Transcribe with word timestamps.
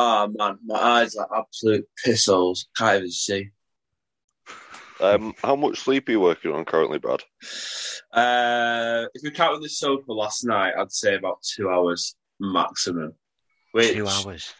Oh 0.00 0.28
man, 0.28 0.58
my 0.64 0.76
eyes 0.76 1.16
are 1.16 1.28
absolute 1.36 1.84
piss 2.04 2.26
holes. 2.26 2.68
Can't 2.76 2.98
even 2.98 3.10
see. 3.10 3.50
Um, 5.00 5.34
how 5.42 5.56
much 5.56 5.80
sleep 5.80 6.08
are 6.08 6.12
you 6.12 6.20
working 6.20 6.52
on 6.52 6.64
currently, 6.64 6.98
Brad? 6.98 7.22
Uh, 8.12 9.06
if 9.12 9.22
we 9.24 9.32
count 9.32 9.56
on 9.56 9.60
the 9.60 9.68
sofa 9.68 10.12
last 10.12 10.44
night, 10.44 10.74
I'd 10.78 10.92
say 10.92 11.16
about 11.16 11.42
two 11.42 11.68
hours 11.68 12.14
maximum. 12.38 13.14
Which 13.72 13.94
Two 13.94 14.06
hours. 14.06 14.54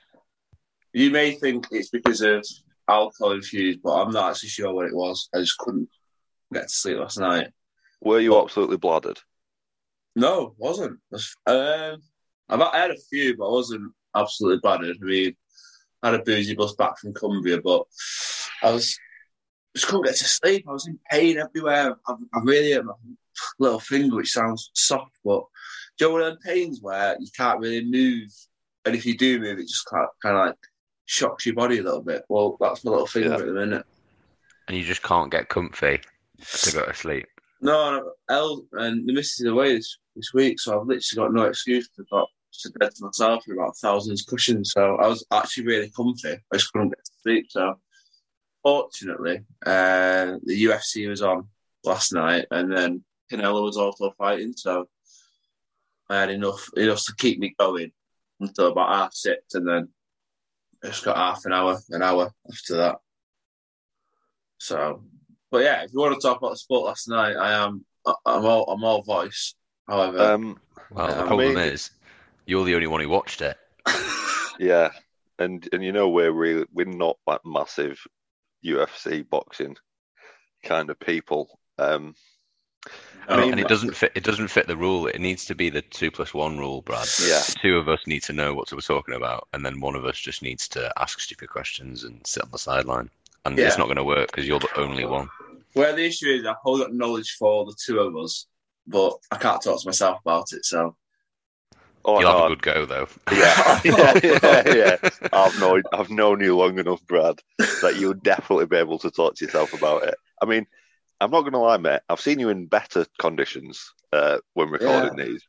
You 0.92 1.10
may 1.12 1.36
think 1.36 1.66
it's 1.70 1.90
because 1.90 2.20
of 2.20 2.44
alcohol 2.88 3.32
infused, 3.32 3.80
but 3.82 3.94
I'm 3.94 4.10
not 4.10 4.32
actually 4.32 4.48
sure 4.48 4.72
what 4.72 4.86
it 4.86 4.94
was. 4.94 5.28
I 5.32 5.38
just 5.38 5.58
couldn't 5.58 5.88
get 6.52 6.64
to 6.64 6.68
sleep 6.68 6.98
last 6.98 7.18
night. 7.18 7.48
Were 8.00 8.18
you 8.20 8.36
absolutely 8.40 8.76
bladdered? 8.76 9.18
No, 10.16 10.54
wasn't. 10.56 10.98
Um, 11.46 12.02
I've 12.48 12.60
I 12.60 12.78
had 12.78 12.90
a 12.90 12.96
few, 13.10 13.36
but 13.36 13.46
I 13.46 13.52
wasn't 13.52 13.92
absolutely 14.16 14.60
battered. 14.62 14.96
I 15.02 15.04
mean, 15.04 15.36
I 16.02 16.10
had 16.10 16.20
a 16.20 16.24
boozy 16.24 16.54
bus 16.54 16.74
back 16.74 16.98
from 16.98 17.14
Cumbria, 17.14 17.60
but 17.60 17.84
I 18.62 18.72
was 18.72 18.98
just 19.76 19.86
couldn't 19.88 20.06
get 20.06 20.16
to 20.16 20.24
sleep. 20.24 20.64
I 20.68 20.72
was 20.72 20.86
in 20.86 20.98
pain 21.10 21.38
everywhere. 21.38 21.96
I, 22.06 22.12
I 22.34 22.40
really 22.42 22.72
hurt 22.72 22.84
my 22.86 22.92
little 23.58 23.80
finger, 23.80 24.16
which 24.16 24.32
sounds 24.32 24.70
soft, 24.74 25.12
but 25.24 25.42
do 25.98 26.04
you 26.04 26.08
know 26.08 26.12
one 26.14 26.22
of 26.22 26.32
them 26.34 26.38
pains 26.44 26.80
where 26.80 27.16
you 27.20 27.28
can't 27.36 27.60
really 27.60 27.84
move, 27.84 28.28
and 28.84 28.94
if 28.94 29.04
you 29.06 29.16
do 29.16 29.40
move, 29.40 29.58
it 29.58 29.68
just 29.68 29.86
kind 29.86 30.04
of, 30.04 30.10
kind 30.22 30.36
of 30.36 30.46
like 30.46 30.56
shocks 31.06 31.46
your 31.46 31.54
body 31.54 31.78
a 31.78 31.82
little 31.82 32.02
bit. 32.02 32.22
Well, 32.28 32.56
that's 32.60 32.84
my 32.84 32.90
little 32.92 33.06
finger 33.06 33.30
Yeah. 33.30 33.34
at 33.36 33.46
the 33.46 33.52
minute. 33.52 33.86
And 34.68 34.76
you 34.76 34.84
just 34.84 35.02
can't 35.02 35.30
get 35.30 35.48
comfy 35.48 36.00
to 36.62 36.72
go 36.72 36.84
to 36.84 36.94
sleep. 36.94 37.26
No, 37.60 38.12
El 38.28 38.64
and 38.72 39.08
the 39.08 39.12
missus 39.12 39.40
is 39.40 39.46
away 39.46 39.74
this, 39.74 39.98
this 40.14 40.32
week, 40.34 40.60
so 40.60 40.80
I've 40.80 40.86
literally 40.86 41.28
got 41.28 41.32
no 41.32 41.44
excuse 41.44 41.88
to 41.96 42.04
got 42.10 42.28
to 42.58 42.70
bed 42.78 42.94
to 42.94 43.04
myself 43.04 43.44
with 43.46 43.56
about 43.56 43.70
a 43.70 43.72
thousands 43.74 44.22
cushions. 44.22 44.72
So 44.72 44.96
I 44.96 45.06
was 45.06 45.24
actually 45.30 45.66
really 45.66 45.90
comfy. 45.90 46.32
I 46.52 46.56
just 46.56 46.72
couldn't 46.72 46.90
get 46.90 47.04
to 47.04 47.12
sleep. 47.22 47.46
So 47.50 47.78
fortunately, 48.62 49.40
uh, 49.64 50.36
the 50.44 50.64
UFC 50.64 51.08
was 51.08 51.22
on 51.22 51.48
last 51.84 52.12
night, 52.12 52.46
and 52.50 52.70
then 52.70 53.04
Canelo 53.30 53.62
was 53.62 53.76
also 53.76 54.12
fighting. 54.18 54.52
So 54.56 54.88
I 56.10 56.20
had 56.20 56.30
enough 56.30 56.68
enough 56.76 57.04
to 57.06 57.14
keep 57.16 57.38
me 57.38 57.54
going 57.58 57.92
until 58.40 58.68
about 58.72 58.94
half 58.94 59.14
six, 59.14 59.54
and 59.54 59.66
then 59.68 59.88
I 60.82 60.88
just 60.88 61.04
got 61.04 61.16
half 61.16 61.44
an 61.44 61.52
hour, 61.52 61.78
an 61.90 62.02
hour 62.02 62.30
after 62.50 62.76
that. 62.76 62.96
So 64.58 65.02
but 65.50 65.62
yeah, 65.64 65.82
if 65.82 65.92
you 65.92 66.00
want 66.00 66.14
to 66.14 66.20
talk 66.26 66.38
about 66.38 66.50
the 66.50 66.56
sport 66.56 66.86
last 66.86 67.08
night, 67.08 67.36
I 67.36 67.52
am. 67.64 67.84
I- 68.06 68.14
I'm 68.26 68.44
all. 68.44 68.64
I'm 68.70 68.84
all 68.84 69.02
voice. 69.02 69.54
However, 69.88 70.18
Um, 70.34 70.60
Well, 70.90 71.08
Yeah, 71.08 71.14
the 71.16 71.22
I 71.22 71.26
problem 71.26 71.54
mean- 71.54 71.58
is 71.58 71.90
you're 72.48 72.64
the 72.64 72.74
only 72.74 72.86
one 72.86 73.00
who 73.02 73.08
watched 73.10 73.42
it. 73.42 73.58
yeah, 74.58 74.90
and 75.38 75.68
and 75.72 75.84
you 75.84 75.92
know 75.92 76.08
we're 76.08 76.32
really 76.32 76.66
we're 76.72 76.86
not 76.86 77.18
like 77.26 77.42
massive 77.44 78.00
UFC 78.64 79.28
boxing 79.28 79.76
kind 80.64 80.88
of 80.90 80.98
people. 80.98 81.60
Um, 81.78 82.14
I 83.28 83.36
mean, 83.36 83.50
and 83.50 83.60
it 83.60 83.68
doesn't 83.68 83.94
fit. 83.94 84.12
It 84.14 84.24
doesn't 84.24 84.48
fit 84.48 84.66
the 84.66 84.78
rule. 84.78 85.06
It 85.06 85.20
needs 85.20 85.44
to 85.44 85.54
be 85.54 85.68
the 85.68 85.82
two 85.82 86.10
plus 86.10 86.32
one 86.32 86.58
rule, 86.58 86.80
Brad. 86.80 87.06
Yeah. 87.20 87.40
The 87.40 87.56
two 87.60 87.76
of 87.76 87.88
us 87.88 88.06
need 88.06 88.22
to 88.24 88.32
know 88.32 88.54
what 88.54 88.72
we're 88.72 88.80
talking 88.80 89.14
about, 89.14 89.46
and 89.52 89.64
then 89.64 89.80
one 89.80 89.94
of 89.94 90.06
us 90.06 90.18
just 90.18 90.42
needs 90.42 90.66
to 90.68 90.90
ask 90.98 91.20
stupid 91.20 91.50
questions 91.50 92.04
and 92.04 92.26
sit 92.26 92.42
on 92.42 92.50
the 92.50 92.58
sideline. 92.58 93.10
And 93.44 93.58
Yeah. 93.58 93.66
it's 93.66 93.78
not 93.78 93.84
going 93.84 93.96
to 93.98 94.04
work 94.04 94.28
because 94.28 94.48
you're 94.48 94.58
the 94.58 94.80
only 94.80 95.04
one. 95.04 95.28
Well, 95.74 95.94
the 95.94 96.04
issue 96.06 96.28
is, 96.28 96.46
I've 96.46 96.60
probably 96.62 96.80
got 96.80 96.94
knowledge 96.94 97.36
for 97.38 97.66
the 97.66 97.76
two 97.78 98.00
of 98.00 98.16
us, 98.16 98.46
but 98.86 99.12
I 99.30 99.36
can't 99.36 99.62
talk 99.62 99.80
to 99.80 99.88
myself 99.88 100.20
about 100.24 100.52
it. 100.52 100.64
So 100.64 100.96
oh 102.04 102.20
You'll 102.20 102.30
no, 102.30 102.36
have 102.36 102.46
a 102.46 102.48
good 102.48 102.62
go 102.62 102.86
though. 102.86 103.08
yeah, 103.32 103.80
yeah, 103.84 104.20
yeah, 104.22 104.74
yeah. 104.74 105.08
I've 105.32 105.58
known 105.58 105.82
I've 105.92 106.10
known 106.10 106.40
you 106.40 106.56
long 106.56 106.78
enough, 106.78 107.04
Brad, 107.06 107.40
that 107.82 107.96
you'll 107.96 108.14
definitely 108.14 108.66
be 108.66 108.76
able 108.76 108.98
to 109.00 109.10
talk 109.10 109.34
to 109.36 109.44
yourself 109.44 109.72
about 109.72 110.04
it. 110.04 110.16
I 110.42 110.46
mean, 110.46 110.66
I'm 111.20 111.30
not 111.30 111.42
going 111.42 111.52
to 111.52 111.58
lie, 111.58 111.76
mate. 111.78 112.00
I've 112.08 112.20
seen 112.20 112.38
you 112.38 112.48
in 112.48 112.66
better 112.66 113.06
conditions 113.18 113.92
uh, 114.12 114.38
when 114.54 114.70
recording 114.70 115.16
these. 115.16 115.42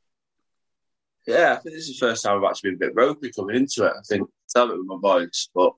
yeah, 1.28 1.54
I 1.54 1.56
think 1.58 1.76
this 1.76 1.88
is 1.88 2.00
the 2.00 2.08
first 2.08 2.24
time 2.24 2.38
I've 2.38 2.50
actually 2.50 2.72
been 2.72 2.84
a 2.84 2.88
bit 2.88 2.96
ropey 2.96 3.32
coming 3.32 3.56
into 3.56 3.86
it. 3.86 3.94
I 3.98 4.02
think 4.08 4.30
tell 4.50 4.72
it 4.72 4.78
with 4.78 4.88
my 4.88 4.98
voice, 5.02 5.50
but 5.54 5.74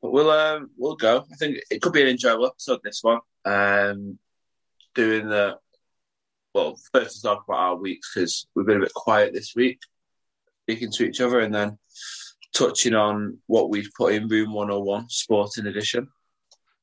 but 0.00 0.12
we'll 0.12 0.30
um, 0.30 0.70
we'll 0.76 0.96
go. 0.96 1.24
I 1.30 1.36
think 1.36 1.58
it 1.70 1.82
could 1.82 1.92
be 1.92 2.02
an 2.02 2.08
enjoyable 2.08 2.46
episode. 2.46 2.80
This 2.82 3.02
one, 3.02 3.20
um, 3.44 4.18
doing 4.94 5.28
the 5.28 5.58
well, 6.58 6.78
first 6.92 7.16
to 7.16 7.22
talk 7.22 7.44
about 7.46 7.58
our 7.58 7.76
weeks 7.76 8.12
because 8.12 8.46
we've 8.54 8.66
been 8.66 8.78
a 8.78 8.80
bit 8.80 8.94
quiet 8.94 9.32
this 9.32 9.54
week, 9.54 9.80
speaking 10.62 10.90
to 10.92 11.04
each 11.04 11.20
other, 11.20 11.40
and 11.40 11.54
then 11.54 11.78
touching 12.54 12.94
on 12.94 13.38
what 13.46 13.70
we've 13.70 13.90
put 13.96 14.14
in 14.14 14.28
Room 14.28 14.52
101 14.52 15.08
Sporting 15.08 15.66
Edition. 15.66 16.08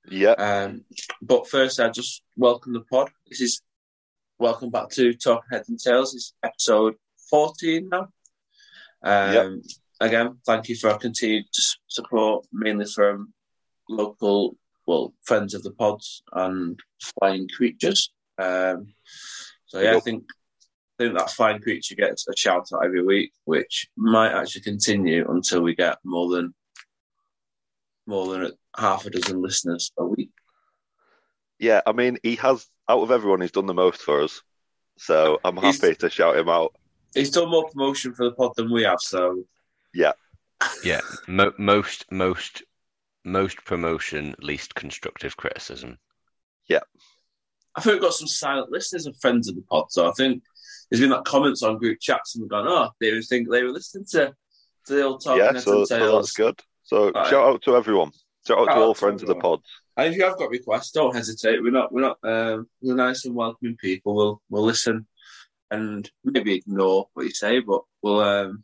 Yeah, 0.08 0.32
Um, 0.32 0.86
but 1.22 1.50
first, 1.50 1.80
I 1.80 1.90
just 1.90 2.22
welcome 2.38 2.74
the 2.74 2.82
pod. 2.82 3.10
This 3.28 3.42
is 3.42 3.62
welcome 4.38 4.70
back 4.70 4.90
to 4.92 5.14
Talking 5.14 5.50
Heads 5.52 5.70
and 5.70 5.80
Tails. 5.80 6.14
It's 6.14 6.34
episode 6.44 6.96
14 7.30 7.90
now. 7.90 8.08
Um, 9.04 9.34
Yep. 9.34 9.52
Again, 10.02 10.38
thank 10.46 10.68
you 10.68 10.76
for 10.76 10.90
our 10.90 10.98
continued 10.98 11.46
support, 11.88 12.46
mainly 12.52 12.86
from 12.86 13.34
local, 13.90 14.58
well, 14.86 15.14
friends 15.24 15.54
of 15.54 15.64
the 15.64 15.72
pods 15.72 16.22
and 16.34 16.78
flying 17.02 17.48
creatures. 17.48 18.12
Um, 18.38 18.94
so 19.68 19.80
yeah, 19.80 19.96
I 19.96 20.00
think 20.00 20.24
I 21.00 21.04
think 21.04 21.18
that 21.18 21.32
flying 21.32 21.62
creature 21.62 21.96
gets 21.96 22.28
a 22.28 22.36
shout 22.38 22.68
out 22.74 22.86
every 22.86 23.04
week, 23.04 23.32
which 23.46 23.88
might 23.98 24.32
actually 24.32 24.62
continue 24.62 25.30
until 25.30 25.62
we 25.62 25.76
get 25.76 25.98
more 26.04 26.30
than 26.36 26.54
more 28.08 28.28
than 28.34 28.52
half 28.78 29.06
a 29.06 29.10
dozen 29.10 29.42
listeners 29.42 29.92
a 29.98 30.06
week. 30.06 30.30
yeah. 31.60 31.82
I 31.86 31.92
mean, 31.92 32.18
he 32.24 32.36
has 32.36 32.68
out 32.88 33.02
of 33.02 33.12
everyone, 33.12 33.42
he's 33.42 33.52
done 33.52 33.66
the 33.66 33.74
most 33.74 34.02
for 34.02 34.22
us. 34.22 34.42
So 34.98 35.40
I'm 35.44 35.58
He's- 35.58 35.82
happy 35.82 35.96
to 35.96 36.10
shout 36.10 36.38
him 36.38 36.48
out. 36.50 36.74
He's 37.14 37.32
done 37.32 37.50
more 37.50 37.68
promotion 37.70 38.14
for 38.14 38.26
the 38.26 38.36
pod 38.36 38.52
than 38.56 38.72
we 38.72 38.84
have, 38.84 39.00
so 39.02 39.44
Yeah, 39.94 41.02
Mo- 41.28 41.54
most 41.58 42.06
most 42.12 42.64
most 43.24 43.64
promotion, 43.66 44.36
least 44.40 44.76
constructive 44.76 45.36
criticism. 45.38 45.98
I 47.78 47.82
think 47.82 47.94
we've 47.94 48.02
got 48.02 48.14
some 48.14 48.28
silent 48.28 48.72
listeners 48.72 49.06
and 49.06 49.20
friends 49.20 49.48
of 49.50 49.56
the 49.56 49.62
pod. 49.62 49.86
So 49.90 50.08
I 50.08 50.12
think 50.14 50.44
there's 50.90 51.02
been 51.02 51.10
like 51.10 51.24
comments 51.26 51.64
on 51.64 51.78
group 51.78 52.00
chats 52.00 52.36
and 52.36 52.42
we've 52.44 52.50
gone, 52.50 52.68
oh, 52.68 52.90
they 53.00 53.12
would 53.12 53.26
think 53.26 53.50
they 53.50 53.64
were 53.64 53.72
listening 53.72 54.06
to, 54.12 54.34
to 54.88 54.94
the 54.94 55.04
old 55.04 55.24
talking 55.24 55.44
yeah, 55.44 55.60
so, 55.60 55.84
so 55.86 56.16
that's 56.16 56.32
good. 56.34 56.60
So 56.84 57.12
Right. 57.12 57.28
shout 57.28 57.48
out 57.48 57.62
to 57.64 57.76
everyone. 57.76 58.12
Shout 58.48 58.60
out 58.60 58.68
Shout 58.68 58.76
to 58.76 58.82
all 58.82 58.90
out 58.90 58.96
to 58.96 59.00
friends 59.00 59.22
of 59.24 59.28
the 59.28 59.36
pod. 59.36 59.62
And 59.98 60.10
if 60.12 60.18
you 60.18 60.24
have 60.24 60.38
got 60.38 60.50
requests, 60.50 60.92
don't 60.92 61.16
hesitate. 61.16 61.62
We're 61.64 61.72
not 61.72 61.92
we're 61.92 62.02
not 62.02 62.18
um, 62.24 62.68
we're 62.82 62.96
nice 62.96 63.26
and 63.26 63.34
welcoming 63.34 63.76
people. 63.78 64.16
We'll 64.16 64.42
we'll 64.50 64.64
listen 64.64 65.08
and 65.72 66.10
maybe 66.24 66.54
ignore 66.54 67.08
what 67.14 67.24
you 67.24 67.32
say, 67.32 67.60
but 67.60 67.82
we'll 68.04 68.20
um, 68.20 68.64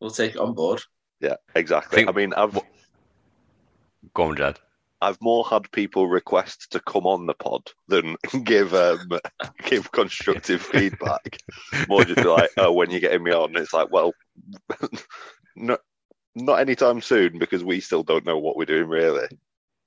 we'll 0.00 0.10
take 0.10 0.32
it 0.32 0.40
on 0.40 0.54
board. 0.54 0.82
Yeah, 1.20 1.36
exactly. 1.54 1.96
Think- 1.96 2.08
I 2.08 2.12
mean, 2.12 2.34
I've 2.34 2.58
Go 4.14 4.24
on, 4.24 4.36
Jed. 4.36 4.58
I've 5.04 5.20
more 5.20 5.44
had 5.44 5.70
people 5.70 6.08
request 6.08 6.70
to 6.70 6.80
come 6.80 7.06
on 7.06 7.26
the 7.26 7.34
pod 7.34 7.70
than 7.88 8.16
give 8.44 8.72
um, 8.74 9.10
give 9.64 9.92
constructive 9.92 10.62
feedback. 10.74 11.36
More 11.88 12.04
just 12.04 12.24
like, 12.24 12.50
oh, 12.56 12.72
when 12.72 12.90
you're 12.90 13.00
getting 13.00 13.22
me 13.22 13.32
on, 13.32 13.54
it's 13.56 13.74
like, 13.74 13.90
well, 13.90 14.14
not 15.56 15.80
not 16.34 16.60
anytime 16.60 17.02
soon 17.02 17.38
because 17.38 17.62
we 17.62 17.80
still 17.80 18.02
don't 18.02 18.24
know 18.24 18.38
what 18.38 18.56
we're 18.56 18.64
doing 18.64 18.88
really. 18.88 19.28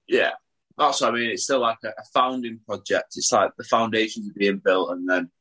Yeah, 0.08 0.34
that's 0.78 1.02
what 1.02 1.10
I 1.10 1.14
mean. 1.16 1.32
It's 1.32 1.46
still 1.46 1.62
like 1.62 1.80
a, 1.84 1.90
a 1.90 2.04
founding 2.14 2.60
project. 2.68 3.16
It's 3.16 3.32
like 3.32 3.52
the 3.58 3.64
foundations 3.64 4.30
are 4.30 4.38
being 4.40 4.62
built, 4.64 4.92
and 4.92 5.10
then 5.10 5.32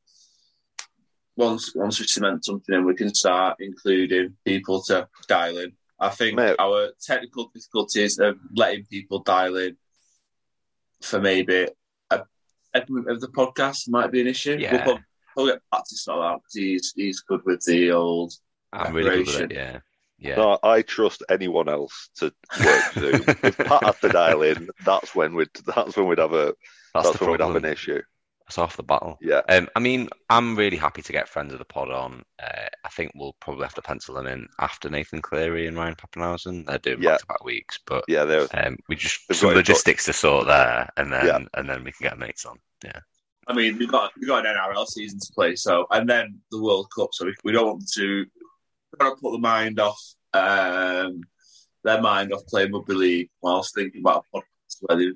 once 1.35 1.75
once 1.75 1.99
we 1.99 2.07
cement 2.07 2.45
something 2.45 2.73
in, 2.73 2.83
we 2.83 2.95
can 2.95 3.13
start 3.13 3.57
including 3.59 4.35
people 4.43 4.81
to 4.85 5.07
dial 5.27 5.59
in. 5.59 5.73
I 5.99 6.09
think 6.09 6.35
Mate. 6.35 6.55
our 6.59 6.89
technical 7.01 7.49
difficulties 7.53 8.19
of 8.19 8.37
letting 8.55 8.85
people 8.85 9.19
dial 9.19 9.57
in 9.57 9.77
for 11.01 11.19
maybe 11.19 11.67
a 12.11 12.21
segment 12.75 13.09
of 13.09 13.19
the 13.21 13.27
podcast 13.29 13.89
might 13.89 14.11
be 14.11 14.21
an 14.21 14.27
issue. 14.27 14.57
Yeah. 14.59 14.73
We'll, 14.73 14.83
prob- 14.83 15.03
we'll 15.35 15.45
get 15.47 15.61
back 15.71 15.83
to 15.87 15.95
sort 15.95 16.23
out 16.25 16.43
'cause 16.43 16.53
he's 16.53 16.93
he's 16.95 17.21
good 17.21 17.41
with 17.45 17.63
the 17.65 17.91
old. 17.91 18.33
I'm 18.71 18.93
really 18.93 19.23
good 19.23 19.27
with 19.27 19.41
it. 19.41 19.53
Yeah, 19.53 19.79
yeah. 20.19 20.35
No, 20.35 20.59
I 20.61 20.81
trust 20.83 21.23
anyone 21.29 21.69
else 21.69 22.09
to 22.17 22.31
work 22.63 22.93
Zoom. 22.93 23.23
if 23.43 23.57
Pat 23.57 23.83
has 23.83 23.99
to 24.01 24.09
dial 24.09 24.41
in, 24.43 24.69
that's 24.85 25.15
when 25.15 25.33
we'd 25.35 25.49
that's 25.65 25.97
when 25.97 26.07
we'd 26.07 26.19
have 26.19 26.33
a 26.33 26.53
that's, 26.93 27.07
that's, 27.07 27.17
the 27.19 27.25
when 27.25 27.31
we'd 27.33 27.41
have 27.41 27.55
an 27.55 27.65
issue. 27.65 28.01
That's 28.47 28.55
half 28.55 28.77
the 28.77 28.83
battle. 28.83 29.17
Yeah. 29.21 29.41
Um, 29.49 29.67
I 29.75 29.79
mean, 29.79 30.07
I'm 30.29 30.55
really 30.55 30.77
happy 30.77 31.01
to 31.01 31.11
get 31.11 31.27
friends 31.27 31.51
of 31.51 31.59
the 31.59 31.65
pod 31.65 31.91
on. 31.91 32.23
Uh, 32.41 32.67
I 32.85 32.89
think 32.89 33.11
we'll 33.13 33.35
probably 33.41 33.63
have 33.63 33.73
to 33.73 33.81
pencil 33.81 34.15
them 34.15 34.25
in 34.25 34.47
after 34.61 34.89
Nathan 34.89 35.21
Cleary 35.21 35.67
and 35.67 35.75
Ryan 35.75 35.95
Papenhuyzen. 35.95 36.65
They're 36.65 36.77
doing 36.77 37.01
Yeah. 37.03 37.11
back-to-back 37.11 37.43
weeks, 37.43 37.77
but 37.85 38.05
Yeah, 38.07 38.23
they're 38.23 38.47
um, 38.65 38.77
we 38.87 38.95
just 38.95 39.19
some 39.33 39.49
got 39.49 39.51
it 39.51 39.53
got- 39.53 39.55
logistics 39.57 40.05
to 40.05 40.13
sort 40.13 40.47
there, 40.47 40.89
and 40.95 41.11
then 41.11 41.25
Yeah. 41.25 41.39
and 41.55 41.69
then 41.69 41.83
we 41.83 41.91
can 41.91 42.05
get 42.07 42.17
mates 42.17 42.45
on. 42.45 42.57
Yeah, 42.85 42.99
I 43.47 43.53
mean, 43.53 43.77
we've 43.77 43.91
got 43.91 44.13
we've 44.17 44.29
got 44.29 44.45
an 44.45 44.55
NRL 44.55 44.85
season 44.87 45.19
to 45.19 45.33
play, 45.33 45.57
so 45.57 45.85
and 45.91 46.07
then 46.09 46.39
the 46.49 46.61
World 46.61 46.87
Cup. 46.95 47.09
So 47.11 47.25
we, 47.25 47.35
we 47.43 47.51
don't 47.51 47.67
want 47.67 47.89
to 47.95 48.25
we 48.25 48.97
don't 48.97 49.09
want 49.09 49.17
to 49.17 49.21
put 49.23 49.31
the 49.33 49.39
mind 49.39 49.79
off 49.81 50.01
um, 50.33 51.19
their 51.83 52.01
mind 52.01 52.31
off 52.31 52.45
playing 52.47 52.71
rugby 52.71 52.93
league 52.93 53.29
whilst 53.41 53.75
thinking 53.75 53.99
about 53.99 54.23
a 54.33 54.37
podcast 54.37 54.77
where 54.81 54.97
they've 54.97 55.13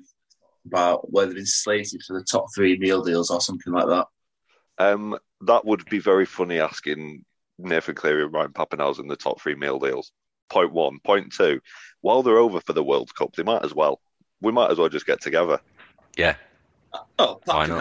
about 0.66 1.10
whether 1.12 1.28
they've 1.28 1.36
been 1.36 1.46
slated 1.46 2.02
for 2.02 2.18
the 2.18 2.24
top 2.24 2.46
three 2.54 2.78
meal 2.78 3.02
deals 3.02 3.30
or 3.30 3.40
something 3.40 3.72
like 3.72 3.86
that. 3.86 4.06
Um, 4.78 5.18
that 5.42 5.64
would 5.64 5.84
be 5.86 5.98
very 5.98 6.26
funny 6.26 6.60
asking 6.60 7.24
Nathan 7.58 7.94
Cleary 7.94 8.24
and 8.24 8.32
Ryan 8.32 8.52
Papenhuyzen 8.52 9.08
the 9.08 9.16
top 9.16 9.40
three 9.40 9.54
meal 9.54 9.78
deals. 9.78 10.12
Point 10.48 10.72
one. 10.72 10.98
Point 11.00 11.32
two. 11.32 11.60
While 12.00 12.22
they're 12.22 12.38
over 12.38 12.60
for 12.60 12.72
the 12.72 12.82
World 12.84 13.14
Cup, 13.14 13.34
they 13.34 13.42
might 13.42 13.64
as 13.64 13.74
well. 13.74 14.00
We 14.40 14.52
might 14.52 14.70
as 14.70 14.78
well 14.78 14.88
just 14.88 15.06
get 15.06 15.20
together. 15.20 15.60
Yeah. 16.16 16.36
Oh, 17.18 17.40
Why 17.44 17.66
not? 17.66 17.78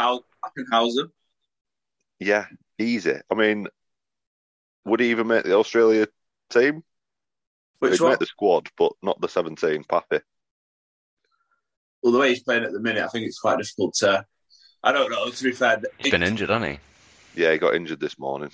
Yeah, 2.20 2.46
easy. 2.78 3.16
I 3.30 3.36
mean, 3.36 3.68
would 4.86 5.00
he 5.00 5.10
even 5.12 5.28
make 5.28 5.44
the 5.44 5.58
Australia 5.58 6.08
team? 6.50 6.84
Which 7.80 7.94
He'd 7.94 8.02
one? 8.02 8.12
make 8.12 8.20
the 8.20 8.26
squad, 8.28 8.70
but 8.78 8.94
not 9.02 9.20
the 9.20 9.28
17. 9.28 9.84
Pappy. 9.86 10.20
Well, 12.04 12.14
the 12.14 12.20
way 12.20 12.30
he's 12.30 12.44
playing 12.44 12.64
at 12.64 12.72
the 12.72 12.80
minute, 12.80 13.04
I 13.04 13.08
think 13.08 13.26
it's 13.28 13.40
quite 13.40 13.58
difficult 13.58 13.94
to. 13.96 14.26
I 14.84 14.92
don't 14.92 15.12
know. 15.12 15.30
To 15.30 15.44
be 15.44 15.52
fair, 15.52 15.82
He's 16.00 16.12
been 16.12 16.24
injured, 16.24 16.50
hasn't 16.50 16.72
he? 16.72 17.42
Yeah, 17.42 17.52
he 17.52 17.58
got 17.58 17.76
injured 17.76 18.00
this 18.00 18.18
morning. 18.18 18.50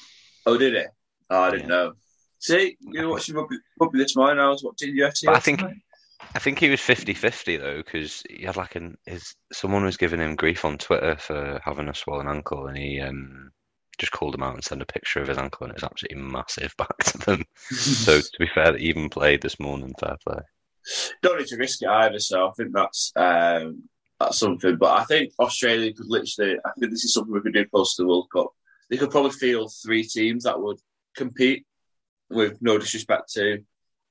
Oh, 0.45 0.57
did 0.57 0.75
it? 0.75 0.87
Oh, 1.29 1.41
I 1.41 1.51
didn't 1.51 1.69
Yeah. 1.69 1.75
know. 1.75 1.93
See, 2.39 2.77
you 2.79 3.03
were 3.03 3.13
watching 3.13 3.35
rugby, 3.35 3.57
rugby 3.79 3.99
this 3.99 4.15
morning. 4.15 4.39
I 4.39 4.49
was 4.49 4.63
watching 4.63 4.95
UFC. 4.95 5.25
But 5.25 5.35
I 5.35 5.39
think 5.39 5.61
I 6.35 6.39
think 6.39 6.59
he 6.59 6.69
was 6.69 6.79
50-50 6.81 7.57
though, 7.57 7.77
because 7.77 8.23
he 8.29 8.43
had 8.43 8.57
like 8.57 8.75
an 8.75 8.97
his 9.05 9.35
someone 9.51 9.83
was 9.83 9.97
giving 9.97 10.19
him 10.19 10.35
grief 10.35 10.65
on 10.65 10.77
Twitter 10.77 11.15
for 11.17 11.59
having 11.63 11.87
a 11.87 11.95
swollen 11.95 12.27
ankle, 12.27 12.67
and 12.67 12.77
he 12.77 12.99
um 13.01 13.51
just 13.97 14.11
called 14.11 14.35
him 14.35 14.43
out 14.43 14.53
and 14.53 14.63
sent 14.63 14.81
a 14.81 14.85
picture 14.85 15.21
of 15.21 15.27
his 15.27 15.37
ankle, 15.37 15.63
and 15.65 15.71
it 15.71 15.81
was 15.81 15.83
absolutely 15.83 16.21
massive 16.21 16.75
back 16.77 16.97
to 17.05 17.17
them. 17.19 17.43
so 17.71 18.19
to 18.19 18.39
be 18.39 18.47
fair, 18.53 18.77
he 18.77 18.85
even 18.85 19.09
played 19.09 19.41
this 19.41 19.59
morning. 19.59 19.93
Fair 19.99 20.17
play. 20.27 20.41
Don't 21.21 21.39
need 21.39 21.47
to 21.47 21.57
risk 21.57 21.81
it 21.81 21.89
either. 21.89 22.19
So 22.19 22.47
I 22.47 22.51
think 22.51 22.73
that's 22.73 23.11
um, 23.15 23.83
that's 24.19 24.39
something. 24.39 24.77
But 24.77 24.99
I 24.99 25.03
think 25.05 25.33
Australia 25.39 25.93
could 25.93 26.07
literally. 26.07 26.57
I 26.65 26.71
think 26.79 26.91
this 26.91 27.05
is 27.05 27.13
something 27.13 27.33
we 27.33 27.41
could 27.41 27.53
do 27.53 27.65
to 27.65 27.85
the 27.97 28.07
World 28.07 28.27
Cup. 28.33 28.51
They 28.89 28.97
could 28.97 29.11
probably 29.11 29.31
field 29.31 29.73
three 29.83 30.03
teams 30.03 30.43
that 30.43 30.61
would 30.61 30.77
compete. 31.15 31.65
With 32.29 32.61
no 32.61 32.77
disrespect 32.77 33.31
to 33.35 33.63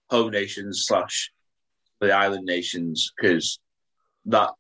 home 0.09 0.31
nations 0.31 0.85
slash 0.87 1.31
the 2.01 2.13
island 2.13 2.47
nations, 2.47 3.13
because 3.15 3.61
that 4.25 4.53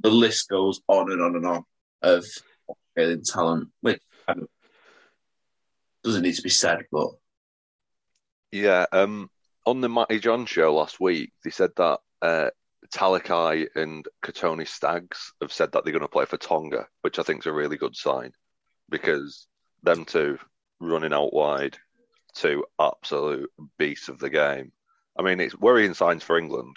the 0.00 0.10
list 0.10 0.50
goes 0.50 0.82
on 0.86 1.10
and 1.10 1.22
on 1.22 1.34
and 1.36 1.46
on 1.46 1.64
of 2.02 2.26
Australian 2.68 3.22
talent, 3.22 3.68
which 3.80 4.00
doesn't 6.04 6.22
need 6.22 6.34
to 6.34 6.42
be 6.42 6.50
said, 6.50 6.84
but 6.90 7.10
Yeah, 8.52 8.86
um, 8.92 9.30
on 9.66 9.80
the 9.80 9.88
Matty 9.88 10.18
Johns 10.18 10.50
show 10.50 10.74
last 10.74 11.00
week, 11.00 11.32
they 11.44 11.50
said 11.50 11.70
that 11.76 11.98
uh, 12.22 12.50
Talakai 12.94 13.68
and 13.76 14.06
Kotoni 14.24 14.66
Staggs 14.66 15.32
have 15.40 15.52
said 15.52 15.72
that 15.72 15.84
they're 15.84 15.92
going 15.92 16.02
to 16.02 16.08
play 16.08 16.24
for 16.24 16.36
Tonga, 16.36 16.86
which 17.02 17.18
I 17.18 17.22
think 17.22 17.40
is 17.40 17.46
a 17.46 17.52
really 17.52 17.76
good 17.76 17.96
sign 17.96 18.32
because 18.88 19.46
them 19.82 20.04
two 20.04 20.38
running 20.80 21.12
out 21.12 21.32
wide, 21.32 21.76
two 22.34 22.64
absolute 22.80 23.50
beasts 23.78 24.08
of 24.08 24.18
the 24.18 24.30
game. 24.30 24.72
I 25.18 25.22
mean, 25.22 25.40
it's 25.40 25.58
worrying 25.58 25.94
signs 25.94 26.22
for 26.22 26.38
England, 26.38 26.76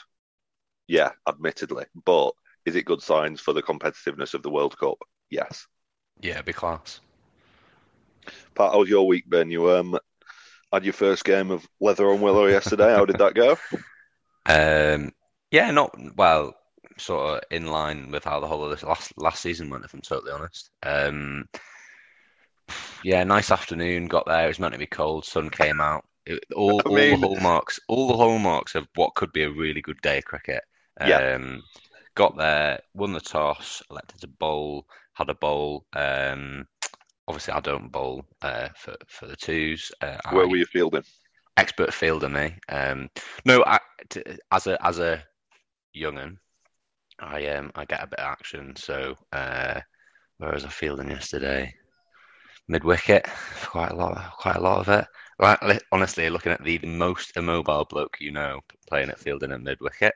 yeah, 0.87 1.11
admittedly, 1.27 1.85
but 2.05 2.33
is 2.65 2.75
it 2.75 2.85
good 2.85 3.01
signs 3.01 3.39
for 3.39 3.53
the 3.53 3.63
competitiveness 3.63 4.33
of 4.33 4.43
the 4.43 4.51
World 4.51 4.77
Cup? 4.77 4.97
Yes. 5.29 5.67
Yeah, 6.21 6.41
be 6.41 6.53
class. 6.53 7.01
Pat, 8.55 8.71
how 8.71 8.79
was 8.79 8.89
your 8.89 9.07
week, 9.07 9.29
Ben? 9.29 9.51
You 9.51 9.71
um 9.71 9.97
had 10.73 10.83
your 10.83 10.93
first 10.93 11.23
game 11.23 11.51
of 11.51 11.67
Leather 11.79 12.09
on 12.09 12.19
Willow 12.19 12.47
yesterday. 12.47 12.93
How 12.93 13.05
did 13.05 13.19
that 13.19 13.35
go? 13.35 13.57
Um, 14.45 15.11
yeah, 15.51 15.71
not 15.71 15.95
well, 16.15 16.55
sort 16.97 17.37
of 17.37 17.43
in 17.51 17.67
line 17.67 18.11
with 18.11 18.23
how 18.23 18.39
the 18.39 18.47
whole 18.47 18.63
of 18.63 18.71
this 18.71 18.83
last 18.83 19.13
last 19.17 19.41
season 19.41 19.69
went, 19.69 19.85
if 19.85 19.93
I'm 19.93 20.01
totally 20.01 20.31
honest. 20.31 20.71
Um, 20.81 21.47
yeah, 23.03 23.23
nice 23.23 23.51
afternoon. 23.51 24.07
Got 24.07 24.25
there. 24.25 24.45
It 24.45 24.47
was 24.47 24.59
meant 24.59 24.73
to 24.73 24.79
be 24.79 24.87
cold. 24.87 25.25
Sun 25.25 25.49
came 25.51 25.79
out. 25.79 26.05
It, 26.25 26.43
all, 26.55 26.81
I 26.85 26.89
all 26.89 26.95
mean- 26.95 27.21
the 27.21 27.27
hallmarks, 27.27 27.79
all 27.87 28.07
the 28.07 28.17
hallmarks 28.17 28.75
of 28.75 28.87
what 28.95 29.15
could 29.15 29.31
be 29.31 29.43
a 29.43 29.51
really 29.51 29.81
good 29.81 30.01
day 30.01 30.17
of 30.19 30.25
cricket. 30.25 30.63
Yeah. 31.05 31.35
Um, 31.35 31.63
got 32.15 32.37
there, 32.37 32.79
won 32.93 33.13
the 33.13 33.19
toss, 33.19 33.81
elected 33.89 34.21
to 34.21 34.27
bowl, 34.27 34.85
had 35.13 35.29
a 35.29 35.35
bowl. 35.35 35.85
Um, 35.93 36.67
obviously, 37.27 37.53
I 37.53 37.59
don't 37.59 37.91
bowl 37.91 38.25
uh, 38.41 38.69
for 38.75 38.95
for 39.07 39.27
the 39.27 39.35
twos. 39.35 39.91
Uh, 40.01 40.17
Where 40.31 40.43
I- 40.43 40.47
were 40.47 40.57
you 40.57 40.65
fielding? 40.65 41.03
expert 41.57 41.93
fielder 41.93 42.29
me. 42.29 42.55
Um, 42.69 43.09
no, 43.45 43.63
I, 43.65 43.79
t- 44.09 44.23
as 44.51 44.65
a 44.67 44.83
as 44.85 44.99
a 44.99 45.23
young'un, 45.93 46.37
I 47.19 47.45
um 47.47 47.71
I 47.75 47.85
get 47.85 48.03
a 48.03 48.07
bit 48.07 48.19
of 48.19 48.25
action. 48.25 48.75
So 48.75 49.15
uh, 49.31 49.79
where 50.37 50.51
was 50.53 50.65
I 50.65 50.69
fielding 50.69 51.09
yesterday? 51.11 51.73
Mid 52.67 52.83
wicket, 52.83 53.25
quite 53.65 53.91
a 53.91 53.95
lot, 53.95 54.31
quite 54.39 54.55
a 54.55 54.61
lot 54.61 54.79
of 54.79 54.89
it. 54.89 55.05
Right, 55.39 55.61
li- 55.63 55.79
honestly, 55.91 56.29
looking 56.29 56.51
at 56.53 56.63
the 56.63 56.79
most 56.83 57.35
immobile 57.37 57.85
bloke 57.85 58.17
you 58.19 58.31
know 58.31 58.61
playing 58.87 59.09
at 59.09 59.19
fielding 59.19 59.51
at 59.51 59.61
mid 59.61 59.79
wicket, 59.81 60.13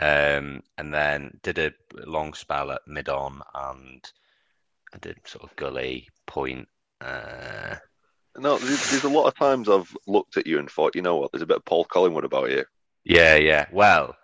um, 0.00 0.62
and 0.78 0.94
then 0.94 1.38
did 1.42 1.58
a 1.58 1.72
long 2.06 2.32
spell 2.32 2.70
at 2.70 2.80
mid 2.86 3.08
on, 3.08 3.42
and 3.54 4.02
I 4.94 4.98
did 4.98 5.18
sort 5.24 5.44
of 5.44 5.54
gully 5.56 6.08
point. 6.26 6.68
Uh, 7.00 7.76
No, 8.36 8.58
there's, 8.58 8.90
there's 8.90 9.04
a 9.04 9.08
lot 9.08 9.26
of 9.26 9.36
times 9.36 9.68
I've 9.68 9.94
looked 10.06 10.36
at 10.36 10.46
you 10.46 10.58
and 10.58 10.70
thought, 10.70 10.94
you 10.94 11.02
know 11.02 11.16
what, 11.16 11.32
there's 11.32 11.42
a 11.42 11.46
bit 11.46 11.58
of 11.58 11.64
Paul 11.64 11.84
Collingwood 11.84 12.24
about 12.24 12.50
you. 12.50 12.64
Yeah, 13.04 13.36
yeah. 13.36 13.66
Well, 13.72 14.14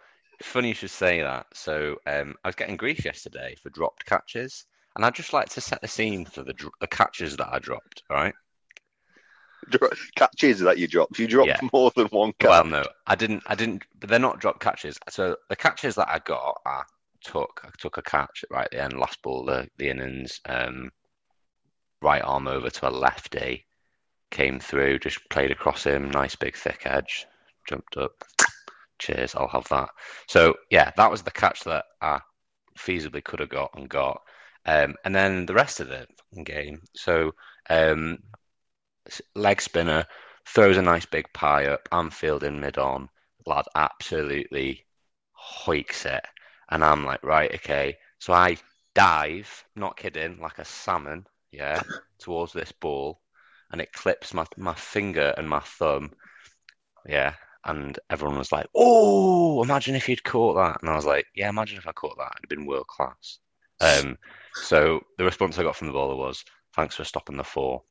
funny 0.42 0.68
you 0.68 0.74
should 0.74 0.90
say 0.90 1.22
that. 1.22 1.46
So, 1.54 1.96
um, 2.06 2.34
I 2.44 2.48
was 2.48 2.54
getting 2.54 2.76
grief 2.76 3.04
yesterday 3.04 3.56
for 3.62 3.70
dropped 3.70 4.04
catches, 4.04 4.66
and 4.94 5.04
I'd 5.04 5.14
just 5.14 5.32
like 5.32 5.48
to 5.50 5.60
set 5.60 5.80
the 5.80 5.88
scene 5.88 6.24
for 6.24 6.42
the 6.42 6.54
the 6.80 6.86
catches 6.86 7.36
that 7.36 7.48
I 7.52 7.58
dropped. 7.58 8.02
Right. 8.10 8.34
Dro- 9.70 9.88
Catches 10.14 10.60
that 10.60 10.78
you 10.78 10.86
dropped. 10.86 11.18
You 11.18 11.26
dropped 11.26 11.48
Yeah. 11.48 11.68
more 11.72 11.90
than 11.96 12.06
one 12.08 12.32
catch. 12.38 12.50
Well, 12.50 12.64
no, 12.64 12.84
I 13.06 13.14
didn't. 13.16 13.42
I 13.46 13.54
didn't. 13.54 13.82
But 13.98 14.10
they're 14.10 14.18
not 14.18 14.38
drop 14.40 14.60
catches. 14.60 14.98
So 15.08 15.36
the 15.48 15.56
catches 15.56 15.94
that 15.96 16.08
I 16.08 16.20
got, 16.20 16.60
I 16.64 16.82
took. 17.22 17.62
I 17.64 17.70
took 17.78 17.98
a 17.98 18.02
catch 18.02 18.44
right 18.50 18.64
at 18.64 18.70
the 18.70 18.82
end, 18.82 18.98
last 18.98 19.22
ball, 19.22 19.44
the 19.44 19.68
the 19.78 19.90
innings, 19.90 20.40
um, 20.46 20.90
right 22.02 22.22
arm 22.22 22.48
over 22.48 22.70
to 22.70 22.88
a 22.88 22.90
lefty, 22.90 23.66
came 24.30 24.60
through, 24.60 24.98
just 24.98 25.28
played 25.30 25.50
across 25.50 25.84
him, 25.84 26.10
nice 26.10 26.36
big 26.36 26.56
thick 26.56 26.82
edge, 26.84 27.26
jumped 27.68 27.96
up. 27.96 28.24
Cheers, 28.98 29.34
I'll 29.34 29.48
have 29.48 29.68
that. 29.68 29.90
So 30.28 30.54
yeah, 30.70 30.90
that 30.96 31.10
was 31.10 31.22
the 31.22 31.30
catch 31.30 31.64
that 31.64 31.84
I 32.00 32.20
feasibly 32.78 33.22
could 33.22 33.40
have 33.40 33.48
got 33.48 33.70
and 33.74 33.88
got. 33.88 34.22
Um, 34.64 34.94
and 35.04 35.14
then 35.14 35.46
the 35.46 35.54
rest 35.54 35.80
of 35.80 35.88
the 35.88 36.06
game. 36.44 36.82
So 36.94 37.32
um, 37.70 38.18
leg 39.34 39.60
spinner 39.60 40.06
throws 40.46 40.76
a 40.76 40.82
nice 40.82 41.06
big 41.06 41.26
pie 41.32 41.66
up. 41.66 41.88
I'm 41.92 42.10
fielding 42.10 42.60
mid 42.60 42.78
on. 42.78 43.08
Lad 43.46 43.66
absolutely 43.74 44.86
hoiks 45.32 46.04
it. 46.06 46.24
And 46.68 46.84
I'm 46.84 47.04
like, 47.04 47.22
right, 47.22 47.54
okay. 47.54 47.96
So 48.18 48.32
I 48.32 48.56
dive, 48.94 49.64
not 49.74 49.96
kidding, 49.96 50.40
like 50.40 50.58
a 50.58 50.64
salmon, 50.64 51.26
yeah, 51.52 51.82
towards 52.18 52.52
this 52.52 52.72
ball. 52.72 53.20
And 53.70 53.80
it 53.80 53.92
clips 53.92 54.32
my, 54.32 54.46
my 54.56 54.74
finger 54.74 55.34
and 55.36 55.48
my 55.48 55.60
thumb. 55.60 56.12
Yeah. 57.06 57.34
And 57.64 57.98
everyone 58.10 58.38
was 58.38 58.52
like, 58.52 58.66
oh, 58.76 59.62
imagine 59.62 59.96
if 59.96 60.08
you'd 60.08 60.22
caught 60.22 60.54
that. 60.54 60.80
And 60.80 60.90
I 60.90 60.94
was 60.94 61.04
like, 61.04 61.26
yeah, 61.34 61.48
imagine 61.48 61.78
if 61.78 61.86
I 61.86 61.92
caught 61.92 62.16
that. 62.16 62.32
It'd 62.36 62.44
have 62.44 62.58
been 62.58 62.66
world 62.66 62.86
class. 62.86 63.38
Um, 63.80 64.16
so 64.60 65.00
the 65.18 65.24
response 65.24 65.58
I 65.58 65.64
got 65.64 65.74
from 65.74 65.88
the 65.88 65.92
bowler 65.92 66.14
was, 66.14 66.44
thanks 66.76 66.94
for 66.94 67.04
stopping 67.04 67.36
the 67.36 67.44
four 67.44 67.82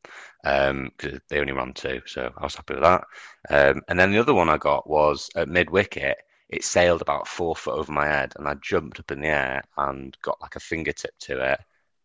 because 0.43 1.19
they 1.29 1.39
only 1.39 1.51
ran 1.51 1.73
two, 1.73 2.01
so 2.05 2.31
I 2.37 2.43
was 2.43 2.55
happy 2.55 2.75
with 2.75 2.83
that. 2.83 3.03
Um, 3.49 3.81
and 3.89 3.99
then 3.99 4.11
the 4.11 4.19
other 4.19 4.33
one 4.33 4.47
I 4.47 4.57
got 4.57 4.89
was 4.89 5.29
at 5.35 5.49
mid 5.49 5.69
wicket. 5.71 6.17
It 6.49 6.63
sailed 6.63 7.01
about 7.01 7.27
four 7.27 7.55
foot 7.55 7.75
over 7.75 7.91
my 7.91 8.05
head, 8.07 8.33
and 8.35 8.47
I 8.47 8.53
jumped 8.55 8.99
up 8.99 9.11
in 9.11 9.21
the 9.21 9.27
air 9.27 9.63
and 9.77 10.15
got 10.21 10.39
like 10.41 10.55
a 10.55 10.59
fingertip 10.59 11.11
to 11.21 11.53
it. 11.53 11.59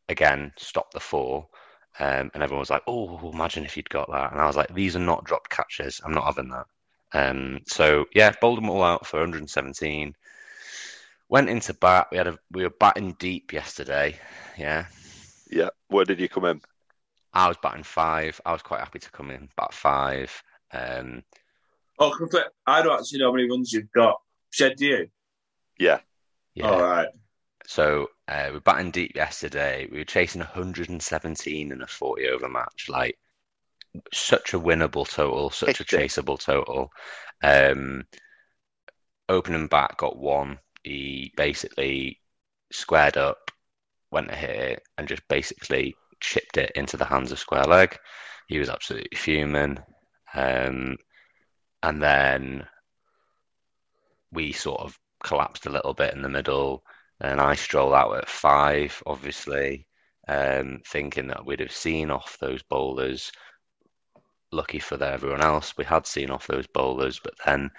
Again, 0.08 0.52
stopped 0.56 0.94
the 0.94 1.00
fall. 1.00 1.50
um, 1.98 2.30
and 2.34 2.42
everyone 2.42 2.60
was 2.60 2.70
like, 2.70 2.82
"Oh, 2.86 3.30
imagine 3.32 3.64
if 3.64 3.76
you'd 3.76 3.90
got 3.90 4.10
that!" 4.10 4.32
And 4.32 4.40
I 4.40 4.46
was 4.46 4.56
like, 4.56 4.72
"These 4.74 4.96
are 4.96 5.00
not 5.00 5.24
dropped 5.24 5.50
catches. 5.50 6.00
I'm 6.04 6.12
not 6.12 6.24
having 6.24 6.48
that." 6.50 6.66
Um, 7.12 7.60
so 7.66 8.06
yeah, 8.14 8.32
bowled 8.40 8.58
them 8.58 8.70
all 8.70 8.82
out 8.82 9.06
for 9.06 9.18
117. 9.20 10.14
Went 11.28 11.48
into 11.48 11.74
bat. 11.74 12.08
We 12.10 12.16
had 12.18 12.28
a 12.28 12.38
we 12.52 12.62
were 12.62 12.70
batting 12.70 13.12
deep 13.18 13.52
yesterday. 13.52 14.18
Yeah, 14.58 14.86
Yeah. 15.50 15.70
Where 15.88 16.04
did 16.04 16.20
you 16.20 16.28
come 16.28 16.44
in? 16.44 16.60
I 17.32 17.48
was 17.48 17.56
batting 17.62 17.82
five. 17.84 18.40
I 18.46 18.52
was 18.52 18.62
quite 18.62 18.80
happy 18.80 18.98
to 19.00 19.10
come 19.10 19.30
in 19.30 19.48
bat 19.56 19.72
five. 19.74 20.42
Um, 20.72 21.22
oh, 21.98 22.10
complete. 22.16 22.44
I 22.66 22.82
don't 22.82 22.98
actually 22.98 23.18
know 23.18 23.30
how 23.30 23.36
many 23.36 23.48
runs 23.50 23.72
you've 23.72 23.92
got. 23.92 24.20
Shed, 24.50 24.76
do 24.76 24.86
you? 24.86 25.08
Yeah. 25.78 26.00
yeah. 26.54 26.70
All 26.70 26.80
right. 26.80 27.08
So 27.66 28.08
uh, 28.26 28.46
we 28.48 28.52
were 28.54 28.60
batting 28.60 28.90
deep 28.90 29.12
yesterday. 29.14 29.88
We 29.90 29.98
were 29.98 30.04
chasing 30.04 30.40
117 30.40 31.72
in 31.72 31.82
a 31.82 31.86
40 31.86 32.28
over 32.28 32.48
match. 32.48 32.86
Like 32.88 33.16
such 34.12 34.54
a 34.54 34.60
winnable 34.60 35.08
total, 35.08 35.50
such 35.50 35.80
a 35.80 35.84
Hectic. 35.84 36.00
chaseable 36.00 36.38
total. 36.38 36.90
Um, 37.42 38.04
opening 39.28 39.68
bat, 39.68 39.96
got 39.96 40.18
one. 40.18 40.58
He 40.82 41.32
basically 41.36 42.20
squared 42.72 43.16
up, 43.16 43.50
went 44.10 44.28
to 44.28 44.34
hit 44.36 44.50
it, 44.50 44.82
and 44.98 45.08
just 45.08 45.26
basically 45.28 45.94
chipped 46.20 46.56
it 46.56 46.72
into 46.74 46.96
the 46.96 47.04
hands 47.04 47.32
of 47.32 47.38
square 47.38 47.64
leg. 47.64 47.96
He 48.48 48.58
was 48.58 48.68
absolutely 48.68 49.16
fuming. 49.16 49.78
Um, 50.34 50.96
and 51.82 52.02
then 52.02 52.66
we 54.32 54.52
sort 54.52 54.80
of 54.80 54.98
collapsed 55.22 55.66
a 55.66 55.70
little 55.70 55.94
bit 55.94 56.14
in 56.14 56.22
the 56.22 56.28
middle. 56.28 56.84
And 57.20 57.40
I 57.40 57.54
stroll 57.54 57.94
out 57.94 58.16
at 58.16 58.28
five, 58.28 59.02
obviously, 59.06 59.86
um, 60.28 60.80
thinking 60.86 61.26
that 61.28 61.44
we'd 61.44 61.60
have 61.60 61.72
seen 61.72 62.10
off 62.10 62.38
those 62.40 62.62
bowlers. 62.62 63.30
Lucky 64.52 64.78
for 64.78 65.02
everyone 65.02 65.42
else, 65.42 65.76
we 65.76 65.84
had 65.84 66.06
seen 66.06 66.30
off 66.30 66.46
those 66.46 66.66
bowlers, 66.66 67.20
but 67.22 67.34
then 67.44 67.70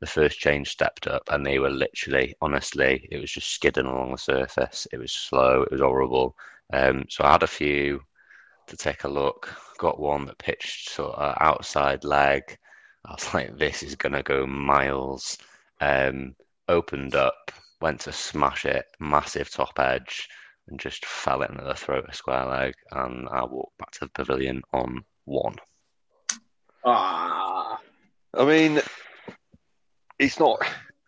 the 0.00 0.06
first 0.06 0.38
change 0.38 0.68
stepped 0.68 1.06
up 1.06 1.22
and 1.30 1.44
they 1.44 1.58
were 1.58 1.70
literally, 1.70 2.34
honestly, 2.40 3.08
it 3.10 3.18
was 3.18 3.30
just 3.30 3.50
skidding 3.50 3.86
along 3.86 4.12
the 4.12 4.18
surface. 4.18 4.86
It 4.92 4.98
was 4.98 5.12
slow, 5.12 5.62
it 5.62 5.72
was 5.72 5.80
horrible. 5.80 6.36
Um, 6.72 7.04
so 7.08 7.24
I 7.24 7.32
had 7.32 7.42
a 7.42 7.46
few 7.46 8.00
to 8.66 8.76
take 8.76 9.04
a 9.04 9.08
look. 9.08 9.54
Got 9.78 10.00
one 10.00 10.26
that 10.26 10.38
pitched 10.38 10.90
sort 10.90 11.16
of 11.16 11.36
outside 11.40 12.04
leg. 12.04 12.58
I 13.04 13.12
was 13.12 13.34
like, 13.34 13.56
this 13.56 13.82
is 13.82 13.94
going 13.94 14.14
to 14.14 14.22
go 14.22 14.46
miles. 14.46 15.38
Um, 15.80 16.34
opened 16.68 17.14
up, 17.14 17.52
went 17.80 18.00
to 18.00 18.12
smash 18.12 18.64
it, 18.64 18.86
massive 18.98 19.50
top 19.50 19.78
edge, 19.78 20.28
and 20.68 20.80
just 20.80 21.04
fell 21.04 21.42
into 21.42 21.62
the 21.62 21.74
throat 21.74 22.06
of 22.08 22.14
square 22.14 22.46
leg. 22.46 22.74
And 22.90 23.28
I 23.28 23.44
walked 23.44 23.78
back 23.78 23.90
to 23.92 24.00
the 24.00 24.08
pavilion 24.08 24.62
on 24.72 25.04
one. 25.24 25.56
Ah, 26.84 27.80
I 28.34 28.44
mean, 28.44 28.80
it's 30.18 30.38
not 30.38 30.58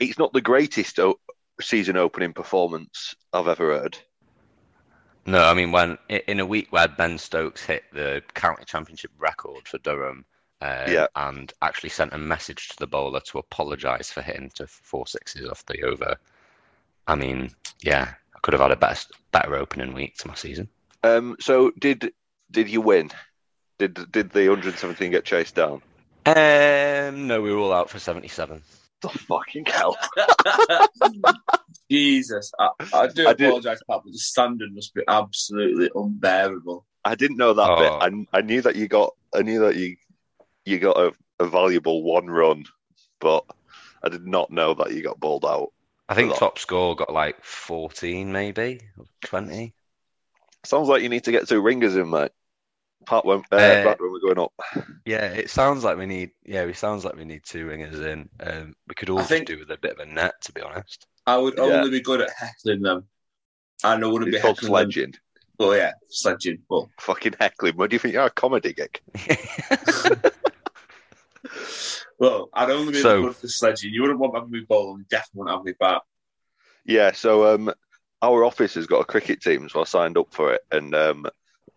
it's 0.00 0.18
not 0.18 0.32
the 0.32 0.40
greatest 0.40 0.98
o- 0.98 1.20
season 1.60 1.96
opening 1.96 2.32
performance 2.32 3.14
I've 3.32 3.48
ever 3.48 3.78
heard. 3.78 3.98
No, 5.26 5.44
I 5.44 5.54
mean 5.54 5.72
when 5.72 5.98
in 6.08 6.40
a 6.40 6.46
week 6.46 6.68
where 6.70 6.88
Ben 6.88 7.18
Stokes 7.18 7.64
hit 7.64 7.84
the 7.92 8.22
county 8.34 8.64
championship 8.64 9.10
record 9.18 9.68
for 9.68 9.78
Durham, 9.78 10.24
uh, 10.60 10.86
Yeah. 10.88 11.06
and 11.16 11.52
actually 11.62 11.90
sent 11.90 12.12
a 12.12 12.18
message 12.18 12.68
to 12.68 12.76
the 12.78 12.86
bowler 12.86 13.20
to 13.20 13.38
apologise 13.38 14.10
for 14.10 14.22
hitting 14.22 14.50
to 14.54 14.66
four 14.66 15.06
sixes 15.06 15.48
off 15.48 15.64
the 15.66 15.82
over. 15.82 16.16
I 17.06 17.14
mean, 17.14 17.50
yeah, 17.80 18.14
I 18.34 18.38
could 18.42 18.54
have 18.54 18.60
had 18.60 18.72
a 18.72 18.76
better 18.76 19.00
better 19.32 19.54
opening 19.56 19.94
week 19.94 20.16
to 20.18 20.28
my 20.28 20.34
season. 20.34 20.68
Um, 21.04 21.36
so 21.40 21.70
did 21.78 22.12
did 22.50 22.68
you 22.68 22.80
win? 22.80 23.10
Did 23.78 24.10
did 24.10 24.30
the 24.30 24.48
117 24.48 25.10
get 25.10 25.24
chased 25.24 25.54
down? 25.54 25.80
Um, 26.26 27.26
no, 27.28 27.40
we 27.40 27.52
were 27.52 27.58
all 27.58 27.72
out 27.72 27.88
for 27.88 27.98
seventy 27.98 28.28
seven. 28.28 28.62
The 29.00 29.08
fucking 29.10 29.64
hell! 29.66 29.96
Jesus. 31.90 32.52
I, 32.58 32.70
I 32.92 33.06
do 33.06 33.26
I 33.28 33.30
apologise, 33.30 33.80
Pat, 33.88 34.00
but 34.04 34.12
the 34.12 34.18
standard 34.18 34.74
must 34.74 34.92
be 34.94 35.02
absolutely 35.08 35.90
unbearable. 35.94 36.84
I 37.04 37.14
didn't 37.14 37.36
know 37.38 37.54
that 37.54 37.70
Oh. 37.70 37.76
bit. 37.78 38.26
I, 38.32 38.38
I 38.38 38.40
knew 38.42 38.60
that 38.62 38.76
you 38.76 38.88
got 38.88 39.14
I 39.34 39.42
knew 39.42 39.60
that 39.60 39.76
you 39.76 39.96
you 40.68 40.78
got 40.78 40.96
a, 40.98 41.12
a 41.40 41.46
valuable 41.46 42.02
one 42.02 42.26
run, 42.26 42.64
but 43.20 43.44
I 44.02 44.08
did 44.08 44.26
not 44.26 44.50
know 44.50 44.74
that 44.74 44.92
you 44.92 45.02
got 45.02 45.18
bowled 45.20 45.44
out. 45.44 45.72
I 46.08 46.14
think 46.14 46.34
top 46.36 46.58
score 46.58 46.96
got 46.96 47.12
like 47.12 47.44
fourteen, 47.44 48.32
maybe 48.32 48.80
twenty. 49.24 49.74
Sounds 50.64 50.88
like 50.88 51.02
you 51.02 51.08
need 51.08 51.24
to 51.24 51.32
get 51.32 51.48
two 51.48 51.60
ringers 51.60 51.96
in, 51.96 52.10
mate. 52.10 52.32
Part 53.06 53.24
when 53.24 53.38
uh, 53.52 53.56
Uh, 53.56 53.84
back 53.84 54.00
when 54.00 54.12
we're 54.12 54.20
going 54.20 54.38
up. 54.38 54.52
Yeah, 55.06 55.24
it 55.26 55.50
sounds 55.50 55.84
like 55.84 55.96
we 55.96 56.06
need. 56.06 56.30
Yeah, 56.44 56.62
it 56.62 56.76
sounds 56.76 57.04
like 57.04 57.16
we 57.16 57.24
need 57.24 57.42
two 57.44 57.66
ringers 57.66 58.00
in. 58.00 58.28
Um, 58.40 58.74
we 58.88 58.94
could 58.94 59.08
all 59.10 59.22
think- 59.22 59.46
do 59.46 59.58
with 59.58 59.70
a 59.70 59.78
bit 59.78 59.92
of 59.92 59.98
a 60.00 60.06
net, 60.06 60.34
to 60.42 60.52
be 60.52 60.60
honest. 60.62 61.06
I 61.26 61.36
would 61.36 61.54
Yeah. 61.56 61.64
only 61.64 61.90
be 61.90 62.00
good 62.00 62.20
at 62.22 62.30
heckling 62.30 62.82
them. 62.82 63.04
And 63.84 64.02
I 64.04 64.06
wouldn't 64.08 64.28
It's 64.28 64.38
be 64.38 64.42
called 64.42 64.58
heckling 64.60 64.88
them. 64.90 65.12
Oh, 65.60 65.72
yeah, 65.72 65.92
sledging. 66.08 66.58
But, 66.70 66.86
Fucking 67.00 67.34
heckling. 67.38 67.76
Where 67.76 67.88
do 67.88 67.94
you 67.94 68.00
think 68.00 68.14
you're 68.14 68.24
a 68.26 68.30
comedy 68.30 68.72
gig? 68.72 69.00
well, 72.18 72.50
I'd 72.52 72.70
only 72.70 72.92
be 72.92 73.00
So- 73.00 73.22
good 73.22 73.36
for 73.36 73.48
sledging. 73.48 73.92
You 73.92 74.02
wouldn't 74.02 74.18
want 74.18 74.50
me 74.50 74.60
ball, 74.60 74.90
and 74.90 75.00
you 75.00 75.06
definitely 75.08 75.38
wouldn't 75.40 75.56
have 75.58 75.64
me 75.64 75.72
bat. 75.78 76.02
Yeah, 76.84 77.12
so 77.12 77.54
um, 77.54 77.72
our 78.22 78.44
office 78.44 78.74
has 78.74 78.86
got 78.86 79.00
a 79.00 79.04
cricket 79.04 79.40
team, 79.40 79.68
so 79.68 79.80
I 79.80 79.84
signed 79.84 80.16
up 80.18 80.28
for 80.32 80.54
it, 80.54 80.62
and 80.72 80.94
um, 80.94 81.26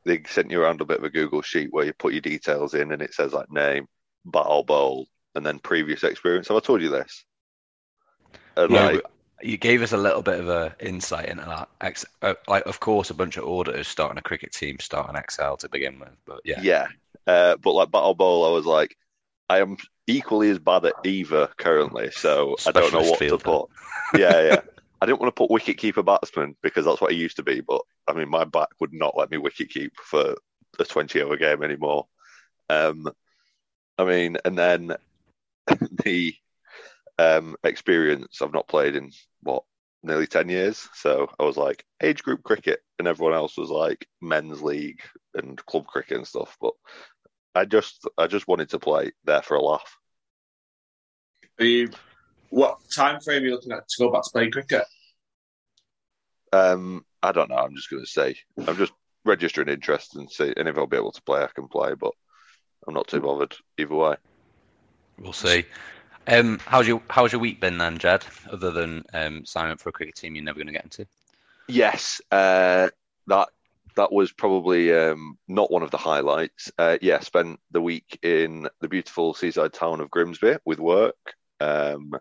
they 0.06 0.24
sent 0.24 0.52
you 0.52 0.62
around 0.62 0.82
a 0.82 0.86
bit 0.86 1.00
of 1.00 1.04
a 1.04 1.10
Google 1.10 1.42
sheet 1.42 1.70
where 1.72 1.86
you 1.86 1.94
put 1.94 2.14
your 2.14 2.22
details 2.22 2.74
in, 2.74 2.92
and 2.92 3.02
it 3.02 3.14
says 3.14 3.34
like 3.34 3.52
name, 3.52 3.88
battle 4.26 4.64
bowl, 4.64 5.08
and 5.36 5.46
then 5.46 5.60
previous 5.60 6.04
experience. 6.04 6.48
Have 6.48 6.58
I 6.58 6.62
told 6.62 6.82
you 6.82 6.90
this? 6.90 7.26
And 8.56 8.72
No, 8.72 8.92
like, 8.92 9.04
you 9.42 9.58
gave 9.58 9.82
us 9.82 9.92
a 9.92 9.98
little 9.98 10.22
bit 10.22 10.40
of 10.40 10.48
a 10.50 10.76
insight 10.80 11.28
into 11.30 11.46
that. 11.46 11.70
Ex- 11.82 12.06
uh, 12.22 12.36
like, 12.48 12.66
of 12.66 12.80
course, 12.80 13.10
a 13.10 13.14
bunch 13.14 13.38
of 13.38 13.46
auditors 13.46 13.88
starting 13.88 14.18
a 14.18 14.22
cricket 14.22 14.54
team 14.54 14.78
start 14.80 15.10
an 15.10 15.16
Excel 15.16 15.58
to 15.58 15.70
begin 15.70 16.00
with, 16.00 16.16
but 16.26 16.40
yeah, 16.46 16.62
yeah, 16.62 16.88
uh, 17.28 17.58
but 17.58 17.74
like 17.74 17.92
battle 17.92 18.14
bowl, 18.16 18.46
I 18.46 18.50
was 18.52 18.66
like, 18.66 18.96
I 19.50 19.60
am 19.60 19.78
equally 20.08 20.50
as 20.50 20.60
bad 20.60 20.86
at 20.86 20.94
either 21.04 21.50
currently, 21.58 22.12
so 22.12 22.56
I 22.66 22.72
don't 22.72 22.94
know 22.94 23.04
Specialist 23.04 23.22
what 23.22 23.30
to 23.30 23.38
put. 23.38 24.20
Yeah, 24.20 24.42
yeah. 24.42 24.62
I 25.02 25.06
didn't 25.06 25.20
want 25.20 25.36
to 25.36 25.40
put 25.40 25.50
wicket 25.50 25.78
keeper 25.78 26.04
batsman 26.04 26.56
because 26.62 26.86
that's 26.86 27.02
what 27.02 27.12
he 27.12 27.18
used 27.18 27.38
to 27.38 27.44
be, 27.44 27.62
but 27.62 27.82
I 28.08 28.14
mean, 28.14 28.30
my 28.30 28.44
back 28.44 28.70
would 28.80 28.94
not 28.94 29.18
let 29.18 29.32
me 29.32 29.38
wicket 29.38 29.70
keep 29.70 29.96
for 29.98 30.36
a 30.80 30.86
20 30.86 31.22
over 31.22 31.38
game 31.38 31.64
anymore. 31.64 32.08
Um, 32.70 33.08
I 33.98 34.06
mean, 34.06 34.38
and 34.46 34.58
then 34.58 34.96
the 36.04 36.36
um, 37.18 37.56
experience 37.64 38.42
I've 38.42 38.54
not 38.54 38.68
played 38.68 38.96
in 38.96 39.12
what 39.42 39.64
nearly 40.04 40.28
10 40.28 40.50
years. 40.50 40.88
So 40.94 41.30
I 41.40 41.44
was 41.44 41.58
like 41.58 41.86
age 42.02 42.24
group 42.24 42.44
cricket, 42.44 42.82
and 43.00 43.08
everyone 43.08 43.36
else 43.36 43.58
was 43.58 43.70
like 43.70 44.08
men's 44.22 44.62
league 44.62 45.02
and 45.34 45.64
club 45.66 45.88
cricket 45.88 46.18
and 46.18 46.28
stuff. 46.28 46.58
But 46.62 46.74
I 47.54 47.66
just, 47.66 48.08
I 48.18 48.28
just 48.28 48.48
wanted 48.48 48.70
to 48.70 48.80
play 48.80 49.12
there 49.26 49.42
for 49.42 49.56
a 49.56 49.62
laugh. 49.62 49.98
Are 51.60 51.66
you, 51.66 51.90
what 52.50 52.78
time 52.94 53.20
frame 53.20 53.44
are 53.44 53.46
you 53.46 53.52
looking 53.52 53.72
at 53.72 53.88
to 53.88 54.04
go 54.04 54.12
back 54.12 54.24
to 54.24 54.30
playing 54.32 54.52
cricket? 54.52 54.84
Um, 56.54 57.06
I 57.24 57.32
don't 57.32 57.50
know. 57.50 57.58
I'm 57.58 57.76
just 57.76 57.90
going 57.90 58.04
to 58.04 58.10
say 58.10 58.36
I'm 58.68 58.78
just 58.78 58.94
registering 59.26 59.70
interest 59.70 60.16
and 60.16 60.30
see, 60.30 60.54
and 60.56 60.68
if 60.68 60.78
I'll 60.78 60.88
be 60.88 60.98
able 60.98 61.12
to 61.12 61.22
play, 61.22 61.44
I 61.44 61.50
can 61.54 61.68
play. 61.68 61.94
But 61.94 62.14
I'm 62.88 62.94
not 62.94 63.08
too 63.08 63.22
bothered 63.22 63.56
either 63.78 63.96
way. 63.96 64.16
we'll 65.20 65.34
see. 65.34 65.66
Um, 66.28 66.60
how's 66.66 66.88
your 66.88 67.02
how's 67.10 67.32
your 67.32 67.42
week 67.42 67.60
been 67.60 67.78
then, 67.78 67.98
Jed? 67.98 68.26
Other 68.52 68.72
than 68.72 69.04
um, 69.14 69.46
signing 69.46 69.74
up 69.74 69.80
for 69.80 69.90
a 69.90 69.94
cricket 69.94 70.16
team 70.16 70.36
you're 70.36 70.44
never 70.44 70.58
going 70.58 70.68
to 70.68 70.74
get 70.74 70.84
into. 70.84 71.08
Yes, 71.68 72.22
uh, 72.32 72.90
that 73.28 73.50
that 73.96 74.12
was 74.12 74.32
probably 74.32 74.94
um, 74.94 75.38
not 75.48 75.72
one 75.72 75.84
of 75.84 75.92
the 75.92 75.98
highlights. 75.98 76.72
Uh, 76.78 76.98
yeah, 77.02 77.20
spent 77.20 77.60
the 77.72 77.82
week 77.82 78.20
in 78.24 78.68
the 78.80 78.88
beautiful 78.88 79.34
seaside 79.34 79.74
town 79.74 80.02
of 80.02 80.12
Grimsby 80.12 80.58
with 80.66 80.80
work. 80.80 81.16
Um, 81.60 82.14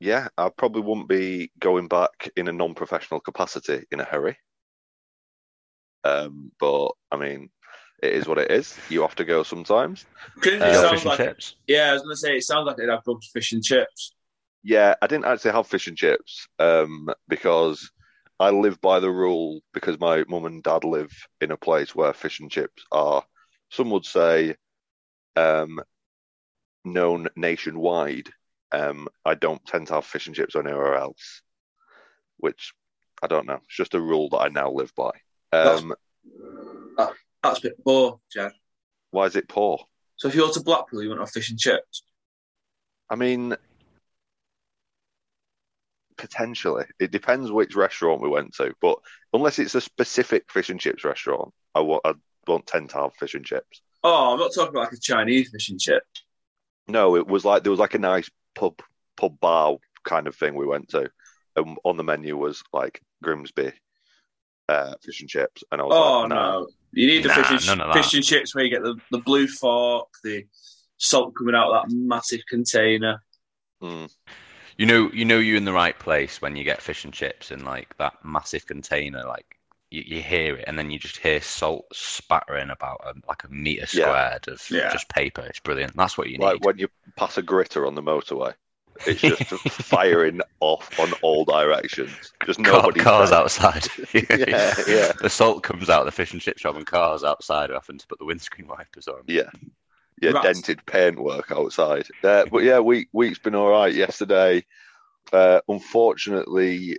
yeah, 0.00 0.28
I 0.36 0.48
probably 0.50 0.82
wouldn't 0.82 1.08
be 1.08 1.50
going 1.58 1.88
back 1.88 2.30
in 2.36 2.48
a 2.48 2.52
non-professional 2.52 3.20
capacity 3.20 3.84
in 3.90 4.00
a 4.00 4.04
hurry. 4.04 4.36
Um, 6.04 6.52
but 6.60 6.92
I 7.10 7.16
mean, 7.16 7.50
it 8.02 8.12
is 8.12 8.28
what 8.28 8.38
it 8.38 8.50
is. 8.50 8.78
You 8.88 9.02
have 9.02 9.16
to 9.16 9.24
go 9.24 9.42
sometimes. 9.42 10.06
Uh, 10.46 10.72
sounds 10.72 10.90
fish 10.90 11.00
and 11.00 11.04
like, 11.04 11.18
chips. 11.18 11.56
yeah, 11.66 11.90
I 11.90 11.92
was 11.94 12.02
going 12.02 12.12
to 12.12 12.16
say, 12.16 12.36
it 12.36 12.44
sounds 12.44 12.66
like 12.66 12.78
it'd 12.78 12.90
have 12.90 13.04
good 13.04 13.22
fish 13.32 13.52
and 13.52 13.62
chips. 13.62 14.14
Yeah, 14.62 14.94
I 15.02 15.06
didn't 15.06 15.24
actually 15.24 15.52
have 15.52 15.66
fish 15.66 15.88
and 15.88 15.96
chips 15.96 16.48
um, 16.58 17.08
because 17.28 17.90
I 18.40 18.50
live 18.50 18.80
by 18.80 19.00
the 19.00 19.10
rule 19.10 19.60
because 19.74 19.98
my 19.98 20.24
mum 20.28 20.44
and 20.44 20.62
dad 20.62 20.84
live 20.84 21.10
in 21.40 21.50
a 21.50 21.56
place 21.56 21.94
where 21.94 22.12
fish 22.12 22.38
and 22.40 22.50
chips 22.50 22.84
are, 22.92 23.24
some 23.70 23.90
would 23.90 24.04
say, 24.04 24.54
um, 25.34 25.80
known 26.84 27.28
nationwide. 27.36 28.30
Um, 28.70 29.08
I 29.24 29.34
don't 29.34 29.64
tend 29.66 29.88
to 29.88 29.94
have 29.94 30.04
fish 30.04 30.26
and 30.26 30.36
chips 30.36 30.54
anywhere 30.54 30.94
else, 30.94 31.42
which 32.36 32.72
I 33.22 33.26
don't 33.26 33.46
know. 33.46 33.58
It's 33.64 33.76
just 33.76 33.94
a 33.94 34.00
rule 34.00 34.28
that 34.30 34.38
I 34.38 34.48
now 34.48 34.70
live 34.70 34.92
by. 34.94 35.10
Um, 35.52 35.94
That's 37.42 37.58
a 37.58 37.62
bit 37.62 37.84
poor, 37.84 38.20
Jed. 38.32 38.52
why 39.10 39.26
is 39.26 39.36
it 39.36 39.48
poor? 39.48 39.78
So 40.16 40.28
if 40.28 40.34
you 40.34 40.42
go 40.42 40.52
to 40.52 40.60
Blackpool, 40.60 41.02
you 41.02 41.08
want 41.08 41.18
to 41.20 41.24
have 41.24 41.30
fish 41.30 41.50
and 41.50 41.58
chips? 41.58 42.02
I 43.10 43.16
mean, 43.16 43.56
potentially. 46.18 46.84
It 47.00 47.10
depends 47.12 47.50
which 47.50 47.74
restaurant 47.76 48.20
we 48.20 48.28
went 48.28 48.54
to, 48.56 48.74
but 48.82 48.98
unless 49.32 49.58
it's 49.58 49.74
a 49.74 49.80
specific 49.80 50.44
fish 50.50 50.68
and 50.70 50.80
chips 50.80 51.04
restaurant, 51.04 51.52
I 51.74 51.80
won't, 51.80 52.02
I 52.04 52.14
won't 52.46 52.66
tend 52.66 52.90
to 52.90 52.98
have 52.98 53.14
fish 53.18 53.34
and 53.34 53.44
chips. 53.44 53.82
Oh, 54.04 54.32
I'm 54.32 54.38
not 54.38 54.52
talking 54.54 54.70
about 54.70 54.84
like 54.84 54.92
a 54.92 55.00
Chinese 55.00 55.50
fish 55.50 55.70
and 55.70 55.80
chip. 55.80 56.02
No, 56.88 57.16
it 57.16 57.26
was 57.26 57.44
like 57.44 57.62
there 57.62 57.70
was 57.70 57.80
like 57.80 57.94
a 57.94 57.98
nice 57.98 58.30
pub 58.54 58.80
pub 59.16 59.38
bar 59.40 59.76
kind 60.04 60.26
of 60.26 60.36
thing 60.36 60.54
we 60.54 60.66
went 60.66 60.88
to, 60.90 61.10
and 61.56 61.76
on 61.84 61.96
the 61.96 62.04
menu 62.04 62.36
was 62.36 62.62
like 62.72 63.00
Grimsby 63.22 63.72
uh, 64.68 64.94
fish 65.04 65.20
and 65.20 65.28
chips, 65.28 65.64
and 65.70 65.80
I 65.80 65.84
was 65.84 65.94
Oh 65.96 66.20
like, 66.20 66.28
nah. 66.30 66.60
no, 66.60 66.68
you 66.92 67.06
need 67.06 67.24
the 67.24 67.28
Nah, 67.28 67.42
fish, 67.42 67.68
and, 67.68 67.92
fish 67.92 68.14
and 68.14 68.24
chips 68.24 68.54
where 68.54 68.64
you 68.64 68.70
get 68.70 68.82
the, 68.82 68.96
the 69.10 69.18
blue 69.18 69.46
fork, 69.46 70.08
the 70.24 70.44
salt 70.96 71.34
coming 71.36 71.54
out 71.54 71.70
of 71.72 71.82
that 71.88 71.94
massive 71.94 72.40
container. 72.48 73.22
Mm. 73.82 74.08
You 74.78 74.86
know, 74.86 75.10
you 75.12 75.24
know, 75.24 75.38
you're 75.38 75.56
in 75.56 75.64
the 75.64 75.72
right 75.72 75.98
place 75.98 76.40
when 76.40 76.54
you 76.56 76.64
get 76.64 76.80
fish 76.80 77.04
and 77.04 77.12
chips 77.12 77.50
in 77.50 77.64
like 77.64 77.96
that 77.98 78.14
massive 78.24 78.64
container. 78.66 79.24
Like 79.24 79.58
you, 79.90 80.02
you 80.06 80.22
hear 80.22 80.56
it, 80.56 80.64
and 80.68 80.78
then 80.78 80.90
you 80.90 80.98
just 80.98 81.16
hear 81.16 81.40
salt 81.40 81.86
spattering 81.92 82.70
about 82.70 83.00
a, 83.04 83.14
like 83.26 83.42
a 83.44 83.48
meter 83.48 83.86
Yeah. 83.92 84.04
squared 84.06 84.48
of 84.48 84.70
Yeah. 84.70 84.92
just 84.92 85.08
paper. 85.08 85.42
It's 85.42 85.58
brilliant. 85.60 85.96
That's 85.96 86.16
what 86.16 86.28
you 86.28 86.38
need. 86.38 86.44
Like 86.44 86.64
when 86.64 86.78
you 86.78 86.88
pass 87.16 87.36
a 87.38 87.42
gritter 87.42 87.86
on 87.88 87.96
the 87.96 88.02
motorway, 88.02 88.54
it's 89.04 89.20
just 89.20 89.42
firing 89.68 90.40
off 90.60 90.98
on 91.00 91.12
all 91.22 91.44
directions. 91.44 92.32
Just 92.46 92.60
nobody. 92.60 93.00
cars 93.00 93.32
outside. 93.32 93.86
Yeah, 94.14 94.74
yeah. 94.86 95.12
The 95.20 95.28
salt 95.28 95.64
comes 95.64 95.90
out 95.90 96.00
of 96.02 96.06
the 96.06 96.12
fish 96.12 96.32
and 96.32 96.40
chip 96.40 96.58
shop, 96.58 96.76
and 96.76 96.86
cars 96.86 97.24
outside 97.24 97.70
are 97.70 97.74
having 97.74 97.98
to 97.98 98.06
put 98.06 98.18
the 98.20 98.24
windscreen 98.26 98.68
wipers 98.68 99.08
on. 99.08 99.22
Yeah. 99.26 99.50
Yeah, 100.20 100.32
Right. 100.32 100.42
dented 100.42 100.84
paintwork 100.86 101.50
outside. 101.50 102.06
Uh, 102.22 102.46
but 102.50 102.64
yeah, 102.64 102.80
week 102.80 103.08
week's 103.12 103.38
been 103.38 103.54
all 103.54 103.70
right. 103.70 103.94
Yesterday, 103.94 104.64
uh, 105.32 105.60
unfortunately, 105.68 106.98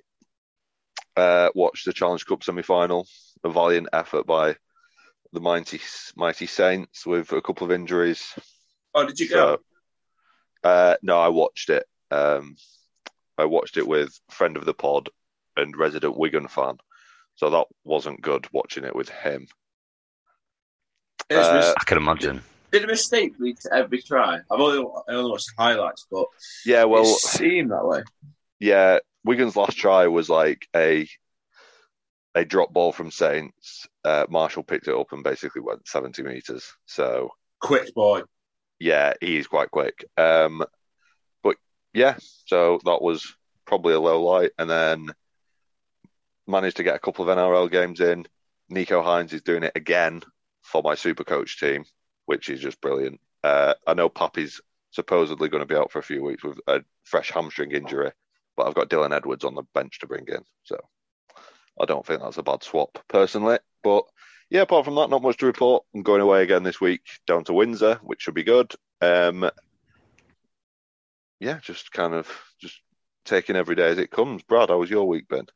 uh, 1.15 1.49
watched 1.53 1.85
the 1.85 1.93
Challenge 1.93 2.25
Cup 2.25 2.43
semi 2.43 2.61
final. 2.61 3.07
A 3.43 3.49
valiant 3.49 3.88
effort 3.93 4.25
by 4.25 4.57
the 5.31 5.39
mighty 5.39 5.79
mighty 6.15 6.45
Saints 6.45 7.05
with 7.05 7.31
a 7.31 7.41
couple 7.41 7.65
of 7.65 7.71
injuries. 7.71 8.33
Oh, 8.93 9.05
did 9.05 9.19
you 9.19 9.29
go? 9.29 9.59
So, 10.63 10.69
uh, 10.69 10.95
no, 11.01 11.19
I 11.19 11.29
watched 11.29 11.69
it. 11.69 11.85
Um, 12.11 12.57
I 13.38 13.45
watched 13.45 13.77
it 13.77 13.88
with 13.88 14.19
friend 14.29 14.57
of 14.57 14.65
the 14.65 14.73
pod 14.73 15.09
and 15.55 15.75
resident 15.77 16.17
Wigan 16.17 16.47
fan. 16.47 16.77
So 17.35 17.49
that 17.49 17.67
wasn't 17.85 18.21
good 18.21 18.47
watching 18.51 18.83
it 18.83 18.95
with 18.95 19.07
him. 19.07 19.47
Uh, 21.31 21.73
I 21.77 21.83
can 21.85 21.97
imagine. 21.97 22.41
Did 22.71 22.83
a 22.83 22.88
mistake 22.88 23.33
lead 23.39 23.57
to 23.61 23.73
every 23.73 24.01
try? 24.01 24.35
I've 24.51 24.59
only 24.59 24.85
I 25.07 25.13
only 25.13 25.31
watched 25.31 25.51
highlights, 25.57 26.05
but 26.11 26.25
Yeah, 26.65 26.83
well, 26.85 27.03
it 27.03 27.19
seemed 27.19 27.71
that 27.71 27.85
way. 27.85 28.03
yeah, 28.59 28.99
Wigan's 29.23 29.55
last 29.55 29.77
try 29.77 30.07
was 30.07 30.29
like 30.29 30.67
a 30.75 31.07
a 32.35 32.45
drop 32.45 32.71
ball 32.71 32.91
from 32.91 33.09
Saints. 33.11 33.88
Uh, 34.05 34.25
Marshall 34.29 34.63
picked 34.63 34.88
it 34.88 34.95
up 34.95 35.11
and 35.11 35.23
basically 35.23 35.61
went 35.61 35.88
70 35.88 36.21
meters. 36.23 36.71
So 36.85 37.31
Quick 37.59 37.93
boy. 37.95 38.21
yeah, 38.79 39.13
he's 39.19 39.47
quite 39.47 39.71
quick. 39.71 40.05
Um, 40.15 40.63
but 41.43 41.57
yeah, 41.93 42.17
so 42.45 42.79
that 42.85 43.01
was 43.01 43.35
probably 43.65 43.93
a 43.95 43.99
low 43.99 44.23
light, 44.23 44.51
and 44.59 44.69
then 44.69 45.07
managed 46.47 46.77
to 46.77 46.83
get 46.83 46.95
a 46.95 46.99
couple 46.99 47.27
of 47.27 47.35
NRL 47.38 47.69
games 47.71 47.99
in. 47.99 48.25
Nicho 48.71 49.03
Hynes 49.03 49.33
is 49.33 49.41
doing 49.41 49.63
it 49.63 49.71
again 49.75 50.21
for 50.61 50.83
my 50.83 50.93
super 50.95 51.23
coach 51.23 51.59
team, 51.59 51.83
which 52.29 52.48
is 52.48 52.59
just 52.59 52.79
brilliant. 52.79 53.19
Uh, 53.43 53.74
I 53.88 53.95
know 53.95 54.07
Poppy's 54.07 54.62
supposedly 54.91 55.50
going 55.50 55.63
to 55.63 55.67
be 55.67 55.75
out 55.75 55.91
for 55.91 55.98
a 55.98 56.03
few 56.03 56.21
weeks 56.24 56.43
with 56.43 56.59
a 56.67 56.81
fresh 57.05 57.31
hamstring 57.31 57.71
injury, 57.71 58.12
but 58.55 58.67
I've 58.67 58.75
got 58.75 58.88
Dylan 58.88 59.15
Edwards 59.15 59.43
on 59.43 59.55
the 59.55 59.63
bench 59.74 59.98
to 60.00 60.07
bring 60.07 60.27
in, 60.27 60.43
so 60.63 60.77
I 61.81 61.86
don't 61.86 62.05
think 62.05 62.21
that's 62.21 62.38
a 62.38 62.43
bad 62.43 62.62
swap 62.62 63.00
personally. 63.07 63.57
But 63.83 64.03
yeah, 64.51 64.62
apart 64.62 64.86
from 64.86 64.93
that, 64.95 65.09
not 65.09 65.24
much 65.24 65.38
to 65.38 65.48
report. 65.48 65.86
I'm 65.95 66.03
going 66.03 66.21
away 66.21 66.43
again 66.43 66.62
this 66.62 66.79
week 66.79 67.01
down 67.25 67.45
to 67.45 67.53
Windsor, 67.53 68.00
which 68.03 68.21
should 68.21 68.36
be 68.36 68.43
good. 68.43 68.71
Um, 69.01 69.50
yeah, 71.39 71.57
just 71.63 71.91
kind 71.91 72.13
of 72.13 72.29
just 72.62 72.79
taking 73.25 73.55
every 73.55 73.74
day 73.74 73.89
as 73.89 73.98
it 73.98 74.12
comes. 74.12 74.43
Brad, 74.43 74.69
how 74.69 74.77
was 74.77 74.91
your 74.91 75.07
week 75.07 75.27
been? 75.27 75.48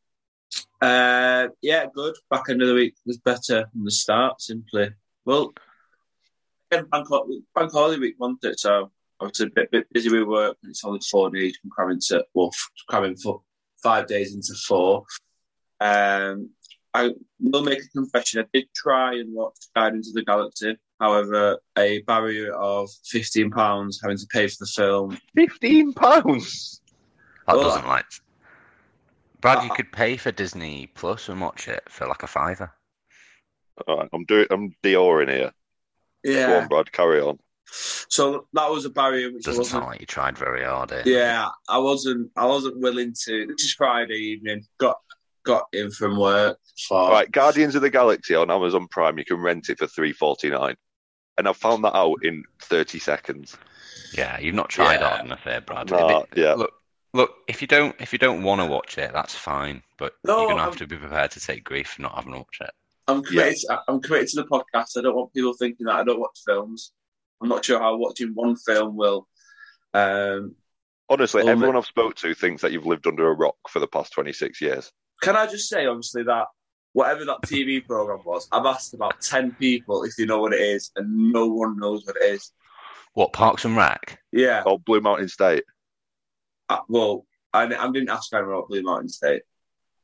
Uh, 0.82 1.50
yeah, 1.62 1.86
good. 1.94 2.16
Back 2.32 2.46
end 2.50 2.64
of 2.64 2.68
the 2.68 2.74
week 2.74 2.96
was 3.06 3.18
better 3.18 3.70
than 3.76 3.84
the 3.84 3.92
start. 3.92 4.42
Simply, 4.42 4.90
well, 5.24 5.54
again, 6.74 6.86
bank, 6.92 7.08
bank 7.56 7.72
holiday 7.72 8.00
week, 8.00 8.16
wasn't 8.20 8.44
it? 8.44 8.60
So 8.60 8.92
I 9.20 9.26
was 9.26 9.40
a 9.40 9.48
bit, 9.48 9.72
bit 9.72 9.92
busy 9.92 10.12
with 10.12 10.28
work, 10.28 10.58
and 10.64 10.72
it's 10.72 10.84
only 10.84 11.00
four 11.10 11.30
days 11.30 11.58
from 11.58 11.70
cramming 11.72 12.00
to 12.08 12.26
well, 12.34 12.52
f- 12.54 12.70
cramming 12.88 13.16
for 13.18 13.42
five 13.82 14.08
days 14.08 14.34
into 14.36 14.54
four. 14.68 15.06
Um, 15.80 16.50
I 16.94 17.12
will 17.40 17.64
make 17.64 17.80
a 17.84 17.88
confession. 17.90 18.42
I 18.42 18.46
did 18.54 18.68
try 18.76 19.16
and 19.16 19.34
watch 19.34 19.56
Guardians 19.76 20.10
of 20.10 20.14
the 20.14 20.24
Galaxy. 20.24 20.78
However, 21.00 21.60
a 21.78 22.02
barrier 22.04 22.54
of 22.54 22.90
fifteen 23.06 23.50
pounds 23.50 24.00
having 24.02 24.18
to 24.18 24.28
pay 24.28 24.48
for 24.48 24.58
the 24.60 24.68
film. 24.68 25.18
Fifteen 25.36 25.94
pounds. 25.94 26.82
That 27.48 27.56
Well, 27.56 27.66
doesn't 27.66 27.88
like. 27.88 28.06
Brad, 29.42 29.66
you 29.66 29.70
could 29.72 29.92
pay 29.92 30.16
for 30.16 30.32
Disney 30.32 30.90
Plus 30.96 31.28
and 31.28 31.42
watch 31.42 31.68
it 31.68 31.84
for 31.90 32.08
like 32.08 32.24
a 32.24 32.28
fiver. 32.28 32.72
All 33.88 33.98
right, 33.98 34.10
I'm 34.14 34.24
doing. 34.26 34.48
I'm 34.50 34.74
Dioring 34.84 35.30
here. 35.30 35.52
Go 36.26 36.58
on, 36.60 36.68
Brad. 36.68 36.92
Carry 36.92 37.22
on. 37.22 37.40
So 38.10 38.48
that 38.54 38.70
was 38.70 38.86
a 38.86 38.90
barrier 38.90 39.32
which 39.32 39.44
Doesn't 39.46 39.62
wasn't 39.62 39.82
sound 39.82 39.86
like 39.88 40.00
you 40.00 40.06
tried 40.06 40.38
very 40.38 40.64
hard. 40.64 40.92
Eh? 40.92 41.02
Yeah, 41.06 41.50
I 41.68 41.80
wasn't. 41.80 42.30
I 42.36 42.46
wasn't 42.46 42.80
willing 42.80 43.14
to. 43.26 43.48
This 43.48 43.64
is 43.66 43.74
Friday 43.74 44.14
evening. 44.16 44.66
Got 44.78 44.98
got 45.44 45.66
in 45.74 45.90
from 45.92 46.18
work 46.20 46.58
for. 46.88 46.98
All 47.00 47.12
right, 47.12 47.32
Guardians 47.32 47.74
of 47.76 47.82
the 47.82 47.90
Galaxy 47.90 48.36
on 48.36 48.52
Amazon 48.52 48.88
Prime. 48.90 49.18
You 49.18 49.26
can 49.26 49.38
rent 49.42 49.70
it 49.70 49.80
for 49.80 49.88
three 49.88 50.14
forty 50.14 50.50
nine, 50.52 50.76
and 51.38 51.48
I 51.48 51.54
found 51.54 51.84
that 51.84 51.96
out 51.96 52.24
in 52.24 52.44
thirty 52.62 53.00
seconds. 53.00 53.58
Yeah, 54.16 54.38
you've 54.40 54.54
not 54.56 54.70
tried 54.70 55.00
Yeah. 55.00 55.10
hard 55.10 55.26
enough 55.26 55.44
there, 55.44 55.62
Brad. 55.62 55.90
Nah, 55.90 56.20
it- 56.20 56.30
yeah. 56.36 56.54
Look, 56.54 56.74
look. 57.16 57.32
If 57.48 57.62
you 57.62 57.68
don't, 57.68 57.96
if 58.00 58.14
you 58.14 58.20
don't 58.20 58.44
want 58.44 58.62
to 58.62 58.68
watch 58.68 59.00
it, 59.00 59.12
that's 59.14 59.34
fine. 59.34 59.82
But 59.98 60.14
No, 60.24 60.42
you're 60.42 60.50
gonna 60.50 60.62
I'm- 60.62 60.70
have 60.70 60.78
to 60.78 60.86
be 60.88 60.98
prepared 60.98 61.32
to 61.32 61.40
take 61.40 61.64
grief 61.64 61.88
for 61.88 62.04
not 62.04 62.14
having 62.16 62.34
watched 62.34 62.62
it. 62.62 62.70
I'm 63.08 63.24
committed. 63.24 63.60
I'm 63.88 64.02
committed 64.02 64.30
to 64.30 64.36
the 64.38 64.48
podcast. 64.48 64.98
I 64.98 65.02
don't 65.02 65.16
want 65.16 65.34
people 65.34 65.54
thinking 65.54 65.88
that 65.88 65.96
I 65.96 66.04
don't 66.04 66.20
watch 66.20 66.40
films. 66.46 66.92
I'm 67.42 67.50
not 67.50 67.66
sure 67.66 67.80
how 67.80 67.98
watching 67.98 68.32
one 68.34 68.56
film 68.56 68.96
will. 68.96 69.28
Um, 69.94 70.56
Honestly, 71.10 71.44
Well, 71.44 71.52
everyone 71.52 71.76
I've 71.76 71.86
spoke 71.86 72.16
to 72.16 72.34
thinks 72.34 72.62
that 72.62 72.72
you've 72.72 72.86
lived 72.86 73.06
under 73.06 73.30
a 73.30 73.34
rock 73.34 73.56
for 73.70 73.80
the 73.80 73.88
past 73.88 74.14
twenty 74.14 74.34
six 74.34 74.62
years. 74.62 74.92
can 75.22 75.36
I 75.36 75.46
just 75.46 75.68
say, 75.70 75.86
honestly, 75.86 76.24
that 76.24 76.46
whatever 76.94 77.26
that 77.26 77.42
TV 77.42 77.86
program 77.86 78.20
was, 78.26 78.48
I've 78.52 78.66
asked 78.66 78.94
about 78.94 79.20
ten 79.22 79.52
people 79.52 80.04
if 80.04 80.16
they 80.16 80.26
know 80.26 80.40
what 80.40 80.54
it 80.54 80.62
is, 80.62 80.92
and 80.96 81.32
no 81.32 81.48
one 81.48 81.78
knows 81.78 82.06
what 82.06 82.16
it 82.16 82.34
is. 82.34 82.52
What 83.14 83.34
Parks 83.34 83.66
and 83.66 83.76
Rec? 83.78 84.20
Yeah. 84.32 84.64
Or 84.66 84.80
Blue 84.80 85.02
Mountain 85.02 85.28
State, 85.28 85.66
uh, 86.70 86.80
well, 86.88 87.26
I, 87.54 87.64
I 87.66 87.92
didn't 87.92 88.10
ask 88.10 88.34
anyone 88.34 88.54
about 88.54 88.70
Blue 88.70 88.82
Mountain 88.82 89.10
State. 89.10 89.44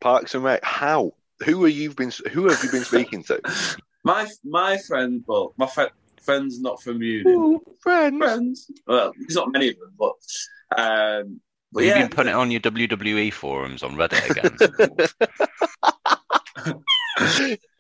Parks 0.02 0.36
and 0.36 0.44
Rec. 0.44 0.64
How? 0.64 1.14
Who 1.46 1.64
are 1.66 1.70
you 1.70 1.94
been? 1.94 2.12
Who 2.32 2.50
have 2.50 2.64
you 2.64 2.72
been 2.72 2.84
speaking 2.84 3.24
to? 3.24 3.40
My 4.06 4.30
my 4.46 4.78
friend, 4.78 5.26
well, 5.28 5.54
my 5.58 5.68
fri 5.68 5.88
friends 6.22 6.62
not 6.62 6.82
from 6.82 7.02
uni. 7.02 7.30
Ooh, 7.30 7.62
friends. 7.82 8.18
friends. 8.18 8.72
Well, 8.88 9.12
there's 9.20 9.36
not 9.36 9.52
many 9.52 9.70
of 9.70 9.76
them, 9.78 9.94
but 10.00 10.82
um, 10.82 11.42
but 11.72 11.84
You've 11.84 11.96
yeah, 11.96 12.02
been 12.04 12.10
putting 12.10 12.32
it 12.32 12.36
on 12.36 12.50
your 12.50 12.62
WWE 12.62 13.32
forums 13.34 13.84
on 13.84 13.96
Reddit 13.96 14.30
again. 14.30 14.58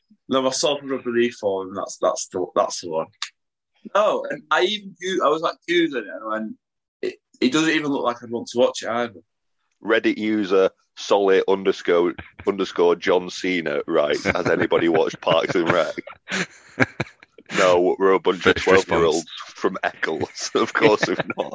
no, 0.30 0.42
my 0.42 0.52
soul 0.52 0.80
rubber 0.84 1.10
leaf 1.10 1.36
for 1.36 1.64
him. 1.64 1.74
That's 1.74 1.98
that's 2.02 2.28
the 2.28 2.46
that's 2.56 2.82
the 2.82 2.90
one. 2.90 3.08
No, 3.96 4.26
and 4.30 4.44
I 4.52 4.64
even 4.64 4.96
Goo- 5.02 5.22
I 5.26 5.30
was 5.30 5.42
like 5.42 5.56
googling 5.68 6.04
it, 6.04 6.22
and 6.34 6.56
it, 7.02 7.16
it 7.40 7.52
doesn't 7.52 7.74
even 7.74 7.92
look 7.92 8.04
like 8.04 8.22
I'd 8.22 8.30
want 8.30 8.48
to 8.48 8.60
watch 8.60 8.84
it 8.84 8.90
either. 8.90 9.22
Reddit 9.84 10.18
user 10.18 10.70
solid 11.00 11.44
underscore 11.48 12.14
underscore 12.48 12.96
John 12.96 13.30
Cena. 13.30 13.82
Right? 13.88 14.22
Has 14.24 14.48
anybody 14.48 14.90
watched 14.90 15.22
Parks 15.22 15.56
and 15.56 15.72
Rec? 15.72 15.96
No, 17.58 17.96
we're 17.98 18.12
a 18.12 18.20
bunch 18.20 18.46
of 18.46 18.58
First 18.58 18.64
twelve 18.64 18.88
year 18.90 19.06
olds 19.06 19.30
from 19.48 19.78
Eccles. 19.84 20.52
Of 20.56 20.74
course, 20.74 21.08
we've 21.08 21.20
not. 21.38 21.54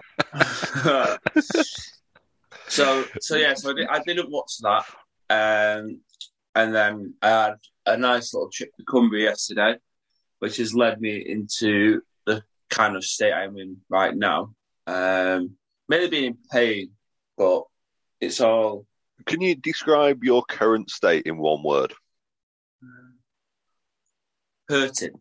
so 2.66 3.04
so 3.20 3.36
yeah, 3.36 3.54
so 3.54 3.70
I, 3.70 3.74
did, 3.74 3.86
I 3.88 3.98
didn't 4.00 4.30
watch 4.30 4.58
that, 4.62 4.84
um, 5.30 6.00
and 6.54 6.74
then 6.74 7.14
I 7.22 7.28
had 7.28 7.54
a 7.86 7.96
nice 7.96 8.34
little 8.34 8.50
trip 8.50 8.74
to 8.76 8.84
Cumbria 8.84 9.30
yesterday, 9.30 9.76
which 10.40 10.56
has 10.56 10.74
led 10.74 11.00
me 11.00 11.16
into 11.16 12.02
the 12.26 12.42
kind 12.70 12.96
of 12.96 13.04
state 13.04 13.32
I'm 13.32 13.56
in 13.56 13.76
right 13.88 14.14
now. 14.14 14.54
Um, 14.86 15.52
mainly 15.88 16.08
being 16.08 16.24
in 16.24 16.38
pain, 16.50 16.90
but 17.38 17.64
it's 18.20 18.40
all 18.40 18.86
Can 19.26 19.40
you 19.40 19.54
describe 19.54 20.22
your 20.24 20.44
current 20.44 20.90
state 20.90 21.26
in 21.26 21.38
one 21.38 21.62
word? 21.62 21.92
hurting. 24.68 25.18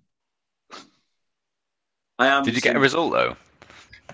I 2.20 2.28
am. 2.28 2.44
Did 2.44 2.56
you 2.56 2.62
get 2.62 2.76
a 2.76 2.80
result 2.80 3.12
though? 3.14 3.36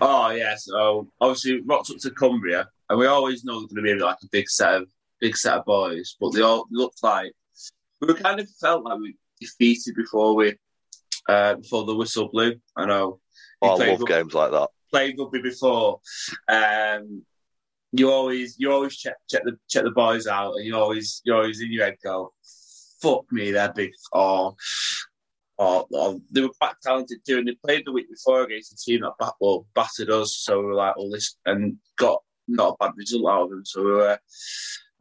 Oh 0.00 0.30
yeah, 0.30 0.54
so 0.56 1.08
obviously 1.20 1.60
rocked 1.60 1.90
up 1.90 1.98
to 1.98 2.10
Cumbria, 2.10 2.68
and 2.88 2.98
we 2.98 3.06
always 3.06 3.44
know 3.44 3.60
there's 3.60 3.72
going 3.72 3.84
to 3.84 3.94
be 3.94 4.02
like 4.02 4.16
a 4.22 4.28
big 4.32 4.48
set 4.48 4.74
of 4.74 4.88
big 5.20 5.36
set 5.36 5.58
of 5.58 5.64
boys, 5.66 6.16
but 6.20 6.30
they 6.30 6.40
all 6.40 6.66
looked 6.70 7.02
like 7.02 7.32
we 8.00 8.08
were 8.08 8.14
kind 8.14 8.40
of 8.40 8.48
felt 8.60 8.84
like 8.84 8.98
we 8.98 9.14
defeated 9.40 9.94
before 9.94 10.34
we 10.34 10.54
uh, 11.28 11.54
before 11.56 11.84
the 11.84 11.94
whistle 11.94 12.28
blew. 12.28 12.54
I 12.76 12.86
know 12.86 13.20
he 13.60 13.68
Oh, 13.68 13.72
I 13.72 13.76
played, 13.76 13.90
love 13.90 14.00
rugby, 14.00 14.12
games 14.14 14.34
like 14.34 14.50
that. 14.52 14.70
played 14.90 15.16
rugby 15.18 15.42
before. 15.42 16.00
Um, 16.48 17.24
you 17.92 18.10
always 18.10 18.56
you 18.58 18.72
always 18.72 18.96
check 18.96 19.16
check 19.28 19.42
the 19.44 19.56
check 19.68 19.84
the 19.84 19.90
boys 19.90 20.26
out, 20.26 20.54
and 20.54 20.64
you 20.64 20.76
always 20.76 21.20
you 21.24 21.34
always 21.34 21.60
in 21.60 21.72
your 21.72 21.84
head 21.84 21.96
go, 22.02 22.32
"Fuck 23.02 23.30
me, 23.32 23.50
they're 23.50 23.72
big." 23.72 23.92
Or 24.12 24.54
or, 25.58 25.86
or 25.90 26.18
they 26.30 26.40
were 26.40 26.52
quite 26.58 26.74
talented 26.82 27.18
too, 27.26 27.38
and 27.38 27.48
they 27.48 27.56
played 27.64 27.84
the 27.84 27.92
week 27.92 28.08
before 28.10 28.42
against 28.42 28.72
a 28.72 28.76
team 28.76 29.02
that 29.02 29.12
bat, 29.18 29.34
well, 29.40 29.66
battered 29.74 30.10
us. 30.10 30.36
So 30.36 30.60
we 30.60 30.66
were 30.66 30.74
like, 30.74 30.96
"Well, 30.96 31.10
this," 31.10 31.36
and 31.44 31.76
got 31.96 32.22
not 32.48 32.76
a 32.80 32.84
bad 32.84 32.92
result 32.96 33.28
out 33.28 33.42
of 33.44 33.50
them. 33.50 33.64
So 33.64 33.84
we 33.84 33.90
were 33.92 34.18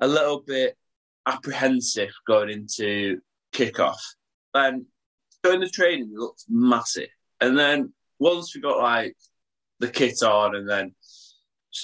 a 0.01 0.07
little 0.07 0.41
bit 0.41 0.77
apprehensive 1.25 2.11
going 2.27 2.49
into 2.49 3.19
kickoff. 3.53 3.99
Then 4.53 4.87
during 5.43 5.59
the 5.59 5.69
training, 5.69 6.11
it 6.13 6.19
looked 6.19 6.45
massive. 6.49 7.09
And 7.39 7.57
then 7.57 7.93
once 8.19 8.53
we 8.53 8.61
got 8.61 8.81
like 8.81 9.15
the 9.79 9.87
kit 9.87 10.21
on 10.23 10.55
and 10.55 10.69
then 10.69 10.93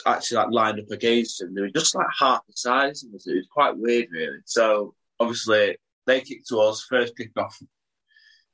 actually 0.06 0.38
like 0.38 0.52
lined 0.52 0.80
up 0.80 0.92
against 0.92 1.40
them, 1.40 1.54
they 1.54 1.62
were 1.62 1.70
just 1.70 1.96
like 1.96 2.08
half 2.20 2.46
the 2.48 2.54
size. 2.56 3.04
It 3.04 3.12
was, 3.14 3.28
it 3.28 3.36
was 3.36 3.48
quite 3.52 3.78
weird, 3.78 4.08
really. 4.12 4.40
So 4.46 4.96
obviously 5.20 5.78
they 6.06 6.22
kicked 6.22 6.48
to 6.50 6.60
us 6.60 6.86
first 6.90 7.14
kickoff. 7.18 7.54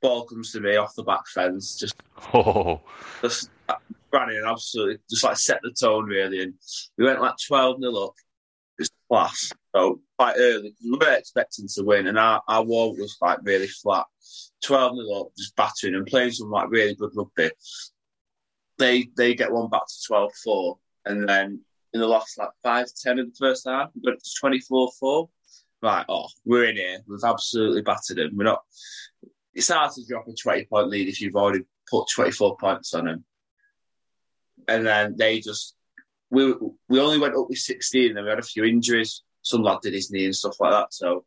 Ball 0.00 0.24
comes 0.24 0.52
to 0.52 0.60
me 0.60 0.76
off 0.76 0.94
the 0.96 1.04
back 1.04 1.26
fence, 1.28 1.76
just 1.78 1.94
Oh, 2.34 2.80
just 3.20 3.50
uh, 3.68 3.74
ran 4.12 4.30
in 4.30 4.36
and 4.36 4.46
absolutely 4.46 4.98
just 5.08 5.24
like 5.24 5.36
set 5.36 5.60
the 5.62 5.70
tone 5.70 6.06
really. 6.06 6.42
And 6.42 6.54
we 6.98 7.04
went 7.04 7.20
like 7.20 7.34
12 7.46 7.80
nil 7.80 8.04
up. 8.04 8.14
It 8.78 8.82
was 8.82 8.90
class. 9.08 9.52
So 9.74 10.00
quite 10.18 10.36
early 10.38 10.70
because 10.70 10.84
we 10.84 11.06
were 11.06 11.14
expecting 11.14 11.68
to 11.74 11.84
win 11.84 12.06
and 12.06 12.18
our, 12.18 12.42
our 12.48 12.62
wall 12.64 12.96
was 12.96 13.16
like 13.20 13.38
really 13.42 13.68
flat. 13.68 14.06
12 14.64 14.94
nil 14.94 15.20
up, 15.20 15.28
just 15.36 15.56
battering 15.56 15.94
and 15.94 16.06
playing 16.06 16.32
some 16.32 16.50
like 16.50 16.70
really 16.70 16.94
good 16.94 17.12
rugby. 17.14 17.50
They 18.78 19.08
they 19.16 19.34
get 19.34 19.52
one 19.52 19.70
back 19.70 19.86
to 19.86 20.06
12 20.06 20.32
4. 20.44 20.78
And 21.04 21.28
then 21.28 21.60
in 21.92 22.00
the 22.00 22.06
last 22.06 22.38
like 22.38 22.50
5 22.62 22.86
10 23.02 23.18
of 23.18 23.26
the 23.26 23.36
first 23.38 23.68
half, 23.68 23.90
we 23.94 24.12
it 24.12 24.22
to 24.22 24.30
24 24.40 24.90
4. 24.98 25.28
Right, 25.82 26.06
oh, 26.08 26.28
we're 26.44 26.66
in 26.66 26.76
here. 26.76 26.98
We've 27.08 27.24
absolutely 27.24 27.82
battered 27.82 28.18
them. 28.18 28.36
We're 28.36 28.44
not. 28.44 28.62
It's 29.52 29.68
hard 29.68 29.92
to 29.92 30.06
drop 30.08 30.28
a 30.28 30.32
20 30.32 30.64
point 30.66 30.88
lead 30.88 31.08
if 31.08 31.20
you've 31.20 31.36
already 31.36 31.64
put 31.90 32.08
24 32.08 32.56
points 32.56 32.94
on 32.94 33.06
them. 33.06 33.24
And 34.68 34.86
then 34.86 35.16
they 35.18 35.40
just, 35.40 35.74
we 36.30 36.54
we 36.88 37.00
only 37.00 37.18
went 37.18 37.34
up 37.34 37.48
with 37.48 37.58
16 37.58 38.16
and 38.16 38.24
we 38.24 38.30
had 38.30 38.38
a 38.38 38.42
few 38.42 38.64
injuries. 38.64 39.22
Some 39.42 39.62
lad 39.62 39.80
did 39.82 39.92
his 39.92 40.10
knee 40.10 40.24
and 40.24 40.36
stuff 40.36 40.60
like 40.60 40.70
that. 40.70 40.94
So 40.94 41.24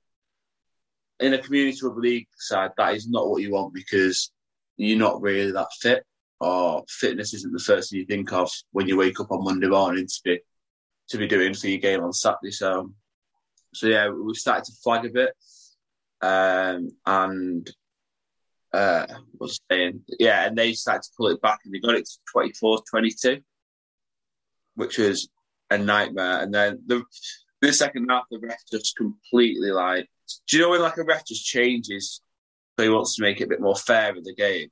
in 1.19 1.33
a 1.33 1.37
community 1.37 1.77
rugby 1.83 2.01
league 2.01 2.27
side, 2.37 2.71
that 2.77 2.95
is 2.95 3.09
not 3.09 3.29
what 3.29 3.41
you 3.41 3.51
want 3.51 3.73
because 3.73 4.31
you're 4.77 4.97
not 4.97 5.21
really 5.21 5.51
that 5.51 5.67
fit 5.81 6.05
or 6.45 6.83
fitness 6.87 7.33
isn't 7.33 7.53
the 7.53 7.59
first 7.59 7.89
thing 7.89 7.99
you 7.99 8.05
think 8.05 8.31
of 8.31 8.51
when 8.71 8.87
you 8.87 8.97
wake 8.97 9.19
up 9.19 9.31
on 9.31 9.43
Monday 9.43 9.67
morning 9.67 10.05
to 10.05 10.21
be, 10.23 10.39
to 11.09 11.17
be 11.17 11.27
doing 11.27 11.55
for 11.55 11.67
your 11.67 11.79
game 11.79 12.03
on 12.03 12.13
Saturday. 12.13 12.51
So, 12.51 12.91
so 13.73 13.87
yeah, 13.87 14.09
we 14.09 14.35
started 14.35 14.65
to 14.65 14.73
flag 14.83 15.05
a 15.05 15.09
bit. 15.09 15.33
Um, 16.21 16.91
and 17.05 17.67
uh, 18.71 19.07
was 19.39 19.59
saying? 19.71 20.01
Yeah, 20.19 20.45
and 20.45 20.55
they 20.55 20.73
started 20.73 21.01
to 21.03 21.09
pull 21.17 21.27
it 21.27 21.41
back 21.41 21.59
and 21.65 21.73
they 21.73 21.79
got 21.79 21.95
it 21.95 22.05
to 22.05 22.19
24 22.31 22.83
22, 22.91 23.41
which 24.75 24.99
was 24.99 25.29
a 25.71 25.79
nightmare. 25.79 26.41
And 26.41 26.53
then 26.53 26.79
the, 26.85 27.03
the 27.61 27.73
second 27.73 28.07
half, 28.09 28.25
the 28.29 28.37
ref 28.37 28.59
just 28.71 28.95
completely 28.95 29.71
like, 29.71 30.07
do 30.47 30.57
you 30.57 30.63
know 30.63 30.69
when 30.69 30.81
like 30.81 30.97
a 30.97 31.03
ref 31.03 31.25
just 31.25 31.43
changes 31.43 32.21
so 32.77 32.83
he 32.83 32.89
wants 32.89 33.15
to 33.15 33.23
make 33.23 33.41
it 33.41 33.45
a 33.45 33.47
bit 33.47 33.61
more 33.61 33.75
fair 33.75 34.15
in 34.15 34.23
the 34.23 34.35
game? 34.35 34.69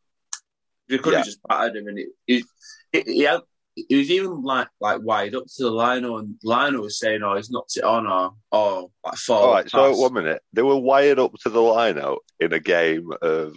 You 0.88 1.00
could 1.00 1.14
have 1.14 1.22
Yeah. 1.22 1.26
just 1.26 1.44
battered 1.44 1.78
him 1.78 1.88
and 1.88 2.00
it, 2.00 2.10
it, 2.28 2.46
it, 2.92 3.08
he 3.08 3.22
had, 3.22 3.42
he 3.76 3.96
was 3.96 4.12
even 4.12 4.44
like 4.44 4.68
like 4.80 5.02
wide 5.02 5.34
up 5.34 5.46
to 5.46 5.64
the 5.64 5.72
lino 5.72 6.18
and 6.18 6.36
lino 6.44 6.82
was 6.82 7.00
saying, 7.00 7.24
oh, 7.24 7.36
he's 7.36 7.50
knocked 7.50 7.76
it 7.78 7.84
on 7.84 8.06
or, 8.06 8.34
or 8.52 8.92
like 9.04 9.16
fall. 9.16 9.44
All 9.46 9.54
right, 9.54 9.70
so 9.70 9.96
one 9.98 10.14
minute. 10.14 10.44
They 10.54 10.62
were 10.62 10.78
wired 10.78 11.18
up 11.18 11.34
to 11.42 11.50
the 11.50 11.60
line 11.60 11.98
out 11.98 12.20
in 12.40 12.54
a 12.54 12.60
game 12.60 13.10
of 13.22 13.56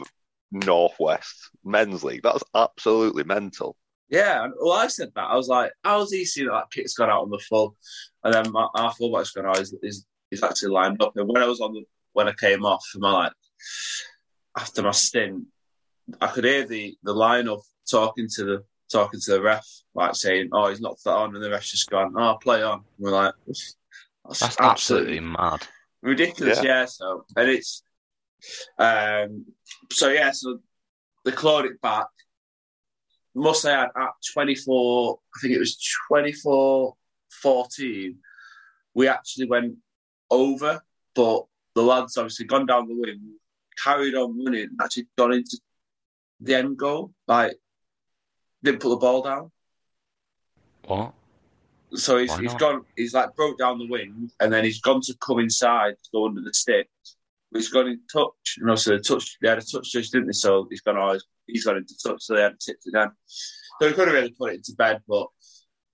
Northwest 0.53 1.51
Men's 1.65 2.03
League. 2.03 2.23
That's 2.23 2.45
absolutely 2.55 3.25
mental. 3.25 3.77
Yeah, 4.09 4.47
well, 4.61 4.79
I 4.79 4.87
said 4.87 5.11
that. 5.17 5.25
I 5.25 5.37
was 5.37 5.49
like, 5.49 5.73
how's 5.83 6.13
he 6.13 6.25
seen 6.25 6.47
that 6.47 6.53
that 6.53 6.71
kick's 6.71 6.95
gone 6.95 7.11
out 7.11 7.23
on 7.23 7.31
the 7.31 7.41
full? 7.41 7.77
And 8.23 8.33
then 8.33 8.53
my, 8.53 8.69
our 8.75 8.95
fullback's 8.95 9.33
gone, 9.33 9.47
oh, 9.47 9.59
he's, 9.59 9.75
he's, 9.83 10.07
he's 10.31 10.43
actually 10.43 10.71
lined 10.71 11.03
up. 11.03 11.13
And 11.17 11.29
when 11.29 11.43
I 11.43 11.47
was 11.47 11.61
on 11.61 11.75
the, 11.75 11.83
when 12.13 12.29
I 12.29 12.33
came 12.33 12.65
off, 12.65 12.85
my 12.95 13.11
like, 13.11 13.33
after 14.57 14.83
my 14.83 14.93
stint, 14.93 15.45
I 16.21 16.29
could 16.29 16.45
hear 16.45 16.67
the, 16.67 16.97
the 17.03 17.13
line 17.13 17.49
of 17.49 17.63
talking 17.91 18.29
to 18.35 18.45
the, 18.45 18.65
talking 18.91 19.21
to 19.21 19.33
the 19.33 19.43
ref, 19.43 19.67
like 19.95 20.15
saying, 20.15 20.51
oh, 20.53 20.69
he's 20.69 20.81
knocked 20.81 21.05
that 21.05 21.15
on. 21.15 21.35
And 21.35 21.45
the 21.45 21.51
ref's 21.51 21.71
just 21.71 21.91
gone, 21.91 22.15
oh, 22.17 22.39
play 22.41 22.63
on. 22.63 22.79
And 22.79 22.85
we're 22.99 23.11
like, 23.11 23.35
that's, 23.47 23.77
that's 24.41 24.61
absolutely 24.61 25.21
mad. 25.21 25.67
ridiculous. 26.03 26.63
Yeah. 26.63 26.81
Yeah. 26.81 26.85
So, 26.87 27.25
and 27.37 27.49
it's, 27.49 27.83
um, 28.79 29.47
so 29.91 30.09
yeah, 30.09 30.31
so 30.31 30.59
they 31.25 31.33
clawed 31.33 31.67
it 31.67 31.81
back. 31.81 32.07
Must 33.35 33.63
say 33.63 33.75
at, 33.75 33.91
at 33.97 34.11
24, 34.33 35.19
I 35.35 35.41
think 35.41 35.55
it 35.55 35.59
was 35.59 35.79
24 36.09 36.95
14, 37.43 38.17
we 38.95 39.09
actually 39.09 39.47
went 39.47 39.77
over, 40.31 40.81
but 41.15 41.45
the 41.75 41.83
lads 41.83 42.17
obviously 42.17 42.47
gone 42.47 42.67
down 42.67 42.89
the 42.89 42.95
wing, 42.97 43.35
carried 43.83 44.15
on 44.15 44.43
running, 44.45 44.71
actually 44.81 45.07
gone 45.17 45.33
into 45.35 45.59
the 46.41 46.55
end 46.55 46.77
goal. 46.77 47.13
Like, 47.27 47.57
didn't 48.63 48.81
put 48.81 48.91
the 48.91 48.97
ball 48.97 49.23
down. 49.23 49.51
What? 50.87 51.13
So 51.95 52.19
he's, 52.19 52.37
he's 52.37 52.55
gone. 52.55 52.85
He's 52.97 53.15
like 53.15 53.35
broke 53.37 53.59
down 53.59 53.79
the 53.79 53.87
wing, 53.87 54.31
and 54.41 54.53
then 54.53 54.65
he's 54.65 54.81
gone 54.81 55.01
to 55.03 55.15
come 55.21 55.39
inside 55.39 55.95
to 56.03 56.11
go 56.13 56.27
under 56.27 56.41
the 56.41 56.53
sticks. 56.53 57.17
But 57.51 57.61
he's 57.61 57.69
gone 57.69 57.89
in 57.89 58.01
touch, 58.13 58.59
and 58.59 58.69
also 58.69 58.97
the 58.97 59.03
touch. 59.03 59.39
They 59.41 59.49
had 59.49 59.59
a 59.59 59.63
touch 59.63 59.93
just 59.93 60.13
didn't 60.13 60.27
they? 60.27 60.33
So 60.33 60.67
he's 60.69 60.81
gone. 60.81 60.97
Oh, 60.99 61.13
he's, 61.13 61.25
he's 61.47 61.65
gone 61.65 61.77
into 61.77 61.95
touch, 61.97 62.23
so 62.23 62.35
they 62.35 62.43
had 62.43 62.59
to 62.59 62.73
tip 62.73 62.77
it 62.85 62.93
down. 62.93 63.13
So 63.27 63.89
we 63.89 63.93
could 63.93 64.09
have 64.09 64.15
really 64.15 64.33
put 64.33 64.53
it 64.53 64.57
into 64.57 64.73
bed, 64.73 65.01
but 65.09 65.29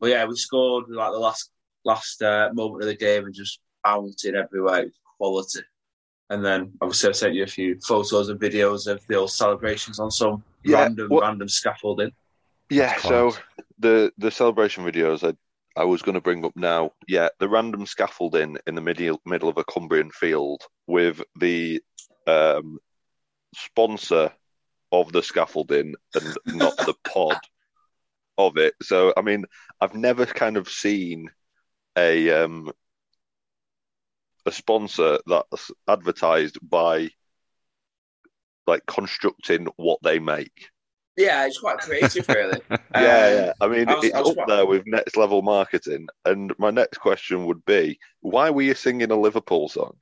but 0.01 0.11
yeah, 0.11 0.25
we 0.25 0.35
scored 0.35 0.87
like 0.89 1.13
the 1.13 1.19
last 1.19 1.51
last 1.85 2.23
uh, 2.23 2.51
moment 2.55 2.83
of 2.83 2.89
the 2.89 2.97
game 2.97 3.27
and 3.27 3.35
just 3.35 3.61
bouncing 3.85 4.35
everywhere. 4.35 4.81
It 4.81 4.85
was 4.87 5.01
quality. 5.19 5.67
And 6.33 6.42
then 6.42 6.73
obviously 6.81 7.11
I 7.11 7.12
sent 7.12 7.35
you 7.35 7.42
a 7.42 7.47
few 7.47 7.79
photos 7.81 8.31
and 8.31 8.40
videos 8.40 8.87
of 8.87 9.07
the 9.07 9.16
old 9.16 9.31
celebrations 9.31 10.01
on 10.01 10.11
some 10.11 10.42
Yeah, 10.64 10.79
random 10.85 11.09
what- 11.11 11.23
random 11.23 11.49
scaffolding. 11.49 12.11
Yeah, 12.71 12.97
so 12.97 13.35
the 13.79 14.11
the 14.16 14.31
celebration 14.31 14.83
videos 14.83 15.23
I 15.29 15.35
I 15.79 15.85
was 15.85 16.01
going 16.01 16.14
to 16.14 16.23
bring 16.23 16.42
up 16.45 16.57
now. 16.57 16.92
Yeah, 17.07 17.29
the 17.38 17.49
random 17.51 17.85
scaffolding 17.85 18.57
in 18.66 18.75
the 18.75 18.81
middle 18.81 19.21
middle 19.27 19.51
of 19.51 19.59
a 19.59 19.64
Cumbrian 19.64 20.11
field 20.11 20.62
with 20.87 21.23
the 21.38 21.83
um, 22.27 22.79
sponsor 23.55 24.33
of 24.90 25.12
the 25.12 25.23
scaffolding 25.23 25.95
and 26.14 26.37
not 26.47 26.77
the 26.79 26.95
pod 27.12 27.37
of 28.38 28.57
it. 28.57 28.73
So 28.83 29.12
I 29.18 29.21
mean, 29.21 29.45
I've 29.83 29.95
never 29.95 30.25
kind 30.25 30.57
of 30.57 30.66
seen 30.68 31.29
a 31.99 32.31
um, 32.31 32.73
a 34.47 34.53
sponsor 34.53 35.19
that's 35.27 35.71
advertised 35.89 36.59
by 36.63 37.11
like 38.67 38.85
constructing 38.87 39.67
what 39.77 39.99
they 40.03 40.19
make. 40.19 40.69
Yeah, 41.17 41.47
it's 41.47 41.59
quite 41.61 41.79
creative, 41.79 42.27
really. 42.29 42.61
Yeah, 42.71 42.77
Um, 42.79 43.01
yeah. 43.35 43.53
I 43.61 43.69
mean, 43.69 43.89
I 43.89 43.95
was- 43.95 44.05
it's 44.05 44.15
I 44.15 44.21
up 44.21 44.35
quite- 44.35 44.49
there 44.49 44.67
with 44.67 44.87
next 44.87 45.17
level 45.17 45.43
marketing. 45.43 46.07
And 46.25 46.53
my 46.59 46.71
next 46.71 46.99
question 46.99 47.45
would 47.47 47.65
be, 47.65 47.99
why 48.21 48.51
were 48.51 48.63
you 48.63 48.75
singing 48.75 49.11
a 49.11 49.21
Liverpool 49.21 49.69
song? 49.69 49.97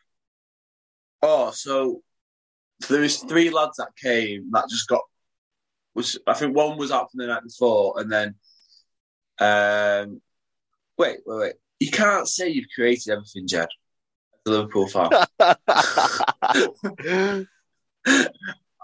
Oh, 1.22 1.50
so 1.50 2.02
there 2.88 3.00
was 3.00 3.18
three 3.18 3.50
lads 3.50 3.76
that 3.78 3.90
came 4.00 4.50
that 4.52 4.68
just 4.70 4.88
got 4.88 5.02
was 5.94 6.16
I 6.26 6.34
think 6.34 6.54
one 6.54 6.78
was 6.78 6.92
out 6.92 7.10
from 7.10 7.18
the 7.18 7.26
night 7.26 7.42
before, 7.42 7.98
and 8.00 8.10
then 8.10 8.34
um, 9.40 10.20
wait, 10.96 11.18
wait, 11.26 11.38
wait. 11.38 11.52
You 11.80 11.90
can't 11.90 12.28
say 12.28 12.48
you've 12.50 12.68
created 12.74 13.10
everything, 13.12 13.48
Jed. 13.48 13.68
Liverpool 14.46 14.88
fan. 14.88 15.10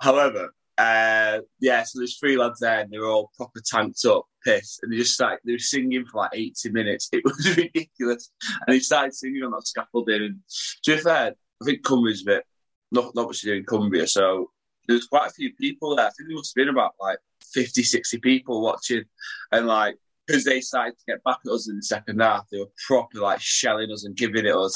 However, 0.01 0.55
uh, 0.79 1.39
yeah, 1.61 1.83
so 1.85 1.99
there's 1.99 2.19
three 2.19 2.37
lads 2.37 2.61
there, 2.61 2.81
and 2.81 2.91
they 2.91 2.99
were 2.99 3.09
all 3.09 3.31
proper 3.37 3.61
tanked 3.65 4.05
up, 4.05 4.27
pissed, 4.45 4.81
and 4.83 4.93
they 4.93 4.97
just 4.97 5.19
like 5.21 5.39
They 5.45 5.53
were 5.53 5.59
singing 5.59 6.05
for 6.05 6.19
like 6.19 6.31
80 6.35 6.71
minutes. 6.71 7.09
It 7.13 7.23
was 7.25 7.57
ridiculous, 7.57 8.31
and 8.67 8.75
they 8.75 8.81
started 8.81 9.15
singing 9.15 9.43
on 9.43 9.53
that 9.53 9.67
scaffolding. 9.67 10.23
And 10.23 10.41
to 10.85 10.97
be 10.97 11.03
fair, 11.03 11.35
I 11.63 11.65
think 11.65 11.85
Cumbria's 11.85 12.23
a 12.23 12.27
bit 12.27 12.45
not 12.93 13.15
not 13.15 13.27
much 13.27 13.41
to 13.41 13.47
do 13.47 13.55
in 13.55 13.65
Cumbria, 13.65 14.07
so 14.07 14.51
there's 14.87 15.07
quite 15.07 15.31
a 15.31 15.35
few 15.35 15.53
people 15.55 15.97
there. 15.97 16.07
I 16.07 16.11
think 16.11 16.29
there 16.29 16.37
must 16.37 16.55
have 16.57 16.63
been 16.63 16.75
about 16.75 16.93
like 17.01 17.19
50, 17.53 17.83
60 17.83 18.19
people 18.19 18.63
watching, 18.63 19.05
and 19.53 19.67
like 19.67 19.97
because 20.27 20.45
they 20.45 20.61
started 20.61 20.99
to 20.99 21.05
get 21.07 21.25
back 21.25 21.39
at 21.45 21.53
us 21.53 21.69
in 21.69 21.77
the 21.77 21.83
second 21.83 22.21
half, 22.21 22.47
they 22.51 22.59
were 22.59 22.71
proper 22.87 23.21
like 23.21 23.41
shelling 23.41 23.93
us 23.93 24.05
and 24.05 24.17
giving 24.17 24.45
it 24.45 24.55
us. 24.55 24.73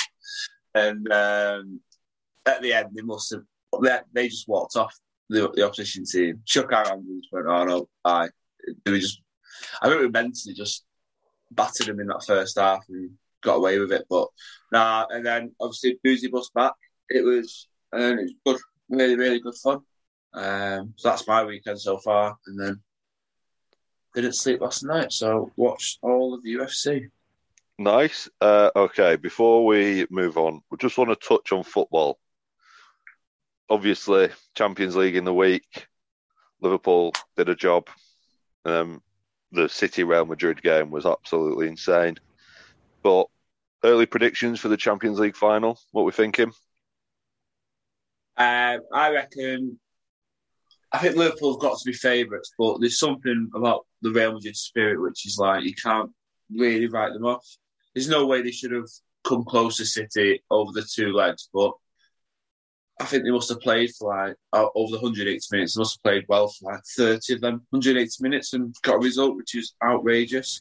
And 0.74 1.10
um, 1.12 1.80
at 2.46 2.62
the 2.62 2.72
end, 2.72 2.90
they 2.94 3.02
must 3.02 3.32
have 3.32 3.42
they, 4.12 4.28
just 4.28 4.48
walked 4.48 4.76
off 4.76 4.94
the, 5.28 5.50
the 5.54 5.64
opposition 5.64 6.04
team, 6.04 6.42
shook 6.44 6.72
our 6.72 6.84
hands, 6.86 7.06
and 7.06 7.24
went, 7.32 7.46
"Oh 7.46 7.64
no, 7.64 7.88
I." 8.04 8.28
Just, 8.86 9.22
I 9.80 9.88
think 9.88 10.00
we 10.00 10.08
mentally 10.08 10.54
just 10.54 10.84
battered 11.50 11.86
them 11.86 12.00
in 12.00 12.08
that 12.08 12.24
first 12.26 12.58
half 12.58 12.84
and 12.88 13.12
got 13.42 13.56
away 13.56 13.78
with 13.78 13.92
it. 13.92 14.04
But 14.08 14.28
nah, 14.70 15.06
and 15.08 15.24
then 15.24 15.52
obviously 15.60 15.98
Boozy 16.04 16.28
bus 16.28 16.50
back. 16.54 16.74
It 17.08 17.24
was 17.24 17.68
and 17.92 18.20
it 18.20 18.22
was 18.22 18.34
good, 18.44 18.60
really, 18.88 19.16
really 19.16 19.40
good 19.40 19.56
fun. 19.56 19.80
Um, 20.32 20.94
so 20.96 21.08
that's 21.08 21.26
my 21.26 21.44
weekend 21.44 21.80
so 21.80 21.98
far, 21.98 22.36
and 22.46 22.60
then 22.60 22.80
didn't 24.14 24.34
sleep 24.34 24.60
last 24.60 24.84
night, 24.84 25.12
so 25.12 25.50
watched 25.56 25.98
all 26.02 26.34
of 26.34 26.42
the 26.42 26.54
UFC. 26.54 27.08
Nice. 27.80 28.28
Uh, 28.42 28.70
okay, 28.76 29.16
before 29.16 29.64
we 29.64 30.06
move 30.10 30.36
on, 30.36 30.60
we 30.70 30.76
just 30.76 30.98
want 30.98 31.08
to 31.08 31.28
touch 31.28 31.50
on 31.50 31.62
football. 31.62 32.18
Obviously, 33.70 34.28
Champions 34.54 34.96
League 34.96 35.16
in 35.16 35.24
the 35.24 35.32
week. 35.32 35.86
Liverpool 36.60 37.14
did 37.38 37.48
a 37.48 37.54
job. 37.54 37.88
Um, 38.66 39.00
the 39.50 39.66
City 39.66 40.04
Real 40.04 40.26
Madrid 40.26 40.60
game 40.60 40.90
was 40.90 41.06
absolutely 41.06 41.68
insane. 41.68 42.18
But 43.02 43.28
early 43.82 44.04
predictions 44.04 44.60
for 44.60 44.68
the 44.68 44.76
Champions 44.76 45.18
League 45.18 45.34
final. 45.34 45.80
What 45.92 46.04
we're 46.04 46.10
thinking? 46.10 46.52
Uh, 48.36 48.76
I 48.92 49.10
reckon. 49.10 49.80
I 50.92 50.98
think 50.98 51.16
Liverpool 51.16 51.54
have 51.54 51.62
got 51.62 51.78
to 51.78 51.84
be 51.86 51.94
favourites, 51.94 52.52
but 52.58 52.76
there's 52.80 52.98
something 52.98 53.48
about 53.54 53.86
the 54.02 54.10
Real 54.10 54.34
Madrid 54.34 54.56
spirit 54.56 55.00
which 55.00 55.24
is 55.24 55.38
like 55.38 55.64
you 55.64 55.72
can't 55.72 56.10
really 56.54 56.86
write 56.86 57.14
them 57.14 57.24
off. 57.24 57.46
There's 57.94 58.08
no 58.08 58.26
way 58.26 58.42
they 58.42 58.52
should 58.52 58.72
have 58.72 58.88
come 59.24 59.44
close 59.44 59.76
to 59.76 59.84
City 59.84 60.42
over 60.50 60.72
the 60.72 60.82
two 60.82 61.12
legs, 61.12 61.48
but 61.52 61.72
I 63.00 63.04
think 63.04 63.24
they 63.24 63.30
must 63.30 63.48
have 63.48 63.60
played 63.60 63.90
for 63.98 64.14
like 64.14 64.36
over 64.52 64.90
the 64.90 64.98
180 64.98 65.40
minutes. 65.52 65.74
They 65.74 65.80
must 65.80 65.98
have 65.98 66.02
played 66.02 66.24
well 66.28 66.48
for 66.48 66.72
like 66.72 66.82
30 66.96 67.34
of 67.34 67.40
them, 67.40 67.66
180 67.70 68.10
minutes, 68.22 68.52
and 68.52 68.74
got 68.82 68.96
a 68.96 68.98
result 68.98 69.36
which 69.36 69.54
is 69.54 69.74
outrageous. 69.82 70.60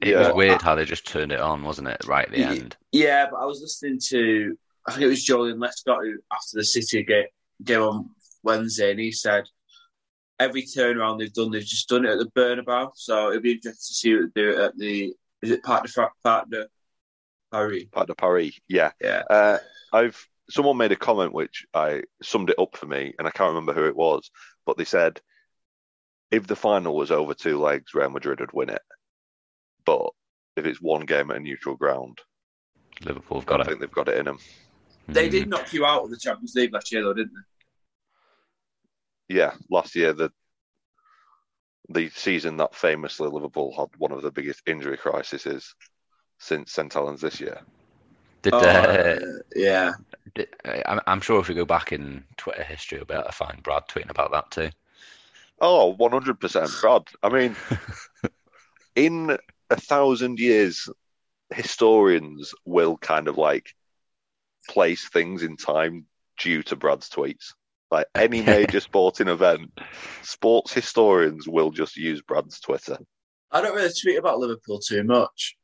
It 0.00 0.08
yeah. 0.08 0.28
was 0.28 0.34
weird 0.34 0.62
how 0.62 0.74
they 0.74 0.84
just 0.84 1.06
turned 1.06 1.32
it 1.32 1.40
on, 1.40 1.62
wasn't 1.62 1.88
it? 1.88 2.04
Right 2.06 2.26
at 2.26 2.32
the 2.32 2.42
end. 2.42 2.76
Yeah, 2.92 3.26
but 3.30 3.36
I 3.38 3.44
was 3.44 3.60
listening 3.60 4.00
to 4.08 4.56
I 4.86 4.92
think 4.92 5.04
it 5.04 5.08
was 5.08 5.26
Joleon 5.26 5.58
Lescott 5.58 6.04
who, 6.04 6.18
after 6.32 6.56
the 6.56 6.64
City 6.64 7.04
game, 7.04 7.26
game 7.62 7.80
on 7.80 8.10
Wednesday, 8.42 8.90
and 8.90 9.00
he 9.00 9.12
said 9.12 9.44
every 10.38 10.62
turnaround 10.62 11.18
they've 11.18 11.32
done, 11.32 11.50
they've 11.50 11.64
just 11.64 11.88
done 11.88 12.04
it 12.04 12.10
at 12.10 12.18
the 12.18 12.30
Bernabéu. 12.36 12.90
So 12.94 13.30
it'll 13.30 13.42
be 13.42 13.52
interesting 13.52 13.72
to 13.72 13.94
see 13.94 14.14
what 14.14 14.34
they 14.34 14.42
do 14.42 14.62
at 14.62 14.76
the 14.76 15.14
is 15.44 15.50
it 15.50 15.62
Parc 15.62 15.86
de 15.86 16.08
Parc 16.22 16.50
de 16.50 16.66
Paris? 17.52 17.84
Parc 17.92 18.06
de 18.06 18.14
Paris, 18.14 18.58
yeah, 18.68 18.92
yeah. 19.00 19.22
Uh, 19.28 19.58
I've 19.92 20.26
someone 20.50 20.76
made 20.76 20.92
a 20.92 20.96
comment 20.96 21.32
which 21.32 21.66
I 21.74 22.02
summed 22.22 22.50
it 22.50 22.58
up 22.58 22.76
for 22.76 22.86
me, 22.86 23.14
and 23.18 23.28
I 23.28 23.30
can't 23.30 23.50
remember 23.50 23.74
who 23.74 23.86
it 23.86 23.96
was, 23.96 24.30
but 24.66 24.76
they 24.76 24.84
said 24.84 25.20
if 26.30 26.46
the 26.46 26.56
final 26.56 26.96
was 26.96 27.10
over 27.10 27.34
two 27.34 27.60
legs, 27.60 27.94
Real 27.94 28.10
Madrid 28.10 28.40
would 28.40 28.52
win 28.52 28.70
it. 28.70 28.82
But 29.84 30.10
if 30.56 30.64
it's 30.64 30.80
one 30.80 31.04
game 31.04 31.30
at 31.30 31.36
a 31.36 31.40
neutral 31.40 31.76
ground, 31.76 32.18
Liverpool 33.02 33.40
have 33.40 33.46
got 33.46 33.60
I 33.60 33.64
it. 33.64 33.68
think 33.68 33.80
they've 33.80 33.90
got 33.92 34.08
it 34.08 34.18
in 34.18 34.24
them. 34.24 34.38
They 35.08 35.28
did 35.28 35.48
knock 35.48 35.72
you 35.74 35.84
out 35.84 36.04
of 36.04 36.10
the 36.10 36.16
Champions 36.16 36.54
League 36.54 36.72
last 36.72 36.90
year, 36.90 37.02
though, 37.02 37.12
didn't 37.12 37.32
they? 39.28 39.36
Yeah, 39.36 39.52
last 39.70 39.94
year 39.94 40.12
the 40.14 40.30
the 41.88 42.08
season 42.10 42.56
that 42.58 42.74
famously 42.74 43.28
Liverpool 43.28 43.74
had 43.76 43.88
one 43.98 44.12
of 44.12 44.22
the 44.22 44.30
biggest 44.30 44.62
injury 44.66 44.96
crises 44.96 45.74
since 46.38 46.72
St 46.72 46.92
Helens 46.92 47.20
this 47.20 47.40
year. 47.40 47.60
Did 48.42 48.54
Oh, 48.54 48.58
uh, 48.58 49.18
yeah. 49.54 49.92
did, 50.34 50.48
I'm, 50.64 51.00
I'm 51.06 51.20
sure 51.20 51.40
if 51.40 51.48
we 51.48 51.54
go 51.54 51.64
back 51.64 51.92
in 51.92 52.24
Twitter 52.36 52.62
history, 52.62 52.98
we'll 52.98 53.06
be 53.06 53.14
able 53.14 53.24
to 53.24 53.32
find 53.32 53.62
Brad 53.62 53.88
tweeting 53.88 54.10
about 54.10 54.32
that 54.32 54.50
too. 54.50 54.70
Oh, 55.60 55.94
100%, 55.96 56.80
Brad. 56.80 57.02
I 57.22 57.28
mean, 57.28 57.56
in 58.96 59.36
a 59.70 59.76
thousand 59.76 60.38
years, 60.38 60.88
historians 61.52 62.54
will 62.64 62.96
kind 62.96 63.28
of 63.28 63.38
like 63.38 63.74
place 64.68 65.08
things 65.08 65.42
in 65.42 65.56
time 65.56 66.06
due 66.38 66.62
to 66.64 66.76
Brad's 66.76 67.08
tweets. 67.08 67.52
Like 67.90 68.06
any 68.14 68.42
major 68.42 68.80
sporting 68.80 69.28
event, 69.28 69.70
sports 70.22 70.72
historians 70.72 71.46
will 71.48 71.70
just 71.70 71.96
use 71.96 72.22
Brad's 72.22 72.60
Twitter. 72.60 72.98
I 73.50 73.60
don't 73.60 73.74
really 73.74 73.92
tweet 74.00 74.18
about 74.18 74.38
Liverpool 74.38 74.80
too 74.80 75.04
much 75.04 75.56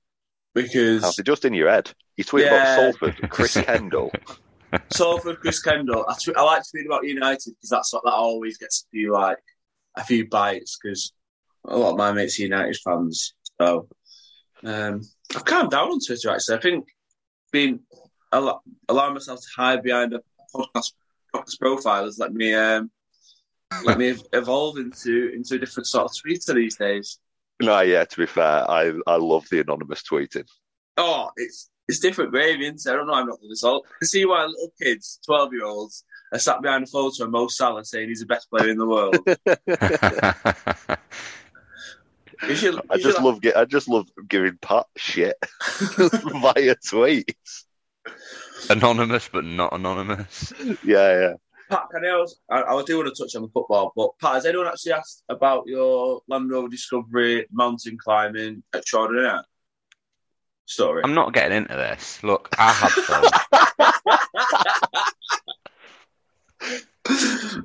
because 0.55 1.03
How's 1.03 1.19
it 1.19 1.27
just 1.27 1.45
in 1.45 1.55
your 1.55 1.71
head? 1.71 1.93
You 2.17 2.25
tweet 2.25 2.45
Yeah. 2.45 2.55
about 2.77 2.93
Salford, 2.93 3.31
Chris 3.31 3.55
Kendall. 3.55 4.13
Salford, 4.93 5.41
Chris 5.41 5.61
Kendall. 5.61 6.05
I, 6.09 6.15
tw- 6.15 6.37
I 6.37 6.43
like 6.43 6.63
tweeting 6.63 6.87
about 6.87 7.05
United 7.05 7.55
because 7.57 7.71
that's 7.71 7.93
what 7.93 8.05
that 8.05 8.13
always 8.13 8.59
gets 8.59 8.85
a 8.87 8.91
few 8.91 9.13
like 9.13 9.39
a 9.97 10.05
few 10.05 10.29
bites 10.29 10.79
because 10.81 11.13
a 11.65 11.77
lot 11.77 11.91
of 11.93 11.97
my 11.99 12.13
mates 12.13 12.39
are 12.39 12.43
United 12.45 12.77
fans. 12.85 13.35
So 13.61 13.89
um, 14.63 15.01
I've 15.35 15.45
calmed 15.45 15.71
down 15.73 15.89
on 15.89 15.99
Twitter 16.05 16.31
actually. 16.31 16.59
I 16.59 16.61
think 16.61 16.89
being 17.51 17.81
allow, 18.31 18.61
allowing 18.89 19.15
myself 19.15 19.41
to 19.41 19.47
hide 19.57 19.83
behind 19.83 20.15
a 20.15 20.21
podcast, 20.55 20.93
podcast 21.35 21.59
profile 21.59 22.05
has 22.05 22.19
let 22.19 22.33
me 22.33 22.55
um, 22.55 22.91
let 23.85 23.99
me 23.99 24.17
evolve 24.33 24.79
into 24.79 25.31
into 25.35 25.55
a 25.55 25.59
different 25.59 25.87
sort 25.87 26.05
of 26.05 26.13
tweeter 26.13 26.55
these 26.55 26.77
days. 26.77 27.19
No, 27.61 27.81
yeah, 27.81 28.05
to 28.05 28.17
be 28.17 28.27
fair, 28.27 28.71
I 28.71 28.93
I 29.07 29.17
love 29.17 29.47
the 29.51 29.61
anonymous 29.61 30.03
tweeting. 30.03 30.47
Oh, 30.97 31.31
it's 31.37 31.71
it's 31.89 31.99
different 31.99 32.31
gravy, 32.31 32.65
isn't 32.65 32.87
it? 32.87 32.93
I 32.93 32.97
don't 32.97 33.07
know. 33.07 33.15
I'm 33.15 33.27
not 33.27 33.41
the 33.41 33.49
result. 33.49 33.87
I 34.03 34.07
see 34.07 34.25
why 34.25 34.45
little 34.45 34.73
kids, 34.81 35.19
twelve 35.25 35.53
year 35.53 35.67
olds, 35.67 36.05
are 36.33 36.39
sat 36.39 36.63
behind 36.63 36.85
a 36.85 36.87
photo 36.87 37.25
of 37.25 37.31
Mo 37.31 37.49
Salah 37.49 37.85
saying 37.85 38.09
he's 38.09 38.21
the 38.21 38.27
best 38.27 38.49
player 38.51 38.69
in 38.71 38.79
the 38.79 38.87
world. 38.87 39.17
Should, 42.55 42.81
I 42.89 42.97
just 42.97 43.21
love 43.21 43.43
get, 43.43 43.57
I 43.57 43.67
just 43.67 43.87
love 43.87 44.09
giving 44.27 44.57
Pat 44.63 44.87
shit 44.97 45.37
via 45.71 46.75
tweets. 46.77 47.65
anonymous, 48.69 49.29
but 49.33 49.45
not 49.45 49.73
anonymous. 49.73 50.53
Yeah, 50.85 51.21
yeah. 51.21 51.33
Pat, 51.71 51.85
can 51.95 52.05
I, 52.05 52.09
ask- 52.21 52.37
I, 52.51 52.63
I 52.63 52.83
do 52.85 52.97
want 52.99 53.15
to 53.15 53.23
touch 53.23 53.35
on 53.37 53.43
the 53.43 53.49
football, 53.49 53.93
but 53.95 54.11
Pat, 54.21 54.35
has 54.35 54.47
anyone 54.47 54.67
actually 54.67 54.93
asked 54.93 55.23
about 55.29 55.65
your 55.67 56.21
Land 56.29 56.51
Rover 56.51 56.69
Discovery 56.69 57.47
mountain 57.53 57.97
climbing 57.97 58.63
at 58.75 58.85
Chardonnay 58.85 59.43
story? 60.67 61.03
I'm 61.05 61.15
not 61.15 61.33
getting 61.33 61.59
into 61.59 61.77
this. 61.77 62.23
Look, 62.25 62.49
I 62.59 62.73
had 62.73 62.91
fun. 62.91 63.25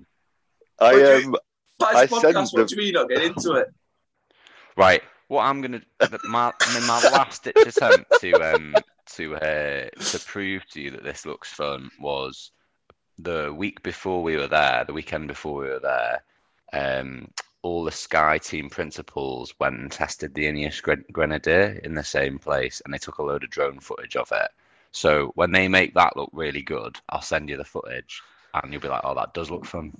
I 0.80 0.94
Would 0.94 1.26
um 1.26 1.36
I 1.82 2.04
it's 2.04 2.12
a 2.12 2.16
podcast. 2.16 2.34
them- 2.34 2.48
What 2.62 2.68
do 2.68 2.76
you 2.76 2.82
mean 2.82 2.94
not 2.94 3.10
get 3.10 3.24
into 3.24 3.54
it? 3.54 3.68
Right. 4.78 5.02
What 5.28 5.44
I'm 5.44 5.62
gonna 5.62 5.82
my 6.26 6.54
my 6.88 7.02
last 7.12 7.44
ditch 7.44 7.56
attempt 7.66 8.12
to 8.22 8.32
um 8.34 8.76
to 9.08 9.36
uh, 9.36 9.90
to 9.90 10.20
prove 10.26 10.66
to 10.72 10.82
you 10.82 10.92
that 10.92 11.04
this 11.04 11.26
looks 11.26 11.52
fun 11.52 11.90
was 12.00 12.52
the 13.20 13.54
week 13.54 13.82
before 13.84 14.22
we 14.24 14.36
were 14.36 14.48
there, 14.48 14.84
the 14.86 14.94
weekend 14.94 15.28
before 15.28 15.62
we 15.62 15.68
were 15.68 15.80
there. 15.80 16.24
Um, 16.74 17.30
all 17.62 17.84
the 17.84 17.92
Sky 17.92 18.38
team 18.38 18.70
principals 18.70 19.54
went 19.60 19.80
and 19.80 19.92
tested 19.92 20.34
the 20.34 20.46
Ineos 20.46 20.82
Gren- 20.82 21.06
Grenadier 21.12 21.80
in 21.84 21.96
the 21.96 22.04
same 22.04 22.38
place, 22.38 22.82
and 22.84 22.94
they 22.94 22.98
took 22.98 23.18
a 23.18 23.24
load 23.24 23.44
of 23.44 23.50
drone 23.50 23.80
footage 23.80 24.16
of 24.16 24.32
it. 24.32 24.52
So 24.92 25.32
when 25.36 25.52
they 25.52 25.68
make 25.68 25.94
that 25.96 26.16
look 26.16 26.30
really 26.32 26.62
good, 26.62 26.98
I'll 27.10 27.22
send 27.22 27.50
you 27.50 27.58
the 27.58 27.64
footage, 27.64 28.22
and 28.54 28.72
you'll 28.72 28.82
be 28.82 28.88
like, 28.88 29.02
"Oh, 29.04 29.16
that 29.16 29.34
does 29.34 29.50
look 29.50 29.66
fun." 29.66 29.94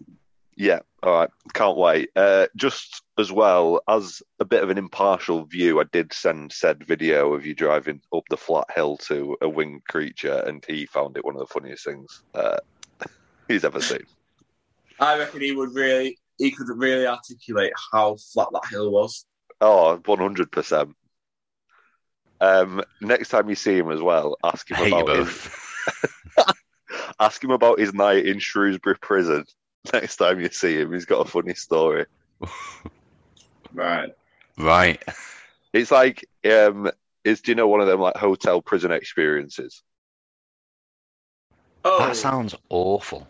Yeah, 0.56 0.80
all 1.04 1.14
right, 1.14 1.30
can't 1.54 1.78
wait. 1.78 2.10
Uh, 2.16 2.48
just 2.56 3.04
as 3.18 3.32
well 3.32 3.82
as 3.88 4.22
a 4.40 4.46
bit 4.46 4.64
of 4.64 4.70
an 4.70 4.78
impartial 4.78 5.46
view, 5.46 5.80
I 5.80 5.84
did 5.92 6.14
send 6.14 6.52
said 6.52 6.86
video 6.86 7.34
of 7.34 7.46
you 7.46 7.54
driving 7.54 8.02
up 8.14 8.24
the 8.30 8.38
flat 8.38 8.68
hill 8.74 8.98
to 9.08 9.38
a 9.42 9.50
winged 9.50 9.86
creature, 9.88 10.44
and 10.48 10.64
he 10.66 10.86
found 10.86 11.18
it 11.18 11.26
one 11.26 11.36
of 11.36 11.40
the 11.40 11.54
funniest 11.54 11.86
things 11.86 12.24
uh, 12.34 12.58
he's 13.48 13.66
ever 13.66 13.82
seen. 13.82 14.06
I 15.00 15.18
reckon 15.18 15.42
he 15.42 15.52
would 15.52 15.74
really, 15.74 16.18
he 16.38 16.52
could 16.52 16.68
really 16.70 17.06
articulate 17.06 17.74
how 17.92 18.16
flat 18.34 18.48
that 18.54 18.70
hill 18.70 18.92
was. 18.92 19.26
Oh, 19.60 20.00
100%. 20.04 20.94
Um, 22.42 22.82
next 23.02 23.30
time 23.30 23.50
you 23.50 23.56
see 23.56 23.78
him 23.78 23.92
as 23.92 24.02
well, 24.02 24.38
ask 24.44 24.70
him 24.70 24.94
about 24.94 25.16
his, 25.16 25.50
ask 27.20 27.44
him 27.44 27.52
about 27.52 27.80
his 27.80 27.94
night 27.94 28.26
in 28.26 28.40
Shrewsbury 28.40 28.98
prison. 29.02 29.46
Next 29.94 30.18
time 30.18 30.40
you 30.40 30.50
see 30.50 30.80
him, 30.80 30.94
he's 30.94 31.06
got 31.06 31.26
a 31.26 31.30
funny 31.30 31.54
story. 31.54 32.06
Right. 33.74 34.10
right. 34.58 35.02
It's 35.74 35.92
like, 35.92 36.26
um, 36.50 36.90
is 37.24 37.42
do 37.42 37.52
you 37.52 37.56
know 37.56 37.68
one 37.68 37.82
of 37.82 37.88
them 37.88 38.00
like 38.00 38.16
hotel 38.16 38.62
prison 38.62 38.92
experiences? 38.92 39.84
Oh, 41.84 42.00
That 42.08 42.16
sounds 42.16 42.56
awful. 42.70 43.28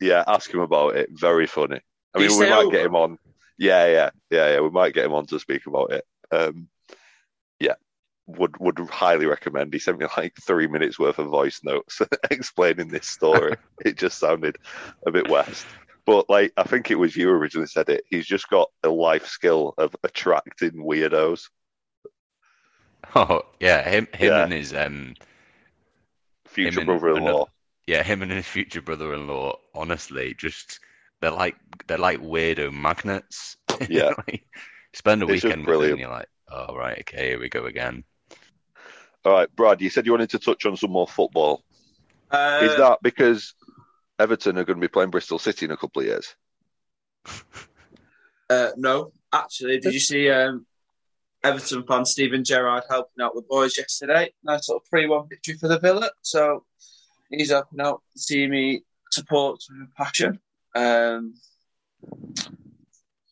Yeah, 0.00 0.24
ask 0.26 0.52
him 0.52 0.60
about 0.60 0.96
it. 0.96 1.10
Very 1.12 1.46
funny. 1.46 1.80
I 2.14 2.18
Did 2.18 2.24
he 2.24 2.28
mean, 2.28 2.38
we 2.38 2.46
might 2.46 2.62
over? 2.66 2.70
get 2.70 2.86
him 2.86 2.94
on. 2.94 3.18
Yeah, 3.58 3.86
yeah, 3.86 4.10
yeah, 4.30 4.52
yeah. 4.54 4.60
We 4.60 4.70
might 4.70 4.94
get 4.94 5.04
him 5.06 5.14
on 5.14 5.26
to 5.26 5.40
speak 5.40 5.66
about 5.66 5.92
it. 5.92 6.04
Um, 6.30 6.68
yeah, 7.58 7.74
would 8.26 8.56
would 8.58 8.78
highly 8.90 9.26
recommend. 9.26 9.72
He 9.72 9.80
sent 9.80 9.98
me 9.98 10.06
like 10.16 10.34
three 10.40 10.68
minutes 10.68 10.98
worth 10.98 11.18
of 11.18 11.28
voice 11.28 11.60
notes 11.64 12.00
explaining 12.30 12.88
this 12.88 13.08
story. 13.08 13.56
it 13.84 13.98
just 13.98 14.18
sounded 14.18 14.56
a 15.06 15.10
bit 15.10 15.28
west. 15.28 15.66
But 16.08 16.30
like, 16.30 16.54
I 16.56 16.62
think 16.62 16.90
it 16.90 16.94
was 16.94 17.14
you 17.14 17.28
originally 17.28 17.66
said 17.66 17.90
it. 17.90 18.02
He's 18.08 18.24
just 18.26 18.48
got 18.48 18.70
a 18.82 18.88
life 18.88 19.26
skill 19.26 19.74
of 19.76 19.94
attracting 20.02 20.70
weirdos. 20.72 21.50
Oh 23.14 23.42
yeah, 23.60 23.86
him 23.86 24.08
him 24.14 24.28
Yeah. 24.32 24.44
and 24.44 24.52
his 24.54 24.72
um 24.72 25.14
Future 26.46 26.82
brother-in-law. 26.82 27.28
another- 27.28 27.50
yeah, 27.86 28.02
him 28.02 28.22
and 28.22 28.32
his 28.32 28.46
future 28.46 28.80
brother-in-law, 28.80 29.58
honestly, 29.74 30.32
just 30.32 30.80
they're 31.20 31.30
like 31.30 31.56
they're 31.88 31.98
like 31.98 32.20
weirdo 32.22 32.72
magnets. 32.72 33.58
Yeah. 33.90 34.14
Like, 34.26 34.46
spend 34.94 35.22
a 35.22 35.26
It's 35.28 35.44
weekend 35.44 35.66
with 35.66 35.80
them 35.80 35.90
and 35.90 36.00
you're 36.00 36.08
like, 36.08 36.28
oh 36.50 36.74
right, 36.74 37.00
okay, 37.00 37.28
here 37.28 37.38
we 37.38 37.50
go 37.50 37.66
again. 37.66 38.02
All 39.26 39.32
right, 39.32 39.54
Brad, 39.56 39.82
you 39.82 39.90
said 39.90 40.06
you 40.06 40.12
wanted 40.12 40.30
to 40.30 40.38
touch 40.38 40.64
on 40.64 40.74
some 40.74 40.90
more 40.90 41.06
football. 41.06 41.62
Uh, 42.30 42.60
Is 42.62 42.76
that 42.78 43.00
because 43.02 43.52
Everton 44.18 44.58
are 44.58 44.64
going 44.64 44.78
to 44.78 44.80
be 44.80 44.88
playing 44.88 45.10
Bristol 45.10 45.38
City 45.38 45.66
in 45.66 45.72
a 45.72 45.76
couple 45.76 46.00
of 46.02 46.08
years? 46.08 46.34
Uh, 48.50 48.70
no, 48.78 49.12
actually, 49.30 49.78
did 49.78 49.92
you 49.92 50.00
see 50.00 50.30
um, 50.30 50.64
Everton 51.44 51.84
fan 51.86 52.06
Steven 52.06 52.42
Gerrard 52.42 52.84
helping 52.88 53.22
out 53.22 53.34
the 53.34 53.42
boys 53.42 53.76
yesterday? 53.76 54.32
Nice 54.42 54.70
little 54.70 54.82
3 54.88 55.06
1 55.06 55.28
victory 55.28 55.54
for 55.58 55.68
the 55.68 55.78
Villa. 55.78 56.10
So 56.22 56.64
he's 57.30 57.50
helping 57.50 57.80
out 57.82 58.02
the 58.14 58.22
team 58.26 58.52
he 58.52 58.84
supports 59.10 59.68
with 59.70 59.94
passion. 59.94 60.40
Um, 60.74 61.34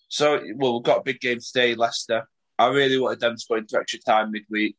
so, 0.09 0.43
well, 0.57 0.75
we've 0.75 0.83
got 0.83 0.99
a 0.99 1.05
big 1.05 1.21
game 1.21 1.41
today, 1.41 1.75
Leicester. 1.75 2.29
I 2.59 2.69
really 2.69 2.99
wanted 2.99 3.21
them 3.21 3.37
to 3.37 3.45
go 3.49 3.57
into 3.57 3.79
extra 3.79 4.01
time 4.01 4.33
midweek. 4.33 4.77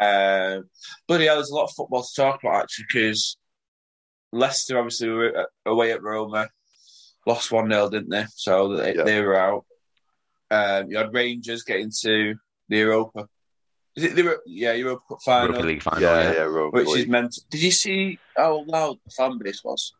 Uh, 0.00 0.60
but 1.06 1.20
yeah, 1.20 1.34
there's 1.34 1.50
a 1.50 1.54
lot 1.54 1.64
of 1.64 1.72
football 1.72 2.02
to 2.02 2.14
talk 2.14 2.42
about 2.42 2.62
actually 2.62 2.86
because 2.92 3.36
Leicester 4.32 4.78
obviously 4.78 5.08
were 5.08 5.46
away 5.66 5.92
at 5.92 6.02
Roma, 6.02 6.48
lost 7.26 7.50
1 7.52 7.70
0, 7.70 7.88
didn't 7.90 8.10
they? 8.10 8.26
So 8.34 8.76
they, 8.76 8.94
Yeah. 8.94 9.02
they 9.04 9.20
were 9.20 9.36
out. 9.36 9.64
Um, 10.50 10.90
you 10.90 10.96
had 10.98 11.12
Rangers 11.14 11.62
getting 11.64 11.90
to 12.02 12.34
the 12.68 12.76
Europa. 12.78 13.28
Is 13.96 14.04
it 14.04 14.14
the 14.14 14.22
Euro- 14.22 14.38
yeah 14.46 14.72
Europa 14.72 15.02
Cup 15.08 15.18
final, 15.24 15.48
Rugby 15.52 15.62
League 15.68 15.82
final. 15.82 16.00
yeah, 16.02 16.22
Yeah, 16.22 16.32
yeah, 16.32 16.42
Roma 16.42 16.70
which 16.70 16.88
is 16.88 16.94
League. 16.94 17.08
meant. 17.10 17.38
Did 17.50 17.62
you 17.62 17.70
see 17.72 18.18
how 18.36 18.64
loud 18.66 18.98
the 19.04 19.10
fan 19.10 19.38
base 19.38 19.62
was? 19.64 19.92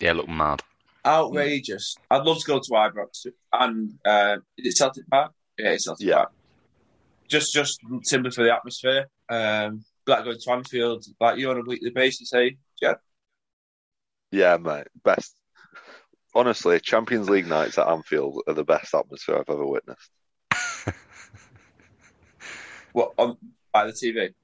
yeah, 0.00 0.12
look 0.12 0.28
mad. 0.28 0.62
Outrageous! 1.06 1.96
I'd 2.10 2.24
love 2.24 2.38
to 2.40 2.46
go 2.46 2.58
to 2.58 2.70
Ibrox 2.72 3.26
and 3.52 3.98
uh, 4.04 4.36
is 4.58 4.66
it 4.74 4.76
Celtic 4.76 5.08
Park? 5.08 5.32
Yeah, 5.58 5.70
it's 5.70 5.84
Celtic 5.84 6.06
Yeah. 6.06 6.14
Park. 6.16 6.32
Just, 7.28 7.52
just 7.54 7.80
simply 8.02 8.30
for 8.32 8.42
the 8.42 8.52
atmosphere. 8.54 9.08
Um, 9.28 9.84
like 10.06 10.24
going 10.24 10.38
to 10.38 10.50
Anfield, 10.50 11.04
like 11.20 11.38
you 11.38 11.48
on 11.50 11.58
a 11.58 11.62
weekly 11.62 11.90
basis, 11.90 12.30
hey, 12.32 12.56
yeah, 12.82 12.94
Yeah, 14.30 14.56
mate. 14.56 14.86
Best. 15.04 15.36
Honestly, 16.34 16.78
Champions 16.80 17.28
League 17.28 17.48
nights 17.48 17.78
at 17.78 17.88
Anfield 17.88 18.42
are 18.46 18.54
the 18.54 18.64
best 18.64 18.94
atmosphere 18.94 19.38
I've 19.38 19.52
ever 19.52 19.66
witnessed. 19.66 20.10
what 22.92 23.12
on 23.18 23.36
by 23.72 23.86
the 23.86 23.92
TV? 23.92 24.34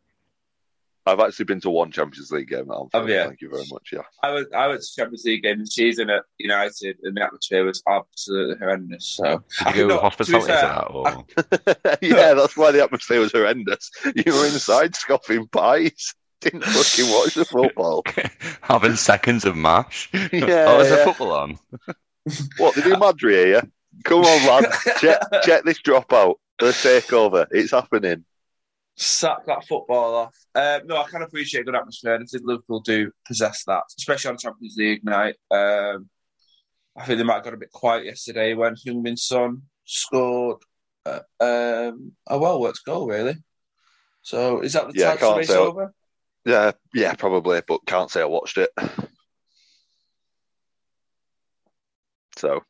I've 1.08 1.20
actually 1.20 1.44
been 1.44 1.60
to 1.60 1.70
one 1.70 1.92
Champions 1.92 2.32
League 2.32 2.48
game 2.48 2.68
at 2.68 2.74
Anfield. 2.74 2.90
Oh, 2.94 3.00
Have 3.00 3.08
you? 3.08 3.22
Thank 3.22 3.40
you 3.40 3.48
very 3.48 3.64
much. 3.70 3.90
Yeah. 3.92 4.00
I 4.24 4.32
went, 4.32 4.52
I 4.52 4.66
went 4.66 4.82
to 4.82 4.88
Champions 4.96 5.24
League 5.24 5.44
game 5.44 5.60
this 5.60 5.74
season 5.74 6.10
at 6.10 6.24
United, 6.38 6.96
and 7.04 7.16
the 7.16 7.22
atmosphere 7.22 7.64
was 7.64 7.80
absolutely 7.88 8.56
horrendous. 8.58 9.06
So 9.06 9.44
Did 9.66 9.76
you 9.76 9.82
go 9.88 9.94
know, 9.94 10.00
hospitality 10.00 10.46
to 10.46 10.52
to, 10.52 10.58
fair, 10.58 10.68
that? 10.68 10.90
Or... 10.90 11.98
yeah, 12.02 12.34
that's 12.34 12.56
why 12.56 12.72
the 12.72 12.82
atmosphere 12.82 13.20
was 13.20 13.30
horrendous. 13.30 13.88
You 14.16 14.34
were 14.34 14.46
inside 14.46 14.96
scoffing 14.96 15.46
pies. 15.46 16.12
Didn't 16.40 16.64
fucking 16.64 17.10
watch 17.12 17.34
the 17.34 17.44
football. 17.44 18.04
Having 18.62 18.96
seconds 18.96 19.44
of 19.44 19.56
mash. 19.56 20.10
Yeah, 20.12 20.66
oh, 20.68 20.80
is 20.80 20.90
yeah. 20.90 20.96
the 20.96 21.04
football 21.04 21.32
on? 21.32 21.58
What, 22.58 22.74
they 22.74 22.82
do 22.82 22.96
Madri 22.96 23.34
here? 23.34 23.62
Come 24.04 24.20
on, 24.24 24.46
lad. 24.64 24.72
check, 24.98 25.20
check 25.44 25.64
this 25.64 25.80
dropout. 25.80 26.34
The 26.58 26.66
takeover. 26.66 27.46
It's 27.52 27.70
happening. 27.70 28.24
sack 28.96 29.46
that 29.46 29.64
football 29.66 30.14
off. 30.16 30.34
Um, 30.54 30.86
no, 30.88 30.96
I 30.96 31.04
can 31.08 31.22
appreciate 31.22 31.66
good 31.66 31.76
atmosphere, 31.76 32.14
and 32.16 32.24
I 32.24 32.26
think 32.26 32.42
Liverpool 32.44 32.80
do 32.80 33.12
possess 33.26 33.62
that, 33.68 33.84
especially 33.96 34.30
on 34.30 34.38
Champions 34.38 34.74
League 34.76 35.04
night. 35.04 35.36
Um, 35.52 36.08
I 36.96 37.04
think 37.04 37.18
they 37.18 37.24
might 37.24 37.34
have 37.34 37.44
got 37.44 37.54
a 37.54 37.58
bit 37.58 37.70
quiet 37.70 38.06
yesterday 38.06 38.54
when 38.54 38.74
Heung-Min 38.74 39.16
Son 39.16 39.62
scored 39.84 40.58
uh, 41.04 41.20
um, 41.40 42.12
a 42.26 42.38
well-worked 42.38 42.84
goal, 42.84 43.06
really. 43.06 43.36
So 44.22 44.62
is 44.62 44.72
that 44.72 44.88
the 44.92 44.98
Yeah, 44.98 45.12
I 45.12 45.16
title 45.16 45.36
race 45.36 45.48
say- 45.48 45.56
over? 45.56 45.94
Yeah, 46.46 46.72
yeah, 46.94 47.12
probably, 47.14 47.60
but 47.66 47.84
can't 47.86 48.08
say 48.10 48.22
I 48.22 48.26
watched 48.26 48.56
it. 48.56 48.70
So, 52.36 52.62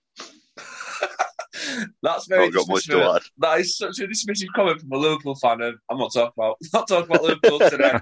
That's 2.03 2.27
very 2.27 2.51
got 2.51 2.69
much 2.69 2.87
to 2.87 3.03
add. 3.03 3.23
That 3.39 3.61
is 3.61 3.77
such 3.77 3.99
a 3.99 4.07
dismissive 4.07 4.49
comment 4.55 4.81
from 4.81 4.93
a 4.93 4.97
Liverpool 4.97 5.35
fan. 5.35 5.61
And 5.61 5.77
I'm 5.91 5.99
not 5.99 6.13
talking 6.13 6.33
about 6.37 6.57
not 6.73 6.89
talking 6.89 7.05
about 7.05 7.23
Liverpool 7.23 7.59
today. 7.59 7.99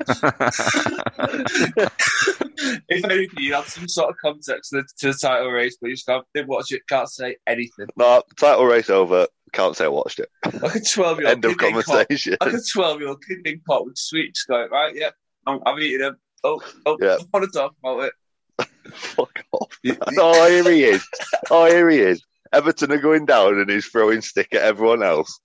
if 2.88 3.04
anything, 3.04 3.38
you 3.38 3.54
had 3.54 3.64
some 3.64 3.88
sort 3.88 4.10
of 4.10 4.16
context 4.18 4.70
to 4.70 4.82
the, 4.82 4.88
to 4.98 5.12
the 5.12 5.18
title 5.20 5.50
race, 5.50 5.76
but 5.80 5.88
you 5.88 5.94
just 5.94 6.06
can't, 6.06 6.24
didn't 6.34 6.48
watch 6.48 6.70
it, 6.70 6.86
can't 6.88 7.08
say 7.08 7.36
anything. 7.48 7.86
No, 7.96 8.22
title 8.38 8.66
race 8.66 8.90
over. 8.90 9.26
Can't 9.52 9.76
say 9.76 9.86
I 9.86 9.88
watched 9.88 10.20
it. 10.20 10.28
Like 10.60 10.76
a 10.76 10.80
12 10.80 11.18
year 11.20 11.28
old 11.28 11.36
End 11.36 11.44
of 11.44 11.58
kid 11.58 11.66
in 11.66 11.74
cop, 11.74 11.84
conversation. 11.84 12.36
like 12.40 12.52
a 12.52 12.60
12 12.72 13.00
year 13.00 13.08
old 13.08 13.24
kid 13.26 13.46
in 13.46 13.60
cop 13.68 13.86
with 13.86 13.96
sweets 13.96 14.44
going, 14.44 14.70
right, 14.70 14.94
yeah, 14.94 15.10
I'm, 15.46 15.60
I'm 15.66 15.78
eating 15.78 16.00
them. 16.00 16.16
Oh, 16.42 16.62
oh, 16.86 16.96
Yeah. 17.00 17.16
I 17.20 17.24
want 17.32 17.50
to 17.50 17.58
talk 17.58 17.74
about 17.82 18.04
it. 18.04 18.12
Fuck 18.94 19.42
off. 19.52 19.78
Oh, 20.18 20.48
here 20.48 20.70
he 20.70 20.84
is. 20.84 21.06
Oh, 21.50 21.66
here 21.66 21.88
he 21.88 21.98
is. 21.98 22.22
Everton 22.52 22.92
are 22.92 22.98
going 22.98 23.26
down 23.26 23.58
and 23.58 23.68
he's 23.70 23.86
throwing 23.86 24.20
stick 24.20 24.54
at 24.54 24.62
everyone 24.62 25.02
else. 25.02 25.40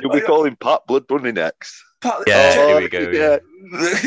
You'll 0.00 0.10
be 0.12 0.22
Oh, 0.22 0.26
calling 0.26 0.56
Pat 0.56 0.80
Blood 0.88 1.06
Bunny 1.06 1.30
next. 1.32 1.80
Pat- 2.00 2.22
Yeah, 2.26 2.54
Jed- 2.54 2.68
here 2.68 2.80
we 2.80 2.88
go, 2.88 3.10
yeah. 3.10 3.38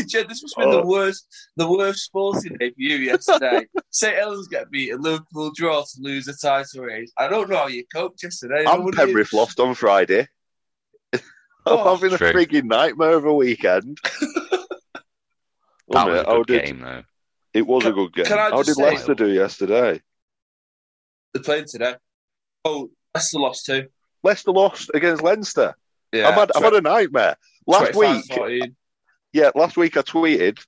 Jed, 0.07 0.27
this 0.27 0.41
must 0.41 0.55
have 0.57 0.65
been 0.65 0.71
the 0.71 0.81
Oh. 0.81 0.87
worst, 0.87 1.27
the 1.55 1.71
worst 1.71 1.99
sporting 2.05 2.57
day 2.57 2.69
for 2.71 2.75
you 2.77 2.95
yesterday. 2.97 3.67
St. 3.91 4.15
Helens 4.17 4.47
get 4.47 4.69
beaten, 4.71 5.01
Liverpool 5.01 5.51
draw 5.55 5.81
to 5.83 6.01
lose 6.01 6.25
the 6.25 6.33
title 6.33 6.83
race. 6.83 7.11
I 7.17 7.27
don't 7.27 7.49
know 7.49 7.57
how 7.57 7.67
you 7.67 7.85
coped 7.93 8.23
yesterday. 8.23 8.65
And 8.65 8.79
Nobody- 8.79 8.97
Penrith 8.97 9.31
lost 9.33 9.59
on 9.59 9.75
Friday. 9.75 10.27
I'm 11.13 11.21
Oh, 11.65 11.95
having 11.95 12.13
a 12.13 12.17
true. 12.17 12.33
frigging 12.33 12.65
nightmare 12.65 13.15
of 13.15 13.23
a 13.25 13.33
weekend. 13.33 13.97
That 15.93 16.05
Wasn't 16.07 16.15
it? 16.17 16.27
a 16.27 16.29
How 16.31 16.37
good 16.43 16.47
did- 16.47 16.65
game, 16.65 16.79
though. 16.81 17.03
It 17.53 17.67
was 17.67 17.85
a 17.85 17.91
good 17.91 18.13
game. 18.13 18.25
can 18.25 18.39
I 18.39 18.49
How 18.49 18.63
just 18.63 18.67
did 18.69 18.75
say- 18.75 18.83
Leicester 18.83 19.13
do 19.15 19.31
yesterday? 19.31 20.01
They're 21.33 21.43
playing 21.43 21.65
today. 21.67 21.95
Oh, 22.65 22.89
Leicester 23.13 23.39
lost 23.39 23.65
too. 23.65 23.87
Leicester 24.23 24.51
lost 24.51 24.89
against 24.93 25.21
Leinster. 25.23 25.75
Yeah, 26.11 26.29
I've 26.29 26.35
had 26.35 26.51
I've 26.55 26.63
had 26.63 26.73
a 26.73 26.81
nightmare. 26.81 27.35
Last 27.67 27.95
week, 27.95 28.23
25-14. 28.29 28.75
yeah, 29.33 29.51
last 29.55 29.77
week 29.77 29.97
I 29.97 30.01
tweeted 30.01 30.59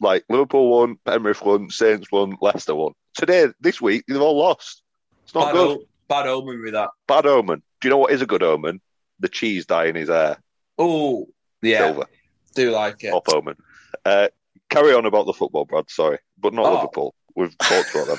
like 0.00 0.24
Liverpool 0.28 0.70
won, 0.70 0.96
Penrith 1.04 1.42
won, 1.42 1.70
Saints 1.70 2.10
won, 2.10 2.36
Leicester 2.40 2.74
won. 2.74 2.92
Today, 3.14 3.48
this 3.60 3.80
week, 3.80 4.04
they've 4.08 4.20
all 4.20 4.38
lost. 4.38 4.82
It's 5.24 5.34
not 5.34 5.46
bad, 5.46 5.52
good. 5.54 5.78
o- 5.78 5.84
bad 6.08 6.26
omen 6.26 6.62
with 6.62 6.72
that. 6.74 6.90
Bad 7.06 7.26
omen. 7.26 7.62
Do 7.80 7.88
you 7.88 7.90
know 7.90 7.98
what 7.98 8.12
is 8.12 8.22
a 8.22 8.26
good 8.26 8.42
omen? 8.42 8.80
The 9.18 9.28
cheese 9.28 9.66
dyeing 9.66 9.94
his 9.96 10.08
hair. 10.08 10.38
Oh, 10.78 11.28
yeah, 11.62 11.78
Silver. 11.86 12.06
do 12.54 12.70
like 12.70 13.02
it. 13.04 13.10
Top 13.10 13.28
omen. 13.28 13.56
Uh, 14.04 14.28
carry 14.68 14.94
on 14.94 15.06
about 15.06 15.26
the 15.26 15.32
football, 15.32 15.64
Brad. 15.64 15.90
Sorry, 15.90 16.18
but 16.38 16.54
not 16.54 16.66
Oh. 16.66 16.74
Liverpool. 16.74 17.14
We've 17.36 17.56
talked 17.58 17.94
about 17.94 18.06
them. 18.08 18.18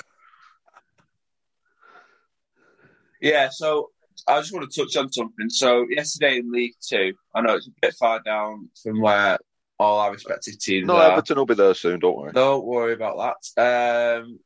Yeah, 3.21 3.49
so 3.51 3.91
I 4.27 4.39
just 4.39 4.53
want 4.53 4.71
to 4.71 4.81
touch 4.83 4.95
on 4.97 5.11
something. 5.11 5.49
So 5.49 5.85
yesterday 5.89 6.37
in 6.37 6.51
League 6.51 6.75
Two, 6.81 7.13
I 7.35 7.41
know 7.41 7.55
it's 7.55 7.67
a 7.67 7.71
bit 7.81 7.93
far 7.95 8.19
down 8.21 8.69
from 8.81 9.01
where 9.01 9.37
all 9.79 9.99
our 9.99 10.11
respective 10.11 10.59
teams 10.59 10.87
No, 10.87 10.95
are. 10.95 11.11
Everton 11.11 11.37
will 11.37 11.45
be 11.45 11.53
there 11.55 11.73
soon. 11.73 11.99
Don't 11.99 12.17
worry. 12.17 12.31
Don't 12.33 12.65
worry 12.65 12.93
about 12.93 13.35
that. 13.55 14.21
Um, 14.23 14.39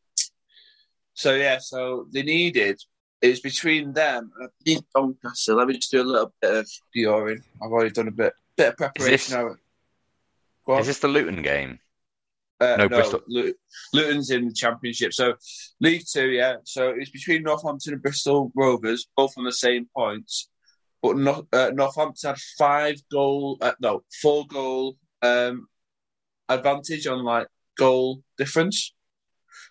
so 1.13 1.33
yeah, 1.35 1.59
so 1.59 2.07
they 2.11 2.23
needed 2.23 2.81
it's 3.21 3.39
between 3.39 3.93
them 3.93 4.31
and 4.65 4.83
Doncaster. 4.93 5.55
Let 5.55 5.67
me 5.67 5.75
just 5.75 5.89
do 5.91 6.01
a 6.01 6.03
little 6.03 6.33
bit 6.41 6.53
of 6.53 6.69
Dioring. 6.95 7.41
I've 7.63 7.71
already 7.71 7.91
done 7.91 8.07
a 8.09 8.11
bit 8.11 8.33
bit 8.57 8.69
of 8.69 8.77
preparation. 8.77 9.35
I- 9.39 9.41
Go 9.43 9.55
on. 10.73 10.81
Is 10.81 10.87
this 10.87 10.99
the 10.99 11.07
Luton 11.07 11.41
game? 11.41 11.79
Uh, 12.59 12.75
No, 12.77 12.87
no, 12.87 12.97
Bristol. 12.97 13.21
Lu- 13.27 13.53
Luton's 13.93 14.31
in 14.31 14.47
the 14.47 14.53
Championship. 14.53 15.13
So 15.13 15.33
League 15.79 16.03
Two, 16.11 16.29
yeah. 16.29 16.55
So 16.63 16.93
it's 16.97 17.11
between 17.11 17.43
Northampton 17.43 17.93
and 17.93 18.01
Bristol 18.01 18.51
Rovers, 18.55 19.07
both 19.15 19.33
on 19.37 19.43
the 19.43 19.51
same 19.51 19.87
points. 19.95 20.49
But 21.01 21.17
uh, 21.53 21.71
Northampton 21.73 22.29
had 22.29 22.39
five 22.57 22.95
goal, 23.11 23.57
uh, 23.61 23.73
no, 23.79 24.03
four 24.21 24.45
goal 24.47 24.97
um, 25.21 25.67
advantage 26.49 27.05
on 27.07 27.23
like 27.23 27.47
goal 27.77 28.23
difference. 28.37 28.93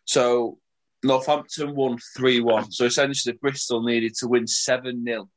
So 0.05 0.59
Northampton 1.03 1.75
won 1.75 1.99
three 2.17 2.41
one. 2.41 2.71
So 2.71 2.85
essentially, 2.85 3.37
Bristol 3.41 3.83
needed 3.83 4.15
to 4.17 4.29
win 4.29 4.47
seven 4.47 5.05
0 5.05 5.29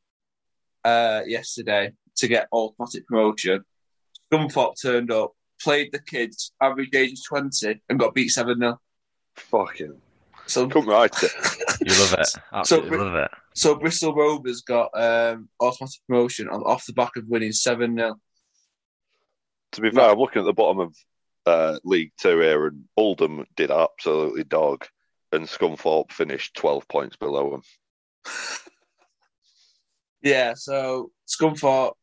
uh, 0.83 1.21
yesterday 1.25 1.91
to 2.17 2.27
get 2.27 2.47
automatic 2.51 3.07
promotion. 3.07 3.63
Scunthorpe 4.31 4.75
turned 4.81 5.11
up, 5.11 5.31
played 5.61 5.91
the 5.91 5.99
kids, 5.99 6.51
average 6.61 6.93
age 6.95 7.13
of 7.13 7.25
20, 7.27 7.81
and 7.89 7.99
got 7.99 8.13
beat 8.13 8.29
7 8.29 8.57
0. 8.57 8.79
Fucking 9.35 9.99
So, 10.45 10.67
come 10.67 10.87
right. 10.87 11.13
You 11.21 11.93
love 11.99 12.13
it. 12.13 12.29
Absolutely 12.53 12.89
Bri- 12.89 12.97
love 12.99 13.15
it. 13.15 13.31
so 13.53 13.75
Bristol 13.75 14.15
Rovers 14.15 14.61
got 14.61 14.89
um, 14.93 15.49
automatic 15.59 15.99
promotion 16.07 16.47
on, 16.49 16.61
off 16.63 16.85
the 16.85 16.93
back 16.93 17.15
of 17.17 17.25
winning 17.27 17.51
7 17.51 17.95
0. 17.95 18.15
To 19.73 19.81
be 19.81 19.91
fair, 19.91 20.09
I'm 20.11 20.17
looking 20.17 20.41
at 20.41 20.45
the 20.45 20.53
bottom 20.53 20.79
of 20.79 20.95
uh, 21.45 21.79
League 21.83 22.11
Two 22.17 22.39
here, 22.39 22.67
and 22.67 22.85
Oldham 22.95 23.45
did 23.55 23.69
absolutely 23.71 24.43
dog, 24.43 24.85
and 25.31 25.45
Scunthorpe 25.45 26.11
finished 26.11 26.55
12 26.55 26.87
points 26.87 27.15
below 27.17 27.51
them. 27.51 27.61
Yeah, 30.21 30.53
so 30.55 31.11
Scunthorpe 31.27 31.93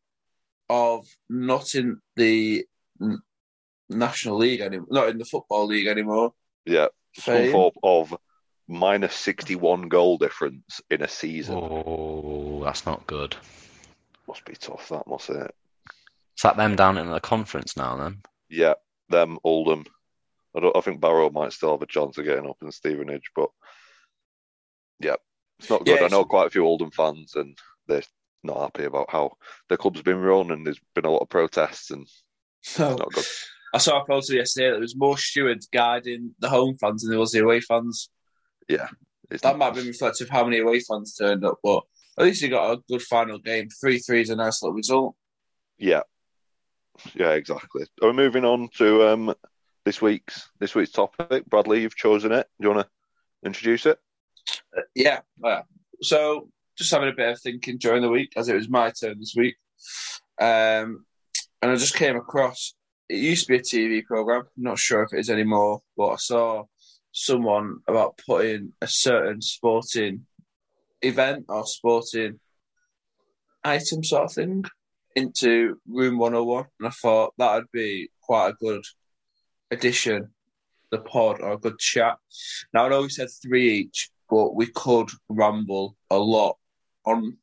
of 0.69 1.05
not 1.29 1.75
in 1.75 1.99
the 2.15 2.65
National 3.89 4.37
League 4.37 4.61
anymore, 4.61 4.87
not 4.89 5.09
in 5.09 5.17
the 5.17 5.25
Football 5.25 5.67
League 5.67 5.87
anymore. 5.87 6.33
Yeah, 6.65 6.87
some 7.15 7.35
Fame. 7.35 7.51
form 7.51 7.73
of 7.83 8.17
minus 8.67 9.15
61 9.15 9.89
goal 9.89 10.17
difference 10.17 10.81
in 10.89 11.01
a 11.01 11.07
season. 11.07 11.55
Oh, 11.55 12.61
that's 12.63 12.85
not 12.85 13.05
good. 13.07 13.35
Must 14.27 14.43
be 14.45 14.55
tough, 14.55 14.89
that 14.89 15.07
must 15.07 15.29
it? 15.29 15.53
Is 16.37 16.41
that 16.43 16.57
them 16.57 16.75
down 16.75 16.97
in 16.97 17.09
the 17.09 17.19
conference 17.19 17.77
now 17.77 17.95
then? 17.95 18.21
Yeah, 18.49 18.73
them, 19.09 19.37
Oldham. 19.43 19.85
I, 20.55 20.61
don't, 20.61 20.75
I 20.75 20.81
think 20.81 20.99
Barrow 20.99 21.29
might 21.29 21.53
still 21.53 21.71
have 21.71 21.81
a 21.81 21.87
chance 21.87 22.17
of 22.17 22.25
getting 22.25 22.49
up 22.49 22.57
in 22.61 22.71
Stevenage, 22.71 23.31
but 23.35 23.49
yeah, 24.99 25.15
it's 25.59 25.69
not 25.69 25.85
good. 25.85 25.99
Yeah, 25.99 26.05
I 26.05 26.09
know 26.09 26.25
quite 26.25 26.47
a 26.47 26.49
few 26.49 26.65
Oldham 26.65 26.91
fans, 26.91 27.35
and 27.35 27.57
they're 27.87 28.03
not 28.43 28.61
happy 28.61 28.85
about 28.85 29.09
how 29.09 29.33
the 29.69 29.77
club's 29.77 30.01
been 30.01 30.19
run, 30.19 30.51
and 30.51 30.65
there's 30.65 30.79
been 30.95 31.05
a 31.05 31.11
lot 31.11 31.21
of 31.21 31.29
protests, 31.29 31.91
and 31.91 32.07
So, 32.61 32.91
it's 32.91 32.99
not 32.99 33.13
good. 33.13 33.25
I 33.75 33.77
saw 33.77 34.01
a 34.01 34.05
photo 34.05 34.33
yesterday 34.33 34.67
that 34.67 34.75
there 34.75 34.79
was 34.79 34.95
more 34.95 35.17
stewards 35.17 35.67
guiding 35.67 36.33
the 36.39 36.47
home 36.47 36.77
fans 36.77 37.01
than 37.01 37.11
there 37.11 37.19
was 37.19 37.33
the 37.33 37.43
away 37.43 37.59
fans. 37.59 38.09
It's 38.69 39.41
That 39.41 39.57
might 39.57 39.75
be 39.75 39.85
reflective 39.85 40.27
of 40.27 40.31
how 40.31 40.45
many 40.45 40.59
away 40.59 40.79
fans 40.79 41.13
turned 41.13 41.43
up, 41.43 41.57
but 41.61 41.83
at 42.17 42.23
least 42.23 42.41
you 42.41 42.47
got 42.47 42.71
a 42.71 42.81
good 42.87 43.01
final 43.01 43.37
game. 43.37 43.67
3 43.81 43.99
3 43.99 44.21
is 44.21 44.29
a 44.29 44.37
nice 44.37 44.63
little 44.63 44.75
result. 44.75 45.15
Yeah, 45.77 46.03
yeah, 47.15 47.31
exactly. 47.31 47.85
We're 48.01 48.11
we 48.11 48.15
moving 48.15 48.45
on 48.45 48.69
to 48.77 49.09
um 49.09 49.35
this 49.83 50.01
week's 50.01 50.49
this 50.61 50.73
week's 50.73 50.91
topic? 50.91 51.45
Bradley, 51.49 51.81
you've 51.81 51.97
chosen 51.97 52.31
it. 52.31 52.47
Do 52.61 52.69
you 52.69 52.73
want 52.73 52.87
to 52.87 53.47
introduce 53.47 53.85
it? 53.85 53.99
Yeah. 54.95 55.19
yeah. 55.43 55.63
So 56.01 56.47
just 56.77 56.93
having 56.93 57.09
a 57.09 57.13
bit 57.13 57.27
of 57.27 57.41
thinking 57.41 57.77
during 57.77 58.03
the 58.03 58.09
week, 58.09 58.31
as 58.37 58.47
it 58.47 58.55
was 58.55 58.69
my 58.69 58.91
turn 58.91 59.19
this 59.19 59.35
week. 59.35 59.57
Um, 60.39 61.05
and 61.61 61.71
I 61.71 61.75
just 61.75 61.95
came 61.95 62.15
across 62.15 62.73
it 63.09 63.17
used 63.17 63.47
to 63.47 63.53
be 63.53 63.59
a 63.59 63.61
TV 63.61 64.05
program. 64.05 64.43
Not 64.57 64.79
sure 64.79 65.03
if 65.03 65.13
it 65.13 65.19
is 65.19 65.29
anymore, 65.29 65.81
but 65.95 66.09
I 66.09 66.15
saw 66.17 66.63
someone 67.11 67.77
about 67.87 68.19
putting 68.25 68.73
a 68.81 68.87
certain 68.87 69.41
sporting 69.41 70.25
event 71.01 71.45
or 71.47 71.65
sporting 71.65 72.39
item 73.63 74.03
sort 74.03 74.25
of 74.25 74.33
thing 74.33 74.63
into 75.15 75.79
Room 75.87 76.17
101, 76.17 76.65
and 76.79 76.87
I 76.87 76.91
thought 76.91 77.33
that 77.37 77.55
would 77.55 77.71
be 77.71 78.09
quite 78.21 78.49
a 78.49 78.53
good 78.53 78.83
addition, 79.71 80.29
the 80.91 80.99
pod 80.99 81.39
or 81.41 81.53
a 81.53 81.57
good 81.57 81.79
chat. 81.79 82.17
Now 82.73 82.85
I 82.85 82.89
know 82.89 83.03
we 83.03 83.09
said 83.09 83.29
three 83.41 83.71
each, 83.71 84.09
but 84.29 84.55
we 84.55 84.67
could 84.67 85.09
ramble 85.29 85.95
a 86.09 86.17
lot 86.17 86.57
on 87.05 87.37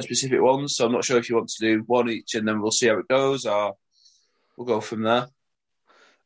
specific 0.00 0.40
ones. 0.40 0.76
So 0.76 0.86
I'm 0.86 0.92
not 0.92 1.04
sure 1.04 1.18
if 1.18 1.30
you 1.30 1.36
want 1.36 1.48
to 1.48 1.66
do 1.66 1.82
one 1.86 2.10
each 2.10 2.34
and 2.34 2.46
then 2.46 2.60
we'll 2.60 2.70
see 2.70 2.88
how 2.88 2.98
it 2.98 3.08
goes, 3.08 3.46
or 3.46 3.74
we'll 4.56 4.66
go 4.66 4.80
from 4.80 5.02
there. 5.02 5.28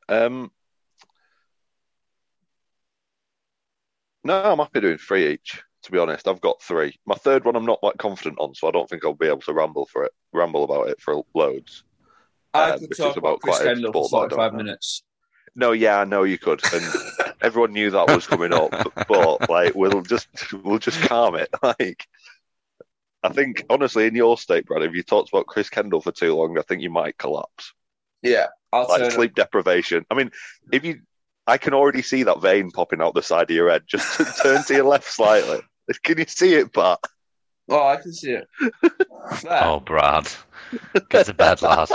Um, 0.09 0.51
no, 4.25 4.43
I'm 4.43 4.59
happy 4.59 4.81
doing 4.81 4.99
three 4.99 5.33
each. 5.33 5.63
To 5.83 5.93
be 5.93 5.99
honest, 5.99 6.27
I've 6.27 6.41
got 6.41 6.61
three. 6.61 6.99
My 7.07 7.15
third 7.15 7.45
one, 7.45 7.55
I'm 7.55 7.65
not 7.65 7.79
that 7.83 7.99
confident 7.99 8.39
on, 8.41 8.55
so 8.55 8.67
I 8.67 8.73
don't 8.73 8.89
think 8.91 9.05
I'll 9.05 9.15
be 9.15 9.29
able 9.29 9.41
to 9.43 9.53
ramble 9.53 9.87
for 9.87 10.05
it, 10.05 10.13
ramble 10.33 10.65
about 10.65 10.89
it 10.89 11.01
for 11.01 11.23
loads. 11.33 11.85
I 12.55 12.73
Um, 12.73 12.79
could 12.81 12.97
talk 12.97 13.17
about 13.17 13.41
Chris 13.41 13.61
Kendall 13.61 13.93
for 13.93 14.03
sport 14.03 14.11
that 14.11 14.17
I 14.19 14.29
don't 14.29 14.39
45 14.39 14.53
know. 14.53 14.65
minutes. 14.65 15.03
No, 15.55 15.73
yeah, 15.73 15.99
I 15.99 16.05
know 16.05 16.25
you 16.25 16.39
could, 16.39 16.63
and 16.73 16.85
everyone 17.41 17.73
knew 17.73 17.91
that 17.91 18.09
was 18.09 18.27
coming 18.27 18.53
up. 18.53 18.73
But 19.09 19.49
like, 19.49 19.75
we'll 19.75 20.03
just 20.03 20.29
we'll 20.53 20.79
just 20.79 21.01
calm 21.03 21.37
it. 21.37 21.49
Like, 21.63 22.07
I 23.23 23.29
think 23.29 23.65
honestly, 23.71 24.07
in 24.07 24.15
your 24.15 24.39
state, 24.39 24.67
Brad, 24.67 24.83
if 24.83 24.95
you 24.95 25.03
talked 25.03 25.29
about 25.31 25.47
Chris 25.47 25.69
Kendall 25.71 26.01
for 26.01 26.13
too 26.13 26.35
long, 26.35 26.59
I 26.59 26.63
think 26.63 26.83
you 26.83 26.91
might 26.91 27.19
collapse. 27.19 27.73
Yeah, 28.27 28.47
I'll 28.73 28.89
Like 28.89 29.01
turn 29.03 29.11
sleep 29.13 29.35
deprivation. 29.35 30.05
I 30.11 30.15
mean, 30.15 30.31
if 30.73 30.85
you, 30.85 31.01
I 31.47 31.59
can 31.59 31.75
already 31.75 32.03
see 32.03 32.23
that 32.25 32.41
vein 32.43 32.71
popping 32.71 33.01
out 33.01 33.15
the 33.15 33.23
side 33.23 33.51
of 33.51 33.57
your 33.57 33.71
head. 33.71 33.83
Just 33.87 34.21
turn 34.43 34.63
to 34.65 34.75
your 34.75 34.85
left 34.85 35.05
slightly. 35.11 35.61
Can 36.03 36.19
you 36.19 36.25
see 36.27 36.55
it, 36.55 36.73
Pat? 36.73 36.99
Oh, 37.69 37.87
I 37.87 37.97
can 37.97 38.13
see 38.13 38.33
it. 38.33 38.47
Oh, 39.51 39.81
Brad. 39.81 40.29
Get 41.09 41.27
to 41.27 41.35
bed, 41.35 41.63
lad. 41.63 41.89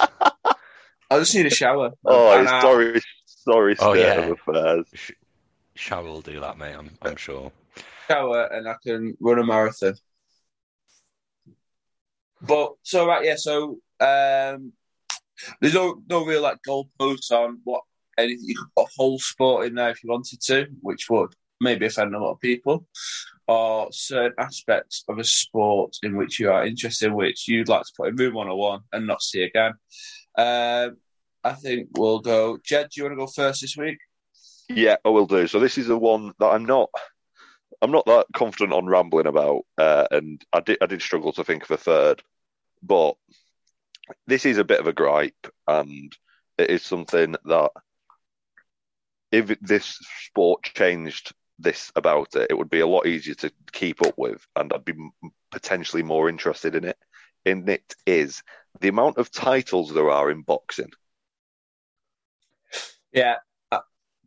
I 1.09 1.19
just 1.19 1.33
need 1.35 1.45
a 1.45 1.49
shower. 1.49 1.91
Oh, 2.05 2.31
And 2.31 2.43
it's 2.43 2.51
sorry, 2.51 3.01
sorry 3.25 3.75
Oh, 3.79 3.93
state 3.93 4.01
yeah. 4.01 4.19
of 4.21 4.31
affairs. 4.47 4.85
Sh- 4.93 5.11
Shower 5.75 6.03
will 6.03 6.21
do 6.21 6.39
that, 6.41 6.57
mate. 6.57 6.73
I'm, 6.73 6.89
I'm 7.01 7.15
sure. 7.15 7.51
shower 8.09 8.45
and 8.47 8.67
I 8.67 8.75
can 8.85 9.15
run 9.21 9.39
a 9.39 9.45
marathon. 9.45 9.95
But 12.41 12.73
so 12.83 13.07
right, 13.07 13.23
yeah. 13.25 13.35
So 13.37 13.79
um, 13.99 14.73
there's 15.59 15.73
no 15.73 16.01
no 16.09 16.25
real 16.25 16.41
like 16.41 16.59
goalposts 16.67 17.31
on 17.31 17.59
what 17.63 17.81
anything. 18.17 18.45
You 18.47 18.55
could 18.57 18.75
put 18.75 18.87
a 18.87 18.91
whole 18.95 19.19
sport 19.19 19.67
in 19.67 19.75
there 19.75 19.89
if 19.89 20.03
you 20.03 20.09
wanted 20.09 20.41
to, 20.41 20.67
which 20.81 21.09
would 21.09 21.33
maybe 21.59 21.85
offend 21.85 22.15
a 22.15 22.19
lot 22.19 22.33
of 22.33 22.39
people, 22.39 22.85
or 23.47 23.89
certain 23.91 24.33
aspects 24.37 25.03
of 25.07 25.19
a 25.19 25.23
sport 25.23 25.95
in 26.03 26.17
which 26.17 26.39
you 26.39 26.51
are 26.51 26.65
interested 26.65 27.07
in, 27.07 27.13
which 27.13 27.47
you'd 27.47 27.69
like 27.69 27.83
to 27.83 27.93
put 27.95 28.09
in 28.09 28.15
room 28.15 28.33
101 28.33 28.81
and 28.93 29.07
not 29.07 29.21
see 29.21 29.43
again. 29.43 29.73
Um, 30.37 30.97
I 31.43 31.53
think 31.53 31.89
we'll 31.93 32.19
go. 32.19 32.57
Jed, 32.63 32.89
do 32.89 32.99
you 32.99 33.03
want 33.03 33.13
to 33.13 33.25
go 33.25 33.27
first 33.27 33.61
this 33.61 33.77
week? 33.77 33.97
Yeah, 34.69 34.97
I 35.03 35.09
will 35.09 35.25
do. 35.27 35.47
So 35.47 35.59
this 35.59 35.77
is 35.77 35.87
the 35.87 35.97
one 35.97 36.33
that 36.39 36.47
I'm 36.47 36.65
not. 36.65 36.89
I'm 37.83 37.91
not 37.91 38.05
that 38.05 38.27
confident 38.33 38.73
on 38.73 38.85
rambling 38.85 39.25
about, 39.25 39.63
uh, 39.77 40.05
and 40.11 40.39
I 40.53 40.59
did. 40.59 40.77
I 40.81 40.85
did 40.85 41.01
struggle 41.01 41.33
to 41.33 41.43
think 41.43 41.63
of 41.63 41.71
a 41.71 41.77
third, 41.77 42.21
but 42.83 43.15
this 44.27 44.45
is 44.45 44.57
a 44.57 44.63
bit 44.63 44.79
of 44.79 44.87
a 44.87 44.93
gripe, 44.93 45.47
and 45.67 46.15
it 46.57 46.69
is 46.69 46.83
something 46.83 47.35
that 47.45 47.71
if 49.31 49.59
this 49.61 49.97
sport 50.25 50.63
changed 50.63 51.33
this 51.57 51.91
about 51.95 52.35
it, 52.35 52.47
it 52.49 52.57
would 52.57 52.69
be 52.69 52.79
a 52.79 52.87
lot 52.87 53.07
easier 53.07 53.35
to 53.35 53.51
keep 53.71 54.01
up 54.05 54.17
with, 54.17 54.45
and 54.55 54.71
I'd 54.73 54.85
be 54.85 54.93
potentially 55.51 56.03
more 56.03 56.29
interested 56.29 56.75
in 56.75 56.85
it. 56.85 56.97
In 57.45 57.67
it 57.69 57.95
is 58.05 58.43
the 58.79 58.89
amount 58.89 59.17
of 59.17 59.31
titles 59.31 59.93
there 59.93 60.09
are 60.09 60.29
in 60.29 60.41
boxing. 60.41 60.91
Yeah, 63.11 63.37
uh, 63.71 63.79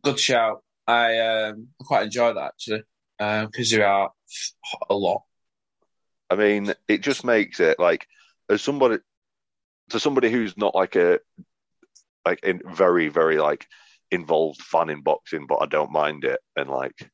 good 0.02 0.18
shout. 0.18 0.62
I 0.86 1.18
um, 1.18 1.68
quite 1.80 2.04
enjoy 2.04 2.34
that 2.34 2.52
actually 2.52 2.82
because 3.18 3.70
there 3.70 3.86
are 3.86 4.10
a 4.90 4.94
lot. 4.94 5.22
I 6.30 6.36
mean, 6.36 6.74
it 6.88 7.00
just 7.00 7.24
makes 7.24 7.60
it 7.60 7.78
like 7.78 8.06
as 8.48 8.62
somebody 8.62 8.98
to 9.90 10.00
somebody 10.00 10.30
who's 10.30 10.56
not 10.56 10.74
like 10.74 10.96
a 10.96 11.20
like 12.24 12.40
in 12.42 12.60
very 12.66 13.08
very 13.08 13.38
like 13.38 13.66
involved 14.10 14.62
fan 14.62 14.90
in 14.90 15.02
boxing, 15.02 15.46
but 15.46 15.62
I 15.62 15.66
don't 15.66 15.92
mind 15.92 16.24
it 16.24 16.40
and 16.56 16.70
like 16.70 17.10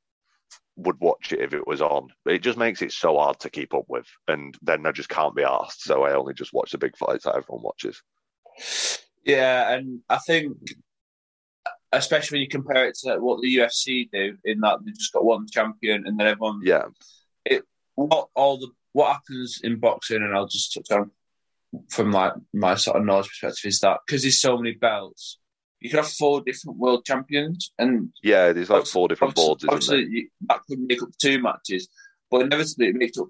would 0.76 1.00
watch 1.00 1.32
it 1.32 1.40
if 1.40 1.52
it 1.52 1.66
was 1.66 1.82
on. 1.82 2.08
But 2.24 2.34
it 2.34 2.42
just 2.42 2.58
makes 2.58 2.82
it 2.82 2.92
so 2.92 3.18
hard 3.18 3.38
to 3.40 3.50
keep 3.50 3.74
up 3.74 3.84
with, 3.88 4.06
and 4.28 4.56
then 4.62 4.86
I 4.86 4.92
just 4.92 5.08
can't 5.08 5.34
be 5.34 5.42
asked. 5.42 5.82
So 5.82 6.04
I 6.04 6.14
only 6.14 6.34
just 6.34 6.52
watch 6.52 6.72
the 6.72 6.78
big 6.78 6.96
fights 6.96 7.24
that 7.24 7.36
everyone 7.36 7.62
watches. 7.62 8.00
Yeah, 9.24 9.72
and 9.72 10.00
I 10.08 10.18
think 10.18 10.56
especially 11.92 12.36
when 12.36 12.42
you 12.42 12.48
compare 12.48 12.86
it 12.86 12.96
to 13.02 13.18
what 13.18 13.40
the 13.40 13.56
UFC 13.56 14.08
do, 14.10 14.36
in 14.44 14.60
that 14.60 14.78
they've 14.84 14.96
just 14.96 15.12
got 15.12 15.24
one 15.24 15.46
champion 15.50 16.06
and 16.06 16.18
then 16.18 16.26
everyone. 16.26 16.60
Yeah, 16.62 16.86
It 17.44 17.64
What 17.94 18.28
all 18.34 18.58
the 18.58 18.68
what 18.92 19.12
happens 19.12 19.60
in 19.62 19.78
boxing, 19.78 20.22
and 20.22 20.34
I'll 20.34 20.48
just 20.48 20.74
touch 20.74 20.90
on 20.90 21.10
from 21.88 22.12
like 22.12 22.32
my 22.52 22.74
sort 22.74 22.96
of 22.96 23.04
knowledge 23.04 23.28
perspective 23.28 23.68
is 23.68 23.80
that 23.80 23.98
because 24.06 24.22
there's 24.22 24.40
so 24.40 24.56
many 24.56 24.74
belts, 24.74 25.38
you 25.80 25.88
could 25.90 25.98
have 25.98 26.08
four 26.08 26.42
different 26.42 26.78
world 26.78 27.04
champions, 27.04 27.72
and 27.78 28.10
yeah. 28.22 28.52
There's 28.52 28.70
like 28.70 28.86
four 28.86 29.08
different 29.08 29.34
boards, 29.34 29.64
isn't 29.64 29.72
obviously 29.72 30.06
you, 30.10 30.28
that 30.48 30.60
could 30.68 30.80
make 30.80 31.02
up 31.02 31.10
two 31.20 31.40
matches, 31.40 31.88
but 32.30 32.42
inevitably 32.42 32.88
it 32.88 32.96
makes 32.96 33.18
up 33.18 33.28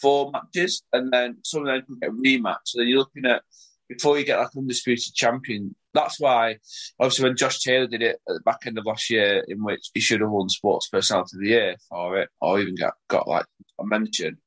four 0.00 0.30
matches, 0.30 0.82
and 0.92 1.12
then 1.12 1.38
some 1.44 1.62
of 1.62 1.66
them 1.66 1.82
can 1.82 1.98
get 2.00 2.10
a 2.10 2.12
rematch. 2.12 2.58
So 2.66 2.78
then 2.78 2.88
you're 2.88 2.98
looking 2.98 3.26
at 3.26 3.42
before 3.88 4.18
you 4.18 4.24
get 4.24 4.38
like 4.38 4.56
undisputed 4.56 5.14
champion. 5.14 5.74
That's 5.94 6.20
why, 6.20 6.58
obviously, 7.00 7.24
when 7.24 7.36
Josh 7.36 7.60
Taylor 7.60 7.86
did 7.86 8.02
it 8.02 8.20
at 8.28 8.34
the 8.34 8.40
back 8.44 8.58
end 8.66 8.78
of 8.78 8.84
last 8.84 9.10
year, 9.10 9.44
in 9.48 9.64
which 9.64 9.90
he 9.94 10.00
should 10.00 10.20
have 10.20 10.30
won 10.30 10.48
Sports 10.48 10.88
Personality 10.88 11.36
of 11.36 11.40
the 11.40 11.48
Year 11.48 11.76
for 11.88 12.18
it, 12.18 12.28
or 12.40 12.60
even 12.60 12.76
got 12.76 12.94
got 13.08 13.26
like 13.26 13.46
a 13.80 13.84
mention. 13.84 14.38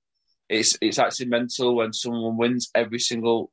It's 0.51 0.77
it's 0.81 0.99
actually 0.99 1.27
mental 1.27 1.75
when 1.77 1.93
someone 1.93 2.35
wins 2.35 2.69
every 2.75 2.99
single 2.99 3.51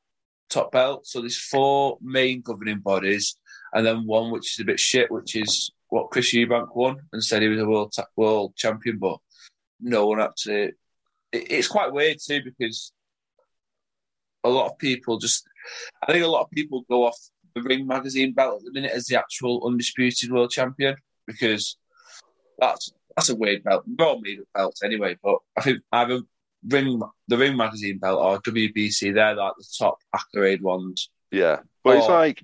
top 0.51 0.72
belt. 0.72 1.07
So 1.07 1.20
there's 1.20 1.38
four 1.38 1.96
main 2.03 2.40
governing 2.40 2.80
bodies, 2.80 3.36
and 3.72 3.86
then 3.86 4.05
one 4.05 4.32
which 4.32 4.55
is 4.55 4.61
a 4.61 4.64
bit 4.64 4.80
shit, 4.80 5.09
which 5.09 5.36
is 5.36 5.70
what 5.90 6.11
Chris 6.11 6.34
Eubank 6.34 6.74
won 6.74 6.96
and 7.12 7.22
said 7.22 7.40
he 7.40 7.49
was 7.49 7.61
a 7.61 7.68
world 7.68 7.92
ta- 7.94 8.07
world 8.16 8.57
champion, 8.57 8.99
but 8.99 9.18
no 9.80 10.09
one 10.09 10.20
actually. 10.20 10.72
It, 11.32 11.53
it's 11.53 11.68
quite 11.68 11.92
weird 11.92 12.18
too 12.18 12.42
because 12.44 12.92
a 14.42 14.49
lot 14.49 14.66
of 14.72 14.78
people 14.78 15.18
just. 15.18 15.46
I 16.03 16.12
think 16.12 16.24
a 16.24 16.28
lot 16.28 16.42
of 16.42 16.51
people 16.51 16.84
go 16.90 17.07
off 17.07 17.18
the 17.55 17.62
Ring 17.62 17.86
magazine 17.86 18.32
belt 18.32 18.57
at 18.59 18.64
the 18.64 18.72
minute 18.72 18.92
as 18.92 19.07
the 19.07 19.16
actual 19.16 19.64
undisputed 19.64 20.32
world 20.32 20.51
champion 20.51 20.96
because 21.28 21.76
that's 22.59 22.90
that's 23.14 23.28
a 23.28 23.36
weird 23.36 23.62
belt. 23.62 23.84
All 24.01 24.20
made 24.20 24.40
up 24.40 24.46
belts 24.53 24.82
anyway, 24.82 25.16
but 25.22 25.38
I 25.57 25.61
think 25.61 25.78
either 25.92 26.22
Ring 26.67 27.01
the 27.29 27.37
Ring 27.37 27.57
magazine 27.57 27.99
belt 27.99 28.21
or 28.21 28.41
WBC, 28.41 29.15
they're 29.15 29.35
like 29.35 29.53
the 29.59 29.67
top 29.79 29.99
accolade 30.15 30.63
ones. 30.63 31.11
Yeah, 31.31 31.61
but 31.85 31.99
it's 31.99 32.07
Oh. 32.07 32.13
like 32.13 32.43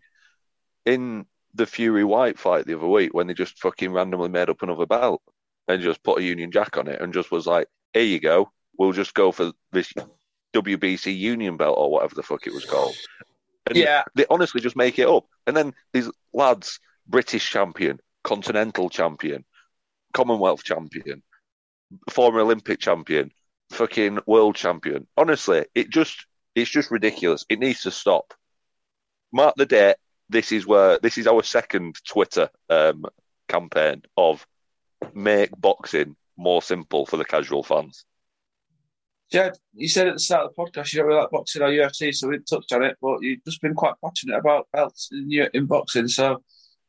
in 0.87 1.27
the 1.55 1.67
Fury 1.67 2.05
Whyte 2.05 2.39
fight 2.39 2.67
the 2.67 2.77
other 2.77 2.87
week 2.87 3.15
when 3.15 3.27
they 3.27 3.35
just 3.35 3.59
fucking 3.59 3.93
randomly 3.93 4.29
made 4.29 4.51
up 4.51 4.62
another 4.62 4.87
belt 4.87 5.23
and 5.69 5.83
just 5.83 6.03
put 6.03 6.19
a 6.19 6.23
Union 6.23 6.51
Jack 6.51 6.77
on 6.77 6.89
it 6.89 7.01
and 7.01 7.15
just 7.15 7.31
was 7.31 7.47
like, 7.47 7.69
here 7.93 8.03
you 8.03 8.21
go. 8.21 8.51
We'll 8.77 8.93
just 8.93 9.15
go 9.15 9.31
for 9.33 9.53
this 9.73 9.93
WBC 10.53 11.17
Union 11.17 11.57
belt 11.57 11.77
or 11.79 11.91
whatever 11.91 12.15
the 12.15 12.23
fuck 12.23 12.47
it 12.47 12.53
was 12.53 12.65
called. 12.65 12.95
And 13.67 13.77
Yeah. 13.77 14.03
They 14.15 14.27
honestly 14.29 14.61
just 14.61 14.77
make 14.77 14.99
it 14.99 15.09
up. 15.09 15.27
And 15.47 15.57
then 15.57 15.75
these 15.93 16.11
lads, 16.33 16.81
British 17.07 17.49
champion, 17.49 18.01
continental 18.25 18.91
champion, 18.91 19.45
Commonwealth 20.12 20.62
champion, 20.65 21.23
former 22.11 22.41
Olympic 22.41 22.79
champion, 22.79 23.31
fucking 23.71 24.21
world 24.27 24.57
champion. 24.57 25.07
Honestly, 25.17 25.67
it 25.75 25.91
just 25.91 26.27
it's 26.55 26.71
just 26.71 26.91
ridiculous. 26.91 27.45
It 27.49 27.59
needs 27.59 27.83
to 27.83 27.91
stop. 27.91 28.35
Mark 29.33 29.55
the 29.57 29.67
date. 29.67 29.97
This 30.29 30.53
is 30.53 30.67
where 30.67 30.99
this 31.03 31.19
is 31.19 31.27
our 31.27 31.43
second 31.43 31.97
Twitter 32.07 32.49
um, 32.71 33.05
campaign 33.49 34.03
of 34.17 34.47
make 35.12 35.51
boxing 35.59 36.17
more 36.37 36.62
simple 36.62 37.07
for 37.07 37.17
the 37.17 37.25
casual 37.25 37.62
fans. 37.62 38.05
Jed, 39.31 39.57
you 39.75 39.89
said 39.89 40.09
at 40.09 40.15
the 40.15 40.21
start 40.21 40.47
of 40.47 40.55
the 40.55 40.62
podcast 40.62 40.93
you 40.93 40.99
don't 40.99 41.09
really 41.09 41.21
like 41.21 41.31
boxing 41.31 41.62
or 41.62 41.69
UFC, 41.69 42.15
so 42.15 42.29
we 42.29 42.39
touched 42.39 42.73
on 42.73 42.83
it, 42.85 42.97
but 43.01 43.21
you've 43.21 43.45
just 43.45 43.61
been 43.61 43.75
quite 43.75 43.95
passionate 44.05 44.39
about 44.39 44.69
belts 44.73 45.09
in, 45.12 45.49
in 45.53 45.67
boxing, 45.67 46.09
so 46.09 46.43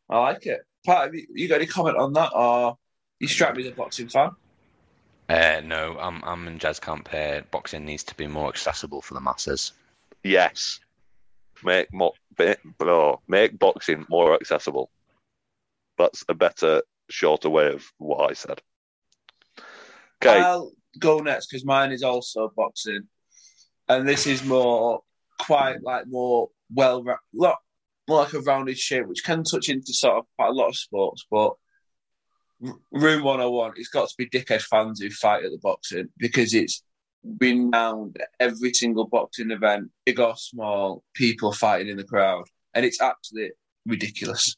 I 0.10 0.20
like 0.20 0.46
it. 0.46 0.62
Part 0.86 1.10
of 1.10 1.16
you, 1.16 1.26
you 1.34 1.48
got 1.48 1.56
any 1.56 1.66
comment 1.66 1.98
on 1.98 2.14
that, 2.14 2.32
or 2.36 2.78
you 3.20 3.28
strike 3.28 3.56
me 3.56 3.66
as 3.66 3.72
a 3.72 3.76
boxing 3.76 4.10
fan? 4.10 4.32
Uh, 5.28 5.62
no, 5.64 5.98
I'm 6.00 6.24
I'm 6.24 6.48
in 6.48 6.60
Jazz 6.60 6.80
camp 6.80 7.08
here. 7.10 7.44
Boxing 7.50 7.86
needs 7.86 8.04
to 8.04 8.16
be 8.16 8.28
more 8.28 8.50
accessible 8.50 9.02
for 9.02 9.16
the 9.16 9.22
masses. 9.22 9.74
Yes, 10.24 10.80
make 11.64 11.92
mo- 11.92 12.14
make, 12.38 12.60
oh, 12.82 13.20
make 13.28 13.58
boxing 13.58 14.06
more 14.10 14.36
accessible. 14.36 14.92
That's 15.98 16.24
a 16.30 16.34
better, 16.34 16.84
shorter 17.10 17.50
way 17.50 17.74
of 17.74 17.84
what 17.98 18.30
I 18.30 18.34
said. 18.34 18.62
Okay, 20.22 20.40
I'll 20.40 20.74
go 21.00 21.20
next 21.20 21.48
because 21.48 21.66
mine 21.66 21.92
is 21.92 22.04
also 22.04 22.52
boxing, 22.56 23.08
and 23.88 24.08
this 24.08 24.28
is 24.28 24.44
more 24.44 25.02
quite 25.40 25.82
like 25.82 26.06
more 26.08 26.50
well, 26.74 27.04
lot 27.34 27.58
more 28.08 28.20
like 28.20 28.34
a 28.34 28.42
rounded 28.42 28.78
shape, 28.78 29.08
which 29.08 29.24
can 29.24 29.44
touch 29.44 29.70
into 29.70 29.94
sort 29.94 30.18
of 30.18 30.26
quite 30.38 30.50
a 30.50 30.54
lot 30.54 30.70
of 30.70 30.76
sports. 30.76 31.26
But 31.30 31.48
R- 31.48 31.56
Room 32.62 33.24
101, 33.24 33.74
it's 33.76 33.90
got 33.90 34.08
to 34.08 34.16
be 34.18 34.30
dickhead 34.30 34.62
fans 34.62 35.02
who 35.02 35.10
fight 35.10 35.44
at 35.44 35.52
the 35.52 35.60
boxing 35.62 36.10
because 36.18 36.54
it's 36.54 36.84
been 37.38 37.74
at 37.74 37.96
every 38.40 38.74
single 38.74 39.08
boxing 39.08 39.52
event, 39.52 39.90
big 40.06 40.20
or 40.20 40.36
small, 40.38 41.04
people 41.14 41.52
fighting 41.52 41.90
in 41.90 41.98
the 41.98 42.04
crowd, 42.04 42.46
and 42.74 42.86
it's 42.86 43.02
absolutely 43.02 43.52
ridiculous. 43.86 44.56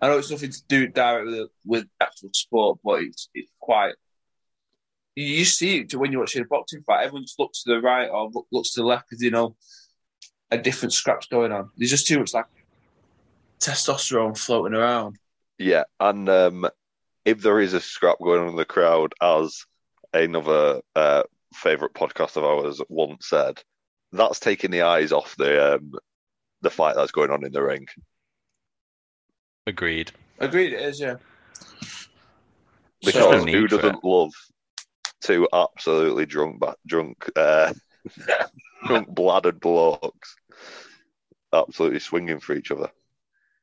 I 0.00 0.08
know 0.08 0.18
it's 0.18 0.30
nothing 0.30 0.50
to 0.50 0.62
do 0.68 0.88
directly 0.88 1.46
with, 1.64 1.86
actual 2.00 2.30
sport, 2.34 2.78
but 2.84 3.02
it's 3.02 3.30
it's 3.32 3.50
quite. 3.58 3.94
You, 5.16 5.24
you 5.24 5.44
see 5.44 5.78
it 5.78 5.94
when 5.94 6.12
you're 6.12 6.20
watching 6.20 6.42
a 6.42 6.46
boxing 6.46 6.82
fight. 6.82 7.04
Everyone 7.04 7.22
just 7.22 7.38
looks 7.38 7.62
to 7.62 7.74
the 7.74 7.80
right 7.80 8.08
or 8.08 8.30
looks 8.52 8.72
to 8.74 8.80
the 8.80 8.86
left 8.86 9.08
because 9.08 9.22
you 9.22 9.30
know 9.30 9.56
a 10.50 10.58
different 10.58 10.92
scrap's 10.92 11.26
going 11.26 11.52
on. 11.52 11.70
There's 11.76 11.90
just 11.90 12.06
too 12.06 12.18
much 12.18 12.34
like 12.34 12.46
testosterone 13.60 14.36
floating 14.36 14.74
around. 14.74 15.16
Yeah, 15.58 15.84
and 16.00 16.28
um, 16.28 16.68
if 17.24 17.40
there 17.40 17.60
is 17.60 17.74
a 17.74 17.80
scrap 17.80 18.18
going 18.18 18.42
on 18.42 18.48
in 18.48 18.56
the 18.56 18.64
crowd, 18.64 19.14
as 19.20 19.64
another 20.12 20.80
uh, 20.94 21.22
favorite 21.54 21.94
podcast 21.94 22.36
of 22.36 22.44
ours 22.44 22.80
once 22.88 23.28
said, 23.28 23.62
that's 24.12 24.40
taking 24.40 24.70
the 24.70 24.82
eyes 24.82 25.12
off 25.12 25.34
the 25.36 25.74
um, 25.76 25.92
the 26.60 26.70
fight 26.70 26.96
that's 26.96 27.12
going 27.12 27.30
on 27.30 27.44
in 27.44 27.52
the 27.52 27.62
ring. 27.62 27.86
Agreed. 29.66 30.12
Agreed, 30.38 30.72
it 30.72 30.80
is. 30.80 31.00
Yeah. 31.00 31.16
Because 33.04 33.14
no 33.14 33.38
So, 33.40 33.46
who 33.46 33.68
doesn't 33.68 34.04
love 34.04 34.32
two 35.20 35.48
absolutely 35.52 36.26
drunk, 36.26 36.60
ba- 36.60 36.76
drunk, 36.86 37.30
uh, 37.36 37.72
drunk 38.86 39.08
bladdered 39.08 39.60
blokes, 39.60 40.36
absolutely 41.52 42.00
swinging 42.00 42.40
for 42.40 42.54
each 42.54 42.70
other? 42.70 42.90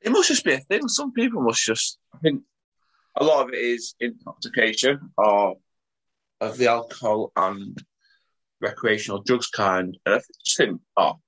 It 0.02 0.12
must 0.12 0.30
just 0.30 0.46
be 0.46 0.54
a 0.54 0.60
thing. 0.60 0.88
Some 0.88 1.14
people 1.14 1.42
must 1.42 1.64
just. 1.64 1.98
I 2.14 2.18
think 2.20 2.44
a 3.18 3.24
lot 3.24 3.48
of 3.48 3.54
it 3.54 3.60
is 3.60 3.96
intoxication 4.00 5.12
or 5.18 5.56
of 6.40 6.58
the 6.58 6.68
alcohol 6.68 7.32
and 7.36 7.78
recreational 8.60 9.22
drugs 9.22 9.48
kind. 9.48 9.98
And 10.06 10.16
I 10.16 10.18
just 10.46 10.58
think, 10.58 10.82
oh, 10.98 11.20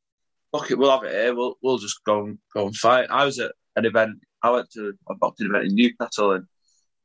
fuck 0.51 0.71
it, 0.71 0.77
we'll 0.77 0.91
have 0.91 1.03
it 1.03 1.11
here. 1.11 1.35
We'll 1.35 1.55
we'll 1.61 1.77
just 1.77 2.03
go 2.05 2.25
and 2.25 2.37
go 2.53 2.67
and 2.67 2.75
fight. 2.75 3.07
I 3.09 3.25
was 3.25 3.39
at 3.39 3.51
an 3.75 3.85
event. 3.85 4.19
I 4.41 4.49
went 4.51 4.69
to 4.71 4.93
a 5.09 5.15
boxing 5.15 5.47
event 5.47 5.65
in 5.65 5.75
Newcastle, 5.75 6.31
and 6.31 6.45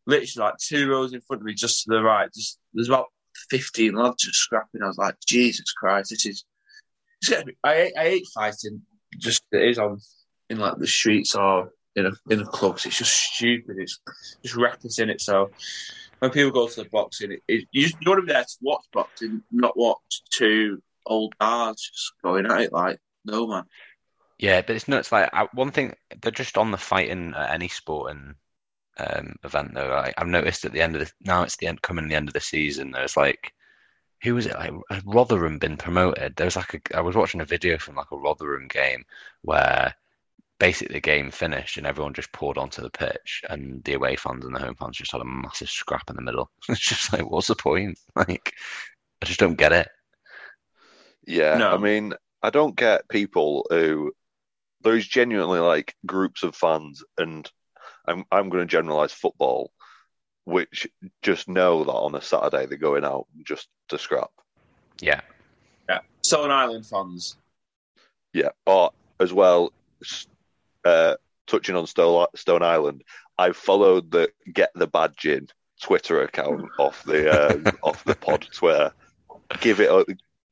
literally 0.06 0.46
like 0.46 0.58
two 0.58 0.88
rows 0.90 1.12
in 1.12 1.20
front 1.20 1.42
of 1.42 1.46
me, 1.46 1.54
just 1.54 1.84
to 1.84 1.90
the 1.90 2.02
right, 2.02 2.32
just 2.34 2.58
there's 2.74 2.88
about 2.88 3.06
fifteen 3.50 3.94
lads 3.94 4.24
just 4.24 4.38
scrapping. 4.38 4.82
I 4.82 4.86
was 4.86 4.98
like, 4.98 5.16
Jesus 5.26 5.72
Christ, 5.72 6.10
this 6.10 6.26
is. 6.26 6.44
I 7.64 7.90
I 7.96 8.02
hate 8.02 8.26
fighting. 8.34 8.82
Just 9.18 9.42
it 9.52 9.62
is 9.62 9.78
on 9.78 9.98
in 10.50 10.58
like 10.58 10.78
the 10.78 10.86
streets 10.86 11.34
or 11.34 11.72
in 11.96 12.06
a 12.06 12.12
in 12.30 12.44
clubs. 12.46 12.86
It's 12.86 12.98
just 12.98 13.12
stupid. 13.12 13.76
It's 13.78 14.00
just 14.42 14.56
reckless 14.56 14.98
in 14.98 15.10
it. 15.10 15.20
So 15.20 15.50
when 16.18 16.30
people 16.30 16.50
go 16.50 16.68
to 16.68 16.82
the 16.82 16.88
boxing, 16.88 17.32
it, 17.32 17.42
it, 17.48 17.68
you, 17.70 17.82
just, 17.82 17.96
you 18.00 18.10
want 18.10 18.20
to 18.20 18.26
be 18.26 18.32
there 18.32 18.42
to 18.42 18.56
watch 18.62 18.84
boxing, 18.92 19.42
not 19.50 19.76
watch 19.76 20.22
two 20.30 20.82
old 21.06 21.36
guards 21.38 21.90
just 21.90 22.12
going 22.22 22.46
at 22.46 22.60
it. 22.60 22.72
Like 22.72 22.98
no 23.24 23.46
man. 23.46 23.64
Yeah, 24.38 24.62
but 24.62 24.76
it's 24.76 24.88
nuts. 24.88 25.10
Like 25.10 25.32
one 25.54 25.72
thing, 25.72 25.94
they're 26.22 26.30
just 26.30 26.58
on 26.58 26.70
the 26.70 26.76
fighting 26.76 27.34
at 27.36 27.50
any 27.50 27.68
sporting 27.68 28.36
um, 28.98 29.36
event 29.44 29.74
though. 29.74 29.88
Like, 29.88 30.14
I've 30.16 30.28
noticed 30.28 30.64
at 30.64 30.72
the 30.72 30.80
end 30.80 30.94
of 30.96 31.02
the 31.02 31.12
now 31.20 31.42
it's 31.42 31.56
the 31.56 31.66
end 31.66 31.82
coming 31.82 32.08
the 32.08 32.14
end 32.14 32.28
of 32.28 32.34
the 32.34 32.40
season. 32.40 32.92
There's 32.92 33.16
like 33.16 33.52
who 34.22 34.34
was 34.34 34.46
it? 34.46 34.54
Like 34.54 34.72
Rotherham 35.04 35.58
been 35.58 35.76
promoted? 35.76 36.36
There 36.36 36.46
was 36.46 36.56
like 36.56 36.74
a 36.74 36.96
I 36.96 37.00
was 37.00 37.16
watching 37.16 37.40
a 37.40 37.44
video 37.44 37.78
from 37.78 37.96
like 37.96 38.10
a 38.12 38.16
Rotherham 38.16 38.68
game 38.68 39.04
where 39.42 39.94
basically 40.58 40.94
the 40.94 41.00
game 41.00 41.30
finished 41.30 41.76
and 41.76 41.86
everyone 41.86 42.14
just 42.14 42.32
poured 42.32 42.58
onto 42.58 42.82
the 42.82 42.90
pitch 42.90 43.42
and 43.48 43.82
the 43.84 43.94
away 43.94 44.16
fans 44.16 44.44
and 44.44 44.54
the 44.54 44.60
home 44.60 44.74
fans 44.74 44.96
just 44.96 45.12
had 45.12 45.20
a 45.20 45.24
massive 45.24 45.70
scrap 45.70 46.10
in 46.10 46.16
the 46.16 46.22
middle. 46.22 46.50
It's 46.68 46.80
just 46.80 47.12
like 47.12 47.28
what's 47.30 47.46
the 47.48 47.54
point? 47.54 47.98
Like 48.16 48.54
I 49.22 49.26
just 49.26 49.40
don't 49.40 49.56
get 49.56 49.72
it. 49.72 49.88
Yeah, 51.26 51.58
No. 51.58 51.72
I 51.72 51.78
mean, 51.78 52.14
I 52.42 52.50
don't 52.50 52.76
get 52.76 53.08
people 53.08 53.66
who 53.70 54.12
there's 54.82 55.06
genuinely 55.06 55.58
like 55.60 55.94
groups 56.06 56.42
of 56.42 56.54
fans, 56.54 57.02
and 57.18 57.50
I'm 58.06 58.24
I'm 58.30 58.48
going 58.48 58.62
to 58.62 58.70
generalize 58.70 59.12
football, 59.12 59.72
which 60.44 60.86
just 61.22 61.48
know 61.48 61.84
that 61.84 61.92
on 61.92 62.14
a 62.14 62.22
Saturday 62.22 62.66
they're 62.66 62.78
going 62.78 63.04
out 63.04 63.26
just 63.44 63.68
to 63.88 63.98
scrap. 63.98 64.30
Yeah. 65.00 65.20
Yeah. 65.88 66.00
Stone 66.22 66.50
Island 66.50 66.86
fans. 66.86 67.36
Yeah, 68.32 68.50
or 68.66 68.92
as 69.20 69.32
well, 69.32 69.72
s- 70.02 70.26
uh, 70.84 71.14
touching 71.46 71.76
on 71.76 71.86
Stone, 71.86 72.26
Stone 72.34 72.62
Island, 72.62 73.04
I 73.38 73.52
followed 73.52 74.10
the 74.10 74.30
Get 74.52 74.70
the 74.74 74.86
Badge 74.86 75.24
In 75.26 75.48
Twitter 75.82 76.22
account 76.22 76.68
off 76.78 77.02
the 77.04 77.30
um, 77.30 77.64
off 77.82 78.04
the 78.04 78.14
pod 78.16 78.46
Twitter. 78.52 78.92
Give 79.60 79.80
it 79.80 79.90
a 79.90 80.04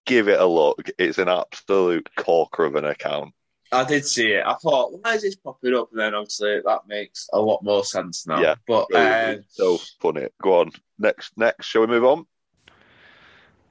give 0.05 0.29
it 0.29 0.41
a 0.41 0.47
look. 0.47 0.89
It's 0.99 1.19
an 1.19 1.29
absolute 1.29 2.09
corker 2.17 2.65
of 2.65 2.77
an 2.77 2.85
account. 2.85 3.33
I 3.73 3.83
did 3.83 4.07
see 4.07 4.29
it. 4.29 4.45
I 4.47 4.55
thought, 4.55 4.93
why 5.03 5.15
is 5.15 5.23
this 5.23 5.35
popping 5.35 5.75
up? 5.75 5.89
And 5.91 6.01
then 6.01 6.15
obviously 6.15 6.61
that 6.65 6.87
makes 6.87 7.29
a 7.33 7.41
lot 7.41 7.65
more 7.65 7.85
sense 7.85 8.25
now. 8.25 8.41
Yeah. 8.41 8.55
But 8.69 8.89
Brilliant. 8.89 9.39
um, 9.41 9.45
so 9.49 9.79
funny. 10.01 10.29
Go 10.41 10.61
on. 10.61 10.71
Next, 11.01 11.37
next. 11.37 11.67
Shall 11.67 11.81
we 11.81 11.89
move 11.89 12.05
on? 12.05 12.27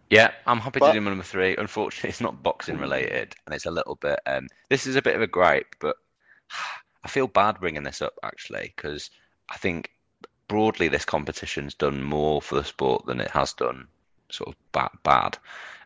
Yeah, 0.09 0.31
I'm 0.45 0.59
happy 0.59 0.79
But- 0.79 0.87
to 0.91 0.99
do 0.99 1.01
number 1.05 1.23
three. 1.23 1.55
Unfortunately, 1.55 2.09
it's 2.09 2.21
not 2.21 2.43
boxing 2.43 2.77
related, 2.77 3.35
and 3.45 3.55
it's 3.55 3.65
a 3.65 3.71
little 3.71 3.95
bit. 3.95 4.19
Um, 4.25 4.47
this 4.69 4.85
is 4.85 4.97
a 4.97 5.01
bit 5.01 5.15
of 5.15 5.21
a 5.21 5.27
gripe, 5.27 5.75
but 5.79 5.95
I 7.03 7.07
feel 7.07 7.27
bad 7.27 7.59
bringing 7.59 7.83
this 7.83 8.01
up 8.01 8.13
actually 8.23 8.73
because 8.75 9.09
I 9.49 9.57
think 9.57 9.91
broadly 10.47 10.87
this 10.87 11.05
competition's 11.05 11.73
done 11.73 12.03
more 12.03 12.41
for 12.41 12.55
the 12.55 12.63
sport 12.63 13.05
than 13.05 13.19
it 13.19 13.31
has 13.31 13.53
done 13.53 13.87
sort 14.29 14.49
of 14.49 14.55
bad. 14.71 14.89
bad. 15.03 15.37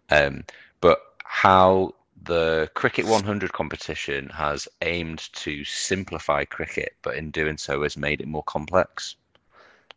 Um, 0.10 0.46
but 0.82 1.00
how 1.24 1.94
the 2.24 2.70
Cricket 2.74 3.06
100 3.06 3.54
competition 3.54 4.30
has 4.30 4.68
aimed 4.82 5.30
to 5.34 5.64
simplify 5.64 6.46
cricket, 6.46 6.96
but 7.02 7.16
in 7.16 7.32
doing 7.32 7.58
so 7.58 7.84
has 7.84 7.98
made 7.98 8.22
it 8.22 8.28
more 8.28 8.44
complex. 8.44 9.16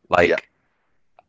Like 0.08 0.28
Yeah. 0.30 0.36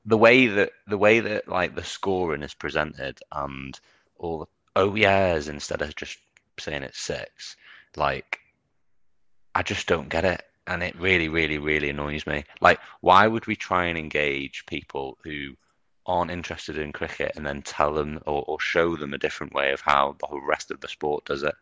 the 0.06 0.18
way 0.18 0.48
that 0.48 0.72
the 0.88 0.98
way 0.98 1.20
that 1.20 1.48
like 1.48 1.76
the 1.76 1.84
scoring 1.84 2.44
is 2.44 2.54
presented 2.54 3.20
and 3.32 3.80
all 4.18 4.40
the 4.40 4.46
oh 4.76 4.96
yeahs 4.96 5.48
instead 5.48 5.82
of 5.82 5.96
just 5.96 6.18
saying 6.60 6.84
it's 6.84 7.00
six, 7.00 7.56
like 7.96 8.40
I 9.56 9.64
just 9.64 9.88
don't 9.88 10.10
get 10.10 10.26
it. 10.26 10.44
And 10.66 10.82
it 10.82 10.96
really, 10.98 11.28
really, 11.28 11.58
really 11.58 11.90
annoys 11.90 12.26
me. 12.26 12.46
Like, 12.62 12.80
why 13.02 13.28
would 13.28 13.48
we 13.48 13.56
try 13.56 13.86
and 13.86 13.98
engage 13.98 14.66
people 14.66 15.18
who 15.24 15.56
aren't 16.06 16.32
interested 16.32 16.78
in 16.78 16.92
cricket 16.92 17.34
and 17.36 17.46
then 17.46 17.62
tell 17.62 17.94
them 17.94 18.22
or, 18.26 18.44
or 18.48 18.60
show 18.60 18.96
them 18.96 19.14
a 19.14 19.18
different 19.18 19.54
way 19.54 19.74
of 19.74 19.82
how 19.82 20.16
the 20.20 20.28
whole 20.28 20.42
rest 20.42 20.72
of 20.72 20.80
the 20.80 20.88
sport 20.88 21.26
does 21.26 21.44
it? 21.44 21.56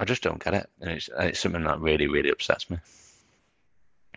I 0.00 0.04
just 0.04 0.22
don't 0.22 0.42
get 0.42 0.54
it, 0.54 0.68
and 0.80 0.90
it's 0.90 1.08
it's 1.18 1.40
something 1.40 1.64
that 1.64 1.80
really 1.80 2.08
really 2.08 2.30
upsets 2.30 2.68
me. 2.70 2.78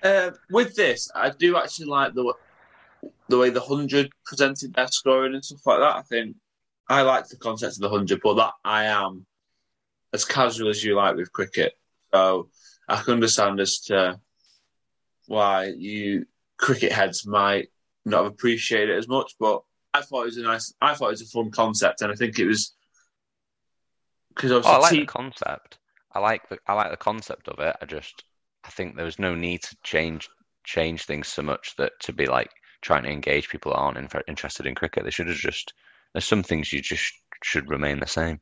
Uh, 0.02 0.32
with 0.50 0.76
this, 0.76 1.12
I 1.14 1.30
do 1.30 1.58
actually 1.58 1.88
like 1.88 2.14
the 2.14 2.34
the 3.28 3.38
way 3.38 3.50
the 3.50 3.62
hundred 3.62 4.12
presented 4.26 4.74
their 4.74 4.88
scoring 4.88 5.34
and 5.34 5.44
stuff 5.44 5.66
like 5.66 5.80
that. 5.80 5.96
I 5.98 6.02
think 6.02 6.36
I 6.90 7.02
like 7.02 7.28
the 7.28 7.38
concept 7.38 7.76
of 7.76 7.82
the 7.82 7.90
hundred, 7.90 8.22
but 8.24 8.36
that 8.36 8.54
I 8.64 8.86
am 8.86 9.26
as 10.14 10.26
casual 10.26 10.70
as 10.70 10.84
you 10.84 10.96
like 10.96 11.16
with 11.16 11.32
cricket, 11.32 11.78
so 12.14 12.50
I 12.88 13.02
can 13.02 13.14
understand 13.14 13.60
as 13.60 13.80
to 13.82 14.20
why 15.28 15.74
you 15.76 16.26
cricket 16.58 16.92
heads 16.92 17.26
might 17.26 17.70
not 18.06 18.24
have 18.24 18.34
appreciated 18.34 18.92
it 18.92 18.98
as 18.98 19.08
much. 19.08 19.36
But 19.40 19.64
I 19.94 20.02
thought 20.02 20.24
it 20.24 20.26
was 20.26 20.38
a 20.38 20.44
nice, 20.44 20.74
I 20.82 20.94
thought 20.94 21.08
it 21.08 21.12
was 21.12 21.22
a 21.22 21.26
fun 21.26 21.52
concept, 21.52 22.02
and 22.02 22.12
I 22.12 22.16
think 22.16 22.40
it 22.40 22.46
was 22.46 22.76
because 24.30 24.52
Oh, 24.52 24.58
I 24.58 24.60
like 24.60 24.76
obviously 24.76 25.00
the 25.02 25.06
concept. 25.06 25.78
I 26.14 26.20
like 26.20 26.48
the 26.50 26.58
I 26.68 26.74
like 26.74 26.92
the 26.92 26.98
concept 26.98 27.48
of 27.48 27.60
it. 27.60 27.76
I 27.82 27.86
just 27.86 28.24
I 28.64 28.70
think 28.70 28.96
there 28.96 29.06
was 29.06 29.20
no 29.20 29.36
need 29.36 29.64
to 29.64 29.76
change 29.84 30.30
change 30.64 31.06
things 31.06 31.28
so 31.28 31.42
much 31.42 31.76
that 31.78 31.94
to 32.02 32.14
be 32.14 32.28
like 32.28 32.50
trying 32.82 33.04
to 33.04 33.10
engage 33.10 33.50
people 33.50 33.72
that 33.72 33.78
aren't 33.78 33.98
in, 33.98 34.08
interested 34.28 34.66
in 34.66 34.76
cricket. 34.76 35.04
They 35.04 35.12
should 35.12 35.28
have 35.28 35.38
just 35.38 35.74
there's 36.14 36.26
some 36.26 36.44
things 36.44 36.72
you 36.72 36.82
just 36.82 37.14
should 37.44 37.70
remain 37.70 38.00
the 38.00 38.08
same. 38.08 38.40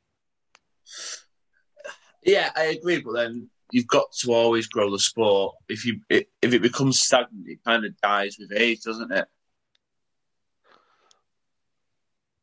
Yeah, 2.24 2.52
I 2.56 2.66
agree, 2.66 3.02
but 3.02 3.14
then 3.14 3.50
you've 3.74 3.88
got 3.88 4.12
to 4.12 4.32
always 4.32 4.68
grow 4.68 4.92
the 4.92 5.00
sport. 5.00 5.56
If 5.68 5.84
you 5.84 6.00
it, 6.08 6.30
if 6.42 6.54
it 6.54 6.62
becomes 6.62 7.00
stagnant, 7.00 7.48
it 7.48 7.64
kind 7.66 7.84
of 7.84 8.00
dies 8.02 8.38
with 8.40 8.54
age, 8.56 8.82
doesn't 8.84 9.12
it? 9.12 9.26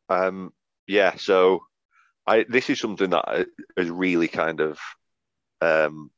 Um, 0.09 0.51
yeah, 0.87 1.15
so 1.15 1.61
I 2.27 2.45
this 2.47 2.69
is 2.69 2.79
something 2.79 3.11
that 3.11 3.47
has 3.77 3.89
really 3.89 4.27
kind 4.27 4.59
of 4.59 4.77
um, 5.61 6.11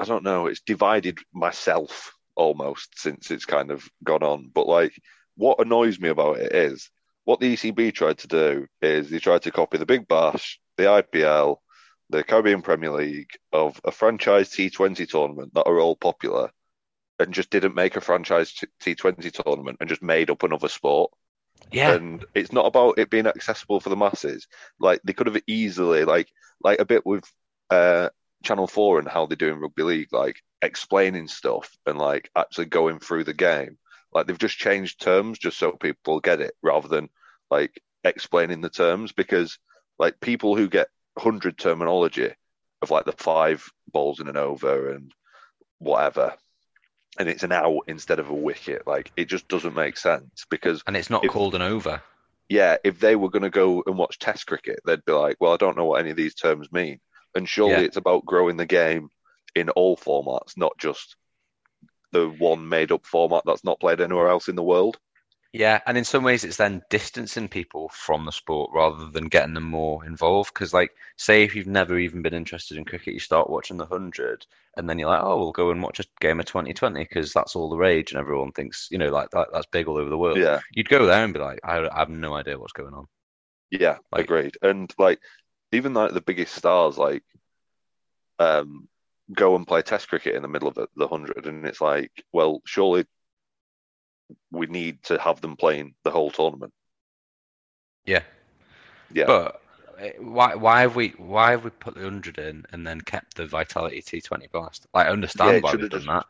I 0.00 0.04
don't 0.04 0.24
know, 0.24 0.46
it's 0.48 0.60
divided 0.60 1.18
myself 1.32 2.12
almost 2.34 2.98
since 2.98 3.30
it's 3.30 3.44
kind 3.44 3.70
of 3.70 3.88
gone 4.02 4.24
on. 4.24 4.50
But 4.52 4.66
like 4.66 5.00
what 5.36 5.60
annoys 5.60 6.00
me 6.00 6.08
about 6.08 6.40
it 6.40 6.52
is 6.52 6.90
what 7.22 7.38
the 7.38 7.54
ECB 7.54 7.94
tried 7.94 8.18
to 8.18 8.26
do 8.26 8.66
is 8.80 9.10
they 9.10 9.20
tried 9.20 9.42
to 9.42 9.52
copy 9.52 9.78
the 9.78 9.86
Big 9.86 10.08
Bash, 10.08 10.58
the 10.76 10.84
IPL, 10.84 11.58
the 12.12 12.22
Caribbean 12.22 12.62
Premier 12.62 12.90
League 12.90 13.30
of 13.52 13.80
a 13.84 13.90
franchise 13.90 14.50
T20 14.50 15.08
tournament 15.08 15.54
that 15.54 15.64
are 15.66 15.80
all 15.80 15.96
popular 15.96 16.50
and 17.18 17.32
just 17.32 17.50
didn't 17.50 17.74
make 17.74 17.96
a 17.96 18.00
franchise 18.00 18.54
T20 18.82 19.32
tournament 19.32 19.78
and 19.80 19.88
just 19.88 20.02
made 20.02 20.30
up 20.30 20.42
another 20.42 20.68
sport. 20.68 21.10
Yeah, 21.72 21.94
And 21.94 22.24
it's 22.34 22.52
not 22.52 22.66
about 22.66 22.98
it 22.98 23.10
being 23.10 23.26
accessible 23.26 23.80
for 23.80 23.88
the 23.88 23.96
masses. 23.96 24.46
Like 24.78 25.00
they 25.04 25.14
could 25.14 25.26
have 25.26 25.40
easily 25.46 26.04
like 26.04 26.28
like 26.62 26.80
a 26.80 26.84
bit 26.84 27.06
with 27.06 27.24
uh 27.70 28.10
Channel 28.44 28.66
4 28.66 28.98
and 28.98 29.08
how 29.08 29.26
they 29.26 29.36
do 29.36 29.48
in 29.48 29.60
rugby 29.60 29.82
league, 29.82 30.12
like 30.12 30.36
explaining 30.60 31.28
stuff 31.28 31.74
and 31.86 31.96
like 31.96 32.30
actually 32.36 32.66
going 32.66 32.98
through 32.98 33.24
the 33.24 33.34
game. 33.34 33.78
Like 34.12 34.26
they've 34.26 34.36
just 34.38 34.58
changed 34.58 35.00
terms 35.00 35.38
just 35.38 35.58
so 35.58 35.72
people 35.72 36.20
get 36.20 36.40
it 36.40 36.54
rather 36.62 36.88
than 36.88 37.08
like 37.50 37.80
explaining 38.04 38.60
the 38.60 38.68
terms 38.68 39.12
because 39.12 39.58
like 39.98 40.20
people 40.20 40.56
who 40.56 40.68
get 40.68 40.88
hundred 41.18 41.58
terminology 41.58 42.30
of 42.80 42.90
like 42.90 43.04
the 43.04 43.12
five 43.12 43.68
balls 43.92 44.20
in 44.20 44.28
an 44.28 44.36
over 44.36 44.90
and 44.90 45.12
whatever 45.78 46.34
and 47.18 47.28
it's 47.28 47.42
an 47.42 47.52
out 47.52 47.80
instead 47.86 48.18
of 48.18 48.30
a 48.30 48.34
wicket 48.34 48.86
like 48.86 49.12
it 49.16 49.26
just 49.26 49.46
doesn't 49.48 49.74
make 49.74 49.96
sense 49.96 50.46
because 50.50 50.82
and 50.86 50.96
it's 50.96 51.10
not 51.10 51.24
if- 51.24 51.30
called 51.30 51.54
an 51.54 51.62
over. 51.62 52.00
yeah 52.48 52.76
if 52.84 52.98
they 52.98 53.14
were 53.16 53.28
going 53.30 53.42
to 53.42 53.50
go 53.50 53.82
and 53.86 53.98
watch 53.98 54.18
test 54.18 54.46
cricket 54.46 54.80
they'd 54.86 55.04
be 55.04 55.12
like 55.12 55.36
well 55.40 55.52
i 55.52 55.56
don't 55.56 55.76
know 55.76 55.84
what 55.84 56.00
any 56.00 56.10
of 56.10 56.16
these 56.16 56.34
terms 56.34 56.70
mean 56.72 56.98
and 57.34 57.48
surely 57.48 57.72
Yeah. 57.74 57.80
it's 57.80 57.96
about 57.98 58.24
growing 58.24 58.56
the 58.56 58.66
game 58.66 59.08
in 59.54 59.68
all 59.70 59.96
formats 59.96 60.56
not 60.56 60.72
just 60.78 61.16
the 62.12 62.28
one 62.28 62.68
made 62.68 62.92
up 62.92 63.04
format 63.06 63.42
that's 63.44 63.64
not 63.64 63.80
played 63.80 64.00
anywhere 64.00 64.28
else 64.28 64.48
in 64.48 64.56
the 64.56 64.62
world 64.62 64.98
Yeah, 65.52 65.82
and 65.86 65.98
in 65.98 66.04
some 66.04 66.24
ways, 66.24 66.44
it's 66.44 66.56
then 66.56 66.80
distancing 66.88 67.46
people 67.46 67.90
from 67.90 68.24
the 68.24 68.32
sport 68.32 68.70
rather 68.72 69.06
than 69.10 69.28
getting 69.28 69.52
them 69.52 69.64
more 69.64 70.02
involved. 70.06 70.52
Because, 70.54 70.72
like, 70.72 70.92
say 71.16 71.42
if 71.42 71.54
you've 71.54 71.66
never 71.66 71.98
even 71.98 72.22
been 72.22 72.32
interested 72.32 72.78
in 72.78 72.86
cricket, 72.86 73.12
you 73.12 73.20
start 73.20 73.50
watching 73.50 73.76
the 73.76 73.84
hundred, 73.84 74.46
and 74.78 74.88
then 74.88 74.98
you're 74.98 75.10
like, 75.10 75.20
oh, 75.22 75.36
we'll 75.38 75.52
go 75.52 75.70
and 75.70 75.82
watch 75.82 76.00
a 76.00 76.04
game 76.20 76.40
of 76.40 76.46
2020 76.46 77.00
because 77.02 77.34
that's 77.34 77.54
all 77.54 77.68
the 77.68 77.76
rage, 77.76 78.12
and 78.12 78.18
everyone 78.18 78.52
thinks, 78.52 78.88
you 78.90 78.96
know, 78.96 79.10
like 79.10 79.28
that, 79.30 79.48
that's 79.52 79.66
big 79.66 79.88
all 79.88 79.98
over 79.98 80.08
the 80.08 80.16
world. 80.16 80.38
yeah 80.38 80.60
You'd 80.72 80.88
go 80.88 81.04
there 81.04 81.22
and 81.22 81.34
be 81.34 81.40
like, 81.40 81.60
I, 81.62 81.86
I 81.86 81.98
have 81.98 82.08
no 82.08 82.34
idea 82.34 82.58
what's 82.58 82.72
going 82.72 82.94
on. 82.94 83.06
Yeah, 83.70 83.98
Like- 84.10 84.24
agreed. 84.24 84.56
And 84.62 84.90
like 84.96 85.20
even 85.70 85.92
like 85.92 86.12
the 86.12 86.20
biggest 86.22 86.54
stars 86.54 86.96
like 86.96 87.22
um 88.38 88.88
go 89.32 89.54
and 89.56 89.66
play 89.66 89.82
test 89.82 90.08
cricket 90.08 90.34
in 90.34 90.42
the 90.42 90.48
middle 90.48 90.68
of 90.68 90.74
the, 90.74 90.88
the 90.96 91.08
hundred 91.08 91.46
and 91.46 91.66
it's 91.66 91.80
like, 91.80 92.10
well, 92.32 92.60
surely 92.66 93.04
we 94.50 94.66
need 94.66 95.02
to 95.04 95.18
have 95.18 95.40
them 95.40 95.56
playing 95.56 95.94
the 96.04 96.10
whole 96.10 96.30
tournament. 96.30 96.72
Yeah, 98.04 98.22
Yeah. 99.12 99.26
but 99.26 99.62
uh, 100.00 100.08
why 100.18 100.54
why 100.54 100.80
have 100.80 100.96
we 100.96 101.10
why 101.18 101.52
have 101.52 101.64
we 101.64 101.70
put 101.70 101.94
the 101.94 102.02
hundred 102.02 102.38
in 102.38 102.64
and 102.72 102.86
then 102.86 103.00
kept 103.00 103.36
the 103.36 103.46
Vitality 103.46 104.02
T20 104.02 104.50
Blast? 104.50 104.86
Like, 104.92 105.06
I 105.06 105.10
understand 105.10 105.56
it 105.56 105.62
why 105.62 105.72
we've 105.72 105.82
have 105.82 105.90
done 105.90 106.06
that, 106.06 106.26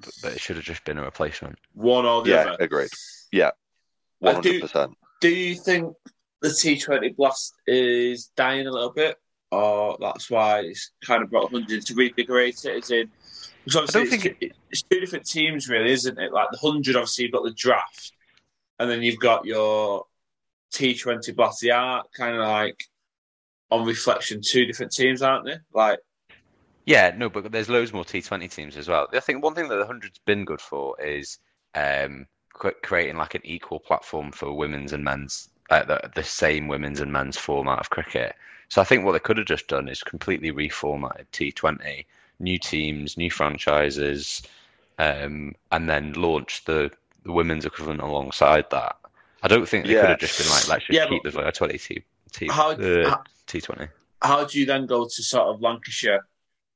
but, 0.00 0.10
but 0.22 0.32
it 0.32 0.40
should 0.40 0.56
have 0.56 0.64
just 0.64 0.84
been 0.84 0.98
a 0.98 1.02
replacement. 1.04 1.58
One 1.74 2.04
or 2.06 2.22
the 2.22 2.30
yeah, 2.30 2.36
other. 2.36 2.56
agreed. 2.64 2.90
Yeah. 3.30 3.50
one 4.18 4.34
hundred 4.36 4.62
percent. 4.62 4.96
Do 5.20 5.28
you 5.28 5.54
think 5.54 5.94
the 6.42 6.48
T20 6.48 7.16
blast 7.16 7.54
is 7.66 8.26
dying 8.36 8.66
a 8.66 8.70
little 8.70 8.92
bit, 8.92 9.16
or 9.50 9.96
that's 10.00 10.28
why 10.30 10.60
it's 10.60 10.90
kind 11.04 11.22
of 11.22 11.30
brought 11.30 11.52
100 11.52 11.86
to 11.86 11.94
reinvigorate 11.94 12.64
it? 12.64 12.82
As 12.84 12.90
in, 12.90 13.10
because 13.66 13.90
obviously 13.90 14.00
don't 14.00 14.12
it's, 14.12 14.22
think 14.22 14.40
two, 14.40 14.50
it's 14.70 14.82
two 14.82 15.00
different 15.00 15.26
teams, 15.26 15.68
really, 15.68 15.90
isn't 15.90 16.18
it? 16.18 16.32
Like 16.32 16.50
the 16.52 16.58
100, 16.60 16.94
obviously, 16.94 17.24
you've 17.24 17.32
got 17.32 17.42
the 17.42 17.52
draft, 17.52 18.12
and 18.78 18.88
then 18.88 19.02
you've 19.02 19.18
got 19.18 19.44
your 19.44 20.04
T20 20.72 21.34
blast. 21.34 21.62
They 21.62 21.70
are 21.70 22.04
kind 22.16 22.36
of 22.36 22.46
like, 22.46 22.84
on 23.72 23.84
reflection, 23.84 24.40
two 24.40 24.66
different 24.66 24.92
teams, 24.92 25.20
aren't 25.20 25.46
they? 25.46 25.56
Like, 25.74 25.98
Yeah, 26.84 27.12
no, 27.16 27.28
but 27.28 27.50
there's 27.50 27.68
loads 27.68 27.92
more 27.92 28.04
T20 28.04 28.48
teams 28.48 28.76
as 28.76 28.86
well. 28.86 29.08
I 29.12 29.18
think 29.18 29.42
one 29.42 29.56
thing 29.56 29.68
that 29.68 29.76
the 29.76 29.86
hundred's 29.86 30.20
been 30.20 30.44
good 30.44 30.60
for 30.60 30.94
is 31.04 31.38
um, 31.74 32.28
creating 32.52 33.16
like 33.16 33.34
an 33.34 33.42
equal 33.44 33.80
platform 33.80 34.30
for 34.30 34.52
women's 34.52 34.92
and 34.92 35.02
men's, 35.02 35.48
uh, 35.70 35.82
the, 35.82 36.08
the 36.14 36.22
same 36.22 36.68
women's 36.68 37.00
and 37.00 37.12
men's 37.12 37.36
format 37.36 37.80
of 37.80 37.90
cricket. 37.90 38.36
So 38.68 38.80
I 38.80 38.84
think 38.84 39.04
what 39.04 39.12
they 39.12 39.18
could 39.18 39.38
have 39.38 39.46
just 39.48 39.66
done 39.66 39.88
is 39.88 40.04
completely 40.04 40.52
reformatted 40.52 41.26
T20, 41.32 42.04
new 42.38 42.58
teams, 42.58 43.16
new 43.16 43.30
franchises, 43.30 44.42
um, 44.98 45.54
and 45.72 45.88
then 45.88 46.12
launch 46.14 46.64
the, 46.64 46.90
the 47.24 47.32
women's 47.32 47.64
equivalent 47.64 48.00
alongside 48.00 48.68
that. 48.70 48.96
I 49.42 49.48
don't 49.48 49.68
think 49.68 49.86
they 49.86 49.94
could 49.94 50.10
have 50.10 50.18
just 50.18 50.38
been 50.38 50.48
like, 50.48 50.66
let's 50.68 50.86
just 50.86 50.96
Yeah, 50.96 51.06
keep 51.06 51.22
the 51.22 51.30
Vitality 51.30 51.78
T, 51.78 52.02
T, 52.32 52.48
how, 52.48 52.70
uh, 52.70 53.16
T20. 53.46 53.88
how 54.22 54.44
do 54.44 54.58
you 54.58 54.66
then 54.66 54.86
go 54.86 55.04
to 55.04 55.22
sort 55.22 55.48
of 55.48 55.60
Lancashire 55.60 56.26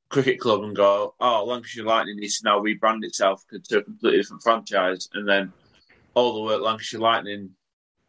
Cricket 0.09 0.41
Club 0.41 0.63
and 0.65 0.75
go, 0.77 1.15
oh, 1.21 1.45
Lancashire 1.45 1.85
Lightning 1.85 2.17
needs 2.17 2.39
to 2.39 2.45
now 2.45 2.61
rebrand 2.61 3.05
itself 3.05 3.45
to 3.51 3.79
a 3.79 3.83
completely 3.83 4.19
different 4.19 4.43
franchise, 4.43 5.09
and 5.15 5.29
then 5.29 5.53
all 6.15 6.35
the 6.35 6.43
work 6.43 6.61
Lancashire 6.63 7.01
Lightning 7.01 7.51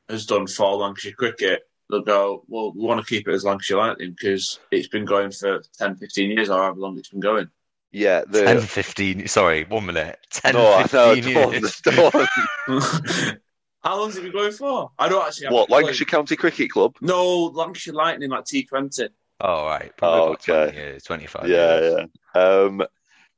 has 0.09 0.25
done 0.25 0.47
for 0.47 0.75
Lancashire 0.75 1.13
Cricket, 1.13 1.61
they'll 1.91 2.01
go, 2.01 2.43
well, 2.47 2.71
we 2.73 2.81
want 2.81 2.99
to 2.99 3.05
keep 3.07 3.27
it 3.27 3.33
as 3.33 3.43
long 3.43 3.57
as 3.59 3.69
you're 3.69 3.79
Lightning 3.79 4.11
because 4.17 4.59
it's 4.71 4.87
been 4.87 5.05
going 5.05 5.31
for 5.31 5.61
10, 5.77 5.97
15 5.97 6.31
years 6.31 6.49
or 6.49 6.57
however 6.59 6.79
long 6.79 6.97
it's 6.97 7.09
been 7.09 7.19
going. 7.19 7.49
Yeah, 7.91 8.21
10, 8.31 8.61
15, 8.61 9.27
sorry, 9.27 9.65
one 9.65 9.85
minute. 9.85 10.17
10, 10.31 10.53
no, 10.55 10.73
I 10.73 10.81
know, 10.93 11.13
15 11.15 11.33
don't- 11.33 11.51
years. 11.53 11.81
don't- 11.81 12.29
How 13.83 13.97
long 13.97 14.09
has 14.09 14.17
it 14.17 14.23
been 14.23 14.31
going 14.31 14.51
for? 14.51 14.91
I 14.99 15.09
don't 15.09 15.25
actually 15.25 15.45
have 15.45 15.53
what 15.53 15.63
a 15.63 15.67
clue. 15.67 15.75
Lancashire 15.77 16.05
County 16.05 16.35
Cricket 16.35 16.69
Club? 16.69 16.95
No, 17.01 17.45
Lancashire 17.45 17.95
Lightning, 17.95 18.29
like 18.29 18.45
T20. 18.45 19.09
Oh, 19.41 19.65
right. 19.65 19.91
Probably 19.97 20.19
Oh, 20.19 20.27
about 20.27 20.43
20 20.43 20.61
okay. 20.61 20.75
years, 20.77 21.03
25 21.03 21.49
Yeah, 21.49 21.79
years. 21.79 22.07
yeah. 22.35 22.41
Um, 22.41 22.83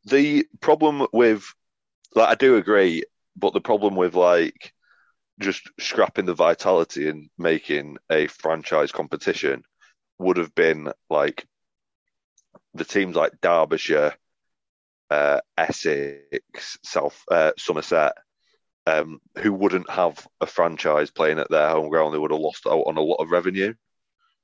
the 0.05 0.45
problem 0.59 1.07
with, 1.13 1.45
like, 2.13 2.27
I 2.27 2.35
do 2.35 2.57
agree, 2.57 3.03
but 3.37 3.53
the 3.53 3.61
problem 3.61 3.95
with 3.95 4.15
like 4.15 4.73
just 5.43 5.69
scrapping 5.79 6.25
the 6.25 6.33
vitality 6.33 7.09
and 7.09 7.29
making 7.37 7.97
a 8.11 8.27
franchise 8.27 8.91
competition 8.91 9.63
would 10.19 10.37
have 10.37 10.55
been 10.55 10.91
like 11.09 11.45
the 12.73 12.85
teams 12.85 13.15
like 13.15 13.39
Derbyshire, 13.41 14.13
uh, 15.09 15.41
Essex, 15.57 16.77
South 16.83 17.21
uh, 17.29 17.51
Somerset, 17.57 18.13
um, 18.87 19.19
who 19.39 19.53
wouldn't 19.53 19.89
have 19.89 20.27
a 20.41 20.47
franchise 20.47 21.11
playing 21.11 21.39
at 21.39 21.49
their 21.49 21.69
home 21.69 21.89
ground. 21.89 22.13
They 22.13 22.19
would 22.19 22.31
have 22.31 22.39
lost 22.39 22.67
out 22.67 22.83
on 22.87 22.97
a 22.97 23.01
lot 23.01 23.17
of 23.17 23.31
revenue 23.31 23.73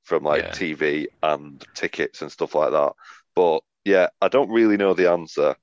from 0.04 0.24
like 0.24 0.46
Yeah. 0.46 0.52
TV 0.52 1.08
and 1.22 1.64
tickets 1.74 2.22
and 2.22 2.32
stuff 2.32 2.54
like 2.54 2.72
that. 2.72 2.92
But 3.36 3.62
yeah, 3.84 4.08
I 4.22 4.28
don't 4.28 4.50
really 4.50 4.76
know 4.78 4.94
the 4.94 5.10
answer. 5.10 5.56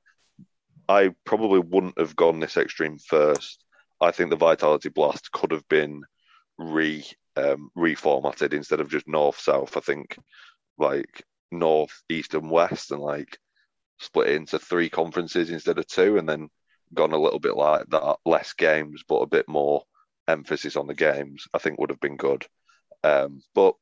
I 0.89 1.15
probably 1.25 1.59
wouldn't 1.59 1.99
have 1.99 2.15
gone 2.15 2.39
this 2.39 2.57
extreme 2.57 2.99
first. 2.99 3.63
I 3.99 4.11
think 4.11 4.29
the 4.29 4.35
Vitality 4.35 4.89
Blast 4.89 5.31
could 5.31 5.51
have 5.51 5.67
been 5.67 6.03
re 6.57 7.05
um, 7.35 7.69
reformatted 7.77 8.53
instead 8.53 8.79
of 8.79 8.89
just 8.89 9.07
north 9.07 9.39
south. 9.39 9.77
I 9.77 9.81
think 9.81 10.17
like 10.77 11.23
north, 11.51 12.03
east, 12.09 12.33
and 12.33 12.49
west, 12.49 12.91
and 12.91 13.01
like 13.01 13.37
split 13.99 14.29
it 14.29 14.35
into 14.35 14.59
three 14.59 14.89
conferences 14.89 15.49
instead 15.49 15.77
of 15.77 15.87
two, 15.87 16.17
and 16.17 16.27
then 16.27 16.49
gone 16.93 17.13
a 17.13 17.19
little 17.19 17.39
bit 17.39 17.55
like 17.55 17.85
that, 17.89 18.17
less 18.25 18.53
games, 18.53 19.03
but 19.07 19.17
a 19.17 19.27
bit 19.27 19.47
more 19.47 19.83
emphasis 20.27 20.75
on 20.75 20.87
the 20.87 20.93
games, 20.93 21.47
I 21.53 21.57
think 21.57 21.79
would 21.79 21.89
have 21.89 21.99
been 21.99 22.17
good. 22.17 22.45
Um, 23.03 23.41
but 23.53 23.75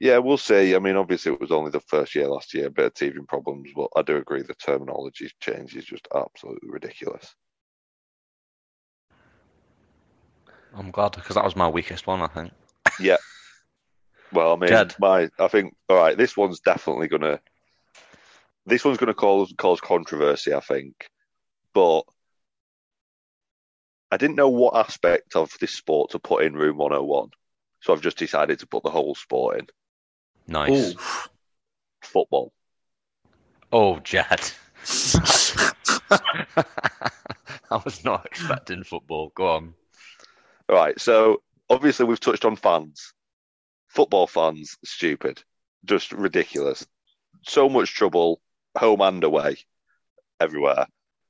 yeah, 0.00 0.18
we'll 0.18 0.38
see. 0.38 0.74
I 0.74 0.78
mean, 0.78 0.96
obviously, 0.96 1.32
it 1.32 1.40
was 1.40 1.52
only 1.52 1.70
the 1.70 1.80
first 1.80 2.14
year 2.14 2.28
last 2.28 2.54
year, 2.54 2.66
a 2.66 2.70
bit 2.70 2.86
of 2.86 2.94
teething 2.94 3.26
problems, 3.26 3.70
but 3.74 3.88
I 3.96 4.02
do 4.02 4.16
agree 4.16 4.42
the 4.42 4.54
terminology 4.54 5.30
change 5.40 5.76
is 5.76 5.84
just 5.84 6.08
absolutely 6.14 6.70
ridiculous. 6.70 7.34
I'm 10.76 10.90
glad 10.90 11.12
because 11.12 11.34
that 11.36 11.44
was 11.44 11.56
my 11.56 11.68
weakest 11.68 12.06
one, 12.06 12.22
I 12.22 12.28
think. 12.28 12.52
Yeah. 13.00 13.16
Well, 14.32 14.52
I 14.52 14.56
mean, 14.56 14.68
Jed. 14.68 14.94
my 14.98 15.28
I 15.38 15.48
think 15.48 15.74
all 15.88 15.96
right. 15.96 16.16
This 16.16 16.36
one's 16.36 16.60
definitely 16.60 17.08
gonna. 17.08 17.40
This 18.66 18.84
one's 18.84 18.98
gonna 18.98 19.14
cause 19.14 19.52
cause 19.58 19.80
controversy, 19.80 20.54
I 20.54 20.60
think, 20.60 20.94
but 21.74 22.02
I 24.10 24.16
didn't 24.16 24.36
know 24.36 24.48
what 24.48 24.76
aspect 24.76 25.36
of 25.36 25.50
this 25.60 25.74
sport 25.74 26.10
to 26.10 26.18
put 26.18 26.44
in 26.44 26.54
Room 26.54 26.76
101, 26.76 27.30
so 27.80 27.92
I've 27.92 28.02
just 28.02 28.18
decided 28.18 28.58
to 28.60 28.66
put 28.66 28.82
the 28.82 28.90
whole 28.90 29.14
sport 29.14 29.58
in 29.58 29.66
Nice. 30.46 30.94
Ooh. 30.94 30.98
football. 32.02 32.52
Oh, 33.72 33.98
Jed. 34.00 34.40
I 37.70 37.80
was 37.84 38.04
not 38.04 38.26
expecting 38.26 38.84
football. 38.84 39.32
Go 39.34 39.46
on. 39.48 39.74
Right, 40.72 40.98
so 40.98 41.42
obviously 41.68 42.06
we've 42.06 42.18
touched 42.18 42.46
on 42.46 42.56
fans. 42.56 43.12
Football 43.88 44.26
fans, 44.26 44.78
stupid, 44.84 45.42
just 45.84 46.12
ridiculous. 46.12 46.86
So 47.42 47.68
much 47.68 47.92
trouble, 47.92 48.40
home 48.76 49.02
and 49.02 49.22
away, 49.22 49.58
everywhere. 50.40 50.86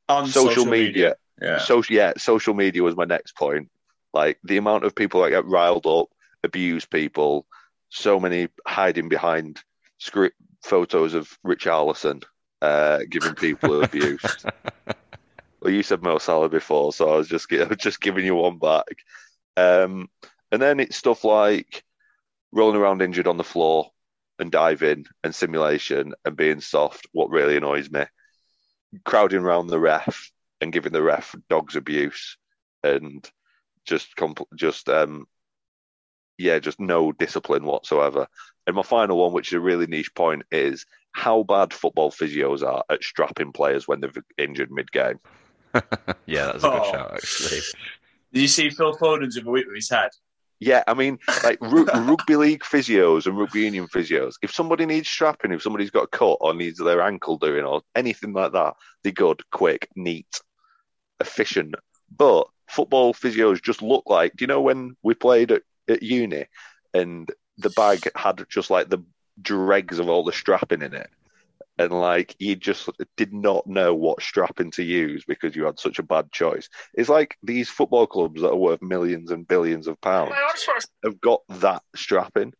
On 0.08 0.28
social, 0.28 0.64
media. 0.64 1.16
Yeah. 1.40 1.58
Social, 1.58 1.96
yeah, 1.96 2.12
social 2.18 2.54
media 2.54 2.84
was 2.84 2.94
my 2.94 3.04
next 3.04 3.34
point. 3.34 3.68
Like 4.14 4.38
the 4.44 4.58
amount 4.58 4.84
of 4.84 4.94
people 4.94 5.22
that 5.22 5.30
get 5.30 5.44
riled 5.46 5.86
up, 5.86 6.06
abuse 6.44 6.86
people, 6.86 7.44
so 7.88 8.20
many 8.20 8.46
hiding 8.64 9.08
behind 9.08 9.60
script 9.98 10.36
photos 10.62 11.14
of 11.14 11.36
Richarlison 11.44 12.22
uh, 12.60 13.00
giving 13.10 13.34
people 13.34 13.82
abuse. 13.82 14.22
Well, 15.62 15.72
you 15.72 15.84
said 15.84 16.02
Mo 16.02 16.18
Salah 16.18 16.48
before, 16.48 16.92
so 16.92 17.08
I 17.08 17.16
was 17.16 17.28
just 17.28 17.52
I 17.52 17.64
was 17.64 17.76
just 17.80 18.00
giving 18.00 18.24
you 18.26 18.34
one 18.34 18.58
back. 18.58 18.96
Um, 19.56 20.08
and 20.50 20.60
then 20.60 20.80
it's 20.80 20.96
stuff 20.96 21.24
like 21.24 21.84
rolling 22.52 22.80
around 22.80 23.02
injured 23.02 23.26
on 23.26 23.36
the 23.36 23.44
floor 23.44 23.90
and 24.38 24.50
diving 24.50 25.06
and 25.24 25.34
simulation 25.34 26.14
and 26.24 26.36
being 26.36 26.60
soft. 26.60 27.06
What 27.12 27.30
really 27.30 27.56
annoys 27.56 27.90
me, 27.90 28.04
crowding 29.04 29.40
around 29.40 29.68
the 29.68 29.80
ref 29.80 30.30
and 30.60 30.72
giving 30.72 30.92
the 30.92 31.02
ref 31.02 31.34
dogs 31.48 31.76
abuse 31.76 32.36
and 32.82 33.28
just 33.84 34.16
compl- 34.16 34.46
just 34.54 34.88
um, 34.88 35.26
yeah, 36.38 36.58
just 36.58 36.80
no 36.80 37.12
discipline 37.12 37.64
whatsoever. 37.64 38.26
And 38.66 38.76
my 38.76 38.82
final 38.82 39.18
one, 39.18 39.32
which 39.32 39.48
is 39.48 39.54
a 39.54 39.60
really 39.60 39.86
niche 39.86 40.14
point, 40.14 40.42
is 40.50 40.86
how 41.12 41.42
bad 41.42 41.72
football 41.72 42.10
physios 42.10 42.62
are 42.66 42.84
at 42.90 43.02
strapping 43.02 43.52
players 43.52 43.86
when 43.88 44.00
they've 44.00 44.16
injured 44.38 44.70
mid-game. 44.70 45.18
yeah, 46.26 46.46
that's 46.46 46.64
a 46.64 46.68
good 46.70 46.82
Oh. 46.84 46.92
shout, 46.92 47.14
actually. 47.14 47.60
Did 48.32 48.40
you 48.40 48.48
see 48.48 48.70
Phil 48.70 48.94
Foden's 48.94 49.42
week 49.44 49.66
with 49.66 49.76
his 49.76 49.90
head? 49.90 50.10
Yeah, 50.58 50.84
I 50.86 50.94
mean, 50.94 51.18
like 51.42 51.60
ru- 51.60 51.86
rugby 51.94 52.36
league 52.36 52.62
physios 52.62 53.26
and 53.26 53.36
rugby 53.36 53.62
union 53.62 53.88
physios. 53.88 54.34
If 54.42 54.52
somebody 54.52 54.86
needs 54.86 55.08
strapping, 55.08 55.50
if 55.50 55.60
somebody's 55.60 55.90
got 55.90 56.04
a 56.04 56.16
cut 56.16 56.38
or 56.40 56.54
needs 56.54 56.78
their 56.78 57.02
ankle 57.02 57.36
doing 57.36 57.64
or 57.64 57.82
anything 57.96 58.32
like 58.32 58.52
that, 58.52 58.74
they're 59.02 59.12
good, 59.12 59.42
quick, 59.50 59.88
neat, 59.96 60.40
efficient. 61.18 61.74
But 62.16 62.46
football 62.68 63.12
physios 63.12 63.60
just 63.60 63.82
look 63.82 64.04
like. 64.06 64.36
Do 64.36 64.44
you 64.44 64.46
know 64.46 64.60
when 64.60 64.96
we 65.02 65.14
played 65.14 65.50
at, 65.50 65.62
at 65.88 66.02
uni 66.02 66.46
and 66.94 67.28
the 67.58 67.70
bag 67.70 68.08
had 68.14 68.44
just 68.48 68.70
like 68.70 68.88
the 68.88 69.04
dregs 69.40 69.98
of 69.98 70.08
all 70.08 70.22
the 70.22 70.32
strapping 70.32 70.82
in 70.82 70.94
it? 70.94 71.10
And 71.78 71.92
like 71.92 72.36
you 72.38 72.54
just 72.54 72.88
did 73.16 73.32
not 73.32 73.66
know 73.66 73.94
what 73.94 74.22
strapping 74.22 74.70
to 74.72 74.82
use 74.82 75.24
because 75.26 75.56
you 75.56 75.64
had 75.64 75.80
such 75.80 75.98
a 75.98 76.02
bad 76.02 76.30
choice. 76.30 76.68
It's 76.94 77.08
like 77.08 77.36
these 77.42 77.70
football 77.70 78.06
clubs 78.06 78.42
that 78.42 78.50
are 78.50 78.56
worth 78.56 78.82
millions 78.82 79.30
and 79.30 79.48
billions 79.48 79.86
of 79.86 80.00
pounds 80.00 80.34
have 81.02 81.20
got 81.20 81.40
that 81.48 81.82
strapping. 81.96 82.52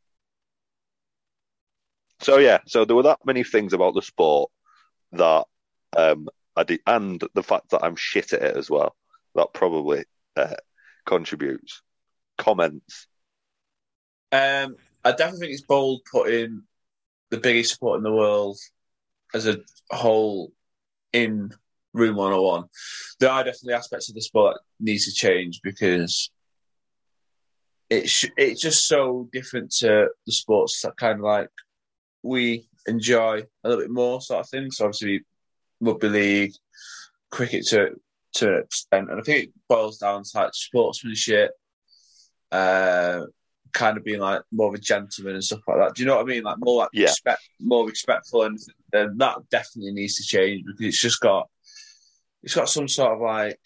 So 2.21 2.39
yeah, 2.39 2.59
so 2.67 2.85
there 2.85 2.97
were 2.97 3.03
that 3.03 3.19
many 3.25 3.45
things 3.45 3.73
about 3.73 3.95
the 3.95 4.03
sport 4.03 4.51
that 5.13 5.45
um, 5.97 6.29
I 6.57 6.63
did, 6.63 6.81
and 6.87 7.23
the 7.35 7.43
fact 7.43 7.71
that 7.71 7.85
I'm 7.85 7.97
shit 7.97 8.33
at 8.33 8.43
it 8.43 8.57
as 8.57 8.71
well. 8.71 8.95
That 9.35 9.53
probably 9.53 10.05
uh, 10.37 10.55
contributes. 11.05 11.83
Comments. 12.39 13.07
Um, 14.31 14.77
I 15.05 15.11
definitely 15.11 15.41
think 15.41 15.53
it's 15.53 15.63
bold 15.63 16.03
putting 16.11 16.63
the 17.31 17.39
biggest 17.39 17.75
sport 17.75 17.99
in 17.99 18.05
the 18.05 18.13
world 18.13 18.59
as 19.35 19.47
a 19.47 19.59
whole 19.91 20.53
in 21.13 21.53
Room 21.93 22.17
101. 22.17 22.65
There 23.21 23.31
are 23.31 23.45
definitely 23.45 23.75
aspects 23.75 24.09
of 24.09 24.15
the 24.15 24.23
sport 24.23 24.55
that 24.55 24.85
needs 24.85 25.05
to 25.05 25.13
change 25.13 25.61
because 25.63 26.31
it's 27.91 28.25
it's 28.37 28.61
just 28.61 28.89
so 28.89 29.29
different 29.33 29.71
to 29.71 30.09
the 30.27 30.33
sports 30.33 30.81
that 30.83 30.97
kind 30.97 31.19
of 31.19 31.25
like 31.25 31.51
we 32.23 32.67
enjoy 32.87 33.43
a 33.65 33.69
little 33.69 33.85
bit 33.85 33.91
more 33.91 34.21
sort 34.21 34.41
of 34.41 34.49
thing. 34.49 34.71
So 34.71 34.87
obviously 34.87 35.21
rugby 35.81 36.09
league, 36.09 36.53
cricket 37.31 37.67
to 37.69 37.91
to 38.35 38.49
an 38.49 38.63
extent, 38.63 39.11
and 39.11 39.21
I 39.21 39.23
think 39.23 39.45
it 39.45 39.53
boils 39.69 39.99
down 39.99 40.23
to 40.23 40.31
like 40.35 40.55
sportsmanship, 40.55 41.51
uh, 42.51 43.23
kind 43.73 43.97
of 43.97 44.05
being 44.05 44.21
like 44.21 44.43
more 44.53 44.69
of 44.69 44.75
a 44.75 44.79
gentleman 44.79 45.35
and 45.35 45.45
stuff 45.45 45.61
like 45.67 45.79
that. 45.79 45.95
Do 45.95 46.03
you 46.03 46.07
know 46.09 46.17
what 46.17 46.23
I 46.23 46.29
mean? 46.29 46.43
Like 46.43 46.57
more 46.59 46.79
like 46.83 46.91
Yeah. 46.93 47.05
respect, 47.07 47.41
more 47.61 47.87
respectful, 47.87 48.43
and 48.43 48.59
and 48.93 49.19
that 49.21 49.39
definitely 49.51 49.93
needs 49.93 50.17
to 50.17 50.23
change 50.25 50.65
because 50.67 50.87
it's 50.87 51.01
just 51.01 51.21
got 51.21 51.49
it's 52.43 52.55
got 52.55 52.69
some 52.69 52.89
sort 52.89 53.13
of 53.15 53.21
like 53.21 53.59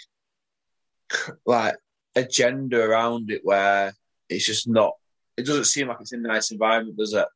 like 1.44 1.76
agenda 2.14 2.80
around 2.82 3.30
it 3.30 3.40
where 3.44 3.94
it's 4.28 4.46
just 4.46 4.68
not. 4.68 4.94
It 5.36 5.44
doesn't 5.46 5.64
seem 5.64 5.88
like 5.88 5.98
it's 6.00 6.12
in 6.12 6.24
a 6.24 6.28
nice 6.28 6.50
environment, 6.50 6.96
does 6.96 7.12
it? 7.12 7.26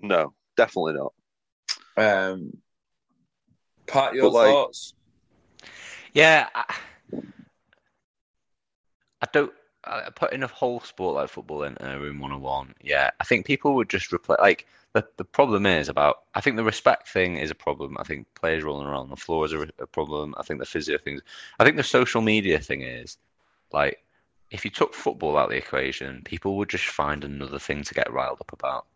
No, 0.00 0.34
definitely 0.56 0.94
not. 0.94 1.12
Um, 1.96 2.52
part 3.86 4.14
your 4.14 4.24
But, 4.24 4.32
like- 4.32 4.50
thoughts. 4.52 4.94
Yeah, 6.12 6.48
I, 6.54 6.74
I 9.20 9.26
don't. 9.32 9.52
Putting 10.14 10.42
a 10.42 10.46
whole 10.46 10.80
sport 10.80 11.16
like 11.16 11.28
football 11.28 11.64
in 11.64 11.76
uh, 11.80 11.94
a 11.96 11.98
room 11.98 12.20
101. 12.20 12.74
Yeah, 12.82 13.10
I 13.20 13.24
think 13.24 13.46
people 13.46 13.74
would 13.74 13.88
just 13.88 14.12
replace. 14.12 14.38
Like 14.40 14.66
the 14.92 15.06
the 15.16 15.24
problem 15.24 15.66
is 15.66 15.88
about. 15.88 16.22
I 16.34 16.40
think 16.40 16.56
the 16.56 16.64
respect 16.64 17.08
thing 17.08 17.36
is 17.36 17.50
a 17.50 17.54
problem. 17.54 17.96
I 17.98 18.04
think 18.04 18.26
players 18.34 18.64
rolling 18.64 18.86
around 18.86 19.10
the 19.10 19.16
floor 19.16 19.44
is 19.44 19.52
a, 19.52 19.68
a 19.78 19.86
problem. 19.86 20.34
I 20.38 20.42
think 20.42 20.60
the 20.60 20.66
physio 20.66 20.98
things. 20.98 21.20
I 21.58 21.64
think 21.64 21.76
the 21.76 21.82
social 21.82 22.22
media 22.22 22.58
thing 22.58 22.82
is 22.82 23.18
like 23.72 24.02
if 24.50 24.64
you 24.64 24.70
took 24.70 24.94
football 24.94 25.36
out 25.36 25.46
of 25.46 25.50
the 25.50 25.56
equation, 25.56 26.22
people 26.24 26.56
would 26.56 26.68
just 26.68 26.86
find 26.86 27.24
another 27.24 27.58
thing 27.58 27.82
to 27.82 27.94
get 27.94 28.12
riled 28.12 28.40
up 28.40 28.52
about. 28.52 28.86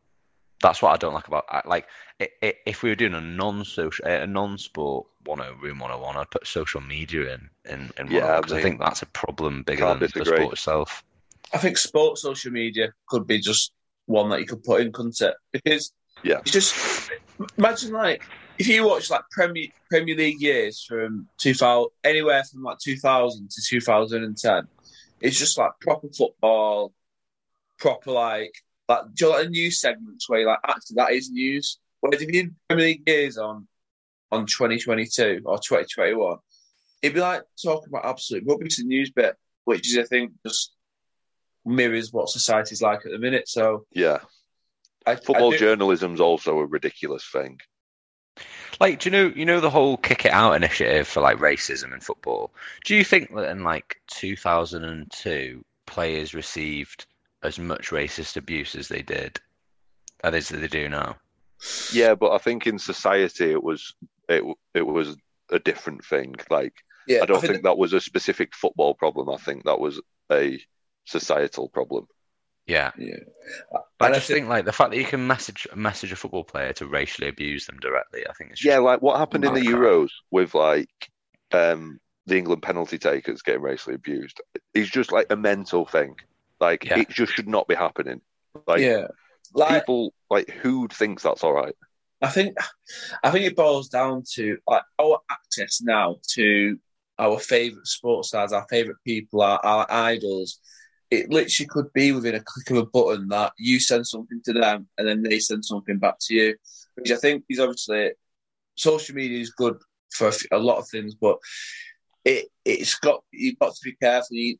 That's 0.61 0.82
what 0.82 0.92
I 0.92 0.96
don't 0.96 1.14
like 1.14 1.28
about 1.28 1.44
like 1.66 1.86
i 2.20 2.28
i 2.42 2.54
if 2.66 2.82
we 2.82 2.88
were 2.90 2.96
doing 2.96 3.14
a 3.14 3.20
non-social, 3.20 4.04
uh, 4.06 4.11
a 4.11 4.26
non-sport 4.26 5.06
one 5.24 5.40
oh, 5.40 5.54
room 5.62 5.78
101, 5.78 6.16
I'd 6.16 6.30
put 6.30 6.46
social 6.46 6.80
media 6.80 7.34
in 7.34 7.50
in, 7.68 7.90
in 7.98 8.09
oh 8.09 8.12
Yeah, 8.12 8.36
because 8.36 8.52
I 8.52 8.59
I 8.59 8.62
think 8.62 8.80
that's 8.80 9.02
a 9.02 9.06
problem 9.06 9.62
bigger 9.62 9.84
can't 9.84 10.00
than 10.00 10.11
the 10.14 10.24
sport 10.24 10.52
itself. 10.54 11.04
I 11.52 11.59
think 11.59 11.78
sports 11.78 12.22
social 12.22 12.52
media 12.52 12.92
could 13.09 13.26
be 13.26 13.40
just 13.40 13.72
one 14.06 14.30
that 14.30 14.40
you 14.40 14.46
could 14.46 14.64
put 14.64 14.80
in, 14.80 14.92
couldn't 14.92 15.20
it? 15.20 15.34
Because 15.52 15.92
Yeah. 16.22 16.40
it's 16.40 16.50
just 16.50 17.11
imagine 17.56 17.92
like 17.92 18.22
if 18.59 18.66
you 18.66 18.84
watch 18.86 19.11
like 19.11 19.22
Premier 19.30 19.68
Premier 19.90 20.16
League 20.16 20.40
years 20.40 20.84
from 20.86 21.28
two 21.38 21.54
thousand 21.54 21.90
anywhere 22.04 22.42
from 22.44 22.62
like 22.62 22.78
two 22.78 22.96
thousand 22.96 23.50
to 23.50 23.62
two 23.62 23.80
thousand 23.80 24.24
and 24.24 24.36
ten, 24.36 24.68
it's 25.20 25.38
just 25.38 25.56
like 25.59 25.72
proper 25.80 26.09
football, 26.16 26.92
proper 27.78 28.11
like 28.11 28.52
like 28.89 29.03
do 29.14 29.26
you 29.26 29.32
know, 29.32 29.39
like 29.39 29.51
news 29.51 29.80
segments 29.80 30.28
where 30.28 30.41
you're 30.41 30.49
like 30.49 30.61
actually 30.66 30.95
that 30.97 31.12
is 31.12 31.30
news. 31.30 31.78
Whereas 32.01 32.22
if 32.22 32.28
you 32.28 32.32
did 32.32 32.55
Premier 32.68 32.86
League 32.86 33.03
years 33.09 33.39
on 33.39 33.66
on 34.30 34.47
twenty 34.47 34.78
twenty 34.78 35.07
two 35.07 35.43
or 35.45 35.59
twenty 35.59 35.86
twenty 35.93 36.14
one, 36.14 36.39
it'd 37.03 37.14
be 37.14 37.20
like 37.20 37.43
talking 37.62 37.89
about 37.89 38.07
absolute 38.07 38.45
rubbish 38.47 38.78
and 38.78 38.89
news 38.89 39.11
bit, 39.11 39.36
which 39.64 39.89
is 39.89 39.99
I 39.99 40.05
think 40.05 40.32
just 40.47 40.72
mirrors 41.64 42.12
what 42.12 42.28
society's 42.30 42.80
like 42.82 43.05
at 43.05 43.12
the 43.12 43.18
minute. 43.18 43.49
So 43.49 43.86
Yeah, 43.93 44.18
I, 45.07 45.16
football 45.16 45.49
I 45.49 45.51
do- 45.53 45.59
journalism's 45.59 46.20
also 46.20 46.59
a 46.59 46.66
ridiculous 46.66 47.28
thing. 47.30 47.59
Like, 48.80 49.01
do 49.01 49.09
you 49.09 49.11
know 49.11 49.32
you 49.34 49.45
know 49.45 49.61
the 49.61 49.70
whole 49.70 49.97
kick 49.97 50.24
it 50.24 50.32
out 50.32 50.53
initiative 50.53 51.09
for 51.09 51.20
like 51.20 51.39
racism 51.39 51.93
in 51.93 52.01
football? 52.01 52.55
Do 52.84 52.95
you 52.95 53.03
think 53.03 53.34
that 53.34 53.51
in 53.51 53.64
like 53.64 54.01
2002 54.07 55.64
players 55.86 56.34
received 56.34 57.07
as 57.43 57.59
much 57.59 57.91
racist 57.91 58.36
abuse 58.36 58.74
as 58.74 58.89
they 58.89 59.03
did 59.03 59.39
as 60.24 60.49
they 60.49 60.66
do 60.68 60.89
now? 60.89 61.16
Yeah, 61.93 62.14
but 62.14 62.32
I 62.32 62.39
think 62.39 62.66
in 62.66 62.78
society 62.78 63.51
it 63.51 63.62
was 63.62 63.95
it 64.28 64.45
it 64.74 64.82
was 64.86 65.16
a 65.51 65.59
different 65.59 66.05
thing. 66.05 66.34
Like 66.51 66.74
Yeah, 67.07 67.22
I 67.22 67.26
don't 67.26 67.41
think 67.41 67.62
that 67.62 67.78
was 67.78 67.93
a 67.93 68.01
specific 68.01 68.55
football 68.55 68.95
problem. 68.95 69.28
I 69.30 69.36
think 69.36 69.64
that 69.64 69.80
was 69.80 70.01
a 70.30 70.59
societal 71.05 71.68
problem. 71.68 72.07
Yeah, 72.66 72.91
Yeah, 72.99 73.16
but 73.72 74.07
And 74.07 74.14
I 74.14 74.16
I 74.16 74.18
just 74.18 74.26
think- 74.26 74.41
think 74.41 74.49
like 74.51 74.66
the 74.66 74.72
fact 74.72 74.91
that 74.91 74.99
you 74.99 75.05
can 75.07 75.26
message 75.26 75.66
message 75.74 76.12
a 76.12 76.16
football 76.16 76.45
player 76.45 76.72
to 76.74 76.86
racially 76.86 77.28
abuse 77.28 77.64
them 77.66 77.78
directly. 77.80 78.26
I 78.28 78.32
think 78.34 78.51
it's 78.51 78.61
just, 78.61 78.68
Yeah, 78.70 78.78
like 78.80 79.01
what 79.01 79.18
happened 79.18 79.45
in 79.47 79.55
the 79.55 79.61
Okay. 79.61 79.70
Euros 79.70 80.11
with 80.30 80.55
like 80.55 80.91
um 81.53 81.99
the 82.26 82.36
England 82.36 82.62
penalty 82.62 82.99
takers 82.99 83.41
getting 83.41 83.62
racially 83.62 83.95
abused. 83.95 84.43
It's 84.74 84.91
just 84.91 85.12
like 85.12 85.28
a 85.30 85.36
mental 85.36 85.86
thing. 85.86 86.14
Like 86.61 86.84
Yeah. 86.84 87.00
it 87.00 87.09
just 87.11 87.32
should 87.32 87.48
not 87.48 87.68
be 87.68 87.74
happening. 87.74 88.20
Like 88.66 88.80
yeah. 88.80 89.09
Like 89.54 89.82
people 89.82 90.12
like 90.30 90.50
who 90.50 90.88
thinks 90.88 91.22
that's 91.22 91.44
all 91.44 91.52
right? 91.52 91.74
I 92.20 92.28
think, 92.28 92.56
I 93.22 93.30
think 93.30 93.46
it 93.46 93.54
boils 93.56 93.88
down 93.88 94.24
to 94.34 94.59
like 94.66 94.82
our 94.98 95.20
access 95.30 95.80
now 95.80 96.16
to 96.30 96.76
our 97.18 97.38
favorite 97.38 97.86
sports 97.86 98.28
stars, 98.28 98.52
our 98.52 98.66
favorite 98.68 98.96
people, 99.06 99.40
our, 99.40 99.61
our 99.64 99.86
idols. 99.88 100.59
It 101.11 101.30
literally 101.30 101.68
could 101.68 101.92
be 101.94 102.12
within 102.12 102.34
a 102.34 102.42
click 102.44 102.70
of 102.70 102.76
a 102.78 102.86
button 102.86 103.28
that 103.28 103.52
you 103.56 103.80
send 103.80 104.06
something 104.06 104.40
to 104.44 104.52
them 104.52 104.88
and 104.98 105.09
then 105.09 105.22
they 105.22 105.38
send 105.38 105.64
something 105.64 105.98
back 105.98 106.16
to 106.22 106.34
you. 106.34 106.56
Which 106.96 107.12
I 107.12 107.16
think 107.16 107.44
is 107.48 107.61
obviously 107.61 108.11
social 108.74 109.14
media 109.14 109.40
is 109.40 109.50
good 109.50 109.78
for 110.11 110.32
a 110.52 110.59
lot 110.59 110.78
of 110.78 110.88
things, 110.88 111.14
but 111.14 111.38
it 112.24 112.48
it's 112.64 112.96
got 112.96 113.22
you've 113.30 113.59
got 113.59 113.74
to 113.74 113.80
be 113.84 113.92
careful. 113.92 114.36
You, 114.36 114.56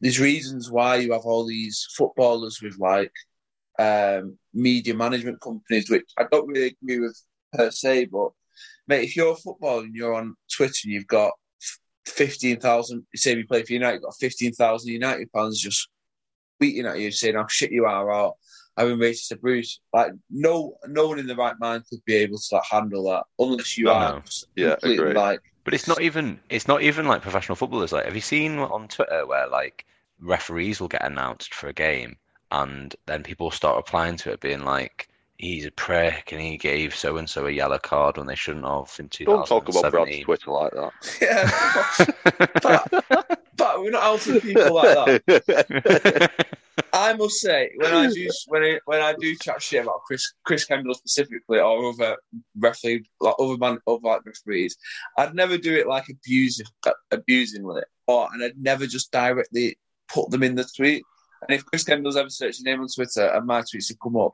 there's 0.00 0.20
reasons 0.20 0.70
why 0.70 0.96
you 0.96 1.12
have 1.12 1.22
all 1.22 1.46
these 1.46 1.86
footballers 1.96 2.60
with 2.62 2.78
like 2.78 3.12
um, 3.78 4.38
media 4.52 4.94
management 4.94 5.40
companies, 5.40 5.90
which 5.90 6.10
I 6.18 6.24
don't 6.30 6.46
really 6.46 6.76
agree 6.82 7.00
with 7.00 7.20
per 7.52 7.70
se. 7.70 8.06
But 8.06 8.30
mate, 8.88 9.04
if 9.04 9.16
you're 9.16 9.32
a 9.32 9.36
footballer 9.36 9.84
and 9.84 9.94
you're 9.94 10.14
on 10.14 10.34
Twitter 10.54 10.80
and 10.84 10.92
you've 10.92 11.06
got 11.06 11.32
fifteen 12.06 12.58
thousand, 12.60 13.06
say 13.14 13.36
you 13.36 13.46
play 13.46 13.62
for 13.62 13.72
United, 13.72 13.94
you've 13.94 14.04
got 14.04 14.16
fifteen 14.20 14.52
thousand 14.52 14.92
United 14.92 15.28
fans 15.32 15.60
just 15.60 15.88
tweeting 16.60 16.88
at 16.88 16.98
you 16.98 17.10
saying 17.10 17.34
how 17.34 17.46
shit 17.48 17.72
you 17.72 17.84
are 17.84 18.12
or 18.12 18.34
having 18.76 18.96
racist 18.98 19.32
abuse, 19.32 19.80
like 19.92 20.12
no 20.30 20.76
no 20.86 21.08
one 21.08 21.18
in 21.18 21.26
the 21.26 21.36
right 21.36 21.54
mind 21.60 21.84
could 21.88 22.04
be 22.04 22.14
able 22.14 22.38
to 22.38 22.54
like, 22.54 22.64
handle 22.70 23.04
that 23.04 23.24
unless 23.38 23.76
you 23.78 23.86
No, 23.86 23.92
are 23.92 24.14
no. 24.14 24.20
just 24.24 24.46
Yeah, 24.56 24.76
agree. 24.82 25.14
like 25.14 25.40
But 25.64 25.74
it's 25.74 25.88
not 25.88 26.00
even 26.02 26.40
it's 26.48 26.68
not 26.68 26.82
even 26.82 27.06
like 27.06 27.22
professional 27.22 27.56
footballers. 27.56 27.92
Like, 27.92 28.04
have 28.06 28.14
you 28.14 28.20
seen 28.20 28.58
on 28.58 28.88
Twitter 28.88 29.26
where 29.26 29.48
like 29.48 29.86
referees 30.20 30.80
will 30.80 30.88
get 30.88 31.04
announced 31.04 31.54
for 31.54 31.68
a 31.68 31.72
game, 31.72 32.16
and 32.50 32.94
then 33.06 33.22
people 33.22 33.50
start 33.50 33.76
replying 33.76 34.16
to 34.18 34.32
it, 34.32 34.40
being 34.40 34.64
like, 34.64 35.08
"He's 35.38 35.66
a 35.66 35.70
prick, 35.70 36.32
and 36.32 36.40
he 36.40 36.56
gave 36.56 36.94
so 36.94 37.16
and 37.16 37.28
so 37.28 37.46
a 37.46 37.50
yellow 37.50 37.78
card 37.78 38.16
when 38.18 38.26
they 38.26 38.34
shouldn't 38.36 38.64
have 38.64 38.94
in 38.98 39.08
Don't 39.24 39.46
talk 39.46 39.68
about 39.68 39.90
Brad's 39.90 40.18
2017." 40.18 40.24
Twitter 40.24 40.50
like 40.50 40.72
that. 40.72 40.92
yeah. 41.20 41.50
but, 42.62 42.88
but 43.56 43.80
we're 43.80 43.90
not 43.90 44.02
out 44.02 44.20
to 44.22 44.40
people 44.40 44.74
like 44.74 44.94
that. 44.94 46.30
I 47.02 47.14
must 47.14 47.40
say, 47.40 47.72
when 47.76 47.92
I 47.92 48.10
do 48.10 48.28
when 48.46 48.62
I, 48.62 48.80
when 48.84 49.00
I 49.00 49.14
do 49.14 49.34
chat 49.36 49.60
shit 49.60 49.82
about 49.82 50.02
Chris 50.06 50.32
Chris 50.44 50.64
Kendall 50.64 50.94
specifically 50.94 51.58
or 51.58 51.92
other 51.92 52.16
referee 52.56 53.04
like 53.20 53.34
other 53.38 53.56
man 53.56 53.78
other 53.86 53.98
like 54.02 54.24
referees, 54.24 54.76
I'd 55.18 55.34
never 55.34 55.58
do 55.58 55.74
it 55.74 55.88
like 55.88 56.06
abusing 56.08 56.66
abusing 57.10 57.64
with 57.64 57.78
it, 57.78 57.88
or 58.06 58.28
and 58.32 58.44
I'd 58.44 58.58
never 58.58 58.86
just 58.86 59.10
directly 59.10 59.78
put 60.08 60.30
them 60.30 60.42
in 60.42 60.54
the 60.54 60.64
tweet. 60.76 61.02
And 61.48 61.56
if 61.56 61.66
Chris 61.66 61.82
Kendall's 61.82 62.16
ever 62.16 62.30
searched 62.30 62.58
his 62.58 62.64
name 62.64 62.80
on 62.80 62.86
Twitter 62.86 63.26
and 63.26 63.46
my 63.46 63.62
tweets 63.62 63.88
have 63.88 63.98
come 64.00 64.16
up, 64.16 64.32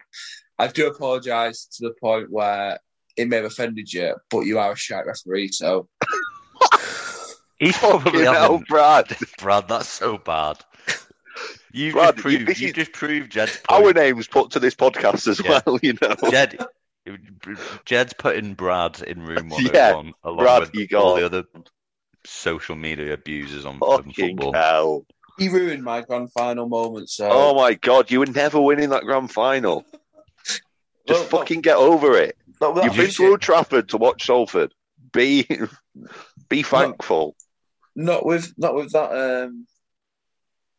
I 0.58 0.66
do 0.66 0.88
apologise 0.88 1.64
to 1.76 1.88
the 1.88 1.94
point 2.00 2.30
where 2.30 2.78
it 3.16 3.28
may 3.28 3.36
have 3.36 3.46
offended 3.46 3.90
you, 3.90 4.14
but 4.30 4.40
you 4.40 4.58
are 4.58 4.72
a 4.72 4.76
shite 4.76 5.06
referee, 5.06 5.48
so 5.48 5.88
He's 7.58 7.76
probably 7.76 8.24
hell, 8.24 8.34
having, 8.34 8.64
Brad. 8.68 9.16
Brad. 9.38 9.68
That's 9.68 9.88
so 9.88 10.18
bad. 10.18 10.58
You've 11.72 11.94
Brad, 11.94 12.16
just 12.16 12.16
you- 12.16 12.22
proved 12.38 12.46
this 12.50 12.60
you've 12.60 12.68
is- 12.70 12.74
just 12.76 12.92
proved 12.92 13.32
Jed's 13.32 13.60
Our 13.68 13.82
point. 13.82 13.96
name's 13.96 14.26
put 14.26 14.50
to 14.52 14.60
this 14.60 14.74
podcast 14.74 15.26
as 15.28 15.40
Yeah. 15.40 15.60
well, 15.66 15.78
you 15.82 15.94
know. 16.00 16.14
Jed, 16.30 16.58
Jed's 17.84 18.12
putting 18.12 18.54
Brad 18.54 19.00
in 19.02 19.22
room 19.22 19.48
one 19.50 19.64
Yeah, 19.72 19.92
along 19.92 20.14
Brad, 20.38 20.60
with 20.60 20.74
you 20.74 20.98
all 20.98 21.16
the 21.16 21.26
other 21.26 21.44
social 22.24 22.76
media 22.76 23.14
abusers 23.14 23.64
on, 23.64 23.78
on 23.80 24.04
Fucking 24.04 24.36
football. 24.36 24.52
hell. 24.52 25.06
he 25.38 25.48
ruined 25.48 25.82
my 25.84 26.02
grand 26.02 26.32
final 26.32 26.68
moment. 26.68 27.08
So 27.10 27.28
Oh 27.30 27.54
my 27.54 27.74
god, 27.74 28.10
you 28.10 28.18
were 28.20 28.26
never 28.26 28.60
winning 28.60 28.90
that 28.90 29.04
grand 29.04 29.30
final. 29.32 29.84
Just 31.06 31.30
Well, 31.32 31.40
fucking 31.42 31.62
get 31.62 31.76
over 31.76 32.18
it. 32.18 32.36
no, 32.60 32.74
that 32.74 32.84
You've 32.84 32.94
been 32.96 33.06
was 33.06 33.16
to 33.16 33.26
Old 33.28 33.40
Trafford 33.40 33.88
to 33.90 33.96
watch 33.96 34.26
Salford. 34.26 34.74
Be 35.12 35.48
be 36.50 36.62
thankful. 36.62 37.34
Not 37.96 38.26
with 38.26 38.52
not 38.58 38.74
with 38.74 38.92
that 38.92 39.10
um 39.44 39.66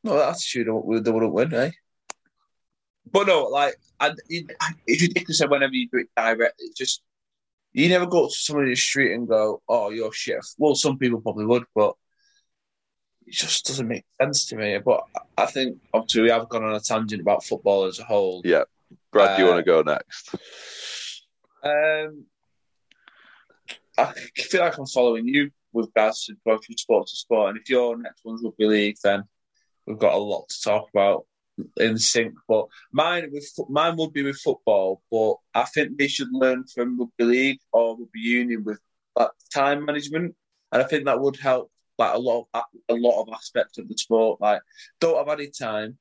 not 0.04 0.16
that 0.16 0.30
attitude 0.30 0.68
they 0.68 0.72
wouldn't- 0.72 1.34
win, 1.34 1.54
eh? 1.54 1.72
But 3.12 3.28
no, 3.28 3.44
like 3.46 3.76
I, 4.00 4.14
it, 4.30 4.52
it's 4.86 5.02
ridiculous 5.02 5.40
that 5.40 5.50
whenever 5.50 5.74
you 5.74 5.90
do 5.92 6.00
it 6.00 6.10
directly, 6.16 6.66
it's 6.68 6.78
just 6.78 7.02
you 7.74 7.90
never 7.90 8.06
go 8.06 8.28
to 8.28 8.34
someone 8.34 8.66
in 8.66 8.72
the 8.72 8.76
street 8.76 9.14
and 9.14 9.28
go, 9.28 9.62
"Oh, 9.68 9.90
you're 9.90 10.14
shit." 10.14 10.46
Well, 10.58 10.76
some 10.76 10.98
people 10.98 11.22
probably 11.22 11.46
would, 11.46 11.64
but 11.74 11.96
it 13.26 13.34
just 13.34 13.66
doesn't 13.66 13.88
make 13.88 14.06
sense 14.22 14.46
to 14.48 14.56
me. 14.58 14.78
But 14.78 15.02
I 15.38 15.46
think 15.48 15.78
obviously 15.94 16.24
we 16.24 16.30
have 16.30 16.50
gone 16.50 16.64
on 16.64 16.76
a 16.76 16.80
tangent 16.80 17.22
about 17.22 17.44
football 17.44 17.86
as 17.86 18.00
a 18.00 18.04
whole. 18.04 18.42
Yeah. 18.46 18.64
Brad, 19.12 19.38
do 19.38 19.44
you 19.44 19.50
Uh, 19.50 19.54
want 19.54 19.66
to 19.66 19.72
go 19.72 19.82
next? 19.82 20.36
Um, 21.64 22.26
I 23.98 24.14
feel 24.38 24.62
like 24.62 24.78
I'm 24.78 24.86
following 24.86 25.28
you 25.28 25.52
with 25.74 25.88
regards 25.88 26.26
to 26.26 26.36
both 26.46 26.64
from 26.66 26.78
sport 26.78 27.08
to 27.08 27.16
sport. 27.16 27.50
And 27.50 27.60
if 27.60 27.70
your 27.70 27.98
next 27.98 28.24
one's 28.24 28.42
rugby 28.44 28.66
league, 28.66 28.98
then 29.04 29.24
we've 29.90 30.00
got 30.00 30.14
a 30.14 30.18
lot 30.18 30.48
to 30.48 30.62
talk 30.62 30.88
about 30.94 31.26
in 31.78 31.98
sync. 31.98 32.36
But 32.48 32.68
mine 32.94 33.30
with 33.34 33.46
mine 33.68 33.98
would 33.98 34.14
be 34.14 34.24
with 34.24 34.40
football, 34.40 35.02
but 35.12 35.36
I 35.54 35.66
think 35.66 35.98
they 35.98 36.08
should 36.08 36.30
learn 36.32 36.64
from 36.74 36.98
rugby 36.98 37.24
league 37.26 37.60
or 37.74 37.98
rugby 37.98 38.20
union 38.20 38.64
with 38.64 38.80
like 39.18 39.32
time 39.54 39.84
management, 39.86 40.36
and 40.72 40.82
I 40.82 40.86
think 40.86 41.06
that 41.06 41.20
would 41.20 41.36
help 41.38 41.70
like 41.98 42.16
a 42.16 42.20
lot 42.20 42.48
of 42.54 42.64
a 42.88 42.94
lot 42.94 43.22
of 43.22 43.28
aspects 43.34 43.78
of 43.78 43.90
the 43.90 43.98
sport. 43.98 44.40
Like 44.40 44.62
don't 45.02 45.18
have 45.18 45.38
any 45.38 45.50
time. 45.50 45.98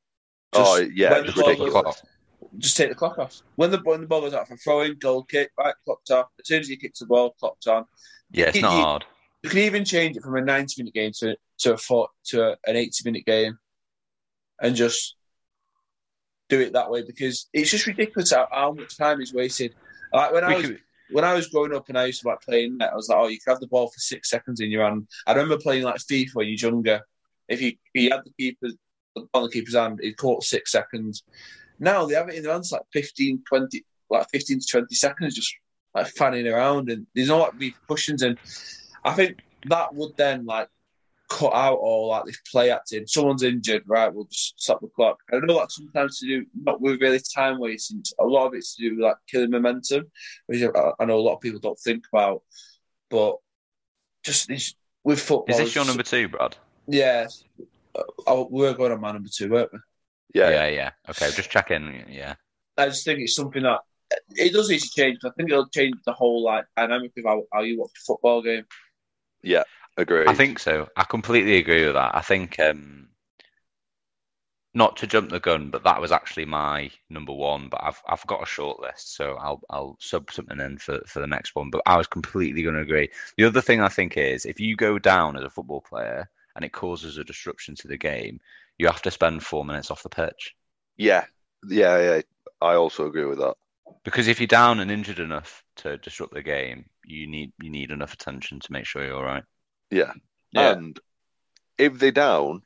Oh, 0.53 0.79
yeah, 0.95 1.11
when 1.13 1.25
it's 1.27 1.35
the 1.35 1.43
Take 1.43 1.59
the 1.59 1.71
clock 1.71 1.87
off. 1.89 2.03
just 2.59 2.77
take 2.77 2.89
the 2.91 2.95
clock 2.95 3.19
off. 3.19 3.43
When 3.57 3.71
the 3.71 3.79
when 3.83 4.01
the 4.03 4.07
ball 4.07 4.21
goes 4.21 4.35
out 4.35 4.47
for 4.49 4.57
throwing, 4.57 4.95
goal 4.99 5.25
kick, 5.25 5.51
right, 5.59 5.75
clocked 5.85 6.11
off. 6.11 6.29
As 6.41 6.47
soon 6.47 6.61
as 6.61 6.69
he 6.69 6.77
kicks 6.77 7.01
the 7.01 7.07
ball, 7.07 7.31
clocked 7.41 7.67
on. 7.67 7.85
Yeah, 8.31 8.47
it's 8.47 8.57
You- 8.57 8.63
not 8.63 8.77
you- 8.77 8.83
hard. 8.83 9.05
You 9.43 9.51
can 9.51 9.59
even 9.61 9.85
change 9.85 10.17
it 10.17 10.23
from 10.23 10.37
a 10.37 10.41
ninety 10.41 10.81
minute 10.83 10.95
game 10.95 11.13
to 11.19 11.37
to 11.59 11.75
a 11.75 11.77
four, 11.77 12.09
to 12.27 12.43
a, 12.45 12.51
an 12.67 12.77
eighty 12.77 13.03
minute 13.05 13.25
game, 13.27 13.59
and 14.61 14.75
just 14.75 15.17
do 16.49 16.61
it 16.61 16.73
that 16.73 16.91
way 16.91 17.03
because 17.03 17.49
it's 17.53 17.71
just 17.71 17.87
ridiculous 17.87 18.33
how, 18.33 18.49
how 18.51 18.73
much 18.73 18.97
time 18.97 19.21
is 19.21 19.33
wasted. 19.33 19.75
Like 20.13 20.33
when 20.33 20.45
I 20.45 20.57
was 20.57 20.71
when 21.11 21.25
I 21.25 21.35
was 21.35 21.49
growing 21.49 21.75
up 21.75 21.89
and 21.89 21.99
I 21.99 22.07
used 22.07 22.23
to 22.23 22.29
like 22.29 22.41
playing 22.43 22.79
net, 22.79 22.91
I 22.93 22.97
was 22.97 23.09
like, 23.09 23.19
oh, 23.19 23.29
you 23.29 23.39
can 23.39 23.53
have 23.53 23.61
the 23.61 23.67
ball 23.67 23.89
for 23.89 23.99
six 23.99 24.31
seconds 24.31 24.61
in 24.61 24.71
your 24.71 24.85
hand. 24.85 25.07
I 25.27 25.33
remember 25.33 25.59
playing 25.59 25.85
like 25.85 25.97
FIFA 25.97 26.35
when 26.35 26.47
you're 26.49 26.71
younger. 26.71 27.01
If 27.49 27.63
you 27.63 27.73
you 27.95 28.11
had 28.11 28.23
the 28.25 28.33
keeper 28.39 28.69
on 29.35 29.43
the 29.43 29.51
keeper's 29.51 29.75
hand, 29.75 30.01
it 30.03 30.17
caught 30.17 30.43
six 30.43 30.73
seconds. 30.73 31.23
Now 31.79 32.07
they 32.07 32.15
have 32.15 32.29
it 32.29 32.35
in 32.35 32.43
their 32.43 32.53
hands 32.53 32.73
like 32.73 32.83
15, 32.93 33.45
20, 33.49 33.85
like 34.11 34.29
15 34.31 34.61
to 34.61 34.67
20 34.67 34.95
seconds, 34.95 35.35
just 35.35 35.55
like 35.95 36.09
fanning 36.09 36.49
around, 36.49 36.91
and 36.91 37.07
there's 37.15 37.29
no 37.29 37.39
like 37.39 37.59
repercussions. 37.59 38.23
And 38.23 38.39
I 39.05 39.13
think 39.13 39.39
that 39.69 39.95
would 39.95 40.17
then 40.17 40.45
like 40.45 40.69
cut 41.29 41.53
out 41.53 41.79
all 41.79 42.09
like 42.09 42.25
this 42.25 42.41
play 42.51 42.71
acting. 42.71 43.07
Someone's 43.07 43.43
injured, 43.43 43.83
right? 43.87 44.13
We'll 44.13 44.25
just 44.25 44.61
stop 44.61 44.81
the 44.81 44.89
clock. 44.89 45.19
I 45.33 45.39
know 45.39 45.59
that 45.59 45.73
sometimes 45.73 46.19
to 46.21 46.27
do 46.27 46.47
not 46.55 46.81
with 46.81 47.01
really 47.01 47.21
time 47.35 47.59
wasting. 47.59 48.03
A 48.19 48.25
lot 48.25 48.47
of 48.47 48.55
it's 48.55 48.77
to 48.77 48.83
do 48.83 48.97
with 48.97 49.05
like 49.05 49.17
killing 49.31 49.51
momentum, 49.51 50.11
which 50.47 50.63
I 50.63 50.91
I 50.99 51.05
know 51.05 51.19
a 51.19 51.21
lot 51.21 51.35
of 51.35 51.41
people 51.41 51.61
don't 51.61 51.79
think 51.79 52.05
about. 52.13 52.43
But 53.11 53.37
just 54.25 54.49
this 54.49 54.75
with 55.05 55.21
football. 55.21 55.55
Is 55.55 55.59
this 55.59 55.75
your 55.75 55.85
number 55.85 56.03
two, 56.03 56.29
Brad? 56.29 56.57
Yeah, 56.87 57.27
Uh, 57.95 58.03
oh, 58.27 58.49
we're 58.51 58.75
going 58.75 58.93
on 58.93 59.01
my 59.01 59.13
number 59.13 59.29
two, 59.35 59.51
weren't 59.51 59.73
we? 59.73 59.79
Yeah. 60.35 60.51
yeah, 60.51 60.69
yeah. 60.69 60.91
Okay, 61.09 61.31
just 61.31 61.51
check 61.51 61.71
in. 61.71 62.05
Yeah, 62.09 62.35
I 62.77 62.87
just 62.87 63.05
think 63.05 63.21
it's 63.21 63.35
something 63.35 63.63
that 63.63 63.81
it 64.31 64.53
does 64.53 64.69
need 64.69 64.81
to 64.81 64.91
change. 64.91 65.19
I 65.25 65.31
think 65.37 65.51
it'll 65.51 65.69
change 65.69 65.97
the 66.05 66.13
whole 66.13 66.43
like 66.43 66.65
dynamic 66.77 67.13
of 67.19 67.25
how, 67.25 67.43
how 67.53 67.63
you 67.63 67.79
watch 67.79 67.93
a 67.97 68.05
football 68.07 68.43
game. 68.43 68.65
Agree. 69.99 70.27
I 70.29 70.35
think 70.35 70.61
so. 70.61 70.89
I 70.97 71.03
completely 71.03 71.57
agree 71.57 71.85
with 71.85 71.95
that. 71.95 72.15
I 72.15 72.21
think 72.21 72.61
um, 72.61 73.09
not 74.73 74.97
to 74.99 75.09
jump 75.09 75.29
the 75.29 75.41
gun, 75.41 75.71
but 75.71 75.83
that 75.83 76.01
was 76.01 76.13
actually 76.13 76.45
my 76.45 76.91
number 77.11 77.33
one. 77.33 77.69
But 77.69 77.83
I've 77.83 78.01
I've 78.09 78.27
got 78.29 78.43
a 78.43 78.47
short 78.47 78.81
list, 78.81 79.17
so 79.17 79.35
I'll 79.35 79.61
I'll 79.69 79.97
sub 79.99 80.31
something 80.31 80.61
in 80.61 80.79
for 80.79 81.01
for 81.05 81.19
the 81.19 81.27
next 81.27 81.57
one. 81.57 81.71
But 81.71 81.83
I 81.85 81.97
was 81.97 82.07
completely 82.07 82.63
going 82.63 82.77
to 82.77 82.83
agree. 82.83 83.11
The 83.37 83.45
other 83.45 83.61
thing 83.61 83.81
I 83.81 83.89
think 83.89 84.17
is 84.17 84.47
if 84.47 84.61
you 84.61 84.77
go 84.77 85.01
down 85.01 85.37
as 85.37 85.43
a 85.43 85.51
football 85.51 85.81
player 85.81 86.31
and 86.55 86.65
it 86.65 86.73
causes 86.73 87.19
a 87.19 87.25
disruption 87.25 87.75
to 87.77 87.89
the 87.89 87.99
game, 87.99 88.41
you 88.79 88.87
have 88.87 89.03
to 89.03 89.11
spend 89.11 89.43
four 89.43 89.65
minutes 89.65 89.91
off 89.91 90.05
the 90.05 90.09
pitch. 90.09 90.55
Yeah. 90.97 91.25
Yeah, 91.69 91.99
yeah. 91.99 92.23
I 92.61 92.75
also 92.75 93.07
agree 93.07 93.25
with 93.25 93.39
that. 93.39 93.55
Because 94.05 94.29
if 94.29 94.39
you're 94.39 94.47
down 94.47 94.79
and 94.79 94.93
injured 94.93 95.19
enough 95.19 95.65
to 95.77 95.99
disrupt 95.99 96.35
the 96.35 96.43
game, 96.43 96.85
you 97.05 97.27
need 97.27 97.53
you 97.61 97.71
need 97.71 97.91
enough 97.91 98.13
attention 98.13 98.61
to 98.61 98.73
make 98.73 98.87
sure 98.87 99.05
you're 99.05 99.17
all 99.17 99.25
right. 99.25 99.43
Yeah. 99.91 100.13
Yeah. 100.53 100.73
And 100.73 100.99
if 101.77 101.99
they're 101.99 102.11
down, 102.11 102.63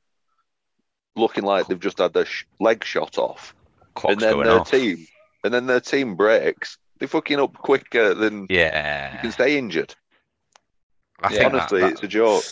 looking 1.17 1.45
like 1.45 1.67
they've 1.67 1.79
just 1.81 1.99
had 1.99 2.13
their 2.15 2.25
sh- 2.25 2.45
leg 2.61 2.85
shot 2.85 3.19
off, 3.19 3.55
Clock's 3.95 4.15
and 4.15 4.21
then 4.23 4.39
their 4.45 4.61
off. 4.61 4.71
team, 4.71 5.07
and 5.45 5.53
then 5.53 5.67
their 5.67 5.81
team 5.81 6.17
breaks, 6.17 6.79
they're 6.99 7.09
fucking 7.09 7.39
up 7.41 7.55
quicker 7.55 8.15
than 8.15 8.47
yeah. 8.49 9.13
you 9.15 9.19
can 9.21 9.33
stay 9.33 9.59
injured. 9.59 9.95
I 11.23 11.33
Yeah. 11.33 11.39
think 11.39 11.53
that- 11.53 11.59
Honestly, 11.61 11.81
that- 11.81 11.93
it's 11.93 12.03
a 12.03 12.09
joke. 12.09 12.45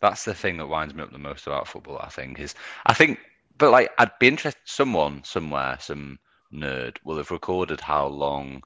that's 0.00 0.24
the 0.24 0.34
thing 0.34 0.58
that 0.58 0.66
winds 0.66 0.94
me 0.94 1.02
up 1.02 1.10
the 1.12 1.18
most 1.18 1.46
about 1.46 1.66
football. 1.68 1.98
I 1.98 2.08
think 2.08 2.38
is 2.38 2.54
I 2.84 2.92
think, 2.94 3.18
but 3.58 3.70
like 3.70 3.90
I'd 3.98 4.18
be 4.18 4.28
interested. 4.28 4.60
Someone 4.64 5.24
somewhere, 5.24 5.78
some 5.80 6.18
nerd 6.52 6.98
will 7.04 7.16
have 7.16 7.30
recorded 7.30 7.80
how 7.80 8.06
long 8.06 8.62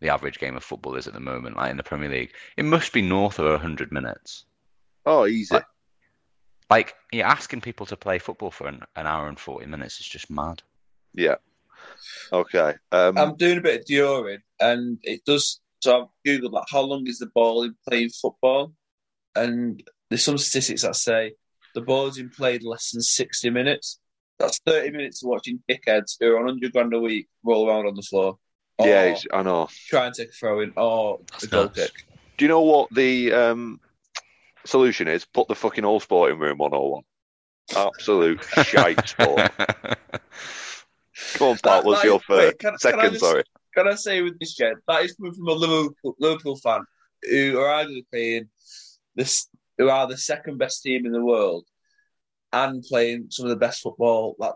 the 0.00 0.08
average 0.08 0.38
game 0.38 0.56
of 0.56 0.64
football 0.64 0.96
is 0.96 1.06
at 1.06 1.12
the 1.12 1.20
moment. 1.20 1.56
Like 1.56 1.70
in 1.70 1.76
the 1.76 1.82
Premier 1.82 2.08
League, 2.08 2.32
it 2.56 2.64
must 2.64 2.92
be 2.92 3.02
north 3.02 3.38
of 3.38 3.60
hundred 3.60 3.92
minutes. 3.92 4.46
Oh, 5.06 5.26
easy. 5.26 5.54
Like- 5.54 5.64
Like 6.68 6.94
you're 7.10 7.26
asking 7.26 7.62
people 7.62 7.86
to 7.86 7.96
play 7.96 8.18
football 8.20 8.50
for 8.52 8.68
an, 8.68 8.82
an 8.94 9.06
hour 9.06 9.26
and 9.28 9.38
forty 9.38 9.66
minutes 9.66 9.98
is 10.00 10.06
just 10.06 10.30
mad. 10.30 10.62
Yeah. 11.14 11.36
Okay. 12.32 12.74
Um, 12.92 13.18
I'm 13.18 13.36
doing 13.36 13.58
a 13.58 13.60
bit 13.60 13.80
of 13.80 13.86
Dioring, 13.86 14.42
and 14.60 14.98
it 15.02 15.24
does. 15.24 15.60
So 15.80 16.02
I've 16.02 16.08
googled 16.26 16.52
like 16.52 16.66
how 16.70 16.82
long 16.82 17.06
is 17.08 17.18
the 17.18 17.26
ball 17.34 17.64
in 17.64 17.74
playing 17.88 18.10
football, 18.10 18.72
and 19.34 19.82
there's 20.10 20.22
some 20.22 20.38
statistics 20.38 20.82
that 20.82 20.94
say 20.96 21.32
the 21.74 21.80
ball's 21.80 22.18
in 22.18 22.30
played 22.30 22.62
less 22.62 22.90
than 22.92 23.00
60 23.02 23.50
minutes. 23.50 23.98
That's 24.38 24.58
30 24.66 24.90
minutes 24.92 25.22
of 25.22 25.28
watching 25.30 25.62
dickheads 25.68 26.16
who 26.20 26.26
are 26.32 26.38
on 26.38 26.44
100 26.46 26.72
grand 26.72 26.94
a 26.94 27.00
week 27.00 27.28
roll 27.44 27.68
around 27.68 27.86
on 27.86 27.94
the 27.94 28.02
floor. 28.02 28.38
Yeah, 28.82 29.14
I 29.32 29.42
know. 29.42 29.68
try 29.88 30.06
and 30.06 30.14
take 30.14 30.28
a 30.30 30.32
throw 30.32 30.60
in 30.60 30.72
or 30.76 31.20
a 31.42 31.46
goal 31.46 31.64
nuts. 31.64 31.78
kick. 31.78 32.06
Do 32.38 32.44
you 32.44 32.48
know 32.48 32.62
what 32.62 32.88
the 32.94 33.32
um, 33.32 33.80
solution 34.66 35.08
is? 35.08 35.24
Put 35.24 35.48
the 35.48 35.54
fucking 35.54 35.84
whole 35.84 36.00
sporting 36.00 36.38
room 36.38 36.60
on 36.60 36.72
all 36.72 36.92
one. 36.92 37.02
Absolute 37.76 38.42
shite 38.64 39.08
sport. 39.08 39.50
Come 41.34 41.48
on, 41.48 41.58
Pat. 41.58 41.84
What's 41.84 42.04
your 42.04 42.20
first? 42.20 42.58
can- 42.58 42.70
can 42.70 42.74
I 42.74 42.76
Second, 42.78 43.10
just- 43.12 43.20
sorry. 43.24 43.44
Can 43.76 43.86
I 43.86 43.94
say 43.94 44.20
with 44.22 44.38
this, 44.40 44.56
Jed, 44.56 44.74
that 44.88 45.04
is 45.04 45.14
coming 45.14 45.32
from 45.32 45.46
a 45.46 45.52
Liverpool, 45.52 46.16
Liverpool 46.18 46.56
fan 46.56 46.80
who 47.22 47.58
are 47.60 47.84
arguably 47.84 48.04
playing 48.10 48.48
this, 49.14 49.48
who 49.78 49.88
are 49.88 50.08
the 50.08 50.16
second 50.18 50.58
best 50.58 50.82
team 50.82 51.06
in 51.06 51.12
the 51.12 51.24
world 51.24 51.64
and 52.52 52.82
playing 52.82 53.26
some 53.30 53.46
of 53.46 53.50
the 53.50 53.56
best 53.56 53.80
football 53.82 54.34
that 54.40 54.54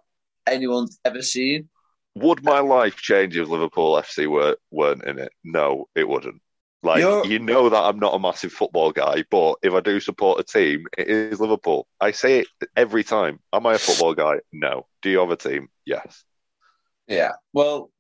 anyone's 0.49 0.99
ever 1.05 1.23
seen. 1.23 1.69
Would 2.17 2.43
my 2.43 2.59
life 2.59 2.97
change 2.97 3.37
if 3.37 3.47
Liverpool 3.49 3.95
FC 3.95 4.27
were, 4.27 4.57
weren't 4.73 5.05
in 5.05 5.21
it? 5.21 5.33
No, 5.45 5.87
it 5.95 6.09
wouldn't. 6.09 6.43
Like 6.85 7.01
You're- 7.01 7.26
you 7.26 7.39
know 7.39 7.70
that 7.70 7.82
I'm 7.82 7.99
not 7.99 8.14
a 8.14 8.18
massive 8.18 8.53
football 8.53 8.93
guy, 8.93 9.24
but 9.30 9.57
if 9.62 9.72
I 9.72 9.80
do 9.80 9.99
support 10.01 10.39
a 10.39 10.45
team, 10.45 10.85
it 10.99 11.09
is 11.09 11.41
Liverpool. 11.41 11.87
I 11.99 12.11
say 12.11 12.41
it 12.41 12.47
every 12.76 13.03
time. 13.03 13.41
Am 13.55 13.66
I 13.66 13.74
a 13.74 13.78
football 13.78 14.14
guy? 14.14 14.41
No. 14.53 14.87
Do 15.01 15.09
you 15.09 15.18
have 15.20 15.30
a 15.30 15.37
team? 15.37 15.70
Yes. 15.87 16.22
Yeah. 17.09 17.32
Well, 17.55 17.91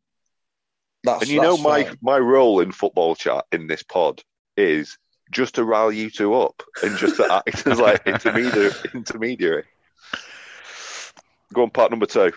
that's 1.02 1.22
And 1.22 1.30
you 1.30 1.40
know 1.40 1.56
my 1.56 1.90
my 2.02 2.18
role 2.18 2.60
in 2.60 2.72
football 2.72 3.14
chat 3.16 3.46
in 3.52 3.66
this 3.68 3.82
pod 3.82 4.22
is 4.56 4.98
just 5.30 5.54
to 5.54 5.64
rile 5.64 5.90
you 5.90 6.10
two 6.10 6.34
up 6.34 6.62
and 6.82 6.96
just 6.98 7.16
to 7.16 7.32
act 7.32 7.66
as 7.66 7.80
like 7.80 8.02
intermediary 8.06 8.72
intermediary. 8.92 9.64
Go 11.54 11.62
on, 11.62 11.70
part 11.70 11.90
number 11.90 12.06
two. 12.06 12.32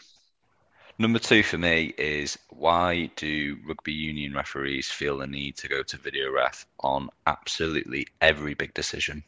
Number 1.00 1.20
two 1.20 1.44
for 1.44 1.58
me 1.60 1.94
is 1.98 2.40
why 2.50 3.12
do 3.16 3.58
rugby 3.68 3.94
union 3.94 4.34
referees 4.34 4.90
feel 4.90 5.20
the 5.20 5.28
need 5.28 5.56
to 5.58 5.68
go 5.68 5.84
to 5.84 5.98
video 5.98 6.32
ref 6.32 6.66
on 6.80 7.10
absolutely 7.28 8.08
every 8.20 8.56
big 8.56 8.74
decision? 8.74 9.24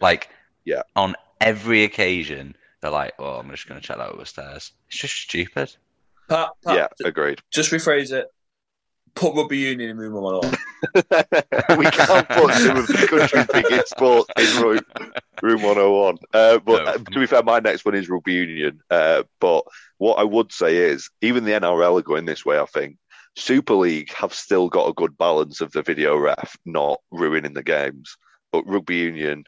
Like, 0.00 0.28
Yeah. 0.64 0.82
on 0.96 1.14
every 1.40 1.84
occasion, 1.84 2.56
they're 2.80 2.90
like, 2.90 3.14
"Oh, 3.18 3.36
I'm 3.38 3.50
just 3.50 3.68
going 3.68 3.80
to 3.80 3.86
check 3.86 3.98
that 3.98 4.10
over 4.10 4.24
stairs." 4.24 4.72
It's 4.88 4.98
just 4.98 5.14
stupid. 5.14 5.76
Pat, 6.28 6.50
Pat, 6.64 6.74
yeah, 6.74 7.06
agreed. 7.06 7.40
just 7.52 7.70
rephrase 7.70 8.10
it. 8.12 8.26
Put 9.14 9.34
rugby 9.36 9.58
union 9.58 9.90
in 9.90 9.96
room 9.96 10.14
one. 10.14 10.40
we 11.78 11.84
can't 11.86 12.28
put 12.28 12.54
two 12.56 12.72
of 12.72 12.86
the 12.86 13.06
country's 13.08 13.46
biggest 13.52 13.90
sports 13.90 14.28
in 14.38 14.62
room, 14.62 14.80
room 15.42 15.62
101. 15.62 16.18
Uh, 16.32 16.58
but 16.58 16.84
No. 16.84 16.90
uh, 16.90 16.98
to 16.98 17.20
be 17.20 17.26
fair, 17.26 17.42
my 17.42 17.60
next 17.60 17.84
one 17.84 17.94
is 17.94 18.08
rugby 18.08 18.32
union. 18.32 18.80
Uh, 18.90 19.22
but 19.40 19.64
what 19.98 20.18
I 20.18 20.24
would 20.24 20.52
say 20.52 20.76
is, 20.76 21.10
even 21.20 21.44
the 21.44 21.52
NRL 21.52 21.98
are 22.00 22.02
going 22.02 22.24
this 22.24 22.44
way, 22.44 22.58
I 22.58 22.66
think. 22.66 22.96
Super 23.36 23.74
League 23.74 24.12
have 24.12 24.34
still 24.34 24.68
got 24.68 24.88
a 24.88 24.94
good 24.94 25.16
balance 25.16 25.60
of 25.60 25.72
the 25.72 25.82
video 25.82 26.16
ref 26.16 26.56
not 26.64 27.00
ruining 27.10 27.54
the 27.54 27.62
games. 27.62 28.16
But 28.52 28.66
rugby 28.66 28.96
union 28.96 29.44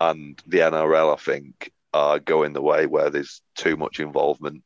and 0.00 0.40
the 0.46 0.58
NRL, 0.58 1.12
I 1.14 1.16
think, 1.16 1.70
are 1.92 2.18
going 2.18 2.52
the 2.52 2.62
way 2.62 2.86
where 2.86 3.10
there's 3.10 3.42
too 3.54 3.76
much 3.76 4.00
involvement. 4.00 4.62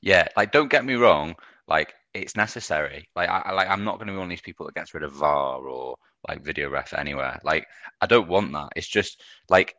Yeah, 0.00 0.28
like 0.36 0.52
don't 0.52 0.70
get 0.70 0.84
me 0.84 0.94
wrong, 0.94 1.36
like 1.66 1.92
it's 2.22 2.36
necessary. 2.36 3.08
Like 3.16 3.28
I 3.28 3.52
like 3.52 3.68
I'm 3.68 3.84
not 3.84 3.96
going 3.96 4.08
to 4.08 4.12
be 4.12 4.16
one 4.16 4.26
of 4.26 4.30
these 4.30 4.40
people 4.40 4.66
that 4.66 4.74
gets 4.74 4.94
rid 4.94 5.02
of 5.02 5.12
VAR 5.12 5.60
or 5.66 5.96
like 6.26 6.42
video 6.42 6.68
ref 6.68 6.94
anywhere. 6.94 7.40
Like 7.44 7.66
I 8.00 8.06
don't 8.06 8.28
want 8.28 8.52
that. 8.52 8.70
It's 8.76 8.88
just 8.88 9.22
like 9.48 9.74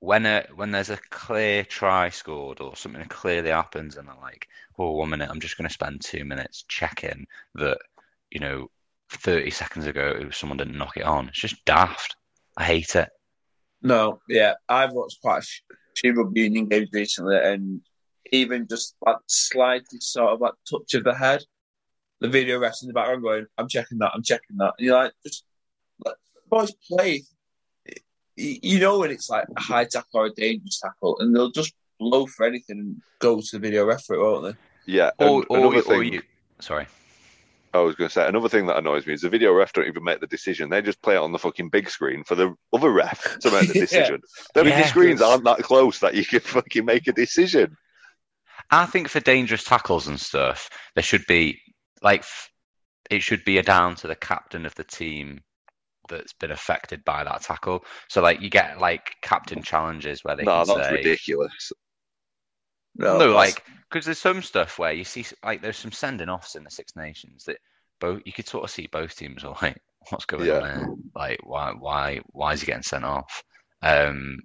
when 0.00 0.26
a 0.26 0.46
when 0.54 0.70
there's 0.70 0.90
a 0.90 0.98
clear 1.10 1.64
try 1.64 2.10
scored 2.10 2.60
or 2.60 2.76
something 2.76 3.04
clearly 3.06 3.50
happens 3.50 3.96
and 3.96 4.08
I'm 4.08 4.20
like, 4.20 4.48
oh, 4.78 4.92
one 4.92 5.10
minute, 5.10 5.30
I'm 5.30 5.40
just 5.40 5.56
going 5.56 5.68
to 5.68 5.74
spend 5.74 6.00
two 6.00 6.24
minutes 6.24 6.64
checking 6.68 7.26
that 7.54 7.78
you 8.30 8.40
know 8.40 8.70
30 9.10 9.50
seconds 9.50 9.86
ago 9.86 10.28
someone 10.30 10.58
didn't 10.58 10.78
knock 10.78 10.96
it 10.96 11.04
on. 11.04 11.28
It's 11.28 11.40
just 11.40 11.64
daft. 11.64 12.16
I 12.56 12.64
hate 12.64 12.96
it. 12.96 13.08
No, 13.82 14.20
yeah, 14.28 14.54
I've 14.68 14.92
watched 14.92 15.20
quite 15.20 15.42
a 15.42 15.76
few 15.96 16.14
rugby 16.14 16.42
union 16.42 16.66
games 16.68 16.88
recently, 16.92 17.36
and 17.36 17.80
even 18.32 18.66
just 18.68 18.94
that 19.04 19.16
slightest 19.26 20.12
sort 20.12 20.32
of 20.32 20.40
like 20.40 20.54
touch 20.70 20.94
of 20.94 21.04
the 21.04 21.14
head, 21.14 21.42
the 22.20 22.28
video 22.28 22.58
refs 22.60 22.82
in 22.82 22.88
the 22.88 22.94
background 22.94 23.22
going, 23.22 23.46
"I'm 23.58 23.68
checking 23.68 23.98
that, 23.98 24.12
I'm 24.14 24.22
checking 24.22 24.56
that," 24.58 24.74
and 24.78 24.86
you're 24.86 24.96
like, 24.96 25.12
just 25.24 25.44
like, 26.04 26.16
boys 26.48 26.72
play. 26.90 27.22
You 28.36 28.58
you 28.62 28.78
know 28.80 28.98
when 28.98 29.10
it's 29.10 29.30
like 29.30 29.46
a 29.56 29.60
high 29.60 29.84
tackle 29.84 30.20
or 30.20 30.26
a 30.26 30.30
dangerous 30.34 30.80
tackle, 30.80 31.18
and 31.20 31.34
they'll 31.34 31.50
just 31.50 31.72
blow 31.98 32.26
for 32.26 32.44
anything 32.46 32.78
and 32.78 33.00
go 33.18 33.40
to 33.40 33.46
the 33.52 33.58
video 33.58 33.84
ref 33.86 34.04
for 34.04 34.16
it, 34.16 34.20
won't 34.20 34.44
they? 34.86 34.92
Yeah. 34.92 35.10
Or, 35.18 35.40
and 35.40 35.46
or, 35.48 35.56
another 35.58 35.76
you- 35.76 35.80
or 35.82 35.82
thing- 36.02 36.12
you, 36.12 36.22
sorry. 36.60 36.86
I 37.74 37.80
was 37.80 37.94
going 37.94 38.08
to 38.08 38.12
say 38.14 38.26
another 38.26 38.48
thing 38.48 38.66
that 38.66 38.78
annoys 38.78 39.06
me 39.06 39.12
is 39.12 39.20
the 39.20 39.28
video 39.28 39.52
ref 39.52 39.72
don't 39.74 39.86
even 39.86 40.02
make 40.02 40.20
the 40.20 40.26
decision. 40.26 40.70
They 40.70 40.80
just 40.80 41.02
play 41.02 41.14
it 41.16 41.18
on 41.18 41.32
the 41.32 41.38
fucking 41.38 41.68
big 41.68 41.90
screen 41.90 42.24
for 42.24 42.34
the 42.34 42.54
other 42.72 42.90
ref 42.90 43.38
to 43.40 43.50
make 43.50 43.68
the 43.68 43.74
Yeah. 43.74 43.80
decision. 43.80 44.20
The 44.54 44.64
Yeah. 44.64 44.78
big 44.80 44.86
screens 44.88 45.20
aren't 45.20 45.44
that 45.44 45.58
close 45.62 45.98
that 45.98 46.14
you 46.14 46.24
can 46.24 46.40
fucking 46.40 46.86
make 46.86 47.06
a 47.06 47.12
decision. 47.12 47.76
I 48.70 48.86
think 48.86 49.08
for 49.08 49.20
dangerous 49.20 49.64
tackles 49.64 50.08
and 50.08 50.20
stuff, 50.20 50.70
there 50.94 51.02
should 51.04 51.26
be 51.26 51.60
like 52.02 52.24
it 53.10 53.22
should 53.22 53.44
be 53.44 53.58
a 53.58 53.62
down 53.62 53.94
to 53.96 54.06
the 54.08 54.16
captain 54.16 54.66
of 54.66 54.74
the 54.74 54.84
team 54.84 55.40
that's 56.08 56.32
been 56.34 56.50
affected 56.50 57.04
by 57.04 57.24
that 57.24 57.42
tackle. 57.42 57.84
So 58.08 58.22
like 58.22 58.40
you 58.40 58.50
get 58.50 58.80
like 58.80 59.14
captain 59.22 59.62
challenges 59.62 60.22
where 60.24 60.36
they 60.36 60.44
No, 60.44 60.64
can 60.64 60.66
that's 60.66 60.88
say 60.88 60.92
ridiculous. 60.92 61.72
no, 62.96 63.18
that's- 63.18 63.54
like 63.54 63.64
because 63.88 64.04
there's 64.04 64.18
some 64.18 64.42
stuff 64.42 64.78
where 64.78 64.92
you 64.92 65.04
see 65.04 65.24
like 65.44 65.62
there's 65.62 65.76
some 65.78 65.92
sending 65.92 66.28
offs 66.28 66.56
in 66.56 66.64
the 66.64 66.70
Six 66.70 66.96
Nations 66.96 67.44
that 67.44 67.58
both 68.00 68.22
you 68.24 68.32
could 68.32 68.48
sort 68.48 68.64
of 68.64 68.70
see 68.70 68.88
both 68.88 69.16
teams 69.16 69.44
are 69.44 69.56
like 69.62 69.80
what's 70.10 70.24
going 70.26 70.48
Yeah. 70.48 70.58
on 70.58 70.64
here? 70.64 70.88
Like 71.14 71.40
why 71.44 71.72
why 71.72 72.20
why 72.32 72.52
is 72.52 72.60
he 72.60 72.66
getting 72.66 72.82
sent 72.82 73.04
off? 73.04 73.42
Um, 73.82 74.38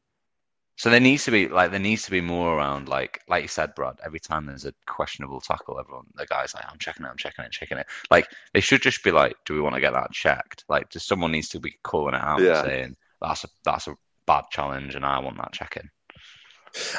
so 0.81 0.89
there 0.89 0.99
needs 0.99 1.25
to 1.25 1.29
be 1.29 1.47
like 1.47 1.69
there 1.69 1.79
needs 1.79 2.01
to 2.01 2.09
be 2.09 2.21
more 2.21 2.57
around 2.57 2.89
like 2.89 3.21
like 3.27 3.43
you 3.43 3.47
said, 3.47 3.75
Brad. 3.75 3.99
Every 4.03 4.19
time 4.19 4.47
there's 4.47 4.65
a 4.65 4.73
questionable 4.87 5.39
tackle, 5.39 5.79
everyone 5.79 6.07
the 6.15 6.25
guy's 6.25 6.55
like, 6.55 6.65
I'm 6.67 6.79
checking 6.79 7.05
it, 7.05 7.09
I'm 7.09 7.17
checking 7.17 7.45
it, 7.45 7.51
checking 7.51 7.77
it. 7.77 7.85
Like 8.09 8.27
they 8.55 8.61
should 8.61 8.81
just 8.81 9.03
be 9.03 9.11
like, 9.11 9.35
do 9.45 9.53
we 9.53 9.61
want 9.61 9.75
to 9.75 9.79
get 9.81 9.93
that 9.93 10.11
checked? 10.11 10.63
Like, 10.67 10.89
just 10.89 11.07
someone 11.07 11.31
needs 11.31 11.49
to 11.49 11.59
be 11.59 11.75
calling 11.83 12.15
it 12.15 12.21
out 12.23 12.41
Yeah. 12.41 12.61
and 12.61 12.67
saying 12.67 12.95
that's 13.21 13.43
a 13.43 13.49
that's 13.63 13.89
a 13.89 13.95
bad 14.25 14.45
challenge, 14.49 14.95
and 14.95 15.05
I 15.05 15.19
want 15.19 15.37
that 15.37 15.51
checking. 15.51 15.87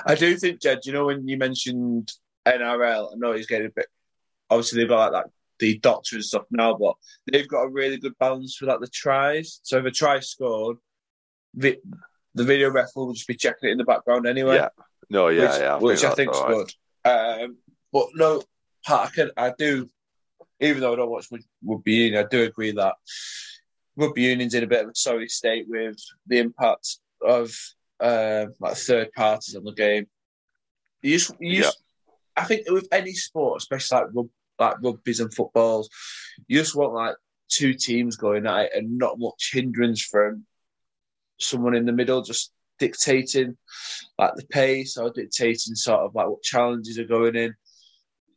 I 0.07 0.15
do 0.15 0.37
think, 0.37 0.61
Jed, 0.61 0.83
you 0.85 0.93
know, 0.93 1.07
when 1.07 1.27
you 1.27 1.37
mentioned 1.37 2.13
NRL, 2.47 3.13
I 3.13 3.17
know 3.17 3.33
he's 3.33 3.49
getting 3.49 3.67
a 3.67 3.71
bit. 3.71 3.87
Obviously, 4.49 4.79
they've 4.79 4.89
got 4.91 5.13
like 5.13 5.25
that, 5.25 5.31
the 5.59 5.79
doctor 5.79 6.15
and 6.15 6.25
stuff 6.25 6.45
now, 6.53 6.77
but 6.77 6.95
they've 7.33 7.49
got 7.49 7.63
a 7.63 7.69
really 7.69 7.97
good 7.99 8.17
balance 8.21 8.55
for 8.55 8.67
like 8.67 8.79
the 8.79 8.87
tries. 8.87 9.59
So 9.65 9.79
if 9.79 9.87
a 9.87 9.91
try 9.91 10.21
scored, 10.21 10.77
the, 11.55 11.79
the 12.35 12.45
video 12.45 12.71
ref 12.71 12.91
will 12.95 13.13
just 13.13 13.29
be 13.29 13.35
checking 13.35 13.69
it 13.69 13.73
in 13.73 13.79
the 13.79 13.85
background 13.85 14.27
anyway. 14.27 14.57
Yeah. 14.57 14.69
No, 15.11 15.29
yeah, 15.29 15.43
which, 15.43 15.61
yeah. 15.61 15.75
I 15.75 15.79
which 15.79 16.05
I 16.05 16.15
think 16.15 16.17
think's 16.17 16.39
that's 16.39 16.51
all 16.51 16.59
right. 16.59 16.75
good. 17.05 17.45
Um, 17.45 17.57
but 17.93 18.07
no, 18.15 18.43
Pat, 18.85 19.01
I, 19.01 19.11
can, 19.11 19.31
I 19.37 19.53
do, 19.59 19.91
even 20.61 20.81
though 20.81 20.95
I 20.95 20.97
don't 20.97 21.11
watch 21.11 21.27
rugby 21.65 21.93
union, 21.93 22.25
I 22.25 22.29
do 22.29 22.45
agree 22.45 22.73
that 22.73 22.95
rugby 23.97 24.23
union's 24.23 24.55
in 24.55 24.65
a 24.65 24.67
bit 24.67 24.85
of 24.85 24.91
a 24.91 24.95
sorry 24.95 25.29
state 25.29 25.67
with 25.69 25.99
the 26.27 26.39
impact 26.39 26.99
of 27.21 27.55
uh, 28.01 28.47
like 28.61 28.77
third 28.77 29.13
parties 29.13 29.55
on 29.55 29.65
the 29.65 29.73
game. 29.73 30.07
You 31.03 31.19
just, 31.19 31.35
you 31.41 31.63
just, 31.63 31.83
I 32.37 32.45
think 32.45 32.71
with 32.71 32.89
any 32.93 33.13
sport, 33.13 33.59
especially 33.59 33.99
like 33.99 34.27
like 34.59 34.83
rugby's 34.83 35.21
and 35.21 35.33
footballs. 35.33 35.91
You 36.47 36.59
just 36.59 36.77
want 36.77 36.95
like 36.95 37.17
two 37.49 37.75
teams 37.75 38.17
going 38.17 38.47
at 38.47 38.67
it 38.67 38.71
and 38.75 38.99
not 38.99 39.19
much 39.19 39.51
hindrance 39.53 40.03
from 40.03 40.47
someone 41.43 41.75
in 41.75 41.87
the 41.87 41.93
middle 41.93 42.23
just 42.23 42.53
dictating 42.79 43.57
like 44.19 44.35
the 44.37 44.47
pace 44.47 44.97
or 44.97 45.11
dictating 45.11 45.75
sort 45.75 46.01
of 46.01 46.15
like 46.15 46.29
what 46.29 46.43
challenges 46.43 46.99
are 46.99 47.05
going 47.05 47.37
in. 47.37 47.55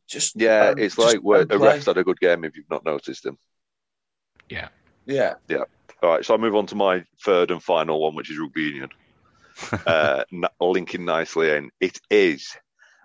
Just 0.08 0.36
Yeah, 0.36 0.68
um, 0.68 0.78
it's 0.78 0.94
just 0.96 1.14
like 1.14 1.20
where 1.20 1.44
the 1.44 1.56
refs 1.56 1.86
had 1.86 1.98
a 1.98 2.04
good 2.04 2.20
game 2.20 2.44
if 2.44 2.56
you've 2.56 2.70
not 2.70 2.84
noticed 2.84 3.24
them. 3.24 3.38
Yeah. 4.48 4.68
Yeah. 5.04 5.34
Yeah. 5.48 5.64
All 6.02 6.10
right, 6.10 6.24
so 6.24 6.34
I'll 6.34 6.40
move 6.40 6.54
on 6.54 6.66
to 6.66 6.74
my 6.74 7.04
third 7.24 7.50
and 7.50 7.62
final 7.62 8.00
one, 8.00 8.14
which 8.14 8.30
is 8.30 8.38
rugby 8.38 8.62
union. 8.62 8.90
uh, 9.86 10.22
linking 10.60 11.06
nicely 11.06 11.50
in, 11.50 11.70
it 11.80 11.98
is 12.10 12.54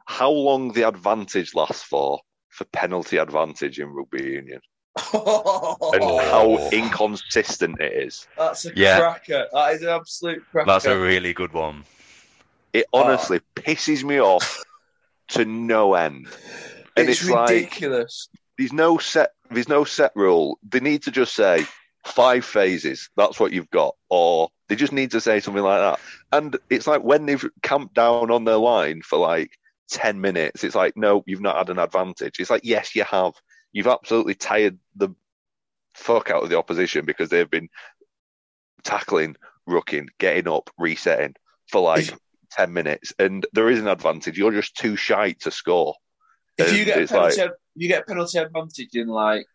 how 0.06 0.30
long 0.30 0.74
the 0.74 0.88
advantage 0.88 1.56
lasts 1.56 1.84
for 1.84 2.20
for 2.50 2.66
penalty 2.66 3.18
advantage 3.18 3.80
in 3.80 3.88
rugby 3.88 4.24
union 4.24 4.60
and 4.96 6.04
Oh. 6.04 6.18
how 6.30 6.70
inconsistent 6.70 7.80
it 7.80 7.94
is. 7.94 8.28
That's 8.38 8.66
a 8.66 8.72
Yeah. 8.76 9.00
cracker. 9.00 9.48
That 9.54 9.74
is 9.76 9.82
an 9.84 9.90
absolute 9.90 10.44
cracker. 10.52 10.68
That's 10.68 10.86
a 10.86 10.98
really 10.98 11.34
good 11.34 11.54
one. 11.54 11.86
It 12.74 12.86
honestly 12.94 13.42
pisses 13.56 14.04
me 14.04 14.20
off 14.20 14.64
to 15.30 15.46
no 15.46 15.94
end. 15.94 16.28
And 16.98 17.10
it's, 17.10 17.22
it's, 17.22 17.30
like 17.30 17.50
ridiculous. 17.50 18.28
there's 18.58 18.74
no 18.74 18.98
set 18.98 19.32
there's 19.50 19.70
no 19.70 19.84
set 19.84 20.12
rule. 20.16 20.58
They 20.68 20.80
need 20.80 21.04
to 21.04 21.12
just 21.12 21.36
say 21.36 21.66
five 22.06 22.46
phases. 22.46 23.10
That's 23.18 23.38
what 23.40 23.52
you've 23.52 23.70
got, 23.70 23.96
or 24.10 24.50
they 24.70 24.76
just 24.78 24.94
need 24.94 25.12
to 25.12 25.20
say 25.22 25.42
something 25.42 25.64
like 25.64 25.82
that. 25.82 26.00
And 26.32 26.58
it's 26.70 26.88
like 26.88 27.02
when 27.04 27.26
they've 27.26 27.46
camped 27.62 27.94
down 27.96 28.32
on 28.32 28.46
their 28.46 28.56
line 28.58 29.02
for 29.02 29.20
like 29.20 29.52
ten 29.90 30.22
minutes, 30.22 30.64
it's 30.64 30.76
like 30.76 30.96
no, 30.96 31.24
you've 31.28 31.42
not 31.42 31.58
had 31.58 31.70
an 31.70 31.80
advantage. 31.80 32.40
It's 32.40 32.50
like 32.50 32.62
yes, 32.64 32.96
you 32.96 33.04
have. 33.04 33.34
You've 33.74 33.88
absolutely 33.88 34.36
tired 34.36 34.78
the 34.96 35.10
fuck 35.96 36.30
out 36.30 36.44
of 36.44 36.50
the 36.50 36.58
opposition 36.58 37.06
because 37.06 37.30
they've 37.30 37.50
been 37.50 37.70
tackling, 38.84 39.36
rucking, 39.70 40.08
getting 40.20 40.48
up, 40.52 40.70
resetting 40.78 41.36
for 41.70 41.82
like 41.82 42.10
If- 42.10 42.18
ten 42.52 42.74
minutes, 42.74 43.14
and 43.18 43.46
there 43.54 43.70
is 43.70 43.80
an 43.80 43.88
advantage. 43.88 44.38
You're 44.38 44.52
just 44.52 44.76
too 44.76 44.96
shy 44.96 45.32
to 45.40 45.52
score. 45.52 45.96
If 46.58 46.76
you 46.76 46.84
get 46.86 46.98
a 46.98 47.00
like- 47.02 47.36
penalty, 47.36 47.54
you 47.76 47.88
get 47.88 48.08
penalty 48.08 48.38
advantage 48.40 48.94
in 48.96 49.08
like 49.08 49.46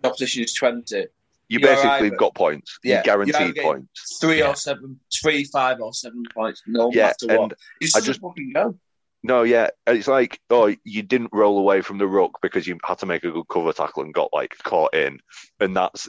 the 0.00 0.08
opposition 0.08 0.42
is 0.44 0.54
twenty, 0.54 1.06
You 1.48 1.60
basically 1.60 2.06
either- 2.08 2.16
got 2.16 2.34
points. 2.34 2.78
Yeah, 2.82 2.98
you 2.98 3.04
guaranteed 3.04 3.56
points. 3.56 4.18
three 4.20 4.38
Yeah. 4.38 4.50
or 4.50 4.56
seven, 4.56 5.00
three, 5.12 5.44
five 5.44 5.80
or 5.80 5.92
seven 5.92 6.24
points, 6.34 6.62
no 6.66 6.90
Yeah, 6.92 7.12
matter 7.20 7.26
what. 7.38 7.42
and 7.52 7.54
It's 7.80 7.94
I 7.94 7.98
just 7.98 8.06
just- 8.06 8.20
fucking 8.20 8.52
go. 8.54 8.78
No, 9.26 9.42
yeah, 9.42 9.70
it's 9.88 10.06
like 10.06 10.40
oh, 10.50 10.72
you 10.84 11.02
didn't 11.02 11.32
roll 11.32 11.58
away 11.58 11.80
from 11.80 11.98
the 11.98 12.06
ruck 12.06 12.40
because 12.42 12.64
you 12.64 12.78
had 12.84 12.98
to 12.98 13.06
make 13.06 13.24
a 13.24 13.32
good 13.32 13.48
cover 13.48 13.72
tackle 13.72 14.04
and 14.04 14.14
got 14.14 14.32
like 14.32 14.56
caught 14.62 14.94
in, 14.94 15.18
and 15.58 15.76
that's 15.76 16.08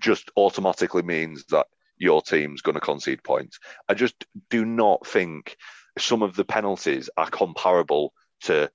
just 0.00 0.32
automatically 0.36 1.02
means 1.02 1.44
that 1.50 1.68
your 1.98 2.20
team's 2.20 2.60
going 2.60 2.74
to 2.74 2.80
concede 2.80 3.22
points. 3.22 3.60
I 3.88 3.94
just 3.94 4.24
do 4.50 4.64
not 4.64 5.06
think 5.06 5.56
some 5.98 6.24
of 6.24 6.34
the 6.34 6.44
penalties 6.44 7.08
are 7.16 7.30
comparable 7.30 8.12
to 8.42 8.68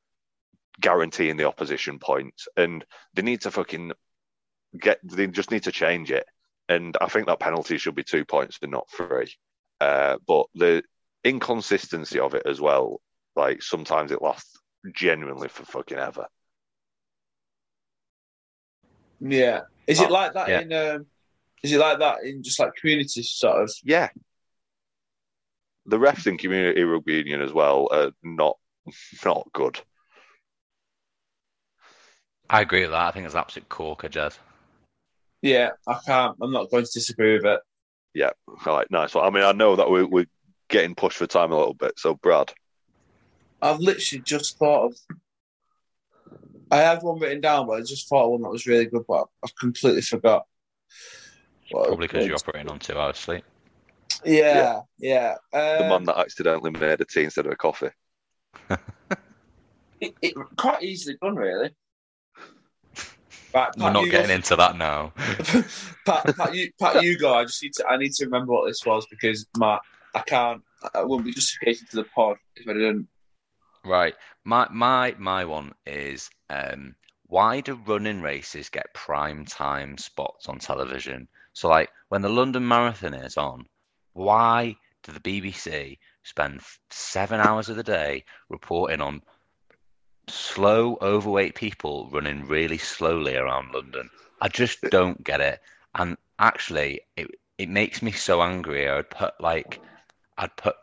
guaranteeing 0.80 1.36
the 1.36 1.50
opposition 1.50 2.00
points, 2.00 2.48
and 2.56 2.86
they 3.16 3.22
need 3.22 3.42
to 3.42 3.52
fucking 3.52 3.92
get. 4.80 5.00
They 5.04 5.28
just 5.28 5.52
need 5.52 5.64
to 5.64 5.74
change 5.74 6.10
it, 6.10 6.26
and 6.70 6.96
I 7.02 7.08
think 7.08 7.28
that 7.28 7.42
penalty 7.42 7.78
should 7.78 7.96
be 7.96 8.06
two 8.06 8.24
points 8.24 8.60
and 8.62 8.72
not 8.72 8.88
three. 8.96 9.36
Uh, 9.82 10.20
but 10.26 10.46
the 10.56 10.84
inconsistency 11.26 12.20
of 12.20 12.34
it 12.34 12.44
as 12.46 12.62
well 12.62 13.02
like 13.36 13.62
sometimes 13.62 14.12
it 14.12 14.22
lasts 14.22 14.60
genuinely 14.94 15.48
for 15.48 15.66
fucking 15.66 15.98
ever. 15.98 16.28
Yeah. 19.20 19.62
Is 19.88 20.02
it 20.02 20.12
like 20.12 20.34
that 20.34 20.50
yeah. 20.50 20.60
in? 20.62 20.74
Um, 20.74 21.06
is 21.64 21.72
it 21.72 21.80
like 21.80 22.00
that 22.00 22.24
in 22.24 22.44
just 22.44 22.60
like 22.60 22.76
community 22.76 23.24
sort 23.24 23.64
of? 23.64 23.72
Yeah. 23.84 24.10
The 25.86 25.98
refs 25.98 26.28
in 26.28 26.38
community 26.38 26.84
rugby 26.84 27.14
union 27.14 27.42
as 27.42 27.54
well 27.54 27.90
are 27.92 28.12
not 28.24 28.58
not 29.26 29.48
good. 29.54 29.80
I 32.50 32.62
agree 32.62 32.82
with 32.82 32.92
that. 32.92 33.08
I 33.08 33.12
think 33.12 33.26
it's 33.26 33.36
absolute 33.36 33.70
corker, 33.70 34.10
Jed. 34.10 34.36
Yeah, 35.42 35.72
I 35.88 35.98
can't. 36.06 36.38
I'm 36.42 36.52
not 36.52 36.70
going 36.70 36.86
to 36.86 36.92
disagree 36.92 37.34
with 37.34 37.46
it. 37.46 37.60
Yeah, 38.14 38.32
all 38.66 38.78
right, 38.78 38.90
nice 38.92 39.16
one. 39.16 39.26
I 39.26 39.30
mean, 39.30 39.44
I 39.44 39.54
know 39.54 39.76
that 39.76 39.90
we're, 39.90 40.06
we're 40.06 40.28
getting 40.70 40.96
pushed 40.96 41.18
for 41.18 41.28
time 41.28 41.52
a 41.52 41.58
little 41.58 41.74
bit. 41.74 41.94
So, 41.98 42.14
Brad, 42.14 42.54
I've 43.64 43.80
literally 43.80 44.22
just 44.24 44.58
thought 44.58 44.88
of. 44.88 44.98
I 46.70 46.78
had 46.78 47.02
one 47.02 47.20
written 47.20 47.40
down, 47.40 47.68
but 47.68 47.74
I 47.74 47.80
just 47.82 48.10
thought 48.10 48.26
of 48.26 48.32
one 48.32 48.42
that 48.42 48.50
was 48.50 48.68
really 48.68 48.86
good, 48.86 49.06
but 49.08 49.28
I 49.44 49.48
completely 49.60 50.02
forgot. 50.02 50.46
What 51.72 51.88
Probably 51.88 52.08
because 52.08 52.28
you're 52.28 52.36
operating 52.36 52.70
on 52.70 52.80
two 52.80 52.98
hours 53.00 53.18
sleep. 53.18 53.46
Yeah, 54.26 54.82
yeah. 54.98 55.36
the 55.52 55.84
Um, 55.84 55.90
man 55.90 56.04
that 56.06 56.18
accidentally 56.18 56.72
made 56.72 57.00
a 57.00 57.06
tea 57.06 57.24
instead 57.24 57.46
of 57.46 57.54
a 57.54 57.56
coffee. 57.56 57.92
it, 60.02 60.14
it 60.22 60.36
quite 60.58 60.84
easily 60.84 61.18
done, 61.22 61.36
really. 61.36 61.72
Right, 63.54 63.70
We're 63.78 63.92
not 63.92 64.06
getting 64.06 64.28
go, 64.28 64.34
into 64.34 64.56
that 64.58 64.76
now. 64.76 65.14
Pat, 66.06 66.36
Pat, 66.36 66.56
you, 66.56 66.72
Pat, 66.80 67.04
you 67.04 67.18
go. 67.18 67.36
I 67.36 67.44
just 67.44 67.62
need 67.64 67.74
to. 67.74 67.88
I 67.88 67.98
need 67.98 68.12
to 68.14 68.26
remember 68.26 68.52
what 68.52 68.68
this 68.68 68.84
was 68.86 69.06
because 69.06 69.46
my 69.56 69.80
I 70.14 70.22
can't. 70.22 70.62
I 70.94 71.04
wouldn't 71.04 71.26
be 71.26 71.34
justificated 71.34 71.90
to 71.92 71.98
the 71.98 72.04
pod 72.04 72.38
if 72.56 72.68
I 72.68 72.74
didn't. 72.74 73.08
Right. 73.86 74.16
My 74.46 74.68
my 74.72 75.16
my 75.18 75.46
one 75.46 75.74
is 75.86 76.30
um 76.50 76.96
why 77.28 77.62
do 77.62 77.76
running 77.76 78.22
races 78.22 78.70
get 78.70 78.94
prime 78.94 79.46
time 79.46 79.98
spots 79.98 80.48
on 80.48 80.60
television? 80.60 81.28
So 81.54 81.68
like 81.70 81.90
when 82.10 82.22
the 82.22 82.30
London 82.30 82.68
Marathon 82.68 83.14
is 83.14 83.38
on, 83.38 83.66
why 84.14 84.76
do 85.04 85.12
the 85.12 85.20
BBC 85.20 85.98
spend 86.24 86.62
seven 86.92 87.40
hours 87.40 87.70
of 87.70 87.76
the 87.76 87.84
day 87.84 88.24
reporting 88.50 89.02
on 89.02 89.22
slow, 90.30 90.98
overweight 91.02 91.56
people 91.56 92.10
running 92.12 92.46
really 92.48 92.78
slowly 92.78 93.36
around 93.36 93.74
London? 93.74 94.10
I 94.42 94.48
just 94.48 94.82
don't 94.84 95.24
get 95.24 95.42
it. 95.42 95.60
And 95.96 96.18
actually, 96.40 97.02
it 97.18 97.28
it 97.58 97.70
makes 97.70 98.02
me 98.02 98.12
so 98.12 98.42
angry. 98.42 98.90
I'd 98.90 99.10
put 99.10 99.34
like 99.42 99.82
I'd 100.38 100.56
put 100.56 100.76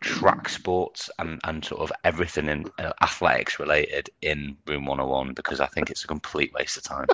track 0.00 0.48
sports 0.48 1.10
and, 1.18 1.40
and 1.44 1.64
sort 1.64 1.80
of 1.82 1.92
everything 2.04 2.48
in 2.48 2.66
uh, 2.78 2.92
athletics 3.02 3.58
related 3.58 4.10
in 4.22 4.56
Room 4.66 4.86
101 4.86 5.34
because 5.34 5.60
I 5.60 5.66
think 5.66 5.90
it's 5.90 6.04
a 6.04 6.08
complete 6.08 6.52
waste 6.52 6.76
of 6.76 6.84
time. 6.84 7.06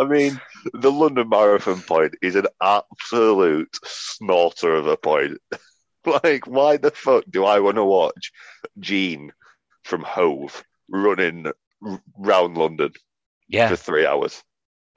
I 0.00 0.04
mean, 0.04 0.40
the 0.72 0.90
London 0.90 1.28
Marathon 1.28 1.80
point 1.82 2.14
is 2.22 2.34
an 2.34 2.46
absolute 2.62 3.76
snorter 3.84 4.74
of 4.74 4.86
a 4.86 4.96
point. 4.96 5.38
like, 6.24 6.46
why 6.46 6.76
the 6.78 6.90
fuck 6.90 7.24
do 7.30 7.44
I 7.44 7.60
want 7.60 7.76
to 7.76 7.84
watch 7.84 8.32
Gene 8.78 9.32
from 9.84 10.02
Hove 10.02 10.64
running 10.88 11.46
r- 11.84 12.02
round 12.16 12.56
London 12.56 12.92
Yeah. 13.48 13.68
for 13.68 13.76
three 13.76 14.06
hours? 14.06 14.42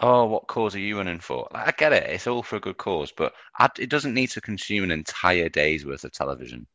Oh, 0.06 0.26
what 0.26 0.48
cause 0.48 0.76
are 0.76 0.80
you 0.80 0.98
running 0.98 1.22
for? 1.22 1.48
Like, 1.54 1.66
I 1.66 1.72
get 1.78 1.94
it. 1.94 2.10
It's 2.10 2.28
all 2.28 2.44
for 2.44 2.58
a 2.58 2.60
good 2.60 2.76
cause, 2.76 3.14
but 3.16 3.32
I, 3.58 3.70
it 3.80 3.90
doesn't 3.90 4.14
need 4.14 4.32
to 4.32 4.42
consume 4.42 4.84
an 4.84 4.92
entire 4.92 5.48
day's 5.48 5.86
worth 5.86 6.04
of 6.04 6.12
television. 6.12 6.68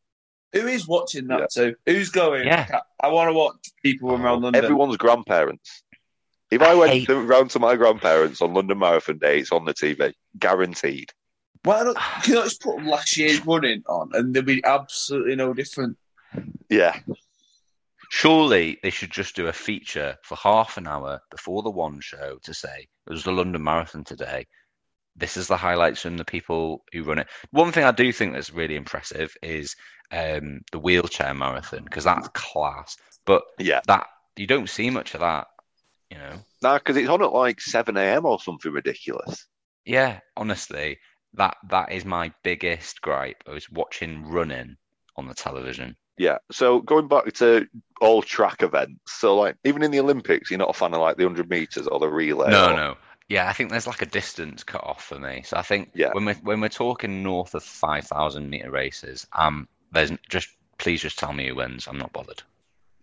Who 0.55 0.67
is 0.67 0.89
watching 0.89 1.27
that 1.27 1.51
too? 1.51 1.77
Who's 1.85 2.09
going? 2.09 2.47
Yeah. 2.47 2.81
I 2.99 3.09
want 3.09 3.29
to 3.29 3.35
watch 3.35 3.57
people 3.83 4.13
around 4.13 4.41
London. 4.41 4.65
Everyone's 4.65 4.97
grandparents. 4.97 5.83
If 6.51 6.63
I 6.63 6.71
I 6.71 6.75
went 6.75 6.93
hate- 6.93 7.07
to, 7.09 7.21
round 7.21 7.51
to 7.51 7.59
my 7.59 7.77
grandparents 7.77 8.41
on 8.41 8.55
London 8.55 8.79
Marathon 8.79 9.19
Day, 9.19 9.41
it's 9.41 9.53
on 9.53 9.67
the 9.67 9.75
TV, 9.75 10.15
guaranteed. 10.39 11.11
Why 11.65 11.85
don't 11.85 11.99
can 11.99 12.33
you 12.33 12.35
not 12.37 12.45
just 12.45 12.63
put 12.63 12.83
last 12.83 13.15
year's 13.19 13.45
running 13.45 13.83
on 13.87 14.09
and 14.15 14.33
there'll 14.33 14.47
be 14.47 14.65
absolutely 14.65 15.37
no 15.37 15.53
different? 15.53 15.99
Yeah, 16.71 16.99
Surely 18.11 18.79
they 18.83 18.91
should 18.91 19.11
just 19.11 19.37
do 19.37 19.49
a 19.49 19.53
feature 19.53 20.17
for 20.25 20.35
half 20.37 20.79
an 20.79 20.87
hour 20.87 21.21
before 21.31 21.63
the 21.63 21.71
one 21.71 22.01
show 22.01 22.39
to 22.43 22.55
say 22.55 22.89
it 23.09 23.12
was 23.12 23.24
the 23.24 23.32
London 23.32 23.62
Marathon 23.62 24.05
today. 24.05 24.47
This 25.16 25.36
is 25.36 25.48
the 25.48 25.56
highlights 25.56 26.02
from 26.02 26.16
the 26.16 26.24
people 26.24 26.85
who 26.93 27.02
run 27.02 27.18
it. 27.18 27.28
One 27.51 27.72
thing 27.72 27.85
I 27.85 27.90
do 27.90 28.12
think 28.12 28.32
that's 28.32 28.52
really 28.52 28.76
impressive 28.76 29.35
is 29.43 29.74
um, 30.12 30.60
the 30.72 30.78
wheelchair 30.78 31.35
marathon 31.35 31.85
because 31.85 32.05
that's 32.05 32.28
class. 32.28 32.97
But 33.26 33.43
yeah. 33.59 33.80
that 33.86 34.06
you 34.36 34.47
don't 34.47 34.68
see 34.68 34.90
much 34.90 35.14
of 35.14 35.20
that, 35.20 35.47
you 36.10 36.18
know. 36.18 36.35
Nah, 36.62 36.78
because 36.78 36.97
it's 36.97 37.09
on 37.09 37.22
at 37.22 37.32
like 37.32 37.60
7 37.60 37.97
a.m. 37.97 38.26
or 38.26 38.40
something 38.40 38.72
ridiculous. 38.72 39.47
Yeah, 39.85 40.20
honestly, 40.36 40.98
that 41.35 41.56
that 41.70 41.93
is 41.93 42.05
my 42.05 42.32
biggest 42.44 43.01
gripe. 43.01 43.43
I 43.47 43.52
was 43.52 43.70
watching 43.70 44.24
running 44.24 44.76
on 45.16 45.26
the 45.26 45.35
television. 45.35 45.97
Yeah. 46.19 46.39
So 46.51 46.81
going 46.81 47.09
back 47.09 47.32
to 47.35 47.66
all 48.01 48.23
track 48.23 48.62
events, 48.62 49.01
so 49.20 49.36
like 49.36 49.57
even 49.65 49.82
in 49.82 49.90
the 49.90 50.01
Olympics, 50.01 50.51
you're 50.51 50.59
not 50.59 50.70
a 50.70 50.73
fan 50.74 50.95
of 50.95 51.01
like 51.01 51.16
the 51.16 51.24
100 51.24 51.49
meters 51.49 51.86
or 51.86 51.99
the 51.99 52.09
relay. 52.09 52.51
No, 52.51 52.73
or- 52.73 52.77
no. 52.77 52.97
Yeah, 53.28 53.47
I 53.47 53.53
think 53.53 53.70
there's 53.70 53.86
like 53.86 54.01
a 54.01 54.07
distance 54.07 54.65
cut 54.65 54.82
off 54.85 55.05
for 55.05 55.19
me. 55.19 55.43
So 55.45 55.59
I 55.59 55.62
think 55.62 55.90
Yeah. 55.95 56.11
when 56.12 56.24
we're 56.24 56.35
when 56.36 56.61
we're 56.62 56.69
talking 56.70 57.23
north 57.23 57.55
of 57.55 57.62
five 57.62 58.07
thousand 58.07 58.49
meter 58.49 58.70
races, 58.70 59.27
um, 59.35 59.69
there's 59.93 60.11
just 60.31 60.49
please 60.78 61.03
just 61.03 61.19
tell 61.19 61.35
me 61.35 61.49
who 61.49 61.55
wins. 61.57 61.86
I'm 61.86 61.99
not 61.99 62.12
bothered. 62.15 62.43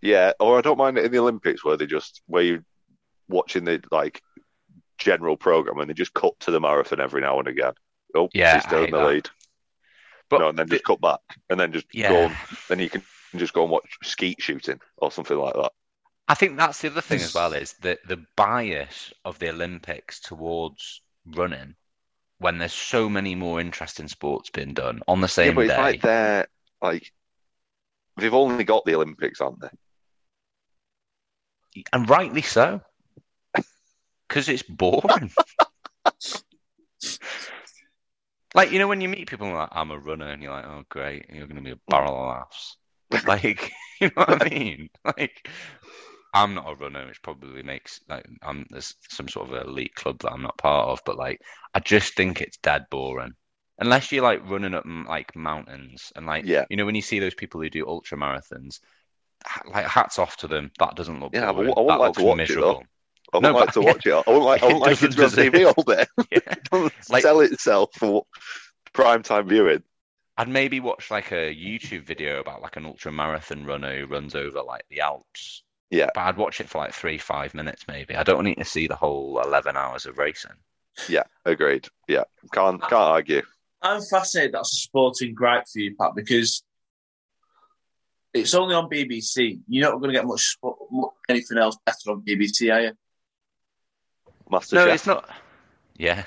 Yeah, 0.02 0.32
or 0.40 0.58
I 0.58 0.62
don't 0.62 0.78
mind 0.78 0.98
it 0.98 1.04
in 1.04 1.12
the 1.12 1.18
Olympics 1.20 1.64
where 1.64 1.76
they 1.76 1.86
just 1.86 2.22
where 2.26 2.42
you 2.42 2.64
watching 3.28 3.64
the 3.64 3.80
like 3.92 4.20
general 4.98 5.36
program 5.36 5.78
and 5.78 5.88
they 5.88 5.94
just 5.94 6.14
cut 6.14 6.38
to 6.40 6.50
the 6.50 6.60
marathon 6.60 7.00
every 7.00 7.20
now 7.20 7.38
and 7.38 7.46
again. 7.48 7.74
Oh, 8.14 8.28
Yeah, 8.34 8.54
he's 8.54 8.64
still 8.64 8.84
in 8.84 8.90
the 8.90 8.98
that. 8.98 9.06
lead. 9.08 9.28
But 10.28 10.40
no, 10.40 10.48
and 10.48 10.58
then 10.58 10.68
just 10.68 10.84
cut 10.84 11.00
back 11.00 11.20
and 11.50 11.58
then 11.58 11.72
just 11.72 11.86
Yeah. 11.92 12.08
go 12.08 12.24
on. 12.24 12.36
Then 12.68 12.78
you 12.80 12.90
can 12.90 13.04
just 13.36 13.52
go 13.52 13.62
and 13.62 13.70
watch 13.70 13.98
skeet 14.02 14.40
shooting 14.42 14.80
or 14.96 15.10
something 15.10 15.36
like 15.36 15.54
that. 15.54 15.72
I 16.28 16.34
think 16.36 16.56
that's 16.56 16.80
the 16.82 16.88
other 16.88 17.00
thing 17.00 17.20
as 17.22 17.34
well 17.34 17.52
is 17.52 17.72
that 17.80 18.06
the 18.06 18.24
bias 18.36 19.12
of 19.24 19.40
the 19.40 19.48
Olympics 19.48 20.20
towards 20.20 21.02
running 21.24 21.74
when 22.38 22.58
there's 22.58 22.72
so 22.74 23.08
many 23.08 23.34
more 23.34 23.60
interesting 23.60 24.08
sports 24.08 24.50
being 24.50 24.74
done 24.74 25.02
on 25.08 25.20
the 25.20 25.28
yeah, 25.40 25.50
same 25.50 25.54
but 25.54 25.66
it's 25.66 25.76
day. 25.76 25.78
like 25.78 26.00
they're 26.02 26.46
like 26.82 27.12
they've 28.16 28.34
only 28.34 28.64
got 28.64 28.84
the 28.84 28.94
Olympics, 28.94 29.40
aren't 29.40 29.60
they? 29.60 29.70
and 31.92 32.08
rightly 32.08 32.42
so. 32.42 32.80
Because 34.28 34.48
it's 34.48 34.62
boring. 34.62 35.30
like, 38.56 38.72
you 38.72 38.80
know, 38.80 38.88
when 38.88 39.02
you 39.02 39.10
meet 39.10 39.28
people 39.30 39.52
like, 39.52 39.70
I'm 39.72 39.92
a 39.92 40.00
runner, 40.00 40.28
and 40.28 40.42
you're 40.42 40.52
like, 40.52 40.66
oh, 40.66 40.84
great, 40.90 41.26
you're 41.30 41.46
going 41.48 41.58
to 41.58 41.62
be 41.62 41.72
a 41.72 41.80
barrel 41.90 42.14
of 42.16 42.28
laughs. 42.28 42.78
Like, 43.26 43.72
you 44.00 44.08
know 44.08 44.24
what 44.26 44.42
I 44.46 44.48
mean? 44.50 44.90
Like, 45.04 45.48
I'm 46.34 46.54
not 46.54 46.70
a 46.70 46.76
runner, 46.76 47.06
which 47.06 47.22
probably 47.22 47.62
makes 47.62 48.00
like 48.08 48.26
I'm 48.42 48.66
there's 48.70 48.94
some 49.10 49.28
sort 49.28 49.50
of 49.50 49.68
elite 49.68 49.94
club 49.94 50.20
that 50.20 50.32
I'm 50.32 50.42
not 50.42 50.58
part 50.58 50.90
of, 50.90 51.00
but 51.06 51.16
like 51.18 51.40
I 51.74 51.80
just 51.80 52.14
think 52.14 52.40
it's 52.40 52.58
dead 52.58 52.86
boring. 52.90 53.34
Unless 53.78 54.12
you're 54.12 54.22
like 54.24 54.48
running 54.48 54.74
up 54.74 54.84
like 54.86 55.36
mountains 55.36 56.12
and 56.16 56.26
like 56.26 56.46
Yeah. 56.46 56.66
you 56.68 56.76
know 56.76 56.86
when 56.86 56.94
you 56.96 57.02
see 57.02 57.20
those 57.20 57.34
people 57.34 57.60
who 57.62 57.70
do 57.70 57.88
ultra 57.88 58.18
marathons, 58.18 58.80
like 59.66 59.86
hats 59.86 60.18
off 60.18 60.36
to 60.38 60.48
them. 60.48 60.70
That 60.78 60.96
doesn't 60.96 61.20
look 61.20 61.32
Yeah, 61.32 61.48
boring. 61.48 61.76
I 61.76 61.80
wouldn't 61.80 61.80
That 61.88 62.00
like 62.00 62.14
to 62.14 62.22
looks 62.22 62.24
watch 62.24 62.50
it, 62.50 62.58
miserable. 62.58 62.88
I 63.32 63.38
wouldn't 63.38 63.52
No, 63.54 63.58
like 63.58 63.66
but- 63.66 63.72
to 63.74 63.80
watch 63.80 64.06
it. 64.06 64.12
I 64.12 64.16
wouldn't 64.26 64.44
like. 64.44 64.62
I 64.62 64.66
wouldn't 64.66 64.82
It 64.86 64.86
like 64.86 65.02
it 65.02 65.10
to 65.12 65.16
be 65.52 65.64
on 65.64 65.74
TV 65.74 65.74
all 65.76 65.82
day. 65.84 66.04
Yeah. 66.30 66.38
It 66.52 66.64
doesn't 66.70 67.10
Like- 67.10 67.22
sell 67.22 67.40
itself 67.40 67.90
for 67.94 68.24
prime 68.92 69.22
time 69.22 69.48
viewing. 69.48 69.82
I'd 70.38 70.48
maybe 70.48 70.80
watch 70.80 71.10
like 71.10 71.32
a 71.32 71.54
YouTube 71.54 72.04
video 72.04 72.40
about 72.40 72.60
like 72.60 72.76
an 72.76 72.84
ultra 72.84 73.10
marathon 73.10 73.64
runner 73.64 73.98
who 73.98 74.06
runs 74.06 74.34
over 74.34 74.62
like 74.62 74.84
the 74.90 75.00
Alps. 75.00 75.62
Yeah. 75.90 76.10
But 76.14 76.20
I'd 76.22 76.36
watch 76.36 76.60
it 76.60 76.68
for 76.68 76.78
like 76.78 76.92
three, 76.92 77.16
five 77.18 77.54
minutes 77.54 77.84
maybe. 77.88 78.14
I 78.16 78.22
don't 78.22 78.44
need 78.44 78.56
to 78.56 78.64
see 78.64 78.86
the 78.86 78.96
whole 78.96 79.40
eleven 79.40 79.76
hours 79.76 80.04
of 80.06 80.18
racing. 80.18 80.52
Yeah, 81.08 81.24
agreed. 81.44 81.88
Yeah, 82.08 82.24
can't 82.52 82.80
can't 82.80 82.92
argue. 82.94 83.42
I'm 83.82 84.00
fascinated 84.02 84.52
that's 84.52 84.72
a 84.72 84.76
sporting 84.76 85.34
gripe 85.34 85.64
for 85.70 85.78
you, 85.78 85.94
Pat, 85.94 86.12
because 86.14 86.62
it's 88.32 88.54
only 88.54 88.74
on 88.74 88.88
BBC. 88.90 89.60
You're 89.68 89.90
not 89.90 89.98
going 89.98 90.12
to 90.12 90.18
get 90.18 90.26
much 90.26 90.42
sport, 90.42 90.78
anything 91.28 91.58
else 91.58 91.76
better 91.84 92.10
on 92.10 92.22
BBC, 92.22 92.72
are 92.74 92.80
you? 92.80 92.92
Master 94.50 94.76
No, 94.76 94.84
Chef. 94.86 94.94
it's 94.94 95.06
not. 95.06 95.28
Yeah, 95.98 96.24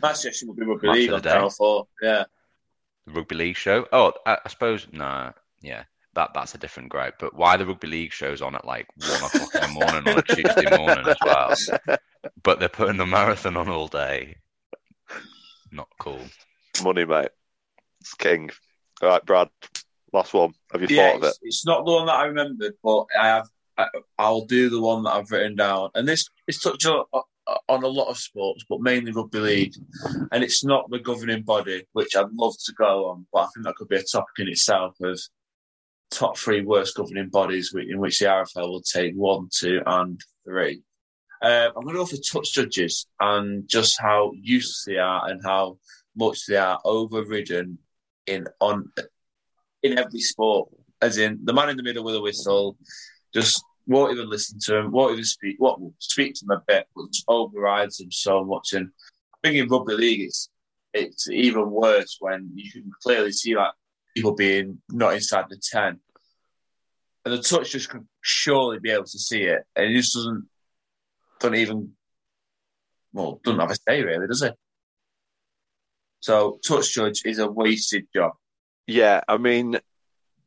My 0.00 0.12
suggestion 0.12 0.48
would 0.48 0.56
be 0.56 0.64
Rugby 0.64 0.86
Match 0.86 0.96
League 0.96 1.12
on. 1.12 1.22
Channel 1.22 1.50
4. 1.50 1.86
Yeah. 2.02 2.24
the 3.06 3.12
rugby 3.12 3.34
league 3.34 3.56
show. 3.56 3.86
Oh, 3.92 4.12
I, 4.24 4.38
I 4.44 4.48
suppose 4.48 4.86
no. 4.92 5.32
Yeah, 5.60 5.84
that 6.14 6.30
that's 6.34 6.54
a 6.54 6.58
different 6.58 6.90
gripe. 6.90 7.16
But 7.18 7.34
why 7.34 7.56
the 7.56 7.66
rugby 7.66 7.88
league 7.88 8.12
show's 8.12 8.42
on 8.42 8.54
at 8.54 8.64
like 8.64 8.86
one 8.96 9.22
o'clock 9.24 9.50
in 9.56 9.62
the 9.62 9.68
morning 9.68 10.06
on 10.06 10.18
a 10.18 10.22
Tuesday 10.34 10.66
morning 10.76 11.04
as 11.08 11.16
well? 11.24 11.52
But 12.44 12.60
they're 12.60 12.68
putting 12.68 12.96
the 12.96 13.06
marathon 13.06 13.56
on 13.56 13.68
all 13.68 13.88
day. 13.88 14.36
Not 15.72 15.88
cool. 15.98 16.20
Money, 16.84 17.04
mate. 17.04 17.30
It's 18.00 18.14
king. 18.14 18.50
All 19.02 19.08
right, 19.08 19.26
Brad. 19.26 19.48
Last 20.12 20.32
one. 20.32 20.54
Have 20.72 20.80
you 20.80 20.86
Yeah, 20.88 21.08
thought 21.10 21.16
of 21.16 21.22
it? 21.24 21.26
it's, 21.26 21.38
it's 21.42 21.66
not 21.66 21.84
the 21.84 21.90
one 21.92 22.06
that 22.06 22.14
I 22.14 22.26
remembered, 22.26 22.74
but 22.84 23.06
I 23.20 23.26
have. 23.26 23.48
I'll 24.18 24.46
do 24.46 24.70
the 24.70 24.80
one 24.80 25.02
that 25.04 25.14
I've 25.14 25.30
written 25.30 25.56
down, 25.56 25.90
and 25.94 26.08
this 26.08 26.28
is 26.46 26.58
touched 26.58 26.86
on, 26.86 27.04
on 27.68 27.82
a 27.82 27.88
lot 27.88 28.08
of 28.08 28.18
sports, 28.18 28.64
but 28.68 28.80
mainly 28.80 29.12
rugby 29.12 29.38
league. 29.38 29.74
And 30.32 30.42
it's 30.42 30.64
not 30.64 30.90
the 30.90 30.98
governing 30.98 31.42
body, 31.42 31.84
which 31.92 32.16
I'd 32.16 32.32
love 32.32 32.54
to 32.64 32.72
go 32.72 33.10
on, 33.10 33.26
but 33.32 33.40
I 33.40 33.46
think 33.54 33.66
that 33.66 33.76
could 33.76 33.88
be 33.88 33.96
a 33.96 34.02
topic 34.02 34.38
in 34.38 34.48
itself 34.48 34.96
of 35.02 35.20
top 36.10 36.38
three 36.38 36.62
worst 36.62 36.96
governing 36.96 37.28
bodies, 37.28 37.74
in 37.74 37.98
which 38.00 38.18
the 38.18 38.26
RFL 38.26 38.68
will 38.68 38.82
take 38.82 39.14
one, 39.14 39.48
two, 39.52 39.80
and 39.86 40.20
three. 40.44 40.82
Uh, 41.42 41.68
I'm 41.76 41.84
going 41.84 41.94
to 41.94 42.00
go 42.00 42.06
for 42.06 42.16
touch 42.16 42.54
judges 42.54 43.06
and 43.20 43.68
just 43.68 44.00
how 44.00 44.32
useless 44.34 44.84
they 44.86 44.96
are 44.96 45.28
and 45.28 45.40
how 45.44 45.78
much 46.16 46.46
they 46.46 46.56
are 46.56 46.80
overridden 46.84 47.78
in 48.26 48.46
on 48.60 48.90
in 49.82 49.98
every 49.98 50.20
sport. 50.20 50.70
As 51.02 51.18
in 51.18 51.40
the 51.44 51.52
man 51.52 51.68
in 51.68 51.76
the 51.76 51.82
middle 51.82 52.04
with 52.04 52.14
a 52.14 52.20
whistle, 52.20 52.78
just 53.34 53.62
won't 53.86 54.12
even 54.12 54.28
listen 54.28 54.58
to 54.64 54.76
him, 54.76 54.90
won't 54.90 55.12
even 55.12 55.24
speak. 55.24 55.56
What 55.58 55.80
will 55.80 55.94
speak 55.98 56.34
to 56.34 56.44
him 56.44 56.50
a 56.50 56.62
bit, 56.66 56.86
but 56.94 57.06
overrides 57.28 57.98
them 57.98 58.10
so 58.10 58.44
much. 58.44 58.72
And 58.72 58.90
I 59.34 59.48
think 59.48 59.62
in 59.62 59.68
rugby 59.68 59.94
league, 59.94 60.20
it's 60.22 60.50
it's 60.92 61.28
even 61.28 61.70
worse 61.70 62.16
when 62.20 62.50
you 62.54 62.70
can 62.70 62.90
clearly 63.02 63.32
see 63.32 63.54
like 63.54 63.72
people 64.14 64.34
being 64.34 64.78
not 64.90 65.14
inside 65.14 65.44
the 65.48 65.60
ten, 65.62 66.00
and 67.24 67.34
the 67.34 67.38
touch 67.38 67.72
just 67.72 67.90
can 67.90 68.08
surely 68.20 68.78
be 68.78 68.90
able 68.90 69.04
to 69.04 69.18
see 69.18 69.42
it, 69.42 69.62
and 69.74 69.90
he 69.90 69.96
just 69.96 70.14
doesn't 70.14 70.48
don't 71.40 71.54
even 71.54 71.92
well 73.12 73.40
doesn't 73.44 73.60
have 73.60 73.70
a 73.70 73.74
say 73.74 74.02
really, 74.02 74.26
does 74.26 74.42
it? 74.42 74.54
So 76.20 76.58
touch 76.66 76.92
judge 76.92 77.22
is 77.24 77.38
a 77.38 77.50
wasted 77.50 78.06
job. 78.14 78.32
Yeah, 78.86 79.20
I 79.28 79.36
mean, 79.36 79.78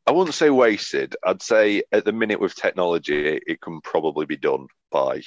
I 0.06 0.12
wouldn't 0.12 0.34
say 0.34 0.50
wasted. 0.50 1.16
I'd 1.24 1.42
say 1.42 1.82
at 1.92 2.04
the 2.04 2.12
minute 2.12 2.40
with 2.40 2.54
technology, 2.54 3.40
it, 3.46 3.60
can 3.60 3.80
probably 3.80 4.26
be 4.26 4.36
done 4.36 4.66
by 4.90 5.22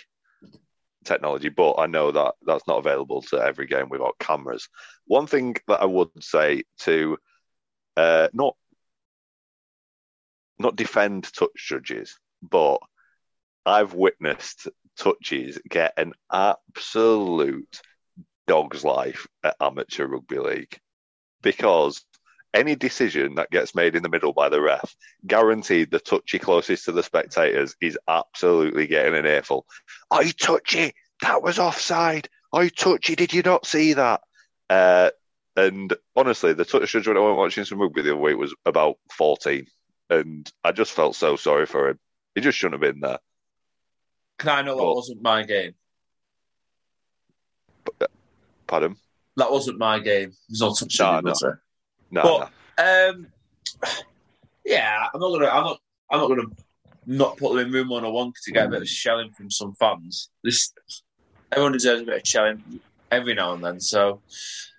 technology, 1.06 1.50
but 1.50 1.76
I 1.76 1.86
know 1.86 2.12
that 2.12 2.36
that's 2.46 2.68
not 2.68 2.80
available 2.80 3.22
to 3.24 3.38
every 3.38 3.68
game 3.68 3.90
without 3.90 4.18
cameras. 4.20 4.68
One 5.06 5.28
thing 5.28 5.56
that 5.68 5.82
I 5.82 5.86
would 5.86 6.10
say 6.22 6.64
to 6.80 7.18
uh, 7.96 8.30
not 8.34 8.56
not 10.60 10.76
defend 10.76 11.32
touch 11.34 11.52
judges, 11.56 12.18
but 12.42 12.80
I've 13.66 13.94
witnessed 13.94 14.68
touches 14.98 15.60
get 15.70 15.94
an 15.98 16.14
absolute 16.32 17.82
dog's 18.48 18.84
life 18.84 19.28
at 19.44 19.56
amateur 19.60 20.06
rugby 20.08 20.40
league 20.40 20.78
because 21.42 22.04
any 22.54 22.76
decision 22.76 23.36
that 23.36 23.50
gets 23.50 23.74
made 23.74 23.96
in 23.96 24.04
the 24.04 24.10
middle 24.10 24.34
by 24.34 24.50
the 24.50 24.62
ref, 24.62 24.96
guaranteed 25.26 25.92
the 25.92 26.00
touchy 26.00 26.40
closest 26.40 26.86
to 26.86 26.92
the 26.92 27.04
spectators 27.04 27.76
is 27.82 27.98
absolutely 28.08 28.88
getting 28.88 29.16
an 29.16 29.26
earful. 29.26 29.66
I 30.12 30.32
touchy, 30.32 30.94
that 31.22 31.42
was 31.42 31.60
offside. 31.60 32.30
I 32.54 32.70
touchy, 32.70 33.16
did 33.16 33.34
you 33.34 33.42
not 33.42 33.66
see 33.66 33.94
that? 33.94 34.22
Uh, 34.70 35.10
and 35.56 35.94
honestly, 36.16 36.54
the 36.54 36.66
touch 36.66 36.92
judge 36.92 37.08
when 37.08 37.18
I 37.18 37.22
went 37.22 37.38
watching 37.38 37.66
some 37.66 37.80
rugby 37.82 38.02
the 38.02 38.12
other 38.12 38.22
week 38.22 38.38
was 38.38 38.56
about 38.66 38.98
14. 39.18 39.66
And 40.10 40.52
I 40.64 40.72
just 40.72 40.92
felt 40.92 41.16
so 41.16 41.36
sorry 41.36 41.66
for 41.66 41.90
him. 41.90 42.00
He 42.36 42.42
just 42.42 42.58
shouldn't 42.58 42.82
have 42.84 42.94
been 42.94 43.02
there. 43.02 43.20
Can 44.38 44.50
I 44.50 44.62
know 44.62 44.76
Well- 44.76 44.88
what 44.88 44.96
wasn't 44.98 45.22
my 45.22 45.44
game? 45.44 45.74
Pardon? 48.68 48.96
That 49.36 49.52
wasn't 49.52 49.80
my 49.80 50.00
game. 50.00 50.34
There's 50.48 50.62
no 50.62 50.74
touch 50.74 51.00
no. 51.00 51.32
No, 52.14 52.48
But- 52.78 53.12
Um, 53.12 53.28
yeah, 54.66 55.08
I'm 55.14 55.20
not 55.20 55.30
gonna. 55.30 55.48
I'm 55.48 55.64
not. 55.64 55.80
I'm 56.10 56.20
not 56.20 56.28
gonna 56.28 56.48
not 57.06 57.38
put 57.38 57.56
them 57.56 57.68
in 57.68 57.72
room 57.72 57.90
101 57.90 58.34
to 58.44 58.52
get 58.52 58.68
a 58.68 58.70
bit 58.70 58.82
of 58.82 58.88
shelling 58.88 59.32
from 59.32 59.52
some 59.52 59.74
fans. 59.76 60.30
This 60.44 60.74
everyone 61.52 61.74
deserves 61.74 62.02
a 62.02 62.06
bit 62.06 62.22
of 62.22 62.28
shelling 62.28 62.80
every 63.12 63.34
now 63.34 63.54
and 63.54 63.64
then. 63.64 63.80
So, 63.80 64.22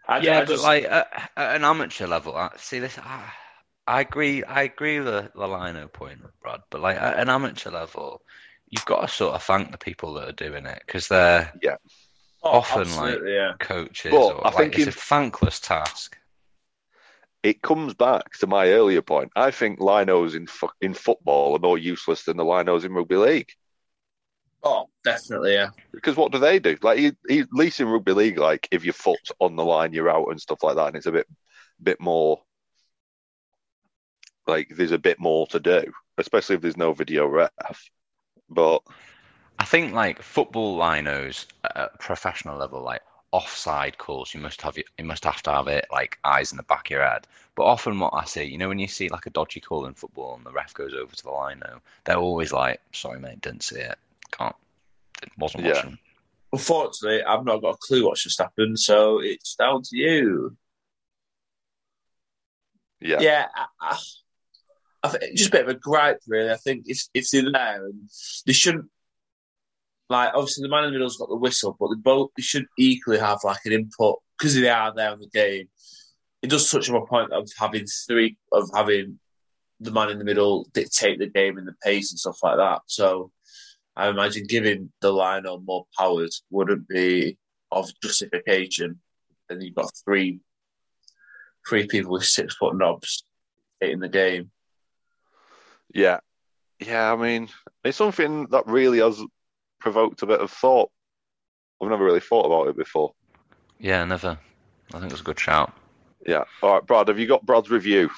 I, 0.08 0.18
yeah, 0.20 0.38
I 0.38 0.40
but 0.40 0.48
just, 0.48 0.62
like 0.64 0.84
at, 0.84 1.30
at 1.36 1.56
an 1.56 1.64
amateur 1.64 2.06
level, 2.06 2.34
I, 2.34 2.50
see 2.56 2.78
this. 2.78 2.98
I, 2.98 3.30
I 3.86 4.00
agree. 4.00 4.42
I 4.44 4.62
agree 4.62 5.00
with 5.00 5.08
the, 5.08 5.30
the 5.34 5.46
Lino 5.46 5.88
point, 5.88 6.20
Rod. 6.44 6.62
But 6.70 6.80
like 6.80 6.96
at 6.96 7.18
an 7.18 7.28
amateur 7.28 7.70
level, 7.70 8.22
you've 8.70 8.86
got 8.86 9.02
to 9.02 9.08
sort 9.08 9.34
of 9.34 9.42
thank 9.42 9.70
the 9.70 9.78
people 9.78 10.14
that 10.14 10.28
are 10.28 10.32
doing 10.32 10.66
it 10.66 10.82
because 10.86 11.08
they're 11.08 11.52
oh, 11.64 11.78
often, 12.42 12.94
like 12.96 13.18
yeah. 13.26 13.52
coaches. 13.60 14.12
But 14.12 14.18
or, 14.18 14.46
I 14.46 14.50
like, 14.50 14.56
think 14.56 14.74
it's 14.74 14.82
in- 14.84 14.88
a 14.88 14.92
thankless 14.92 15.60
task. 15.60 16.16
It 17.44 17.60
comes 17.60 17.92
back 17.92 18.32
to 18.38 18.46
my 18.46 18.70
earlier 18.70 19.02
point. 19.02 19.30
I 19.36 19.50
think 19.50 19.78
linos 19.78 20.34
in 20.34 20.46
fu- 20.46 20.70
in 20.80 20.94
football 20.94 21.54
are 21.54 21.60
more 21.60 21.76
useless 21.76 22.24
than 22.24 22.38
the 22.38 22.44
linos 22.44 22.84
in 22.84 22.94
rugby 22.94 23.16
league. 23.16 23.50
Oh, 24.62 24.88
definitely, 25.04 25.52
yeah. 25.52 25.68
Because 25.92 26.16
what 26.16 26.32
do 26.32 26.38
they 26.38 26.58
do? 26.58 26.78
Like, 26.80 26.98
he, 26.98 27.12
he, 27.28 27.40
at 27.40 27.52
least 27.52 27.80
in 27.80 27.88
rugby 27.88 28.12
league, 28.12 28.38
like 28.38 28.66
if 28.70 28.82
your 28.82 28.94
foot's 28.94 29.30
on 29.40 29.56
the 29.56 29.64
line, 29.64 29.92
you're 29.92 30.08
out 30.08 30.28
and 30.30 30.40
stuff 30.40 30.62
like 30.62 30.76
that, 30.76 30.86
and 30.86 30.96
it's 30.96 31.04
a 31.04 31.12
bit, 31.12 31.26
bit 31.82 32.00
more. 32.00 32.42
Like, 34.46 34.70
there's 34.74 34.92
a 34.92 34.98
bit 34.98 35.20
more 35.20 35.46
to 35.48 35.60
do, 35.60 35.84
especially 36.16 36.56
if 36.56 36.62
there's 36.62 36.78
no 36.78 36.94
video 36.94 37.26
ref. 37.26 37.50
But 38.48 38.80
I 39.58 39.66
think 39.66 39.92
like 39.92 40.22
football 40.22 40.78
linos 40.78 41.44
at 41.62 41.76
a 41.76 41.90
professional 41.98 42.56
level, 42.56 42.82
like 42.82 43.02
offside 43.34 43.98
calls, 43.98 44.32
you 44.32 44.40
must 44.40 44.62
have 44.62 44.78
you 44.78 45.04
must 45.04 45.24
have 45.24 45.42
to 45.42 45.50
have 45.50 45.66
it 45.66 45.88
like 45.90 46.20
eyes 46.24 46.52
in 46.52 46.56
the 46.56 46.62
back 46.62 46.86
of 46.86 46.90
your 46.90 47.04
head. 47.04 47.26
But 47.56 47.64
often, 47.64 47.98
what 47.98 48.14
I 48.14 48.24
see, 48.26 48.44
you 48.44 48.58
know, 48.58 48.68
when 48.68 48.78
you 48.78 48.86
see 48.86 49.08
like 49.08 49.26
a 49.26 49.30
dodgy 49.30 49.58
call 49.58 49.86
in 49.86 49.94
football 49.94 50.36
and 50.36 50.46
the 50.46 50.52
ref 50.52 50.72
goes 50.72 50.94
over 50.94 51.12
to 51.12 51.22
the 51.24 51.30
line, 51.32 51.58
now 51.58 51.80
they're 52.04 52.16
always 52.16 52.52
like, 52.52 52.80
"Sorry, 52.92 53.18
mate, 53.18 53.40
didn't 53.40 53.64
see 53.64 53.80
it, 53.80 53.98
can't, 54.30 54.54
wasn't 55.36 55.64
Yeah. 55.64 55.74
watching." 55.74 55.98
Unfortunately, 56.52 57.24
I've 57.24 57.44
not 57.44 57.60
got 57.60 57.74
a 57.74 57.78
clue 57.78 58.06
what's 58.06 58.22
just 58.22 58.38
happened, 58.38 58.78
so 58.78 59.18
it's 59.20 59.56
down 59.56 59.82
to 59.82 59.96
you. 59.96 60.56
Yeah. 63.00 63.20
Yeah, 63.20 63.48
I, 63.52 63.66
I, 63.80 63.98
I 65.02 65.08
think 65.08 65.36
just 65.36 65.48
a 65.48 65.52
bit 65.52 65.62
of 65.62 65.68
a 65.70 65.74
gripe, 65.74 66.20
really. 66.28 66.52
I 66.52 66.56
think 66.56 66.84
it's 66.86 67.10
it's 67.12 67.32
they're 67.32 67.50
there 67.50 67.86
and 67.86 68.08
they 68.46 68.52
shouldn't 68.52 68.86
like 70.08 70.32
obviously 70.34 70.62
the 70.62 70.68
man 70.68 70.84
in 70.84 70.90
the 70.90 70.98
middle's 70.98 71.16
got 71.16 71.28
the 71.28 71.36
whistle, 71.36 71.76
but 71.78 71.88
they 71.88 71.96
both 71.96 72.30
they 72.36 72.42
should 72.42 72.66
equally 72.78 73.18
have 73.18 73.38
like 73.44 73.64
an 73.64 73.72
input 73.72 74.18
because 74.38 74.54
they 74.54 74.68
are 74.68 74.94
there 74.94 75.12
in 75.12 75.20
the 75.20 75.28
game. 75.28 75.68
It 76.42 76.50
does 76.50 76.70
touch 76.70 76.90
on 76.90 76.96
a 76.96 77.06
point 77.06 77.32
of 77.32 77.48
having 77.58 77.86
three 77.86 78.36
of 78.52 78.68
having 78.74 79.18
the 79.80 79.90
man 79.90 80.10
in 80.10 80.18
the 80.18 80.24
middle 80.24 80.68
dictate 80.72 81.18
the 81.18 81.26
game 81.26 81.58
and 81.58 81.66
the 81.66 81.74
pace 81.82 82.12
and 82.12 82.18
stuff 82.18 82.38
like 82.42 82.56
that. 82.56 82.82
So 82.86 83.30
I 83.96 84.08
imagine 84.08 84.46
giving 84.46 84.92
the 85.00 85.12
line 85.12 85.44
more 85.64 85.86
powers 85.96 86.42
wouldn't 86.50 86.88
be 86.88 87.38
of 87.70 87.90
justification. 88.02 89.00
And 89.48 89.62
you've 89.62 89.74
got 89.74 89.92
three 90.04 90.40
three 91.68 91.86
people 91.86 92.12
with 92.12 92.24
six 92.24 92.54
foot 92.56 92.76
knobs 92.76 93.24
in 93.80 94.00
the 94.00 94.08
game. 94.08 94.50
Yeah. 95.92 96.20
Yeah, 96.80 97.12
I 97.12 97.16
mean, 97.16 97.48
it's 97.84 97.96
something 97.96 98.48
that 98.50 98.66
really 98.66 98.98
has 98.98 99.22
provoked 99.84 100.22
a 100.22 100.26
bit 100.26 100.40
of 100.40 100.50
thought. 100.50 100.90
I've 101.80 101.90
never 101.90 102.04
really 102.04 102.20
thought 102.20 102.46
about 102.46 102.68
it 102.68 102.76
before. 102.76 103.12
Yeah, 103.78 104.02
never. 104.04 104.38
I 104.88 104.98
think 104.98 105.04
it 105.04 105.12
was 105.12 105.20
a 105.20 105.24
good 105.24 105.38
shout. 105.38 105.74
Yeah. 106.26 106.44
All 106.62 106.72
right, 106.72 106.86
Brad, 106.86 107.08
have 107.08 107.18
you 107.18 107.26
got 107.26 107.44
Brad's 107.44 107.70
review? 107.70 108.08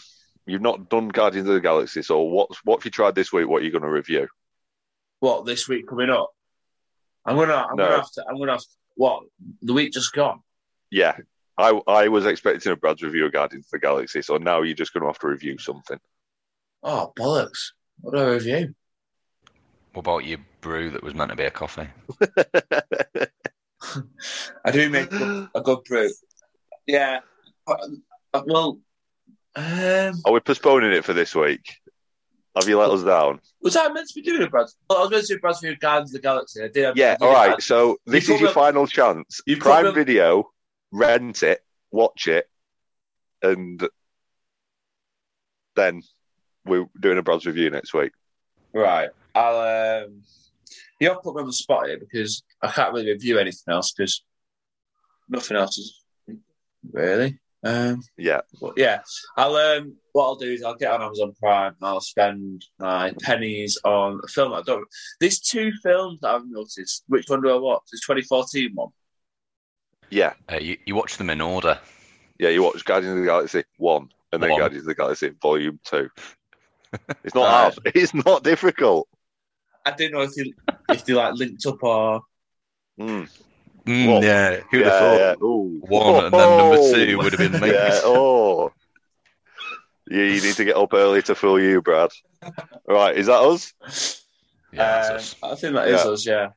You've 0.46 0.62
not 0.62 0.88
done 0.88 1.08
Guardians 1.08 1.48
of 1.48 1.54
the 1.54 1.60
Galaxy, 1.60 2.02
so 2.02 2.20
what 2.22 2.50
what 2.62 2.78
have 2.78 2.84
you 2.84 2.92
tried 2.92 3.16
this 3.16 3.32
week? 3.32 3.48
What 3.48 3.62
are 3.62 3.64
you 3.64 3.72
going 3.72 3.82
to 3.82 3.90
review? 3.90 4.28
What 5.18 5.44
this 5.44 5.68
week 5.68 5.88
coming 5.88 6.08
up? 6.08 6.30
I'm 7.24 7.34
gonna 7.34 7.66
I'm 7.68 7.76
No. 7.76 7.84
gonna 7.84 7.96
have 7.96 8.12
to 8.12 8.24
I'm 8.28 8.38
gonna 8.38 8.52
have 8.52 8.60
to, 8.60 8.68
what 8.94 9.24
the 9.62 9.72
week 9.72 9.92
just 9.92 10.12
gone. 10.12 10.40
Yeah. 10.92 11.16
I 11.58 11.80
I 11.88 12.06
was 12.06 12.26
expecting 12.26 12.70
a 12.70 12.76
Brad's 12.76 13.02
review 13.02 13.26
of 13.26 13.32
Guardians 13.32 13.66
of 13.66 13.70
the 13.72 13.80
Galaxy, 13.80 14.22
so 14.22 14.36
now 14.36 14.62
you're 14.62 14.76
just 14.76 14.92
going 14.92 15.02
to 15.02 15.08
have 15.08 15.18
to 15.20 15.26
review 15.26 15.58
something. 15.58 15.98
Oh 16.84 17.12
bollocks! 17.18 17.72
What 18.02 18.14
do 18.14 18.20
I 18.20 18.28
review? 18.34 18.74
What 19.96 20.00
about 20.00 20.26
your 20.26 20.36
brew 20.60 20.90
that 20.90 21.02
was 21.02 21.14
meant 21.14 21.30
to 21.30 21.36
be 21.36 21.44
a 21.44 21.50
coffee? 21.50 21.88
I 24.62 24.70
do 24.70 24.90
make 24.90 25.10
a 25.10 25.16
good, 25.18 25.48
a 25.54 25.60
good 25.62 25.84
brew. 25.84 26.10
Yeah. 26.86 27.20
Uh, 27.66 27.76
Well, 28.46 28.78
um, 29.54 30.20
Are 30.26 30.32
we 30.32 30.40
postponing 30.40 30.92
it 30.92 31.02
for 31.02 31.14
this 31.14 31.34
week? 31.34 31.76
Have 32.54 32.68
you 32.68 32.78
let 32.78 32.90
us 32.90 33.02
down? 33.04 33.40
was 33.62 33.74
I 33.74 33.88
meant 33.88 34.06
to 34.08 34.14
be 34.14 34.20
doing 34.20 34.42
a 34.42 34.50
Brad? 34.50 34.66
Well, 34.90 34.98
I 34.98 35.02
was 35.04 35.10
meant 35.12 35.24
to 35.28 35.32
do 35.32 35.38
a 35.38 35.40
Brad's 35.40 35.60
View 35.60 35.74
Guardians 35.78 36.10
of 36.10 36.20
the 36.20 36.26
Galaxy. 36.28 36.62
I 36.62 36.68
did. 36.68 36.84
I 36.84 36.92
Yeah, 36.94 37.16
did 37.16 37.22
all 37.24 37.32
right. 37.32 37.50
that. 37.52 37.62
So 37.62 37.96
this 38.04 38.28
You 38.28 38.34
is 38.34 38.40
your 38.42 38.50
probably- 38.52 38.66
final 38.72 38.86
chance. 38.86 39.40
you 39.46 39.56
Prime 39.56 39.84
probably- 39.84 40.04
Video, 40.04 40.50
rent 40.92 41.42
it, 41.42 41.64
watch 41.90 42.28
it, 42.28 42.44
and 43.40 43.82
then 45.74 46.02
we're 46.66 46.84
doing 47.00 47.16
a 47.16 47.22
Brad's 47.22 47.46
review 47.46 47.70
next 47.70 47.94
week. 47.94 48.12
Right. 48.74 49.08
I'll. 49.36 50.04
Um, 50.04 50.22
you 51.00 51.08
have 51.08 51.18
to 51.18 51.22
put 51.22 51.34
me 51.36 51.42
on 51.42 51.46
the 51.46 51.52
spot 51.52 51.86
here 51.88 51.98
because 51.98 52.42
I 52.62 52.68
can't 52.68 52.94
really 52.94 53.12
review 53.12 53.38
anything 53.38 53.72
else 53.74 53.92
because 53.92 54.24
nothing 55.28 55.56
else 55.58 55.76
is 55.78 56.00
really. 56.92 57.38
Um, 57.62 58.00
Yeah, 58.16 58.40
but 58.60 58.74
yeah, 58.76 59.00
I'll. 59.36 59.56
Um, 59.56 59.96
what 60.12 60.24
I'll 60.24 60.36
do 60.36 60.50
is 60.52 60.62
I'll 60.62 60.74
get 60.76 60.92
on 60.92 61.02
Amazon 61.02 61.34
Prime. 61.38 61.74
and 61.80 61.88
I'll 61.88 62.00
spend 62.00 62.64
my 62.78 63.12
pennies 63.22 63.76
on 63.84 64.20
a 64.24 64.28
film. 64.28 64.52
I 64.54 64.62
don't. 64.62 64.86
There's 65.20 65.40
two 65.40 65.70
films 65.82 66.20
that 66.22 66.30
I've 66.34 66.48
noticed. 66.48 67.04
Which 67.08 67.28
one 67.28 67.42
do 67.42 67.50
I 67.50 67.58
watch? 67.58 67.82
There's 67.92 68.00
2014 68.02 68.70
one. 68.74 68.88
yeah, 70.10 70.32
Uh, 70.50 70.56
you, 70.58 70.78
you 70.86 70.94
watch 70.94 71.16
them 71.18 71.28
in 71.30 71.40
order. 71.40 71.78
yeah. 72.38 72.48
You 72.50 72.62
watch 72.62 72.84
Guardians 72.84 73.14
of 73.14 73.20
the 73.20 73.26
Galaxy 73.26 73.64
one, 73.78 74.08
and 74.32 74.42
then 74.42 74.50
One. 74.50 74.60
Guardians 74.60 74.84
of 74.84 74.88
the 74.88 74.94
Galaxy 74.94 75.30
Volume 75.42 75.78
two. 75.84 76.08
It's 77.24 77.34
not 77.34 77.44
Right. 77.44 77.74
hard. 77.74 77.74
It's 77.94 78.14
not 78.14 78.42
difficult. 78.44 79.08
I 79.86 79.92
didn't 79.92 80.12
know 80.12 80.22
if 80.22 80.34
they 80.34 80.52
if 80.90 81.04
they 81.04 81.14
like 81.14 81.34
linked 81.34 81.64
up 81.66 81.82
or. 81.82 82.20
Mm. 83.00 83.28
Mm, 83.86 84.06
Well, 84.08 84.24
yeah, 84.24 84.60
who'd 84.70 84.80
yeah, 84.84 84.90
have 84.90 84.98
thought? 84.98 85.18
yeah. 85.18 85.34
Ooh. 85.46 85.80
One 85.86 86.24
and 86.24 86.34
then 86.34 86.58
number 86.58 86.76
Oh. 86.80 86.92
two 86.94 87.16
would 87.18 87.32
have 87.32 87.52
been 87.52 87.60
me. 87.60 87.70
Yeah. 87.72 88.00
Oh. 88.04 88.72
Yeah, 90.10 90.22
you 90.24 90.40
need 90.42 90.54
to 90.56 90.64
get 90.64 90.76
up 90.76 90.92
early 90.94 91.22
to 91.22 91.34
fool 91.34 91.60
you, 91.60 91.82
Brad. 91.82 92.10
Right, 92.86 93.16
is 93.16 93.26
that 93.26 93.40
us? 93.40 93.72
Yeah, 94.72 95.02
that's 95.08 95.10
Um, 95.10 95.16
us. 95.16 95.36
I 95.42 95.54
think 95.60 95.74
that 95.74 95.88
is 95.88 96.04
Yeah. 96.04 96.10
us. 96.10 96.26
Yeah. 96.26 96.48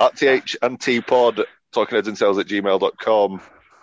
At 0.00 0.16
TH 0.16 0.56
and 0.62 0.80
T 0.80 1.00
Pod, 1.00 1.44
talking 1.72 1.96
heads 1.96 2.08
and 2.08 2.16
tales 2.16 2.38
at 2.38 2.46
gmail.com. 2.46 3.40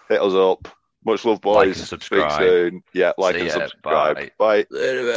Hit 0.10 0.22
us 0.22 0.34
up. 0.34 0.68
Much 1.06 1.23
love, 1.23 1.39
boys. 1.39 1.56
Like 1.56 1.68
and 1.68 1.76
Speak 1.77 1.88
subscribe. 1.88 2.39
soon. 2.41 2.84
Yeah, 2.93 3.14
like 3.18 3.35
See 3.35 3.41
and 3.41 3.47
ya. 3.49 3.53
subscribe. 3.53 4.15
Bye. 4.15 4.31
Bye. 4.38 4.65
Later, 4.69 5.01
mate. 5.01 5.07